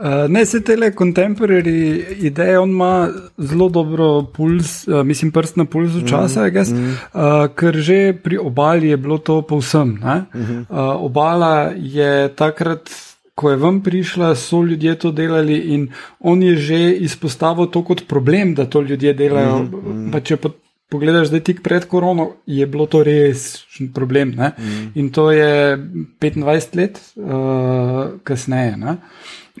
Uh, 0.00 0.24
ne, 0.32 0.46
se 0.46 0.62
te 0.64 0.76
contemporary 0.96 2.04
ideje, 2.24 2.58
on 2.58 2.70
ima 2.70 3.08
zelo 3.36 3.68
dobro 3.68 4.22
puls, 4.22 4.88
uh, 4.88 5.02
mislim, 5.04 5.30
prst 5.30 5.56
na 5.56 5.64
pulzu 5.64 6.06
časa, 6.08 6.46
mm, 6.46 6.50
guess, 6.50 6.70
mm. 6.72 6.94
uh, 7.12 7.48
ker 7.52 7.76
že 7.76 8.16
pri 8.16 8.38
obali 8.38 8.88
je 8.88 8.96
bilo 8.96 9.18
to 9.18 9.42
povsem. 9.42 9.88
Mm 9.88 10.26
-hmm. 10.32 10.60
uh, 10.70 11.04
obala 11.04 11.72
je 11.76 12.28
takrat, 12.28 12.90
ko 13.34 13.50
je 13.50 13.56
vam 13.56 13.82
prišla, 13.82 14.34
so 14.34 14.62
ljudje 14.62 14.94
to 14.98 15.12
delali 15.12 15.58
in 15.58 15.88
on 16.20 16.42
je 16.42 16.56
že 16.56 16.92
izpostavil 16.92 17.66
to 17.66 17.84
kot 17.84 18.08
problem, 18.08 18.54
da 18.54 18.64
to 18.64 18.80
ljudje 18.80 19.12
delajo. 19.12 19.58
Mm, 19.58 20.08
mm 20.08 20.10
pogledaš, 20.90 21.28
da 21.28 21.36
je 21.36 21.44
tik 21.44 21.62
pred 21.62 21.84
korono, 21.86 22.32
je 22.46 22.66
bilo 22.66 22.86
to 22.86 23.02
res 23.06 23.62
problem. 23.94 24.28
Mm. 24.30 24.92
In 24.94 25.10
to 25.10 25.30
je 25.32 25.78
25 26.20 26.76
let 26.76 27.00
uh, 27.16 28.18
kasneje. 28.24 28.76
Ne? 28.76 28.96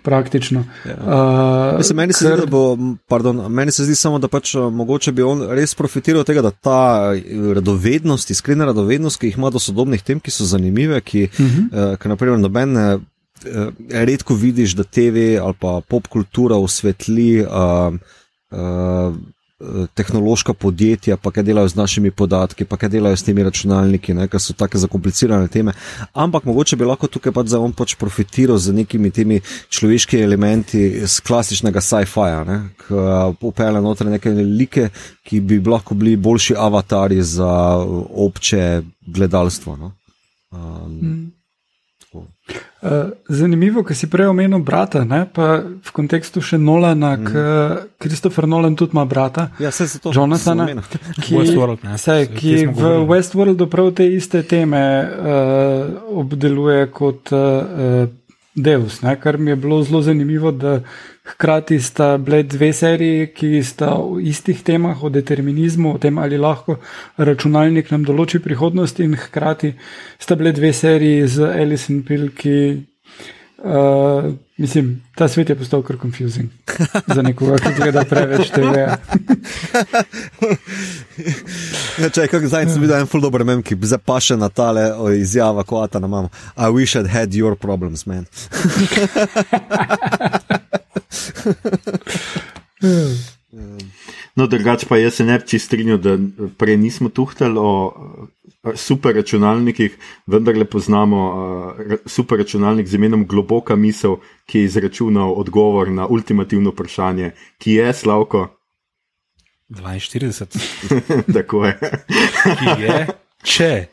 Praktično. 0.02 0.64
Ja. 0.86 0.96
Uh, 0.96 1.78
Mislim, 1.78 1.96
meni, 1.96 2.12
se 2.12 2.24
ker... 2.28 2.38
zdi, 2.38 2.50
bo, 2.50 2.76
pardon, 3.08 3.42
meni 3.52 3.72
se 3.72 3.84
zdi 3.84 3.94
samo, 3.94 4.18
da 4.18 4.28
pač 4.28 4.54
uh, 4.54 4.68
mogoče 4.72 5.12
bi 5.12 5.22
on 5.22 5.42
res 5.56 5.74
profitiral 5.74 6.24
od 6.24 6.30
tega, 6.30 6.42
da 6.42 6.50
ta 6.50 6.82
radovednost, 7.54 8.30
iskrena 8.30 8.68
radovednost, 8.70 9.20
ki 9.20 9.30
jih 9.30 9.38
ima 9.38 9.50
do 9.50 9.60
sodobnih 9.62 10.02
tem, 10.02 10.20
ki 10.20 10.32
so 10.34 10.48
zanimive, 10.48 11.00
ki, 11.00 11.28
uh 11.32 11.40
-huh. 11.40 11.66
uh, 11.92 11.96
ki 11.98 12.08
naprimer 12.08 12.38
noben. 12.38 12.76
Redko 13.90 14.34
vidiš, 14.34 14.74
da 14.76 14.84
TV 14.84 15.38
ali 15.40 15.54
pa 15.60 15.80
pop 15.88 16.06
kultura 16.12 16.56
osvetli 16.60 17.40
uh, 17.40 17.48
uh, 17.48 17.94
Eh, 18.52 19.12
tehnološka 19.94 20.54
podjetja, 20.54 21.16
pa 21.16 21.30
kaj 21.30 21.44
delajo 21.44 21.68
z 21.68 21.76
našimi 21.76 22.10
podatki, 22.10 22.64
pa 22.64 22.76
kaj 22.80 22.88
delajo 22.88 23.16
s 23.16 23.26
temi 23.26 23.44
računalniki, 23.44 24.14
ker 24.32 24.40
so 24.40 24.56
tako 24.56 24.78
zakomplicirane 24.80 25.48
teme. 25.48 25.74
Ampak 26.12 26.44
mogoče 26.48 26.76
bi 26.80 26.88
lahko 26.88 27.10
tukaj 27.12 27.32
pač 27.36 27.52
za 27.52 27.60
on 27.60 27.72
pač 27.76 27.94
profitiral 28.00 28.58
z 28.58 28.72
nekimi 28.72 29.10
temi 29.10 29.40
človeškimi 29.68 30.22
elementi 30.22 30.80
iz 31.04 31.18
klasičnega 31.20 31.80
sci-fija, 31.80 32.44
ki 32.80 32.94
eh, 32.94 33.34
upele 33.40 33.82
noter 33.84 34.08
neke 34.08 34.32
like, 34.32 34.88
ki 35.24 35.40
bi 35.40 35.60
lahko 35.60 35.94
bili 35.94 36.16
boljši 36.16 36.56
avatari 36.56 37.22
za 37.22 37.52
obče 38.26 38.82
gledalstvo. 39.06 39.76
No? 39.76 39.92
Um, 40.50 40.98
mm. 41.02 41.39
Eh, 42.12 43.10
zanimivo, 43.28 43.82
ker 43.86 43.94
si 43.96 44.08
prej 44.10 44.30
omenil 44.32 44.62
brata, 44.66 45.04
ne? 45.04 45.20
pa 45.30 45.60
v 45.62 45.92
kontekstu 45.94 46.40
še 46.42 46.58
Nolana, 46.58 47.12
mm. 47.14 47.26
ker 47.28 47.82
Kristofer 48.02 48.48
Nolan 48.50 48.74
tudi 48.74 48.96
ima 48.96 49.04
brata. 49.06 49.50
Ja, 49.62 49.70
se 49.70 49.86
to 50.00 50.10
Jonathana, 50.14 50.66
ki, 51.20 51.36
Westworld, 51.36 51.84
saj, 52.00 52.26
ki 52.34 52.54
v 52.72 52.94
Westworldu 53.10 53.68
prav 53.70 53.92
te 54.00 54.08
iste 54.10 54.42
teme 54.48 54.80
uh, 54.80 56.00
obdeluje 56.24 56.88
kot 56.96 57.30
uh, 57.36 58.08
Deus, 58.56 59.02
ne? 59.04 59.14
kar 59.20 59.38
mi 59.38 59.52
je 59.52 59.60
bilo 59.60 59.82
zelo 59.86 60.02
zanimivo, 60.02 60.50
da 60.50 60.80
hkrati 61.24 61.80
sta 61.80 62.18
bile 62.18 62.42
dve 62.42 62.72
seriji, 62.72 63.26
ki 63.34 63.62
sta 63.64 63.94
o 63.94 64.20
istih 64.20 64.62
temah, 64.62 65.04
o 65.04 65.08
determinizmu, 65.08 65.94
o 65.94 65.98
tem, 65.98 66.18
ali 66.18 66.38
lahko 66.38 66.78
računalnik 67.18 67.90
nam 67.90 68.04
določi 68.04 68.40
prihodnost, 68.42 69.00
in 69.00 69.16
hkrati 69.18 69.74
sta 70.18 70.36
bile 70.36 70.52
dve 70.56 70.72
seriji 70.72 71.28
z 71.28 71.52
Alison 71.54 72.02
Pill, 72.06 72.30
ki. 72.36 72.86
Uh, 73.60 74.32
mislim, 74.56 75.02
ta 75.12 75.26
svet 75.28 75.50
je 75.52 75.54
postal 75.54 75.82
kar 75.84 75.98
confusing 76.00 76.48
za 77.14 77.22
nekoga, 77.22 77.58
ki 77.60 77.74
gleda 77.76 78.06
preveč 78.08 78.48
TV. 78.54 78.86
ja, 82.00 82.08
če 82.08 82.24
je 82.24 82.30
kakšen 82.32 82.48
zdaj, 82.48 82.70
sem 82.72 82.80
videl 82.80 83.02
en 83.02 83.10
full 83.10 83.20
dobro 83.20 83.44
mem, 83.44 83.60
ki 83.60 83.76
zapaše 83.84 84.38
na 84.40 84.48
tale 84.48 84.86
izjava, 85.18 85.60
ko 85.68 85.84
ata 85.84 86.00
na 86.00 86.08
mamo. 86.08 86.32
I 86.56 86.72
wish 86.72 86.96
I'd 86.96 87.12
had 87.12 87.36
your 87.36 87.52
problems, 87.52 88.08
man. 88.08 88.24
no, 94.34 94.46
drugače 94.46 94.86
pa 94.86 94.96
jaz 94.96 95.14
se 95.14 95.24
ne 95.24 95.38
bi 95.38 95.46
čist 95.46 95.66
strinjal, 95.66 95.98
da 95.98 96.18
prej 96.58 96.76
nismo 96.76 97.08
tuhtali 97.08 97.58
o 97.58 97.86
uh, 97.86 97.94
super 98.74 99.16
računalnikih, 99.16 99.96
vendarle 100.26 100.64
poznamo 100.64 101.28
uh, 101.28 101.34
super 102.06 102.38
računalnik 102.38 102.86
z 102.86 102.94
imenom 102.94 103.26
Globoka 103.26 103.76
misel, 103.76 104.16
ki 104.46 104.58
je 104.58 104.64
izračunal 104.64 105.34
odgovor 105.36 105.90
na 105.90 106.06
ultimativno 106.06 106.70
vprašanje, 106.70 107.30
ki 107.58 107.72
je 107.72 107.94
Slavko. 107.94 108.56
42. 109.70 110.46
Tako 111.34 111.66
je. 111.66 111.78
ki 112.58 112.82
je, 112.82 113.06
če 113.42 113.86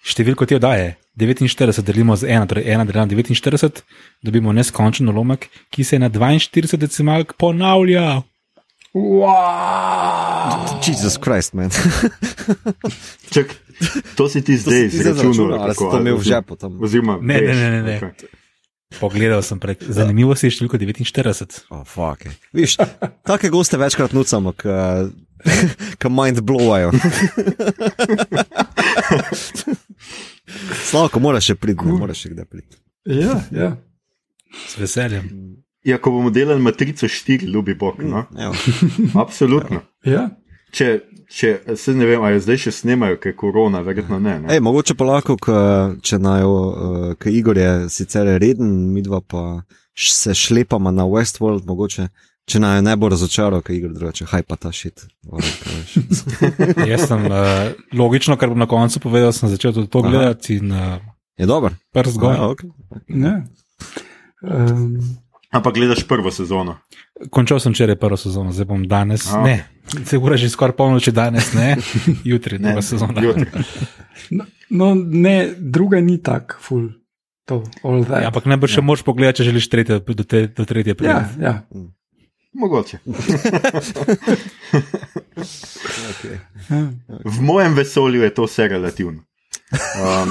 številko 0.00 0.46
ti 0.46 0.56
oddaje 0.56 0.96
49 1.16 1.82
delimo 1.82 2.16
z 2.16 2.26
1, 2.26 2.46
torej 2.46 2.64
1 2.64 2.86
delimo 2.86 3.04
49, 3.04 3.82
dobimo 4.22 4.52
neskončen 4.52 5.08
lomek, 5.08 5.48
ki 5.68 5.84
se 5.84 5.98
na 5.98 6.08
42 6.08 6.76
decimalk 6.76 7.34
ponavlja. 7.36 8.22
Wow. 8.90 10.80
Jezus 10.82 11.14
Krist, 11.16 11.54
man. 11.54 11.70
Čak, 13.34 13.54
to 14.18 14.26
si 14.26 14.42
ti 14.42 14.56
zdaj 14.56 14.90
izračunal. 14.90 15.62
ali 15.62 15.74
si 15.74 15.84
to 15.84 15.98
imel 15.98 16.16
v 16.18 16.24
žepu 16.26 16.56
tam? 16.56 16.80
Oziroma, 16.82 17.18
Ne, 17.22 17.38
ne, 17.38 17.54
ne, 17.54 17.70
ne, 17.70 17.82
ne. 17.82 17.96
okej. 17.98 18.28
Pogledal 18.98 19.38
sem 19.46 19.62
prej, 19.62 19.78
zanimivo 19.86 20.34
si 20.34 20.50
je 20.50 20.58
številko 20.58 20.74
49. 20.74 21.70
Oh, 21.70 21.86
fuck. 21.86 22.26
ej. 22.26 22.34
Viš, 22.50 22.74
take 23.22 23.46
goste 23.46 23.78
večkrat 23.78 24.10
nucamo, 24.10 24.50
ki 24.58 26.08
mind 26.18 26.42
blowajo. 26.42 26.90
Slavko, 30.82 31.20
moraš 31.20 31.44
še 31.44 31.54
priti, 31.56 31.86
ne 31.86 31.92
moraš 31.94 32.22
še 32.22 32.30
kdaj 32.30 32.44
priti. 32.46 32.76
Ja, 33.06 33.38
ja. 33.52 33.70
Z 34.66 34.78
veseljem. 34.78 35.30
Ja, 35.82 35.96
ko 35.96 36.10
bomo 36.10 36.30
delali 36.30 36.60
matrico 36.60 37.08
4, 37.08 37.46
ljubi 37.46 37.74
Bog. 37.74 38.02
No? 38.02 38.26
Evo. 38.36 38.54
Absolutno. 39.16 39.80
ja. 40.04 40.28
Če, 40.70 41.00
če 41.26 41.48
se 41.74 41.94
ne 41.94 42.06
vem, 42.06 42.22
ali 42.22 42.38
zdaj 42.38 42.60
še 42.60 42.72
snemajo, 42.72 43.16
ker 43.18 43.32
je 43.32 43.36
korona, 43.36 43.80
verjetno 43.80 44.20
ne. 44.20 44.36
ne? 44.38 44.52
Ej, 44.54 44.60
mogoče 44.60 44.94
pa 44.94 45.04
lahko, 45.04 45.34
k- 45.36 45.54
če 46.00 46.18
najo, 46.18 46.52
ki 47.18 47.32
Igor 47.32 47.58
je 47.58 47.70
sicer 47.90 48.28
reden, 48.38 48.68
mi 48.92 49.02
dva 49.02 49.18
pa 49.20 49.42
š- 49.90 50.12
se 50.14 50.34
šlepamo 50.36 50.92
na 50.92 51.02
Westworld, 51.04 51.66
mogoče. 51.66 52.06
Če 52.50 52.58
naj 52.58 52.80
ne 52.82 52.96
bo 52.98 53.06
razočaral, 53.08 53.62
ker 53.62 53.76
Igor 53.76 53.92
drugače, 53.94 54.26
haj 54.26 54.42
pa 54.42 54.56
ta 54.56 54.72
šit. 54.74 55.04
Jaz 56.90 57.06
sem 57.06 57.22
uh, 57.22 57.70
logično, 57.92 58.34
kar 58.36 58.50
bom 58.50 58.58
na 58.58 58.66
koncu 58.66 58.98
povedal, 59.00 59.30
sem 59.30 59.46
začel 59.48 59.70
tudi 59.72 59.86
to 59.86 60.02
Aha. 60.02 60.10
gledati 60.10 60.56
in 60.56 60.72
uh, 60.72 60.98
Je 61.38 61.46
dober. 61.46 61.76
prst 61.92 62.18
gor. 62.18 62.34
Ja, 62.34 62.48
okay. 62.48 62.70
ja. 63.08 63.34
Um, 64.42 64.98
Ampak 65.50 65.74
gledaš 65.74 66.02
prvo 66.06 66.30
sezono. 66.30 66.78
Končal 67.30 67.58
sem 67.58 67.72
včeraj 67.72 67.96
prvo 67.96 68.16
sezono, 68.16 68.52
zdaj 68.52 68.66
bom 68.66 68.82
danes. 68.84 69.26
A, 69.30 69.42
Ne, 69.42 69.66
se 70.04 70.18
ura 70.18 70.36
že 70.36 70.46
skoraj 70.48 70.76
polnoči 70.76 71.10
danes, 71.12 71.52
ne, 71.52 71.74
jutri, 72.24 72.58
Ne, 72.58 72.68
nova 72.68 72.82
sezona. 72.82 73.18
jutri. 73.20 73.46
no, 74.30 74.44
no, 74.70 74.88
ne, 74.96 75.50
druga 75.56 76.00
ni 76.00 76.18
tak, 76.18 76.54
ful. 76.58 76.90
To, 77.46 77.62
all 77.82 78.04
that. 78.04 78.22
Ja, 78.22 78.30
ampak 78.30 78.46
najbrž 78.46 78.78
še 78.78 78.82
moraš 78.82 79.02
pogledati, 79.02 79.42
če 79.42 79.48
želiš 79.48 79.66
tretje, 79.68 79.98
do, 79.98 80.22
te, 80.22 80.46
do 80.46 80.62
tretje 80.62 80.94
ja, 80.94 80.98
priti. 80.98 81.42
ja. 81.42 81.54
Mogoče. 82.52 82.98
Okay. 86.10 86.38
V 87.24 87.40
mojem 87.40 87.74
vesolju 87.74 88.22
je 88.22 88.34
to 88.34 88.44
vse 88.44 88.68
relativno. 88.68 89.22
Um, 89.72 90.28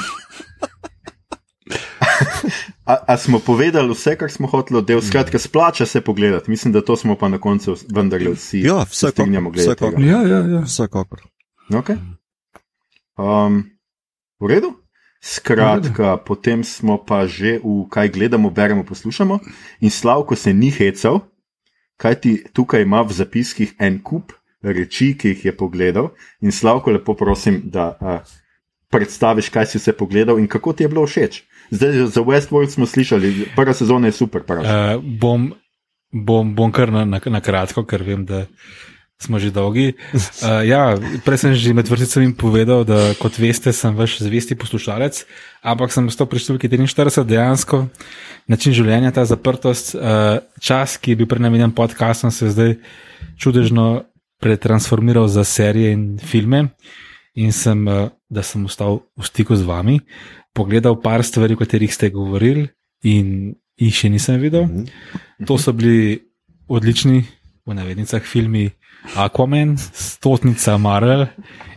a, 2.86 2.98
a 3.08 3.18
smo 3.18 3.40
povedali 3.40 3.94
vse, 3.94 4.16
kar 4.16 4.32
smo 4.32 4.48
hoteli, 4.48 4.84
da 4.84 4.94
je 4.94 5.02
skratka 5.02 5.40
splača 5.40 5.86
se 5.86 6.02
pogledati. 6.02 6.52
Mislim, 6.52 6.74
da 6.74 6.82
to 6.82 6.96
smo 6.96 7.16
pa 7.16 7.28
na 7.30 7.38
koncu 7.38 7.76
vendarle 7.94 8.34
vsi 8.34 8.60
Ja, 8.60 8.86
se 8.86 8.90
vsekakor, 8.92 9.12
strinjamo 9.12 9.50
glede 9.50 9.70
vsekakor. 9.70 9.96
tega. 9.96 10.12
ja, 10.12 10.22
ja, 10.22 10.40
ja. 10.48 10.62
Vsekakor. 10.62 11.22
Okay. 11.70 11.98
Um, 13.18 13.64
v 14.40 14.48
redu? 14.48 14.74
Skratka, 15.22 16.18
potem 16.18 16.64
smo 16.64 16.98
pa 17.06 17.28
že 17.28 17.60
v 17.64 17.88
kaj 17.90 18.10
gledamo, 18.10 18.50
beremo, 18.50 18.84
poslušamo. 18.84 19.40
In 19.80 19.90
Slavko 19.90 20.36
se 20.36 20.54
ni 20.54 20.72
hecal, 20.72 21.20
kaj 22.00 22.20
ti 22.24 22.34
tukaj 22.56 22.86
ima 22.88 23.04
v 23.04 23.16
zapiskih 23.16 23.76
en 23.80 24.00
kup 24.04 24.34
reči, 24.64 25.14
ki 25.20 25.34
jih 25.34 25.46
je 25.46 25.56
pogledal. 25.56 26.12
In 26.42 26.52
Slavko, 26.52 26.92
lepo 26.96 27.16
prosim, 27.16 27.62
da 27.72 27.92
uh, 28.00 28.38
predstaviš, 28.92 29.52
kaj 29.54 29.72
si 29.72 29.80
vse 29.80 29.94
pogledal 29.98 30.40
in 30.40 30.48
kako 30.48 30.74
ti 30.74 30.84
je 30.84 30.92
bilo 30.92 31.06
všeč. 31.08 31.44
Zdaj 31.72 32.06
za 32.10 32.22
Westworld 32.26 32.74
smo 32.74 32.86
slišali, 32.86 33.52
prva 33.56 33.74
sezona 33.74 34.10
je 34.10 34.18
super. 34.18 34.44
Uh, 34.48 35.04
bom, 35.22 35.52
bom, 36.12 36.56
bom 36.56 36.72
kar 36.72 36.92
na, 36.92 37.06
na, 37.06 37.22
na 37.26 37.42
kratko, 37.42 37.86
ker 37.86 38.04
vem, 38.04 38.26
da 38.26 38.46
smo 39.20 39.36
že 39.36 39.52
dolgi. 39.52 40.00
Uh, 40.16 40.64
ja, 40.72 40.96
prej 41.28 41.38
sem 41.44 41.52
že 41.52 41.76
med 41.76 41.92
vrsticami 41.92 42.32
povedal, 42.34 42.88
da 42.88 43.12
kot 43.20 43.36
veste, 43.36 43.76
sem 43.76 43.92
vaš 43.92 44.24
zvesti 44.24 44.56
poslušalec, 44.56 45.28
ampak 45.60 45.92
sem 45.92 46.08
to 46.08 46.24
pri 46.24 46.40
številki 46.40 46.72
43 46.72 47.28
dejansko 47.28 47.92
način 48.48 48.72
življenja, 48.74 49.12
ta 49.12 49.28
zaprtost, 49.28 49.94
uh, 50.00 50.40
čas, 50.64 50.96
ki 50.96 51.14
je 51.14 51.20
bil 51.20 51.28
prej 51.28 51.44
namenjen 51.44 51.76
podcastom, 51.76 52.32
se 52.32 52.48
je 52.48 52.56
zdaj 52.56 52.72
čudežno 53.36 54.08
pretransformiral 54.40 55.28
za 55.28 55.44
serije 55.44 55.92
in 55.92 56.04
filme. 56.18 56.72
In 57.40 57.52
sem, 57.54 57.84
uh, 57.88 58.10
da 58.32 58.42
sem 58.42 58.64
ostal 58.66 59.04
v 59.20 59.24
stiku 59.28 59.56
z 59.56 59.68
vami, 59.68 60.00
pogledal 60.56 60.98
par 61.04 61.22
stvari, 61.28 61.54
o 61.56 61.60
katerih 61.60 61.92
ste 61.92 62.10
govorili, 62.10 62.72
in 63.04 63.54
jih 63.80 63.96
še 63.96 64.10
nisem 64.12 64.40
videl. 64.42 64.88
To 65.48 65.56
so 65.60 65.72
bili 65.76 66.24
odlični, 66.68 67.24
v 67.70 67.78
navednicah, 67.78 68.26
filmi 68.26 68.72
Aquaman, 69.16 69.78
Stotnica 69.78 70.78
Marvel 70.78 71.28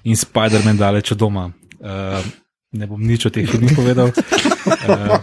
in 0.05 0.17
Spider-Man 0.17 0.77
daleč 0.77 1.13
od 1.13 1.19
doma. 1.19 1.51
Uh, 1.81 2.21
ne 2.73 2.87
bom 2.87 3.01
nič 3.01 3.27
o 3.27 3.31
teh 3.31 3.49
filmih 3.49 3.77
povedal. 3.77 4.13
Uh, 4.89 5.19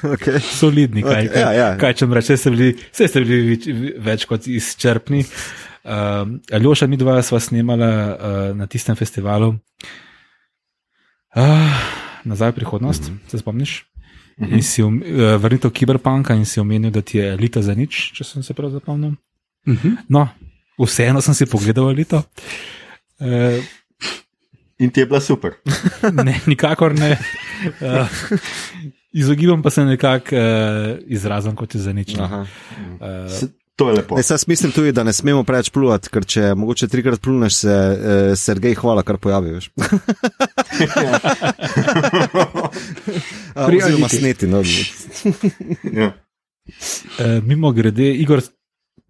Okay. 0.00 0.40
solidni, 0.40 1.02
kaj, 1.04 1.12
Okej, 1.12 1.28
kaj, 1.28 1.42
ja, 1.42 1.50
ja. 1.52 1.68
kaj 1.76 1.92
če 2.00 2.06
reče, 2.16 2.36
ste 2.40 2.50
bili, 2.54 2.68
vse 2.72 3.08
ste 3.10 3.20
bili 3.20 3.40
več, 3.50 3.66
več 4.00 4.24
kot 4.28 4.48
izčrpni. 4.48 5.20
Um, 5.84 6.38
Aljoša, 6.52 6.88
mi 6.88 6.96
dva 7.00 7.18
sva 7.24 7.40
snemala 7.40 7.90
uh, 7.90 8.38
na 8.56 8.68
tistem 8.70 8.96
festivalu. 8.96 9.52
Uh, 11.36 11.76
nazaj 12.24 12.54
v 12.54 12.58
prihodnost, 12.62 13.08
mm 13.08 13.14
-hmm. 13.14 13.30
se 13.30 13.38
spomniš? 13.38 13.84
Mm 14.38 14.46
-hmm. 14.46 14.54
In 14.54 14.62
si 14.62 14.82
uh, 14.82 14.92
vrnil 15.36 15.70
kiberpunka 15.70 16.34
in 16.34 16.44
si 16.44 16.60
omenil, 16.60 16.90
da 16.90 17.02
ti 17.02 17.18
je 17.18 17.32
elita 17.32 17.62
za 17.62 17.74
nič, 17.74 18.12
če 18.12 18.24
sem 18.24 18.42
se 18.42 18.54
prav 18.54 18.70
zapomnil. 18.70 19.14
Uh 19.66 19.74
-huh. 19.74 19.96
No, 20.08 20.28
vseeno 20.78 21.20
sem 21.20 21.34
si 21.34 21.46
pogledal 21.46 21.90
elito. 21.90 22.22
Uh, 23.20 23.64
in 24.78 24.90
ti 24.90 25.00
je 25.00 25.06
bila 25.06 25.20
super. 25.20 25.52
ne, 26.24 26.40
nikakor 26.46 26.94
ne. 26.98 27.18
Uh, 27.80 28.08
izogibam 29.12 29.62
pa 29.62 29.70
se 29.70 29.84
nekako 29.84 30.36
uh, 30.36 30.98
izrazom, 31.06 31.56
kot 31.56 31.74
je 31.74 31.80
za 31.80 31.92
nič. 31.92 32.16
Uh, 32.18 32.46
To 33.80 33.88
je 33.88 33.96
lepo. 33.96 34.18
Ne, 34.18 34.22
jaz 34.22 34.44
mislim 34.44 34.72
tudi, 34.72 34.92
da 34.92 35.04
ne 35.04 35.12
smemo 35.12 35.40
preveč 35.44 35.70
pluvati, 35.72 36.10
ker 36.12 36.26
če 36.28 36.50
mogoče 36.54 36.88
trikrat 36.88 37.20
pluneš, 37.24 37.54
se 37.62 37.72
eh, 37.72 38.36
Sergej 38.36 38.76
hvala, 38.76 39.00
kar 39.02 39.16
pojavi. 39.16 39.54
veš. 39.56 39.70
A, 43.54 43.64
Pri 43.66 43.76
Oziroma 43.80 44.06
Aliti. 44.06 44.18
sneti. 44.18 44.46
No. 44.46 44.60
ja. 45.92 46.12
Uh, 47.18 47.40
mimo 47.42 47.72
grede, 47.72 48.12
Igor, 48.14 48.42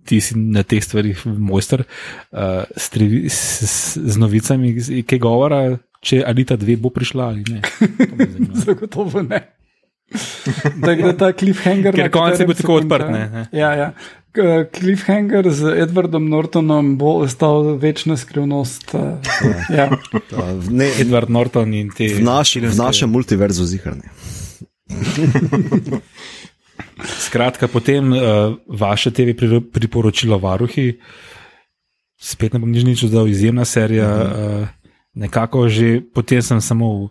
ti 0.07 0.21
si 0.23 0.39
na 0.39 0.63
teh 0.63 0.81
stvarih 0.85 1.19
mojster, 1.27 1.83
uh, 1.83 2.63
s, 2.77 2.89
trivi- 2.95 3.27
s, 3.29 3.41
s, 3.67 3.99
z 3.99 4.17
novicami, 4.17 4.75
kaj 5.05 5.19
govora, 5.19 5.61
če 6.01 6.23
Alita 6.27 6.57
2 6.57 6.79
bo 6.81 6.95
prišla 6.95 7.27
ali 7.27 7.45
ne. 7.51 7.61
To 7.61 8.15
me 8.17 8.27
zanima. 8.31 8.55
Zagotovo 8.65 9.23
ne. 9.23 9.43
Da 10.81 10.95
gre 10.99 11.13
ta 11.15 11.29
cliffhanger. 11.33 11.95
Ker 11.95 12.09
konec 12.11 12.41
je 12.41 12.47
bil 12.49 12.57
tako 12.59 12.81
odprt, 12.81 13.07
ne, 13.13 13.27
ne. 13.31 13.43
Ja, 13.55 13.75
ja. 13.79 13.91
Cliffhanger 14.75 15.51
z 15.51 15.63
Edwardom 15.83 16.29
Nortonom 16.29 16.97
bo 16.97 17.15
ostal 17.27 17.77
večna 17.77 18.17
skrivnost. 18.17 18.95
eh, 18.95 19.19
Ja. 19.77 19.91
V 20.55 20.71
ne, 20.71 20.87
Edward 21.01 21.31
Norton 21.31 21.75
in 21.75 21.91
te. 21.91 22.07
v, 22.15 22.23
naš, 22.23 22.57
v 22.57 22.77
našem 22.77 23.11
multiverzu 23.11 23.65
zihrani. 23.65 24.07
Skratka, 27.01 27.69
potem 27.69 28.13
uh, 28.13 28.19
vaše 28.69 29.11
TV 29.11 29.33
pri- 29.33 29.65
priporočilo 29.73 30.39
Varuhi, 30.39 31.01
spet 32.21 32.53
ne 32.53 32.61
bom 32.61 32.69
nič, 32.69 32.85
nič 32.85 32.99
dodal, 33.09 33.29
izjemna 33.29 33.65
serija. 33.65 34.07
Uh 34.07 34.21
-huh. 34.21 34.63
uh, 34.63 34.69
nekako 35.15 35.69
že 35.69 36.01
potem 36.15 36.43
sem 36.43 36.61
samo 36.61 37.05
v 37.05 37.11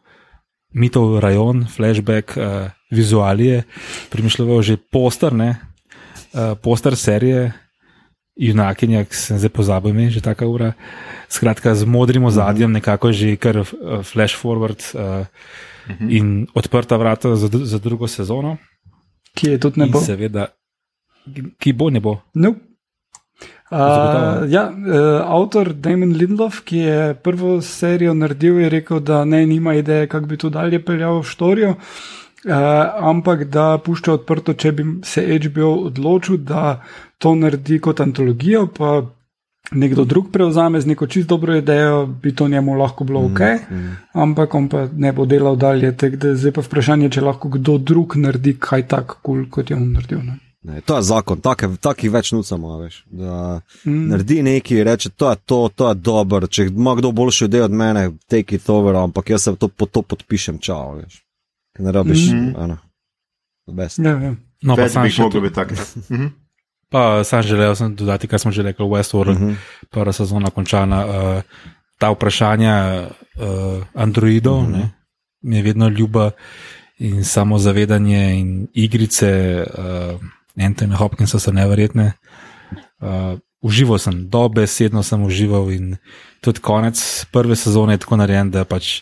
mitov 0.74 1.20
rajon, 1.20 1.66
flashback, 1.66 2.38
uh, 2.38 2.70
vizualije, 2.92 3.64
premišljal 4.10 4.62
že 4.62 4.78
poster, 4.78 5.34
ne, 5.34 5.58
uh, 6.34 6.56
poster 6.62 6.96
serije. 6.96 7.52
Junakinja, 8.40 9.04
ki 9.04 9.16
sem 9.20 9.36
zdaj 9.36 9.52
pozabil, 9.52 9.92
ime, 9.92 10.08
že 10.08 10.24
taka 10.24 10.48
ura. 10.48 10.72
Skratka, 11.28 11.76
z 11.76 11.84
modrim 11.84 12.24
ozadjem, 12.24 12.72
nekako 12.72 13.12
že 13.12 13.36
kar 13.36 13.60
uh, 13.60 13.68
flash 14.00 14.32
forward 14.40 14.80
uh, 14.96 15.28
in 16.08 16.48
odprta 16.56 16.96
vrata 16.96 17.36
za, 17.36 17.52
za 17.52 17.80
drugo 17.84 18.08
sezono. 18.08 18.56
Ki 19.36 19.52
je 19.52 19.60
tudi 19.60 19.84
ne 19.84 19.86
In 19.86 19.92
bo. 19.92 20.00
Seveda, 20.00 20.48
ki- 21.28 21.52
ki 21.60 21.74
bo 21.76 21.90
ne 21.92 22.00
bo. 22.00 22.22
No. 22.34 22.56
Uh, 23.70 24.48
ja, 24.48 24.72
uh, 24.72 25.20
avtor 25.28 25.74
Damon 25.76 26.16
Lindlof, 26.16 26.64
ki 26.64 26.78
je 26.78 27.14
prvo 27.20 27.60
serijo 27.62 28.16
naredil, 28.16 28.64
je 28.64 28.70
rekel, 28.70 29.04
da 29.04 29.26
ne 29.28 29.44
ima 29.44 29.76
ideje, 29.76 30.08
kako 30.08 30.26
bi 30.26 30.38
to 30.40 30.50
dalje 30.50 30.80
peljal 30.80 31.20
v 31.20 31.28
štorijo, 31.28 31.76
uh, 31.76 32.19
ampak 33.00 33.44
da 33.44 33.78
pušča 33.86 34.14
odprto, 34.14 34.54
če 34.54 34.72
bi 34.72 34.86
se 35.04 35.26
HBO 35.28 35.74
odločil, 35.90 36.38
da 36.38 36.82
to 37.18 37.36
naredi 37.36 37.80
kot 37.84 38.00
antologijo, 38.00 38.68
pa 38.78 39.02
nekdo 39.72 40.06
drug 40.06 40.32
prevzame 40.32 40.82
z 40.82 40.88
neko 40.88 41.08
čisto 41.08 41.36
dobro 41.36 41.56
idejo, 41.56 42.06
bi 42.06 42.36
to 42.36 42.48
njemu 42.48 42.74
lahko 42.74 43.04
bilo 43.04 43.26
ok, 43.26 43.40
mm, 43.40 43.76
mm. 43.76 43.98
ampak 44.14 44.56
on 44.56 44.70
pa 44.70 44.88
ne 44.96 45.12
bo 45.14 45.26
delal 45.26 45.56
dalje. 45.56 45.94
Zdaj 46.36 46.52
pa 46.52 46.62
vprašanje, 46.62 47.10
če 47.10 47.22
lahko 47.22 47.50
kdo 47.50 47.78
drug 47.78 48.16
naredi 48.16 48.56
kaj 48.60 48.88
tako 48.88 49.20
kul, 49.22 49.36
cool, 49.36 49.50
kot 49.50 49.70
je 49.70 49.76
on 49.76 49.92
naredil. 49.92 50.24
Ne? 50.24 50.40
Ne, 50.64 50.82
to 50.82 50.98
je 50.98 51.04
zakon, 51.08 51.40
takih 51.40 52.12
več 52.12 52.34
nucamo, 52.36 52.80
veš. 52.82 53.04
Da 53.12 53.62
mm. 53.86 54.10
naredi 54.12 54.42
nekaj 54.44 54.84
reče, 54.84 55.10
to 55.10 55.30
je 55.30 55.38
to, 55.46 55.70
to 55.76 55.90
je 55.90 55.96
dobro. 55.96 56.48
Če 56.48 56.68
ima 56.68 56.96
kdo 56.96 57.12
boljši 57.12 57.46
idejo 57.46 57.70
od 57.70 57.72
mene, 57.72 58.10
take 58.28 58.56
it 58.56 58.70
over, 58.70 58.96
ampak 58.96 59.30
jaz 59.30 59.48
se 59.48 59.56
to, 59.56 59.68
po 59.68 59.86
to 59.86 60.02
podpišem, 60.02 60.60
čau, 60.60 60.98
veš. 60.98 61.22
Ne 61.80 61.92
rabiš, 61.92 62.32
mm. 62.32 62.54
ano, 62.58 62.78
best. 63.68 64.00
Ja, 64.00 64.18
ja. 64.20 64.36
No, 64.62 64.76
pa 64.76 64.90
sam 64.92 65.08
še 65.08 65.24
mogel 65.24 65.48
biti 65.48 65.56
tak. 65.56 65.74
Pa 66.90 67.24
sam 67.24 67.44
želel 67.46 67.76
sem 67.78 67.94
dodati, 67.96 68.28
kar 68.28 68.42
smo 68.42 68.52
že 68.52 68.64
rekli, 68.66 68.86
Westworld, 68.86 69.38
uh 69.38 69.42
-huh. 69.42 69.56
prva 69.94 70.14
sezona 70.14 70.50
končana. 70.50 71.06
Uh, 71.06 71.44
ta 72.00 72.10
vprašanja 72.10 73.08
uh, 73.38 73.84
Androidov, 73.94 74.58
uh 74.58 74.66
-huh. 74.66 74.72
ne, 74.72 74.90
mi 75.42 75.56
je 75.56 75.64
vedno 75.64 75.88
ljuba 75.88 76.32
in 76.98 77.24
samo 77.26 77.60
zavedanje 77.60 78.40
in 78.40 78.68
igrice 78.74 79.64
uh, 79.78 80.20
Anthony 80.58 80.96
Hopkinsa 80.96 81.40
so 81.40 81.52
neverjetne. 81.52 82.14
Uh, 83.00 83.40
užival 83.62 83.98
sem, 83.98 84.30
dobesedno 84.30 85.04
sem 85.04 85.24
užival 85.24 85.72
in 85.72 85.98
tudi 86.42 86.60
konec 86.60 87.26
prve 87.32 87.56
sezone 87.56 87.94
je 87.94 87.98
tako 87.98 88.16
narejen, 88.16 88.52
da 88.52 88.66
pač 88.66 89.02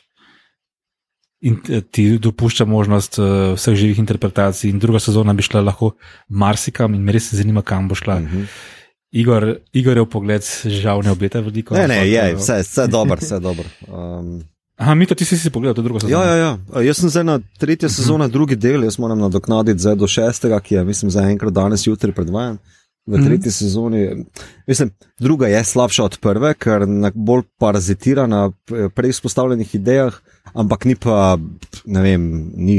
in 1.41 1.59
eh, 1.69 1.81
ti 1.81 2.18
dopušča 2.18 2.65
možnost 2.65 3.19
uh, 3.19 3.53
vseh 3.55 3.76
živih 3.76 3.99
interpretacij, 3.99 4.69
in 4.69 4.80
druga 4.80 4.99
sezona 4.99 5.34
bi 5.34 5.45
šla 5.45 5.61
lahko 5.61 5.91
marsikam, 6.30 6.95
in 6.95 7.03
me 7.05 7.11
res 7.11 7.30
zanima, 7.34 7.61
kam 7.61 7.88
bo 7.88 7.95
šla. 7.95 8.15
Uh 8.15 8.22
mhm. 8.22 8.38
-huh. 8.38 8.76
Igor, 9.11 9.55
Igor 9.73 9.97
je 9.97 10.03
v 10.03 10.09
pogled, 10.09 10.43
žal 10.65 11.01
ne 11.03 11.11
obeta 11.11 11.39
veliko. 11.39 11.76
Ne, 11.76 11.88
ne, 11.88 12.09
je, 12.09 12.35
vse, 12.35 12.59
vse 12.64 12.88
dobro, 12.88 13.15
vse 13.15 13.39
dobro. 13.39 13.64
Um... 13.88 14.43
Aha, 14.77 14.93
mi 14.93 15.05
to 15.05 15.15
ti 15.15 15.26
si 15.26 15.49
pogledal, 15.49 15.73
to 15.73 15.81
drugo 15.81 15.99
sezono. 15.99 16.23
Ja, 16.23 16.35
ja, 16.35 16.35
ja. 16.38 16.81
Jaz 16.81 16.99
sem 16.99 17.09
zdaj 17.09 17.23
na 17.23 17.39
tretji 17.59 17.89
sezoni, 17.89 18.30
drugi 18.30 18.55
del, 18.55 18.84
jaz 18.84 18.99
moram 18.99 19.19
nadoknaditi 19.19 19.80
zdaj 19.80 19.95
do 19.95 20.07
šestega, 20.07 20.59
ki 20.59 20.76
je, 20.76 20.84
mislim, 20.84 21.11
za 21.11 21.23
enkrat 21.30 21.53
danes, 21.53 21.88
jutri 21.88 22.11
predvajan. 22.11 22.59
V 23.07 23.13
tretji 23.13 23.47
mm 23.47 23.51
-hmm. 23.51 23.57
sezoni, 23.57 24.25
mislim, 24.67 24.91
druga 25.19 25.47
je 25.47 25.63
slabša 25.63 26.03
od 26.03 26.17
prve, 26.21 26.53
ker 26.53 26.81
bolj 27.13 27.43
parazitira 27.57 28.27
na 28.27 28.51
prej 28.95 29.09
izpostavljenih 29.09 29.75
idejah 29.75 30.19
ampak 30.53 30.85
ni 30.85 30.95
pa, 30.95 31.38
ne 31.85 32.01
vem, 32.01 32.23
ni 32.55 32.77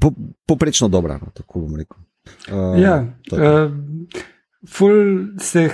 po, 0.00 0.12
poprečno 0.46 0.88
dobra. 0.88 1.18
No, 1.22 1.32
tako 1.34 1.64
bom 1.66 1.76
rekel. 1.76 1.98
Uh, 2.50 2.78
ja, 2.80 3.00
uh, 3.32 3.72
ful 4.68 5.36
se, 5.40 5.68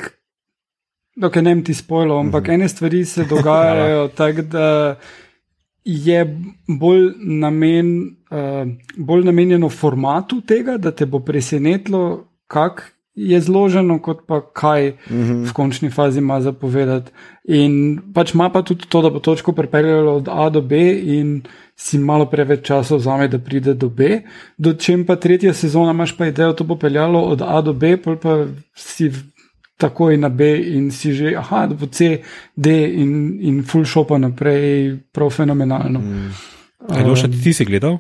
dokaj 1.17 1.43
ne 1.43 1.55
vem 1.55 1.65
ti 1.65 1.75
spojlo, 1.75 2.19
ampak 2.21 2.43
uh 2.43 2.49
mhm. 2.49 2.51
-huh. 2.51 2.55
ene 2.55 2.69
stvari 2.69 3.05
se 3.05 3.25
dogajajo 3.33 4.09
tako, 4.09 4.43
da 4.43 4.97
je 5.85 6.41
bolj, 6.67 7.13
namen, 7.19 8.17
uh, 8.31 8.69
bolj 8.97 9.25
namenjeno 9.25 9.69
formatu 9.69 10.41
tega, 10.41 10.77
da 10.79 10.91
te 10.91 11.07
bo 11.07 11.21
presenetilo, 11.21 12.29
kak 12.47 12.93
je 13.17 13.41
zloženo, 13.41 13.99
kot 14.03 14.27
pa 14.27 14.41
kaj 14.53 14.89
uh 14.89 14.97
-huh. 15.11 15.49
v 15.49 15.53
končni 15.53 15.91
fazi 15.91 16.19
ima 16.19 16.41
zapovedati. 16.41 17.13
In 17.45 18.01
pač 18.15 18.35
ima 18.35 18.51
pa 18.51 18.63
tudi 18.63 18.85
to, 18.89 19.03
da 19.03 19.11
bo 19.11 19.19
točko 19.19 19.53
pripeljalo 19.53 20.17
od 20.17 20.29
A 20.33 20.51
do 20.51 20.61
B, 20.61 20.77
in 21.03 21.43
si 21.77 21.99
malo 21.99 22.27
preveč 22.27 22.67
časa 22.67 22.97
vzame, 22.97 23.29
da 23.29 23.39
pride 23.39 23.75
do 23.75 23.89
B. 23.89 24.21
Do 24.59 24.73
čem 24.73 25.05
pa 25.07 25.17
tretja 25.17 25.55
sezona 25.55 25.91
imaš 25.91 26.17
pa 26.17 26.27
idejo, 26.27 26.53
da 26.53 26.65
bo 26.65 26.77
peljalo 26.77 27.21
od 27.21 27.43
A 27.43 27.61
do 27.61 27.73
B, 27.73 27.97
pa 27.97 28.47
si 28.75 29.13
takoj 29.77 30.17
na 30.17 30.29
B 30.29 30.57
in 30.61 30.91
si 30.91 31.13
že, 31.13 31.37
aha, 31.37 31.67
da 31.67 31.75
bo 31.75 31.87
C, 31.87 32.23
D 32.57 32.71
in, 32.95 33.39
in 33.41 33.63
full 33.63 33.85
shopa 33.85 34.19
naprej, 34.19 34.97
prav 35.13 35.31
fenomenalno. 35.31 36.01
Mm. 36.01 36.31
Ali 36.89 37.11
um, 37.11 37.17
še 37.17 37.29
ti 37.29 37.53
si 37.53 37.65
gledal? 37.65 37.99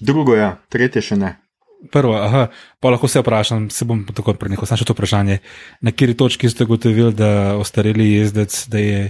Drugo, 0.00 0.34
ja, 0.36 0.56
tretje 0.68 1.02
še 1.02 1.16
ne. 1.16 1.43
Prvo, 1.92 2.14
aha, 2.16 2.48
pa 2.80 2.90
lahko 2.90 3.08
se 3.08 3.20
vprašam, 3.20 3.68
se 3.70 3.84
bom 3.84 4.04
tako 4.14 4.34
prenehal, 4.38 4.66
samo 4.66 4.80
še 4.80 4.88
to 4.88 4.96
vprašanje. 4.96 5.38
Na 5.84 5.92
kateri 5.92 6.16
točki 6.18 6.50
ste 6.50 6.66
gotovili, 6.68 7.12
da 7.16 7.56
ostareli 7.60 8.10
jezdec, 8.12 8.66
da 8.72 8.82
je 8.82 9.00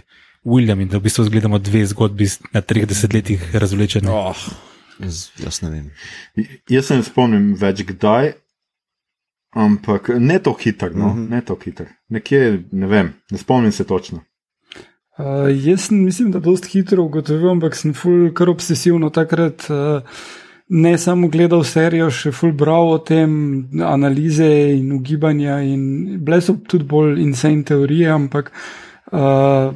William 0.45 0.81
in 0.83 0.89
da 0.89 0.99
v 0.99 1.07
bistvu 1.07 1.29
gledamo 1.31 1.59
dve 1.59 1.85
zgodbi 1.87 2.29
na 2.53 2.63
30 2.63 3.15
letih 3.15 3.55
razvlečene? 3.55 4.11
Oh, 4.11 4.45
jaz, 5.01 5.29
jaz 5.41 5.63
ne 5.63 5.71
vem. 5.71 5.91
Jaz 6.69 6.91
se 6.91 6.99
ne 7.01 7.07
spomnim 7.07 7.55
več 7.61 7.85
kdaj, 7.89 8.35
ampak 9.55 10.15
ne 10.19 10.39
to 10.43 10.55
hitro, 10.61 10.91
no? 10.93 11.15
mm 11.15 11.19
-hmm. 11.19 11.31
ne 11.31 11.41
to 11.41 11.59
hitro. 11.65 11.87
Nekje, 12.09 12.63
ne 12.73 12.87
vem, 12.87 13.13
ne 13.31 13.39
spomnim 13.39 13.73
se 13.73 13.85
točno. 13.85 14.21
Uh, 15.19 15.47
jaz 15.67 15.91
mislim, 15.91 16.33
da 16.33 16.41
dosta 16.41 16.69
hitro 16.69 17.03
ugotovim, 17.03 17.49
ampak 17.49 17.77
sem 17.77 17.95
ful 17.95 18.33
kar 18.35 18.51
obsesivno 18.51 19.11
takrat. 19.11 19.71
Uh, 19.71 20.03
ne 20.69 20.99
samo 20.99 21.29
gledal 21.29 21.65
serijo, 21.65 22.09
še 22.11 22.33
fulbral 22.33 22.95
o 22.95 22.99
tem, 22.99 23.35
analize 23.85 24.49
in 24.77 24.93
ugibanja, 24.97 25.61
in 25.61 26.21
bile 26.25 26.41
so 26.43 26.57
tudi 26.69 26.87
bolj 26.89 27.21
insane 27.23 27.65
teorije, 27.69 28.09
ampak 28.15 28.51
uh, 29.13 29.75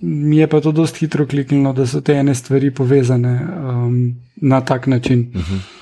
mi 0.00 0.40
je 0.40 0.48
pa 0.48 0.60
to 0.60 0.72
dosti 0.72 1.04
hitro 1.04 1.26
kliknilo, 1.26 1.74
da 1.76 1.86
so 1.86 2.00
te 2.00 2.16
ene 2.16 2.34
stvari 2.34 2.70
povezane 2.74 3.34
um, 3.42 4.00
na 4.40 4.60
tak 4.60 4.86
način. 4.86 5.28
Uh 5.34 5.40
mhm. 5.40 5.54
-huh. 5.54 5.76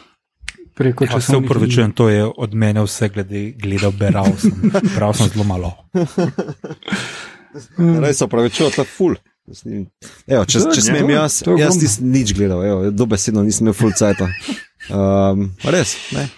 Preko 0.78 1.05
ja, 1.05 1.20
se 1.20 1.36
upravičujem, 1.36 1.93
to 1.93 2.09
je 2.09 2.24
od 2.36 2.55
mene 2.55 2.82
vse 2.82 3.09
glede, 3.09 3.51
gledal, 3.51 3.93
beral 3.93 4.26
sem, 4.39 4.70
bral 4.97 5.12
sem 5.12 5.26
zelo 5.28 5.44
malo. 5.44 5.72
Res 8.02 8.18
se 8.18 8.24
upravičujem, 8.24 8.72
to 8.72 8.82
je 8.82 8.86
ful. 8.86 9.14
Evo, 10.28 10.44
če 10.44 10.62
če 10.74 10.84
smem 10.84 11.10
jaz, 11.14 11.40
jaz 11.58 11.78
nisem 11.80 12.10
nič 12.12 12.34
gledal, 12.36 12.62
evo, 12.66 12.90
dobesedno 12.92 13.44
nisem 13.46 13.66
imel 13.68 13.76
full 13.76 13.94
cajt. 13.96 14.24
Um, 14.92 15.48
res, 15.64 15.96
ne. 16.12 16.28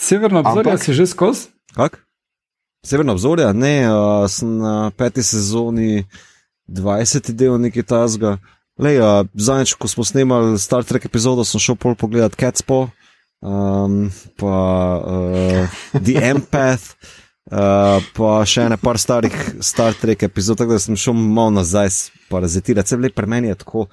Severno 0.00 0.44
obzorje 0.44 0.78
si 0.80 0.96
že 0.96 1.06
skozi? 1.10 1.48
Kak? 1.76 2.00
Severno 2.84 3.12
obzorje, 3.16 3.48
ne, 3.52 3.74
uh, 3.88 4.24
sem 4.28 4.48
na 4.60 4.90
peti 4.96 5.24
sezoni 5.24 6.06
20 6.68 7.32
del 7.36 7.60
nekaj 7.60 7.84
tazga. 7.84 8.38
Lej, 8.80 9.00
uh, 9.00 9.28
zadnjič, 9.36 9.76
ko 9.76 9.88
smo 9.88 10.04
snemali 10.04 10.56
Star 10.58 10.84
Trek 10.88 11.04
epizodo, 11.04 11.44
sem 11.44 11.60
šel 11.60 11.76
pol 11.76 11.96
pogledat 12.00 12.36
Catspo, 12.40 12.88
um, 13.44 14.08
pa 14.40 14.56
uh, 15.04 15.80
The 15.92 16.16
Empath. 16.32 16.96
Uh, 17.48 17.98
pa 18.14 18.44
še 18.46 18.68
ene 18.68 18.76
par 18.78 18.98
starih 19.00 19.34
Star 19.64 19.96
Trek 19.98 20.22
epizod, 20.28 20.58
tako 20.60 20.76
da 20.76 20.82
sem 20.82 20.98
šel 20.98 21.16
malo 21.16 21.56
nazaj, 21.56 21.88
parazitirati. 22.30 22.86
Vse 22.86 22.98
vlep 23.00 23.16
pri 23.16 23.30
meni 23.32 23.50
je 23.50 23.56
tako, 23.64 23.86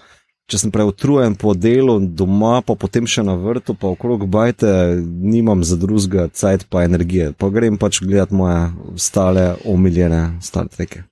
če 0.51 0.59
sem 0.61 0.73
preutrujen 0.73 1.37
po 1.39 1.55
delu, 1.57 1.97
doma, 1.99 2.59
pa 2.61 2.75
potem 2.79 3.07
še 3.09 3.23
na 3.25 3.37
vrtu, 3.39 3.73
pa 3.79 3.89
okrog 3.95 4.27
bajte, 4.31 4.69
nimam 5.01 5.63
za 5.65 5.79
drugega 5.79 6.27
cajt 6.29 6.67
pa 6.69 6.85
energije. 6.85 7.31
Pa 7.39 7.49
grem 7.53 7.79
pač 7.81 8.01
gledati 8.03 8.37
moje 8.37 8.59
stale, 9.01 9.49
omiljene 9.65 10.37
Star 10.45 10.69
Treke. 10.71 11.07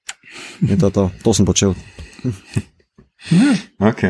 In 0.68 0.78
to, 0.80 0.91
to, 0.91 1.10
to 1.24 1.34
sem 1.34 1.48
počel. 1.48 1.74
ok. 3.91 4.06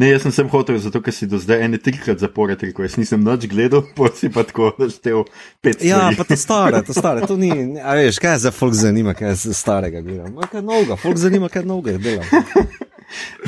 Ne, 0.00 0.08
jaz 0.14 0.22
sem 0.24 0.32
sem 0.32 0.48
hotel, 0.48 0.78
zato 0.80 1.02
ker 1.04 1.12
si 1.12 1.26
do 1.28 1.36
zdaj 1.36 1.60
ene 1.66 1.78
trikrat 1.78 2.22
zapored 2.22 2.62
rekel, 2.64 2.86
jaz 2.86 2.96
nisem 2.96 3.20
noč 3.20 3.44
gledal, 3.50 3.82
pa 3.96 4.08
si 4.16 4.30
pa 4.32 4.46
tako 4.48 4.72
naštel 4.80 5.26
pet. 5.60 5.82
Ja, 5.84 6.06
pa 6.16 6.24
to 6.24 6.38
stare, 6.40 6.80
to 6.86 6.96
stare, 6.96 7.26
to 7.28 7.36
ni, 7.36 7.50
a 7.88 7.98
veš, 7.98 8.20
kaj 8.22 8.38
za 8.46 8.54
folk 8.54 8.76
zanima, 8.78 9.12
kaj 9.18 9.36
za 9.42 9.56
starega 9.56 10.00
gledam. 10.00 10.32
Ma 10.38 10.48
kaj 10.48 10.64
novega, 10.64 10.96
folk 11.00 11.20
zanima, 11.20 11.52
kaj 11.52 11.68
novega 11.68 12.00
delam. 12.00 12.24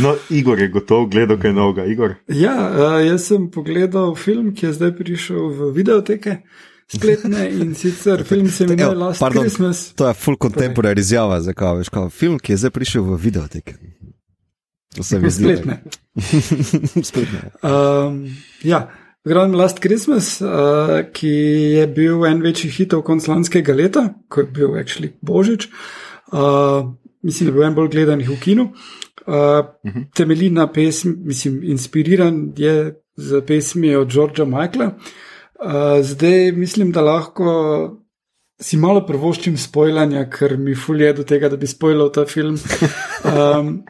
No, 0.02 0.16
Igor 0.34 0.58
je 0.58 0.68
gotov 0.74 1.06
gledal 1.08 1.38
kaj 1.40 1.52
novega, 1.56 1.86
Igor. 1.88 2.16
Ja, 2.28 2.56
uh, 2.68 2.98
jaz 3.00 3.30
sem 3.30 3.46
pogledal 3.50 4.16
film, 4.18 4.50
ki 4.52 4.66
je 4.66 4.72
zdaj 4.76 4.92
prišel 4.98 5.48
v 5.56 5.72
videoteke. 5.76 6.40
Spletne 6.92 7.46
in 7.48 7.74
sicer 7.78 8.24
film 8.28 8.50
se 8.50 8.64
imenuje 8.64 8.94
Last 8.98 9.20
Pardon, 9.20 9.46
Christmas. 9.46 9.92
To 9.96 10.10
je 10.10 10.14
full 10.14 10.36
contemporary 10.36 11.00
izjava, 11.00 11.40
zakaj 11.40 11.78
veš, 11.80 11.92
kaj 11.94 12.10
film, 12.10 12.40
ki 12.42 12.52
je 12.52 12.64
zdaj 12.64 12.74
prišel 12.76 13.06
v 13.06 13.20
videoteke. 13.22 13.78
To 14.96 15.02
se 15.02 15.18
mi 15.18 15.30
zdi. 15.30 15.56
Spletne. 15.56 15.82
Spletne. 17.08 17.40
Um, 17.62 18.36
ja, 18.62 18.90
Grand 19.24 19.54
Last 19.54 19.80
Christmas, 19.80 20.40
uh, 20.40 20.48
ki 21.12 21.28
je 21.78 21.86
bil 21.86 22.26
en 22.26 22.42
večji 22.42 22.70
hitov 22.70 23.04
konc 23.06 23.26
lanskega 23.28 23.74
leta, 23.74 24.08
ko 24.28 24.42
je 24.42 24.50
bil 24.50 24.74
actually 24.76 25.12
Božič. 25.22 25.68
Uh, 26.32 26.92
mislim, 27.22 27.46
da 27.46 27.50
je 27.52 27.56
bil 27.58 27.68
en 27.68 27.78
bolj 27.78 27.92
gledanih 27.94 28.30
v 28.30 28.40
kinu. 28.40 28.72
Uh, 29.26 29.32
uh 29.32 29.64
-huh. 29.84 30.04
Temelji 30.14 30.50
na 30.50 30.66
pesmi, 30.66 31.14
mislim, 31.16 31.62
inspiriran 31.62 32.52
je 32.56 32.94
z 33.16 33.40
pesmi 33.46 33.96
od 33.96 34.12
Georgea 34.12 34.44
Michaela. 34.44 34.86
Uh, 35.64 36.02
zdaj 36.02 36.52
mislim, 36.52 36.92
da 36.92 37.00
lahko 37.00 38.02
si 38.60 38.76
malo 38.76 39.06
prvoščim 39.06 39.56
spojljanja, 39.56 40.28
ker 40.30 40.56
mi 40.58 40.74
fulje 40.74 41.12
do 41.12 41.24
tega, 41.24 41.48
da 41.48 41.56
bi 41.56 41.66
spojljal 41.66 42.12
ta 42.12 42.24
film. 42.26 42.58
Um, 43.22 43.84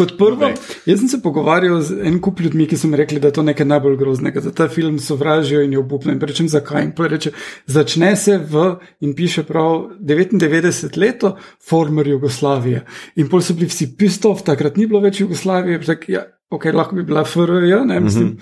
Kot 0.00 0.14
prvo, 0.16 0.48
jaz 0.88 1.00
sem 1.02 1.08
se 1.12 1.18
pogovarjal 1.20 1.82
z 1.84 1.98
enim 2.08 2.20
kup 2.24 2.38
ljudmi, 2.40 2.64
ki 2.70 2.76
so 2.80 2.88
mi 2.88 2.96
rekli, 2.96 3.20
da 3.20 3.28
je 3.28 3.34
to 3.36 3.42
nekaj 3.44 3.66
najbolj 3.68 3.98
groznega, 4.00 4.40
da 4.40 4.52
ta 4.56 4.68
film 4.72 4.96
sovražijo 4.98 5.60
in 5.60 5.72
je 5.74 5.78
obupno. 5.78 6.12
In 6.12 6.20
rečem, 6.24 6.46
zakaj? 6.48 6.86
In 6.86 6.92
reče, 6.96 7.32
začne 7.68 8.14
se 8.16 8.38
v 8.38 8.62
in 9.04 9.12
piše 9.16 9.42
prav 9.44 9.90
99 10.00 10.96
let, 10.96 11.26
former 11.68 12.08
Jugoslavije. 12.08 12.86
In 13.20 13.28
pol 13.28 13.44
so 13.44 13.52
bili 13.54 13.68
vsi 13.68 13.90
pistov, 13.98 14.40
takrat 14.46 14.78
ni 14.80 14.86
bilo 14.88 15.02
več 15.04 15.20
Jugoslavije, 15.20 15.82
tak, 15.84 16.08
ja, 16.08 16.24
ok, 16.48 16.64
lahko 16.72 16.96
bi 16.96 17.04
bila 17.04 17.24
FRJ, 17.24 17.82
ne 17.84 18.00
mislim. 18.00 18.28
Mm 18.28 18.38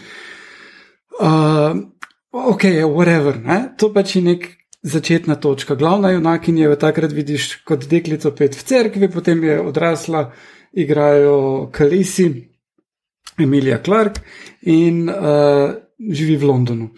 -hmm. 1.18 1.74
uh, 1.74 2.52
ok, 2.52 2.62
whatever, 2.86 3.42
ne? 3.44 3.74
to 3.78 3.90
pač 3.92 4.16
je 4.16 4.22
nek. 4.22 4.48
Začetna 4.82 5.34
točka. 5.34 5.74
Glavna 5.74 6.10
junakinja 6.10 6.68
je 6.68 6.78
takrat 6.78 7.12
vidiš 7.12 7.54
kot 7.66 7.88
deklico 7.90 8.30
pet 8.30 8.54
v 8.54 8.62
cerkvi, 8.62 9.08
potem 9.10 9.44
je 9.44 9.60
odrasla 9.60 10.32
igrajo 10.72 11.70
Kalisi, 11.72 12.28
Emilija 13.38 13.82
Clark 13.82 14.20
in 14.62 15.08
uh, 15.08 15.74
živi 16.10 16.36
v 16.36 16.44
Londonu. 16.44 16.90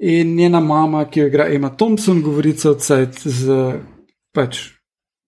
In 0.00 0.34
njena 0.36 0.60
mama, 0.60 1.04
ki 1.10 1.20
jo 1.20 1.26
igra 1.26 1.48
Emma 1.50 1.70
Thompson, 1.76 2.22
govori 2.22 2.52
celcajt 2.54 3.18
z 3.26 3.54
pač 4.34 4.77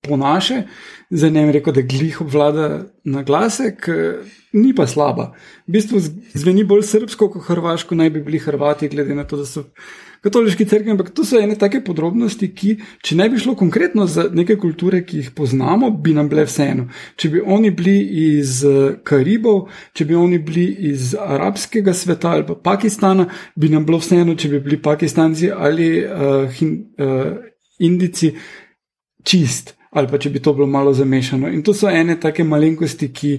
po 0.00 0.16
naše, 0.16 0.62
za 1.10 1.30
ne 1.30 1.44
vem, 1.44 1.50
rekel, 1.50 1.74
da 1.76 1.82
glih 1.82 2.20
obvlada 2.20 2.86
na 3.04 3.22
glasek, 3.22 3.88
ni 4.52 4.74
pa 4.74 4.86
slaba. 4.86 5.32
V 5.68 5.76
bistvu 5.76 6.00
zveni 6.34 6.64
bolj 6.64 6.86
srpsko, 6.88 7.28
kot 7.30 7.44
hrvaško, 7.48 7.94
naj 7.94 8.10
bi 8.10 8.22
bili 8.24 8.38
Hrvati, 8.38 8.88
glede 8.88 9.14
na 9.14 9.26
to, 9.28 9.36
da 9.36 9.46
so 9.46 9.66
katoliški 10.24 10.66
crkvi, 10.68 10.92
ampak 10.92 11.10
to 11.16 11.24
so 11.24 11.38
ene 11.40 11.56
take 11.58 11.82
podrobnosti, 11.84 12.48
ki, 12.54 12.74
če 13.04 13.16
ne 13.16 13.28
bi 13.32 13.40
šlo 13.40 13.54
konkretno 13.56 14.06
za 14.10 14.26
neke 14.32 14.56
kulture, 14.60 15.02
ki 15.06 15.22
jih 15.22 15.30
poznamo, 15.36 15.90
bi 15.90 16.14
nam 16.16 16.28
bile 16.28 16.44
vseeno. 16.48 16.88
Če 17.16 17.30
bi 17.32 17.42
oni 17.44 17.72
bili 17.76 17.96
iz 18.26 18.60
eh, 18.68 19.00
Karibov, 19.04 19.66
če 19.96 20.06
bi 20.08 20.16
oni 20.18 20.38
bili 20.44 20.66
iz 20.92 21.14
arabskega 21.16 21.94
sveta 21.96 22.36
ali 22.36 22.46
pa 22.48 22.56
Pakistana, 22.56 23.28
bi 23.56 23.72
nam 23.72 23.84
bilo 23.88 24.00
vseeno, 24.00 24.36
če 24.36 24.52
bi 24.54 24.62
bili 24.64 24.80
Pakistanci 24.82 25.50
ali 25.50 25.90
uh, 26.04 26.48
hin, 26.56 26.76
uh, 27.00 27.36
Indici 27.80 28.34
čist. 29.24 29.74
Ali 29.90 30.06
pa 30.06 30.18
če 30.22 30.30
bi 30.30 30.38
to 30.38 30.52
bilo 30.54 30.68
malo 30.70 30.92
zamešano. 30.94 31.48
In 31.50 31.64
to 31.66 31.74
so 31.74 31.90
ene 31.90 32.14
take 32.20 32.44
malenkosti, 32.46 33.08
ki 33.12 33.32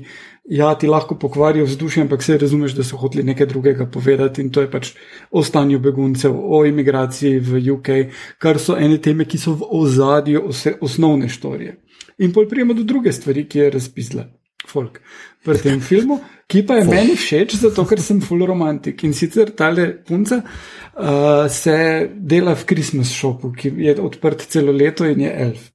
ja, 0.51 0.73
ti 0.75 0.87
lahko 0.87 1.15
pokvarijo 1.15 1.65
vzdušje, 1.65 2.03
ampak 2.03 2.23
se 2.23 2.37
razumeš, 2.37 2.75
da 2.75 2.83
so 2.83 2.97
hoteli 2.99 3.23
nekaj 3.23 3.47
drugega 3.47 3.85
povedati 3.85 4.41
in 4.41 4.49
to 4.51 4.61
je 4.61 4.71
pač 4.71 4.91
o 5.31 5.43
stanju 5.43 5.79
beguncev, 5.79 6.35
o 6.35 6.65
imigraciji 6.65 7.39
v 7.39 7.63
UK, 7.71 7.89
kar 8.37 8.59
so 8.59 8.75
ene 8.75 8.99
teme, 9.01 9.25
ki 9.25 9.39
so 9.39 9.55
v 9.55 9.71
ozadju 9.79 10.43
osnovne 10.81 11.29
štorije. 11.29 11.77
In 12.21 12.33
pol 12.33 12.49
prijemo 12.49 12.73
do 12.73 12.83
druge 12.83 13.13
stvari, 13.15 13.47
ki 13.47 13.59
je 13.59 13.71
razpisla 13.77 14.27
folk 14.67 14.99
pri 15.43 15.57
tem 15.57 15.79
filmu, 15.89 16.19
ki 16.47 16.65
pa 16.67 16.81
je 16.81 16.85
folk. 16.85 16.95
meni 16.95 17.15
všeč, 17.17 17.55
zato 17.63 17.85
ker 17.87 18.01
sem 18.03 18.19
full 18.21 18.45
romantik 18.45 19.03
in 19.07 19.15
sicer 19.17 19.55
tale 19.57 19.87
punca 20.05 20.41
uh, 20.43 21.47
se 21.49 21.75
dela 22.15 22.53
v 22.55 22.67
Christmas 22.69 23.13
shopu, 23.15 23.53
ki 23.55 23.73
je 23.87 23.95
odprt 24.03 24.45
celo 24.51 24.75
leto 24.75 25.07
in 25.07 25.23
je 25.25 25.31
elf, 25.47 25.70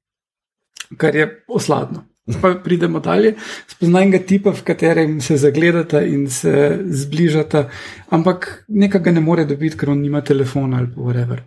kar 0.97 1.15
je 1.15 1.43
osladno. 1.47 2.05
Pa 2.41 2.57
pridemo 2.63 2.99
dalje, 2.99 3.35
spoznajmo 3.67 4.19
tipa, 4.27 4.51
v 4.51 4.63
katerem 4.67 5.21
se 5.21 5.37
zagledata 5.37 6.01
in 6.03 6.25
se 6.29 6.79
zbližata, 6.83 7.69
ampak 8.11 8.65
nekaj 8.67 9.13
ne 9.15 9.23
more 9.23 9.45
dobiti, 9.47 9.77
ker 9.79 9.93
on 9.95 10.01
nima 10.03 10.21
telefona 10.21 10.81
ali 10.81 10.91
pa 10.95 11.01
whatever. 11.01 11.43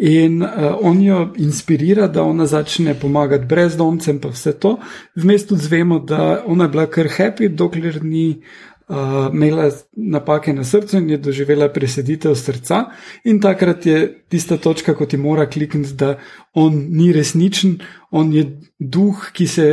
In 0.00 0.42
uh, 0.42 0.74
on 0.82 1.00
jo 1.02 1.32
inspirira, 1.38 2.08
da 2.08 2.22
ona 2.22 2.46
začne 2.46 2.94
pomagati 3.00 3.46
brezdomcem, 3.46 4.18
pa 4.20 4.28
vse 4.28 4.52
to. 4.58 4.76
Vmes 5.16 5.46
tudi 5.46 5.62
zvemo, 5.62 5.98
da 5.98 6.42
ona 6.46 6.64
je 6.64 6.68
bila 6.68 6.86
kar 6.86 7.08
happy, 7.08 7.48
dokler 7.48 8.02
ni 8.04 8.42
uh, 8.88 9.34
imela 9.34 9.70
napake 9.96 10.52
na 10.52 10.64
srcu 10.64 10.96
in 10.96 11.10
je 11.10 11.18
doživela 11.18 11.68
preseditev 11.72 12.34
srca. 12.34 12.84
In 13.24 13.40
takrat 13.40 13.86
je 13.86 14.24
tista 14.28 14.56
točka, 14.56 14.94
ko 14.94 15.06
ti 15.06 15.16
mora 15.16 15.46
klikniti, 15.46 15.94
da 15.94 16.16
on 16.54 16.86
ni 16.90 17.12
resničen, 17.12 17.78
on 18.10 18.32
je 18.32 18.44
duh, 18.78 19.30
ki 19.32 19.46
se 19.46 19.68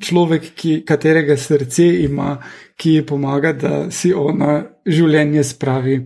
človek, 0.00 0.52
ki, 0.56 0.82
katerega 0.88 1.36
srce 1.36 1.86
ima, 2.04 2.36
ki 2.76 2.98
ji 2.98 3.06
pomaga, 3.06 3.52
da 3.52 3.90
si 3.90 4.12
ona 4.14 4.62
življenje 4.86 5.44
spravi 5.44 5.98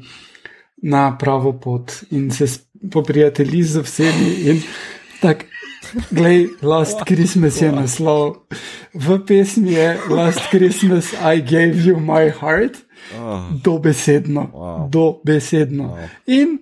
na 0.82 1.08
pravo 1.18 1.52
pot 1.60 1.92
in 2.10 2.30
se 2.30 2.46
poprijatelji 2.92 3.62
z 3.62 3.84
vsemi. 3.86 4.32
In 4.50 4.64
tako. 5.20 5.55
Glej, 6.10 6.48
Last 6.62 7.04
Christmas 7.06 7.62
je 7.62 7.72
naslov. 7.72 8.36
V 8.94 9.18
pesmi 9.26 9.72
je 9.72 9.98
Last 10.10 10.40
Christmas, 10.50 11.12
I 11.12 11.40
gave 11.40 11.74
you 11.84 12.00
my 12.00 12.30
heart. 12.40 12.76
Dobesedno. 13.64 14.50
Dobesedno. 14.90 15.98
In 16.26 16.58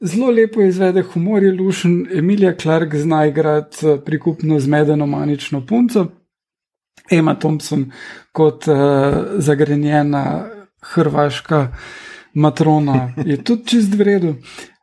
zelo 0.00 0.30
lepo 0.30 0.62
izvede 0.62 1.02
humor, 1.02 1.42
je 1.42 1.52
lušen. 1.52 2.06
Emilija 2.14 2.56
Clark 2.56 2.94
zna 2.94 3.26
igrati 3.26 3.86
eh, 3.86 3.98
prikupno 4.04 4.60
zmedeno 4.60 5.06
manično 5.06 5.66
punco. 5.66 6.06
Emma 7.10 7.34
Thompson 7.34 7.92
kot 8.32 8.68
uh, 8.68 8.76
zagrenjena 9.38 10.46
hrvaška 10.80 11.68
matrona 12.34 13.12
je 13.26 13.44
tudi 13.44 13.66
čist 13.66 13.94
v 13.94 14.02
redu. 14.02 14.34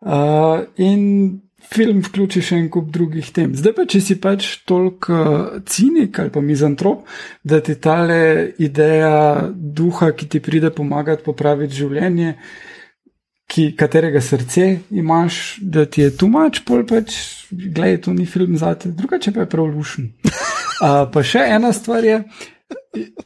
Uh, 0.01 0.65
in 0.77 1.41
film 1.65 2.01
vključi 2.05 2.41
še 2.45 2.59
en 2.61 2.69
kup 2.71 2.89
drugih 2.93 3.31
tem. 3.33 3.51
Zdaj 3.57 3.73
pa, 3.75 3.85
če 3.89 4.01
si 4.03 4.17
pač 4.21 4.49
toliko 4.69 5.17
uh, 5.17 5.59
cinik 5.67 6.19
ali 6.21 6.31
pa 6.33 6.41
mizantrop, 6.43 7.07
da 7.43 7.59
ti 7.65 7.75
tale 7.81 8.53
ideja 8.63 9.49
duha, 9.53 10.11
ki 10.13 10.29
ti 10.31 10.41
pride 10.43 10.71
pomagati 10.75 11.25
popraviti 11.25 11.81
življenje, 11.81 12.35
ki, 13.47 13.71
katerega 13.79 14.21
srce 14.21 14.67
imaš, 14.91 15.57
da 15.63 15.85
ti 15.87 16.03
je 16.03 16.11
tu 16.19 16.29
mač, 16.31 16.61
pol 16.67 16.83
pač, 16.87 17.15
gledaj, 17.51 18.01
to 18.05 18.13
ni 18.13 18.27
film 18.29 18.57
za 18.59 18.73
te, 18.79 18.91
drugače 18.93 19.33
pa 19.33 19.45
je 19.45 19.51
prav 19.51 19.71
lušen. 19.71 20.11
Uh, 20.77 21.07
pa 21.09 21.23
še 21.25 21.41
ena 21.55 21.73
stvar 21.73 22.05
je. 22.05 22.21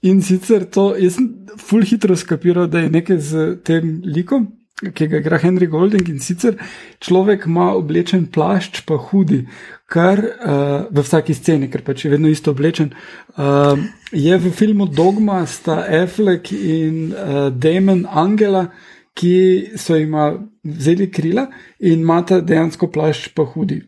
In 0.08 0.22
sicer 0.24 0.64
to, 0.72 0.92
jaz 1.00 1.18
sem 1.18 1.28
full 1.60 1.84
hitro 1.88 2.16
skapiral, 2.16 2.70
da 2.72 2.86
je 2.86 2.92
nekaj 2.94 3.18
z 3.20 3.48
tem 3.66 3.98
likom, 4.06 4.48
ki 4.82 5.08
ga 5.08 5.20
igra 5.22 5.38
Henry 5.38 5.68
Golding 5.70 6.10
in 6.10 6.20
sicer 6.20 6.58
človek 7.00 7.46
ima 7.46 7.72
oblečen 7.78 8.26
plašč, 8.34 8.82
pa 8.88 8.98
hudi, 8.98 9.44
kar 9.92 10.20
uh, 10.20 10.88
v 10.90 11.04
vsaki 11.06 11.36
sceni, 11.38 11.70
ker 11.70 11.84
pač 11.86 12.06
je 12.06 12.14
vedno 12.14 12.32
isto 12.32 12.56
oblečen. 12.56 12.94
Uh, 13.38 13.78
je 14.12 14.38
v 14.38 14.54
filmu 14.56 14.88
Dogma 14.90 15.44
sta 15.46 15.84
Affleck 15.86 16.52
in 16.52 17.14
uh, 17.14 17.50
Damon 17.54 18.08
Angela, 18.10 18.70
ki 19.14 19.78
so 19.78 19.98
jim 20.00 20.16
vzeli 20.64 21.10
krila 21.12 21.50
in 21.84 22.00
imata 22.00 22.40
dejansko 22.42 22.88
plašč, 22.90 23.34
pa 23.36 23.46
hudi. 23.46 23.82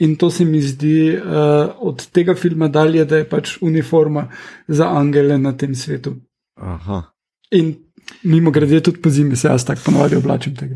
In 0.00 0.16
to 0.16 0.30
se 0.30 0.44
mi 0.44 0.60
zdi 0.60 1.16
uh, 1.16 1.72
od 1.80 2.08
tega 2.12 2.34
filma 2.36 2.68
dalje, 2.68 3.04
da 3.04 3.20
je 3.20 3.28
pač 3.28 3.56
uniforma 3.62 4.26
za 4.68 4.90
angele 4.92 5.38
na 5.38 5.52
tem 5.56 5.74
svetu. 5.74 6.16
Aha. 6.56 7.02
In 7.56 7.85
Mimo 8.22 8.50
grede, 8.50 8.80
tudi 8.80 9.02
po 9.02 9.10
zimi 9.10 9.36
se 9.36 9.48
jaz 9.48 9.64
tako 9.64 9.80
ponovadi 9.84 10.16
oblačim 10.16 10.56
tega. 10.56 10.74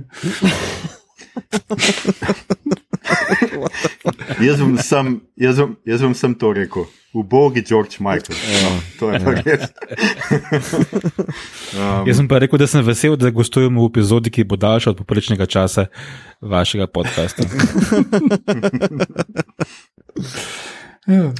jaz, 4.41 4.61
vam 4.61 4.79
sem, 4.79 5.21
jaz, 5.37 5.59
vam, 5.59 5.77
jaz 5.87 6.03
vam 6.03 6.15
sem 6.15 6.35
to 6.35 6.53
rekel, 6.53 6.85
ubogi 7.13 7.65
George 7.69 7.97
Michael. 8.01 8.37
No, 8.63 8.81
to 8.99 9.13
je 9.13 9.21
pa 9.25 9.31
res. 9.31 9.61
um, 11.79 12.09
jaz 12.09 12.17
sem 12.17 12.29
pa 12.29 12.39
rekel, 12.43 12.59
da 12.61 12.67
sem 12.71 12.85
vesel, 12.87 13.17
da 13.21 13.31
gostujemo 13.35 13.85
v 13.85 13.89
epizodi, 13.93 14.29
ki 14.35 14.43
bo 14.49 14.57
daljša 14.61 14.91
od 14.95 14.99
poprečnega 15.03 15.47
časa 15.47 15.83
vašega 16.41 16.87
podcasta. 16.87 17.43
Ja. 21.09 21.33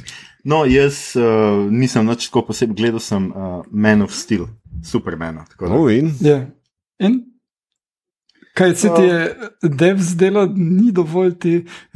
no, 0.43 0.65
jaz 0.65 1.13
uh, 1.15 1.69
nisem 1.71 2.07
več 2.09 2.25
tako 2.27 2.41
posebej 2.49 2.75
gledal, 2.75 2.99
sem 3.03 3.29
uh, 3.29 3.61
Man 3.69 4.01
of 4.01 4.11
Steel. 4.17 4.47
Supermana. 4.83 5.45
Oh, 5.59 5.91
in? 5.91 6.13
Yeah. 6.19 6.47
Ja. 6.99 7.07
in? 7.07 7.31
Kaj 8.53 8.75
se 8.75 8.89
ti 8.95 9.03
je, 9.03 9.35
dev 9.63 9.99
zdelo, 10.03 10.45
ni 10.55 10.91
dovolj 10.91 11.31
ti 11.39 11.53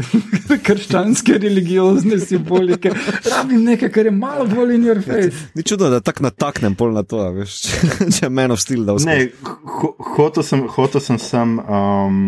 krščanske 0.67 1.35
religiozne 1.43 2.19
simbolike, 2.19 2.93
rabim 3.27 3.65
nekaj, 3.67 3.91
kar 3.91 4.07
je 4.07 4.13
malo 4.15 4.45
bolj 4.47 4.77
in 4.77 4.85
your 4.87 5.01
face. 5.03 5.49
Ni 5.55 5.65
čudno, 5.67 5.89
da 5.91 5.99
tako 5.99 6.23
nataknem 6.29 6.77
pol 6.79 6.95
na 6.95 7.03
to, 7.03 7.19
veš, 7.35 7.57
če 8.19 8.31
meni 8.31 8.55
v 8.55 8.61
stil 8.63 8.87
da 8.87 8.95
vse. 8.95 9.09
Ne, 9.09 9.51
ho, 9.81 9.91
hotel 10.15 10.47
sem, 10.47 10.63
hotel 10.77 11.03
sem 11.03 11.19
sam 11.19 11.59
um, 11.59 12.23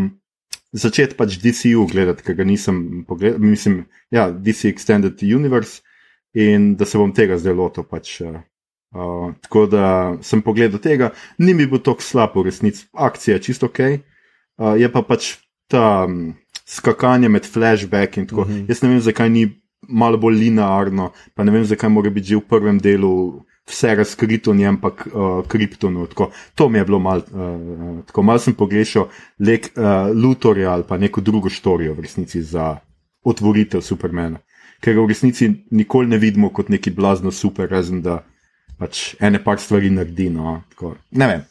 začeti 0.76 1.16
pač 1.16 1.40
DCU 1.40 1.88
gledati, 1.88 2.28
ker 2.28 2.36
ga 2.42 2.48
nisem 2.48 3.06
pogledal, 3.08 3.40
mislim, 3.40 3.86
ja, 4.12 4.28
DC 4.28 4.74
Extended 4.74 5.24
Universe 5.24 5.80
in 6.36 6.74
da 6.76 6.86
se 6.86 7.00
bom 7.00 7.16
tega 7.16 7.40
zdaj 7.40 7.56
lotil 7.56 7.88
pač. 7.88 8.18
Uh, 8.28 8.44
Uh, 8.96 9.34
tako 9.44 9.66
da 9.68 10.18
sem 10.24 10.42
pogledal 10.42 10.80
tega, 10.80 11.12
ni 11.38 11.54
mi 11.54 11.66
bil 11.68 11.82
tako 11.84 12.02
slab, 12.02 12.36
v 12.36 12.48
resnici, 12.48 12.86
akcija 12.94 13.36
je 13.36 13.44
čisto 13.50 13.68
ok. 13.68 13.80
Uh, 14.58 14.74
je 14.80 14.88
pa 14.92 15.04
pač 15.04 15.36
ta 15.68 16.06
um, 16.08 16.34
skakanje 16.66 17.30
med 17.30 17.46
flashback 17.46 18.18
in 18.18 18.28
tako. 18.28 18.42
Uh 18.42 18.48
-huh. 18.48 18.70
Jaz 18.70 18.82
ne 18.82 18.90
vem, 18.90 19.02
zakaj 19.02 19.30
ni 19.30 19.62
malo 19.88 20.18
bolj 20.18 20.36
linearno, 20.36 21.12
pa 21.36 21.44
ne 21.44 21.52
vem, 21.52 21.66
zakaj 21.66 21.90
mora 21.90 22.10
biti 22.10 22.28
že 22.28 22.36
v 22.36 22.48
prvem 22.50 22.80
delu 22.80 23.44
vse 23.68 23.96
razkrito 23.96 24.54
njem, 24.54 24.76
ampak 24.76 25.08
uh, 25.08 25.48
kriptonu. 25.48 26.08
Tako. 26.08 26.32
To 26.56 26.70
mi 26.70 26.78
je 26.78 26.86
bilo 26.86 27.00
malo, 27.00 27.22
uh, 27.32 28.06
tako 28.06 28.24
malo 28.24 28.40
sem 28.40 28.54
pogrešal 28.54 29.08
lek 29.40 29.72
uh, 29.76 30.16
Lutorja 30.16 30.72
ali 30.72 30.84
pa 30.88 30.98
neko 30.98 31.22
drugo 31.22 31.50
štorijo 31.50 31.94
v 31.94 32.02
resnici 32.02 32.42
za 32.42 32.78
otvoritev 33.24 33.82
Supermana. 33.82 34.40
Ker 34.82 34.94
ga 34.94 35.02
v 35.02 35.08
resnici 35.08 35.52
nikoli 35.72 36.08
ne 36.08 36.18
vidimo 36.18 36.50
kot 36.50 36.70
neki 36.70 36.92
blazno 36.92 37.32
super, 37.32 37.70
razen 37.70 38.02
da 38.02 38.24
pač 38.80 39.16
ene 39.20 39.42
par 39.44 39.62
stvari 39.62 39.92
naredi. 39.94 40.30
No, 40.34 40.62
tako. 40.74 40.96
Ne 41.12 41.30
vem. 41.32 41.46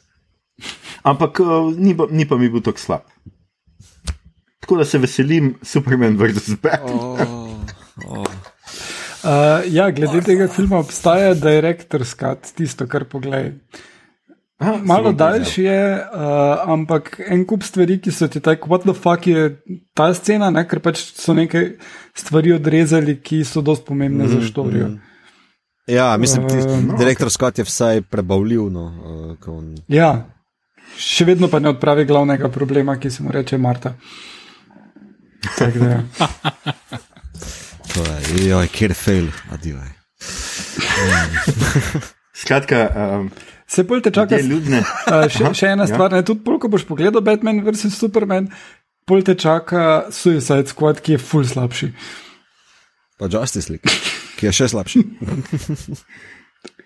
Ampak 1.07 1.41
uh, 1.45 1.71
ni, 1.77 1.95
ni 2.11 2.27
pa 2.29 2.39
mi 2.41 2.51
bil 2.53 2.65
tako 2.65 2.83
slab. 2.83 3.09
Tako 4.61 4.81
da 4.81 4.85
se 4.85 4.99
veselim 4.99 5.55
Superman 5.63 6.17
vs. 6.19 6.57
Batman. 6.63 6.97
Oh, 6.97 7.21
oh. 8.07 8.25
Uh, 9.23 9.63
ja, 9.77 9.91
glede 9.91 10.23
tega 10.27 10.49
filma 10.49 10.81
obstaja 10.83 11.35
director's 11.35 12.17
cut, 12.19 12.51
tisto, 12.57 12.89
kar 12.91 13.05
pogledaj. 13.05 13.53
Malo 14.59 15.13
daljši 15.13 15.63
je, 15.63 15.81
uh, 15.95 16.71
ampak 16.73 17.21
en 17.29 17.43
kup 17.45 17.63
stvari, 17.63 17.99
ki 18.01 18.11
so 18.11 18.29
ti 18.33 18.41
tako, 18.41 18.71
what 18.73 18.87
the 18.89 18.95
fuck 18.97 19.27
je 19.29 19.51
ta 19.95 20.09
scena, 20.17 20.49
ne? 20.51 20.65
ker 20.65 20.81
pač 20.81 21.03
so 21.13 21.35
nekaj 21.37 21.75
stvari 22.17 22.55
odrezali, 22.57 23.19
ki 23.21 23.43
so 23.45 23.61
dost 23.61 23.85
pomembne 23.85 24.25
mm, 24.25 24.33
za 24.33 24.41
štorijo. 24.49 24.89
Mm. 24.89 25.16
Ja, 25.87 26.17
mislim, 26.17 26.49
da 26.49 26.55
uh, 26.55 26.85
no, 26.85 26.97
direktor 26.99 27.29
okay. 27.29 27.35
Scott 27.35 27.59
je 27.59 27.65
vsaj 27.65 28.03
prebavljiv. 28.03 28.71
No, 28.71 28.87
uh, 29.41 29.49
on... 29.55 29.75
Ja, 29.89 30.27
še 30.99 31.25
vedno 31.29 31.49
pa 31.49 31.61
ne 31.63 31.71
odpravi 31.75 32.05
glavnega 32.05 32.51
problema, 32.51 32.97
ki 32.99 33.11
se 33.11 33.23
mu 33.23 33.35
reče 33.35 33.59
Marta. 33.59 33.95
Tak, 35.59 35.79
da, 35.79 35.91
ja. 35.91 36.03
To 37.97 38.03
je, 38.05 38.49
joj, 38.49 38.67
kjer 38.69 38.93
fail, 38.95 39.29
adijo. 39.53 39.79
Skratka, 42.37 42.81
um, 42.93 43.31
se 43.67 43.85
bolj 43.89 44.03
te 44.05 44.11
čaka, 44.13 44.37
ljudne. 44.43 44.83
Uh, 45.07 45.25
še, 45.33 45.49
še 45.57 45.71
ena 45.73 45.87
ja. 45.87 45.93
stvar, 45.95 46.13
ja. 46.13 46.21
ne, 46.21 46.27
tudi 46.27 46.45
polk, 46.45 46.67
ko 46.67 46.73
boš 46.75 46.85
pogledal 46.85 47.25
Batman 47.25 47.63
vs. 47.65 47.95
Superman, 47.97 48.51
bolj 49.09 49.25
te 49.31 49.37
čaka 49.41 50.11
Suicide 50.13 50.69
Squad, 50.69 51.01
ki 51.01 51.17
je 51.17 51.23
ful 51.23 51.49
slabši. 51.49 51.89
Pa 53.17 53.31
Justice 53.33 53.73
League, 53.73 53.89
ki 54.37 54.51
je 54.51 54.53
še 54.53 54.69
slabši. 54.75 55.07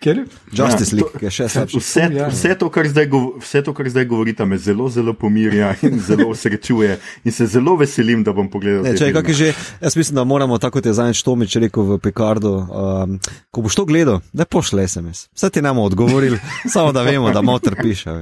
Je 0.01 0.25
Justice 0.53 0.97
League, 0.97 1.13
ki 1.21 1.29
je 1.29 1.31
še 1.31 1.49
slabši. 1.53 1.77
Vse, 1.77 2.09
ja. 2.17 2.29
vse, 2.33 2.55
to, 2.57 2.73
zdaj, 2.73 3.05
vse 3.41 3.61
to, 3.65 3.73
kar 3.77 3.89
zdaj 3.89 4.05
govorite, 4.09 4.45
me 4.49 4.57
zelo, 4.57 4.89
zelo 4.89 5.13
pomirja 5.13 5.77
in 5.85 6.01
zelo 6.01 6.33
srečuje. 6.43 6.97
In 7.25 7.33
se 7.37 7.47
zelo 7.47 7.77
veselim, 7.77 8.25
da 8.25 8.33
bom 8.33 8.49
pogledal. 8.49 8.83
Ne, 8.89 8.97
če, 8.97 9.13
že, 9.37 9.53
jaz 9.81 9.97
mislim, 10.01 10.17
da 10.17 10.25
moramo, 10.25 10.57
tako 10.57 10.81
kot 10.81 10.87
je 10.89 10.97
zadnjič 10.97 11.21
Tomič 11.25 11.57
rekel 11.61 11.85
v 11.85 11.99
Pekardu, 12.01 12.65
um, 12.65 13.21
ko 13.53 13.61
boš 13.61 13.77
to 13.77 13.85
gledal, 13.85 14.25
ne 14.33 14.45
pošle 14.49 14.89
SMS. 14.89 15.29
Vse 15.37 15.53
ti 15.53 15.61
nam 15.61 15.77
odgovorili, 15.85 16.41
samo 16.75 16.97
da 16.97 17.05
vemo, 17.05 17.29
da 17.37 17.45
motor 17.45 17.77
piše. 17.77 18.11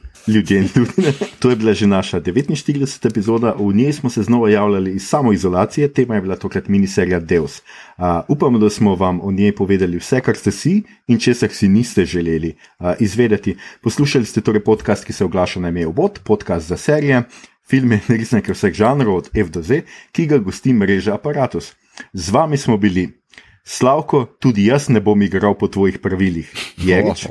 ljudje 0.30 0.58
in 0.58 0.68
ljudje. 0.76 1.12
To 1.38 1.50
je 1.50 1.56
bila 1.56 1.74
že 1.74 1.86
naša 1.86 2.20
49. 2.20 3.06
epizoda, 3.06 3.54
v 3.58 3.74
njej 3.74 3.92
smo 3.92 4.10
se 4.10 4.22
znova 4.22 4.50
javljali 4.50 4.94
iz 4.94 5.08
samoizolacije, 5.08 5.92
tema 5.92 6.14
je 6.14 6.20
bila 6.20 6.36
tokrat 6.36 6.68
miniserija 6.68 7.20
Deus. 7.20 7.62
Uh, 7.98 8.04
upamo, 8.28 8.58
da 8.58 8.70
smo 8.70 8.94
vam 8.94 9.20
o 9.22 9.32
njej 9.32 9.54
povedali 9.54 9.98
vse, 9.98 10.20
kar 10.20 10.36
ste 10.36 10.50
si 10.50 10.82
in 11.06 11.18
česar 11.18 11.48
si 11.52 11.68
niste 11.68 12.04
želeli 12.04 12.54
uh, 12.78 12.92
izvedeti. 13.00 13.56
Poslušali 13.82 14.24
ste 14.24 14.40
torej 14.40 14.64
podcast, 14.64 15.04
ki 15.04 15.12
se 15.12 15.24
oglaša 15.24 15.60
na 15.60 15.68
ime 15.68 15.86
Obot, 15.86 16.20
podcast 16.24 16.68
za 16.68 16.76
serije, 16.76 17.22
filme 17.70 18.00
in 18.08 18.16
resnike 18.16 18.52
vseh 18.52 18.74
žanrov 18.74 19.16
od 19.16 19.30
F 19.34 19.50
do 19.50 19.62
Z, 19.62 19.82
ki 20.12 20.26
ga 20.26 20.38
gosti 20.38 20.72
mreža 20.72 21.14
Apparatus. 21.14 21.72
Z 22.12 22.30
vami 22.30 22.56
smo 22.56 22.76
bili. 22.76 23.20
Slavko, 23.64 24.24
tudi 24.40 24.66
jaz 24.66 24.88
ne 24.88 25.00
bom 25.00 25.22
igral 25.22 25.54
po 25.54 25.68
tvojih 25.68 25.98
pravilih. 25.98 26.50
Je 26.76 27.02
reč. 27.02 27.26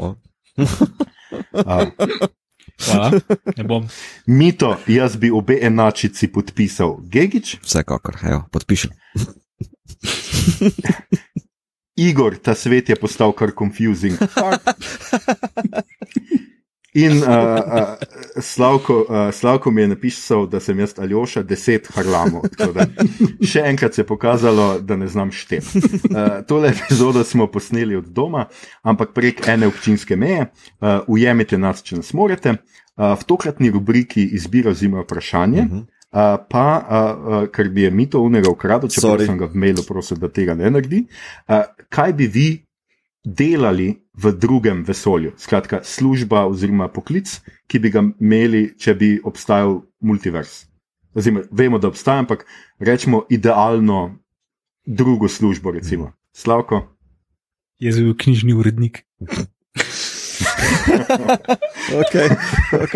Hvala, 2.79 3.19
ne 3.57 3.63
bom. 3.63 3.87
Mito, 4.39 4.77
jaz 4.87 5.17
bi 5.17 5.31
obe 5.31 5.59
enačici 5.61 6.27
podpisal. 6.31 6.97
Gegič? 7.11 7.57
Vsekakor, 7.65 8.17
evo, 8.23 8.43
podpišem. 8.51 8.91
Igor, 11.99 12.37
ta 12.39 12.55
svet 12.55 12.89
je 12.89 12.95
postal 12.95 13.33
kar 13.35 13.51
confusing. 13.51 14.15
In 16.99 17.23
uh, 17.23 17.23
uh, 17.23 18.41
Slavko, 18.41 19.05
uh, 19.09 19.33
Slavko 19.33 19.71
mi 19.71 19.81
je 19.81 19.87
napisal, 19.87 20.47
da 20.47 20.59
sem 20.59 20.79
jaz 20.79 20.93
Aljoša 20.99 21.43
deset 21.43 21.87
harlamov. 21.95 22.47
Še 23.51 23.63
enkrat 23.69 23.95
se 23.95 24.01
je 24.01 24.07
pokazalo, 24.07 24.79
da 24.81 24.97
ne 24.99 25.07
znam 25.07 25.31
šteti. 25.31 25.79
Uh, 26.09 26.41
tole 26.47 26.73
epizodo 26.73 27.23
smo 27.23 27.47
posneli 27.47 27.95
od 27.95 28.09
doma, 28.15 28.47
ampak 28.81 29.13
prek 29.15 29.47
ene 29.47 29.69
občinske 29.69 30.15
meje. 30.15 30.49
Uh, 30.79 30.99
ujemite 31.07 31.57
nas, 31.57 31.83
če 31.85 32.01
nas 32.01 32.13
morete. 32.13 32.57
Uh, 32.99 33.13
v 33.19 33.29
tokratni 33.29 33.71
rubriki 33.71 34.25
izbiro 34.35 34.73
zima 34.73 35.05
vprašanje. 35.05 35.61
Uh 35.61 35.71
-huh. 35.71 35.85
Uh, 36.09 36.41
pa, 36.49 36.65
uh, 36.89 37.27
uh, 37.43 37.47
ker 37.53 37.69
bi 37.69 37.81
je 37.81 37.91
mito 37.91 38.21
unega 38.21 38.49
ukradel, 38.49 38.89
če 38.89 39.01
sem 39.01 39.37
ga 39.37 39.45
v 39.45 39.59
mailu 39.61 39.83
prosil, 39.85 40.17
da 40.17 40.27
tega 40.27 40.55
ne 40.57 40.69
naredi. 40.69 41.03
Uh, 41.47 41.61
kaj 41.89 42.13
bi 42.13 42.27
vi 42.27 42.47
delali 43.35 43.95
v 44.13 44.31
drugem 44.31 44.83
vesolju, 44.83 45.33
skratka, 45.37 45.81
služba 45.83 46.45
oziroma 46.47 46.87
poklic, 46.87 47.41
ki 47.67 47.79
bi 47.79 47.91
ga 47.93 48.03
imeli, 48.03 48.73
če 48.79 48.95
bi 48.97 49.09
obstajal 49.23 49.81
multivers. 50.01 50.65
Oziroma, 51.15 51.45
vemo, 51.51 51.79
da 51.79 51.87
obstaja, 51.89 52.23
ampak 52.25 52.45
rečemo 52.79 53.25
idealno 53.29 54.17
drugo 54.85 55.27
službo, 55.27 55.71
recimo. 55.71 56.11
Slavko. 56.35 56.83
Jaz 57.79 57.95
sem 57.95 58.09
bil 58.09 58.17
knjižni 58.17 58.53
urednik. 58.53 59.05
ok, 62.01 62.15
ok. 62.83 62.95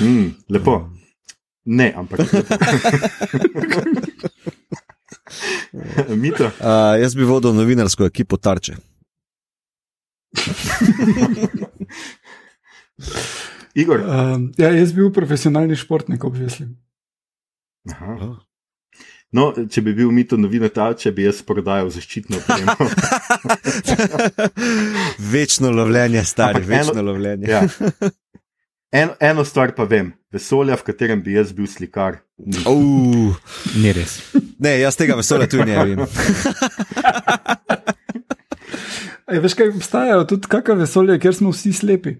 Mm, 0.00 0.34
lepo. 0.48 0.90
Ne, 1.64 1.92
ampak. 1.96 2.20
Mito. 6.22 6.44
Uh, 6.44 7.00
jaz 7.00 7.14
bi 7.16 7.24
vodil 7.28 7.52
novinarsko 7.56 8.04
ekipo 8.08 8.36
Tarče. 8.36 8.74
Igor. 13.78 14.00
Uh, 14.00 14.50
ja, 14.58 14.70
jaz 14.74 14.92
bi 14.92 15.00
bil 15.04 15.12
profesionalni 15.14 15.76
športnik, 15.78 16.24
obveslim. 16.24 16.76
No, 19.28 19.50
če 19.52 19.82
bi 19.84 19.92
bil 19.92 20.10
mito 20.14 20.38
novinar 20.40 20.70
Tarče, 20.72 21.12
bi 21.12 21.26
jaz 21.26 21.42
prodajal 21.44 21.90
zaščitno 21.92 22.38
opremo. 22.40 22.72
večno 25.34 25.70
lovljenje, 25.76 26.24
stari, 26.24 26.62
Ampak 26.62 26.70
večno 26.70 27.00
eno, 27.02 27.10
lovljenje. 27.10 27.50
Ja. 27.50 27.60
En, 28.92 29.10
eno 29.20 29.44
stvar 29.44 29.74
pa 29.76 29.84
vem, 29.84 30.14
vesolja, 30.32 30.76
v 30.80 30.86
katerem 30.86 31.20
bi 31.20 31.34
jaz 31.36 31.52
bil 31.52 31.68
slikar. 31.68 32.22
Uh, 32.64 33.36
ni 33.82 33.92
res. 33.92 34.18
Ne, 34.56 34.78
jaz 34.80 34.96
tega 34.96 35.18
vesolja 35.18 35.48
tudi 35.50 35.68
ne 35.68 35.76
vem. 35.84 36.00
Ej, 39.28 39.42
veš, 39.44 39.54
kaj 39.58 39.74
obstajajo 39.74 40.24
tudi 40.30 40.48
kakšne 40.48 40.78
vesolje, 40.80 41.18
kjer 41.20 41.36
smo 41.36 41.52
vsi 41.52 41.74
slepi. 41.76 42.14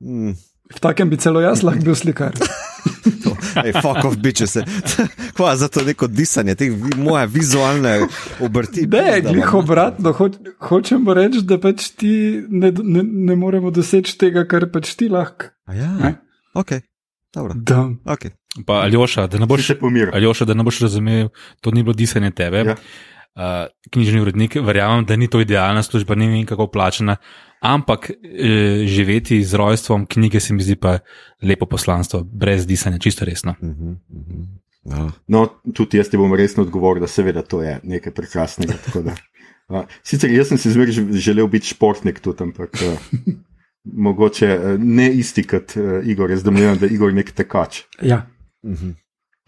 Mm. 0.00 0.32
V 0.74 0.80
takem 0.80 1.10
bi 1.10 1.16
celo 1.16 1.40
jaz 1.40 1.62
lahko 1.64 1.84
bil 1.84 1.96
slikar. 1.96 2.34
Ej, 3.64 3.72
fuck 3.82 4.04
off, 4.04 4.16
biče 4.16 4.46
se. 4.46 4.64
Kva 5.36 5.56
za 5.56 5.68
to 5.68 5.82
neko 5.84 6.06
disanje, 6.06 6.54
te 6.54 6.70
moje 6.96 7.26
vizualne 7.26 8.00
obrti. 8.40 8.86
Ne, 8.86 9.20
glih 9.24 9.54
obratno, 9.54 10.12
ho, 10.12 10.28
hočemo 10.68 11.14
reči, 11.14 11.42
da 11.42 11.58
pač 11.60 11.88
ti 11.98 12.12
ne, 12.48 12.72
ne, 12.72 13.02
ne 13.02 13.36
moremo 13.36 13.70
doseči 13.74 14.18
tega, 14.18 14.44
kar 14.48 14.68
pač 14.72 14.94
ti 14.98 15.08
lahko. 15.08 15.50
Ja, 15.72 15.92
ne? 15.98 16.14
ok. 16.54 16.78
Dobro. 17.34 17.54
Okay. 18.04 18.30
Pa 18.66 18.80
Aljoša, 18.82 19.26
da 19.26 19.38
ne 19.38 19.46
boš, 19.46 19.70
Aljoša, 20.12 20.44
da 20.44 20.54
ne 20.54 20.64
boš 20.64 20.80
razumel, 20.80 21.28
to 21.60 21.70
ni 21.70 21.82
bilo 21.82 21.92
disanje 21.94 22.30
tebe. 22.30 22.64
Ja. 22.72 22.76
Uh, 23.38 23.68
knjižni 23.94 24.20
urednik, 24.20 24.56
verjamem, 24.66 25.04
da 25.06 25.16
ni 25.16 25.28
to 25.30 25.38
idealna 25.40 25.82
služba, 25.82 26.16
ne 26.18 26.26
vem 26.26 26.46
kako 26.46 26.66
plačena, 26.66 27.14
ampak 27.60 28.10
e, 28.10 28.86
živeti 28.86 29.44
z 29.44 29.54
rojstvom 29.54 30.06
knjige 30.06 30.40
se 30.40 30.54
mi 30.54 30.62
zdi 30.62 30.74
pa 30.76 30.98
lepo 31.42 31.66
poslanstvo, 31.66 32.24
brez 32.24 32.66
disanja, 32.66 32.98
čisto 32.98 33.24
resno. 33.24 33.54
Uh 33.60 33.68
-huh, 33.68 33.96
uh 34.10 34.26
-huh. 34.26 34.46
No. 34.84 35.12
no, 35.26 35.48
tudi 35.74 35.98
jaz 35.98 36.08
ti 36.08 36.16
bom 36.16 36.34
resno 36.34 36.62
odgovoril, 36.62 37.00
da 37.00 37.06
seveda 37.06 37.42
to 37.42 37.62
je 37.62 37.80
nekaj 37.82 38.14
prekrasnega. 38.14 38.74
Da, 38.94 39.14
uh, 39.78 39.84
sicer 40.02 40.30
jaz 40.30 40.48
sem 40.48 40.58
si 40.58 40.72
zmeraj 40.72 40.92
želel 41.12 41.46
biti 41.46 41.66
športnik 41.66 42.20
tudi, 42.20 42.42
ampak 42.42 42.70
uh, 42.74 43.34
mogoče 43.84 44.58
uh, 44.58 44.80
ne 44.80 45.12
isti 45.12 45.42
kot 45.42 45.76
uh, 45.76 46.06
Igor, 46.08 46.30
jaz 46.30 46.42
domnevam, 46.42 46.78
da 46.78 46.86
je 46.86 46.92
Igor 46.92 47.12
nek 47.12 47.32
tekač. 47.32 47.82
Ja. 48.02 48.26
Uh 48.62 48.72
-huh. 48.72 48.94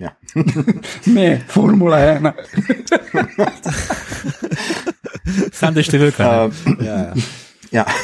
Ja. 0.01 0.17
ne, 1.17 1.41
formula 1.49 2.01
ena. 2.01 2.33
Sam 5.53 5.77
da 5.77 5.85
številka. 5.85 6.25
Uh, 6.25 6.53
ja, 6.81 6.97
ja. 7.05 7.15
ja. 7.83 7.85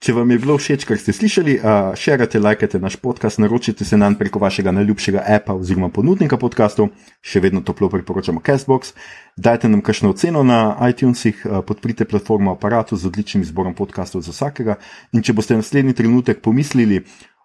Če 0.00 0.14
vam 0.16 0.30
je 0.32 0.38
bilo 0.40 0.54
všeč, 0.56 0.86
kar 0.88 0.96
ste 0.96 1.12
slišali, 1.12 1.58
uh, 1.60 1.90
širite, 1.92 2.40
lajkajte 2.40 2.78
naš 2.80 2.94
podcast, 3.00 3.36
naročite 3.40 3.84
se 3.84 3.98
nam 4.00 4.14
preko 4.16 4.40
vašega 4.40 4.72
najljubšega 4.72 5.24
appa 5.28 5.52
oziroma 5.56 5.90
ponudnika 5.92 6.38
podkastov, 6.40 6.88
še 7.20 7.42
vedno 7.44 7.60
toplo 7.60 7.90
priporočamo 7.92 8.40
Castbox. 8.44 8.94
Dajte 9.36 9.68
nam 9.68 9.84
kakšno 9.84 10.14
oceno 10.14 10.40
na 10.44 10.72
iTunesih, 10.88 11.44
uh, 11.44 11.60
podprite 11.68 12.08
platformo 12.08 12.56
aparatu 12.56 12.96
z 12.96 13.12
odličnim 13.12 13.44
izborom 13.44 13.76
podkastov 13.76 14.24
za 14.24 14.32
vsakega. 14.32 14.78
In 15.12 15.24
če 15.24 15.36
boste 15.36 15.56
naslednji 15.60 15.96
trenutek 16.00 16.40
pomislili, 16.44 17.02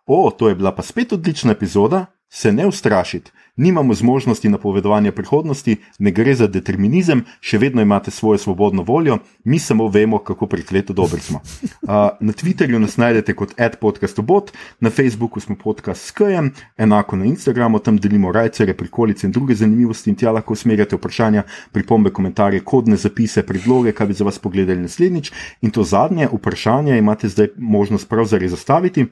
o, 0.08 0.24
to 0.32 0.48
je 0.48 0.56
bila 0.56 0.72
pa 0.72 0.84
spet 0.84 1.12
odlična 1.12 1.56
epizoda, 1.60 2.06
se 2.36 2.52
ne 2.52 2.66
ustrašite 2.68 3.32
nimamo 3.56 3.94
zmožnosti 3.94 4.50
napovedovanja 4.50 5.12
prihodnosti, 5.12 5.78
ne 6.00 6.12
gre 6.12 6.36
za 6.36 6.48
determinizem, 6.48 7.24
še 7.40 7.58
vedno 7.58 7.82
imate 7.82 8.12
svojo 8.12 8.38
svobodno 8.38 8.84
voljo, 8.84 9.18
mi 9.44 9.60
samo 9.60 9.88
vemo, 9.88 10.20
kako 10.20 10.48
prekleto 10.48 10.94
dobri 10.94 11.22
smo. 11.22 11.42
Uh, 11.86 11.92
na 12.20 12.34
Twitterju 12.34 12.80
nas 12.82 12.96
najdete 12.98 13.36
kot 13.38 13.52
adpodcastobot, 13.62 14.52
na 14.80 14.90
Facebooku 14.90 15.40
smo 15.40 15.56
podcast 15.56 16.08
s 16.08 16.12
KM, 16.12 16.48
enako 16.78 17.16
na 17.16 17.26
Instagramu, 17.26 17.80
tam 17.80 17.98
delimo 17.98 18.32
rajcere, 18.32 18.74
prikolice 18.74 19.28
in 19.28 19.32
druge 19.32 19.56
zanimivosti 19.56 20.10
in 20.10 20.16
tja 20.16 20.32
lahko 20.34 20.54
usmerjate 20.58 20.98
vprašanja, 20.98 21.44
pripombe, 21.72 22.10
komentarje, 22.10 22.64
kodne 22.66 22.98
zapise, 22.98 23.44
predloge, 23.46 23.94
kaj 23.94 24.08
bi 24.08 24.18
za 24.18 24.26
vas 24.26 24.40
pogledali 24.40 24.82
naslednjič. 24.82 25.32
In 25.62 25.72
to 25.72 25.84
zadnje 25.84 26.28
vprašanje 26.34 26.98
imate 26.98 27.30
zdaj 27.30 27.54
možnost 27.58 28.10
pravzaprav 28.10 28.50
zastaviti. 28.50 29.06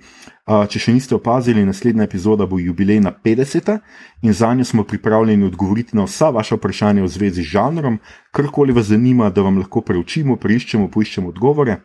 Uh, 0.43 0.65
če 0.67 0.79
še 0.79 0.91
niste 0.91 1.15
opazili, 1.15 1.61
naslednja 1.63 2.03
epizoda 2.03 2.43
bo 2.49 2.57
jubilejna 2.59 3.13
50 3.23 3.77
in 4.21 4.32
za 4.33 4.53
njo 4.53 4.65
smo 4.65 4.83
pripravljeni 4.83 5.45
odgovoriti 5.45 5.97
na 5.97 6.03
vsa 6.03 6.29
vaša 6.29 6.55
vprašanja 6.55 7.03
v 7.03 7.07
zvezi 7.07 7.43
z 7.43 7.55
žanrom, 7.55 7.99
karkoli 8.31 8.73
vas 8.73 8.85
zanima, 8.85 9.29
da 9.29 9.41
vam 9.41 9.57
lahko 9.57 9.81
preučimo, 9.81 10.35
preiščemo, 10.35 10.87
poiščemo 10.87 11.29
odgovore. 11.29 11.79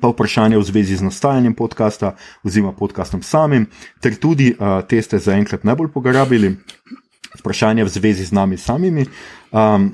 Pa 0.00 0.08
vprašanje 0.08 0.58
v 0.58 0.64
zvezi 0.64 0.96
z 0.96 1.06
nastajanjem 1.06 1.54
podcasta, 1.54 2.14
oziroma 2.42 2.72
podcastom 2.72 3.22
samim, 3.22 3.66
ter 4.00 4.16
tudi 4.16 4.54
uh, 4.54 4.80
te 4.88 5.02
ste 5.02 5.18
zaenkrat 5.18 5.64
najbolj 5.64 5.92
pograbili, 5.92 6.56
vprašanje 7.38 7.84
v 7.84 7.88
zvezi 7.88 8.24
z 8.24 8.32
nami 8.32 8.56
samimi. 8.56 9.06
Um, 9.52 9.92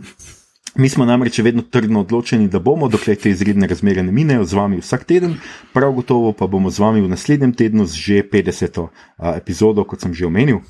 mi 0.75 0.89
smo 0.89 1.05
namreč 1.05 1.39
vedno 1.39 1.63
trdno 1.63 2.01
odločeni, 2.01 2.49
da 2.49 2.61
bomo, 2.61 2.89
dokler 2.89 3.17
te 3.17 3.31
izredne 3.31 3.67
razmere 3.67 4.03
ne 4.03 4.13
minejo, 4.13 4.45
z 4.45 4.55
vami 4.55 4.81
vsak 4.81 5.05
teden, 5.05 5.37
prav 5.75 5.93
gotovo 5.93 6.33
pa 6.33 6.47
bomo 6.47 6.71
z 6.71 6.79
vami 6.79 7.01
v 7.01 7.11
naslednjem 7.11 7.53
tednu 7.53 7.87
z 7.87 7.95
že 7.95 8.23
50. 8.23 8.79
Uh, 8.79 8.89
epizodo, 9.37 9.85
kot 9.85 10.01
sem 10.01 10.15
že 10.15 10.27
omenil. 10.27 10.63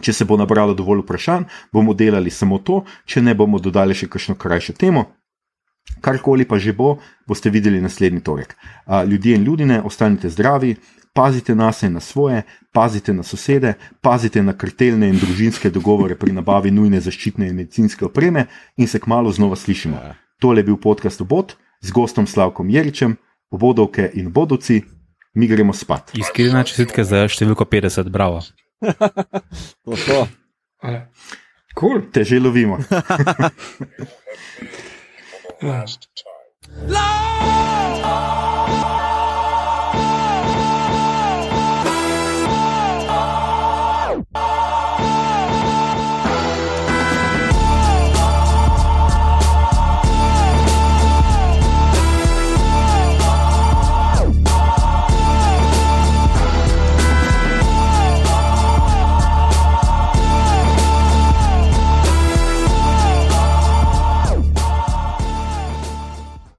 Če 0.00 0.12
se 0.12 0.24
bo 0.24 0.36
nabralo 0.40 0.74
dovolj 0.74 1.04
vprašanj, 1.04 1.46
bomo 1.72 1.94
delali 1.94 2.30
samo 2.30 2.58
to, 2.58 2.84
če 3.06 3.22
ne 3.22 3.34
bomo 3.34 3.58
dodali 3.58 3.94
še 3.94 4.08
kakšno 4.08 4.34
krajšo 4.34 4.76
temo. 4.78 5.06
Karkoli 6.00 6.44
pa 6.46 6.58
že 6.58 6.72
bo, 6.72 6.98
boste 7.26 7.50
videli 7.50 7.80
naslednji 7.80 8.20
torek. 8.20 8.56
Ljudje 9.06 9.36
in 9.36 9.44
ljudje, 9.44 9.80
ostanite 9.84 10.30
zdravi, 10.30 10.76
pazite 11.12 11.54
na 11.54 11.72
sebe 11.72 11.88
in 11.88 11.94
na 11.94 12.00
svoje, 12.00 12.42
pazite 12.72 13.12
na 13.12 13.22
sosede, 13.22 13.74
pazite 14.00 14.42
na 14.42 14.52
kartelne 14.52 15.08
in 15.08 15.18
družinske 15.18 15.70
dogovore 15.70 16.14
pri 16.14 16.32
nabavi 16.32 16.70
nujne 16.70 17.00
zaščitne 17.00 17.48
in 17.48 17.56
medicinske 17.56 18.04
opreme 18.04 18.46
in 18.76 18.86
se 18.86 19.00
kmalo 19.00 19.32
znova 19.32 19.56
slišimo. 19.56 19.98
Tole 20.40 20.60
je 20.60 20.64
bil 20.70 20.76
podcast 20.76 21.20
Obod 21.20 21.56
z 21.80 21.90
gostom 21.90 22.26
Slavkom 22.26 22.70
Jeričem, 22.70 23.16
obodovke 23.50 24.10
in 24.14 24.30
bodovci, 24.32 24.82
mi 25.34 25.46
gremo 25.46 25.72
spat. 25.72 26.14
Iskrena 26.14 26.62
čestitka 26.64 27.04
za 27.04 27.26
številko 27.28 27.64
50, 27.64 28.08
bravo. 28.10 28.40
To 29.84 29.96
to. 29.96 30.28
Cool. 31.74 32.02
Te 32.12 32.24
že 32.24 32.40
lovimo. 32.40 32.78
Lord! 36.86 38.34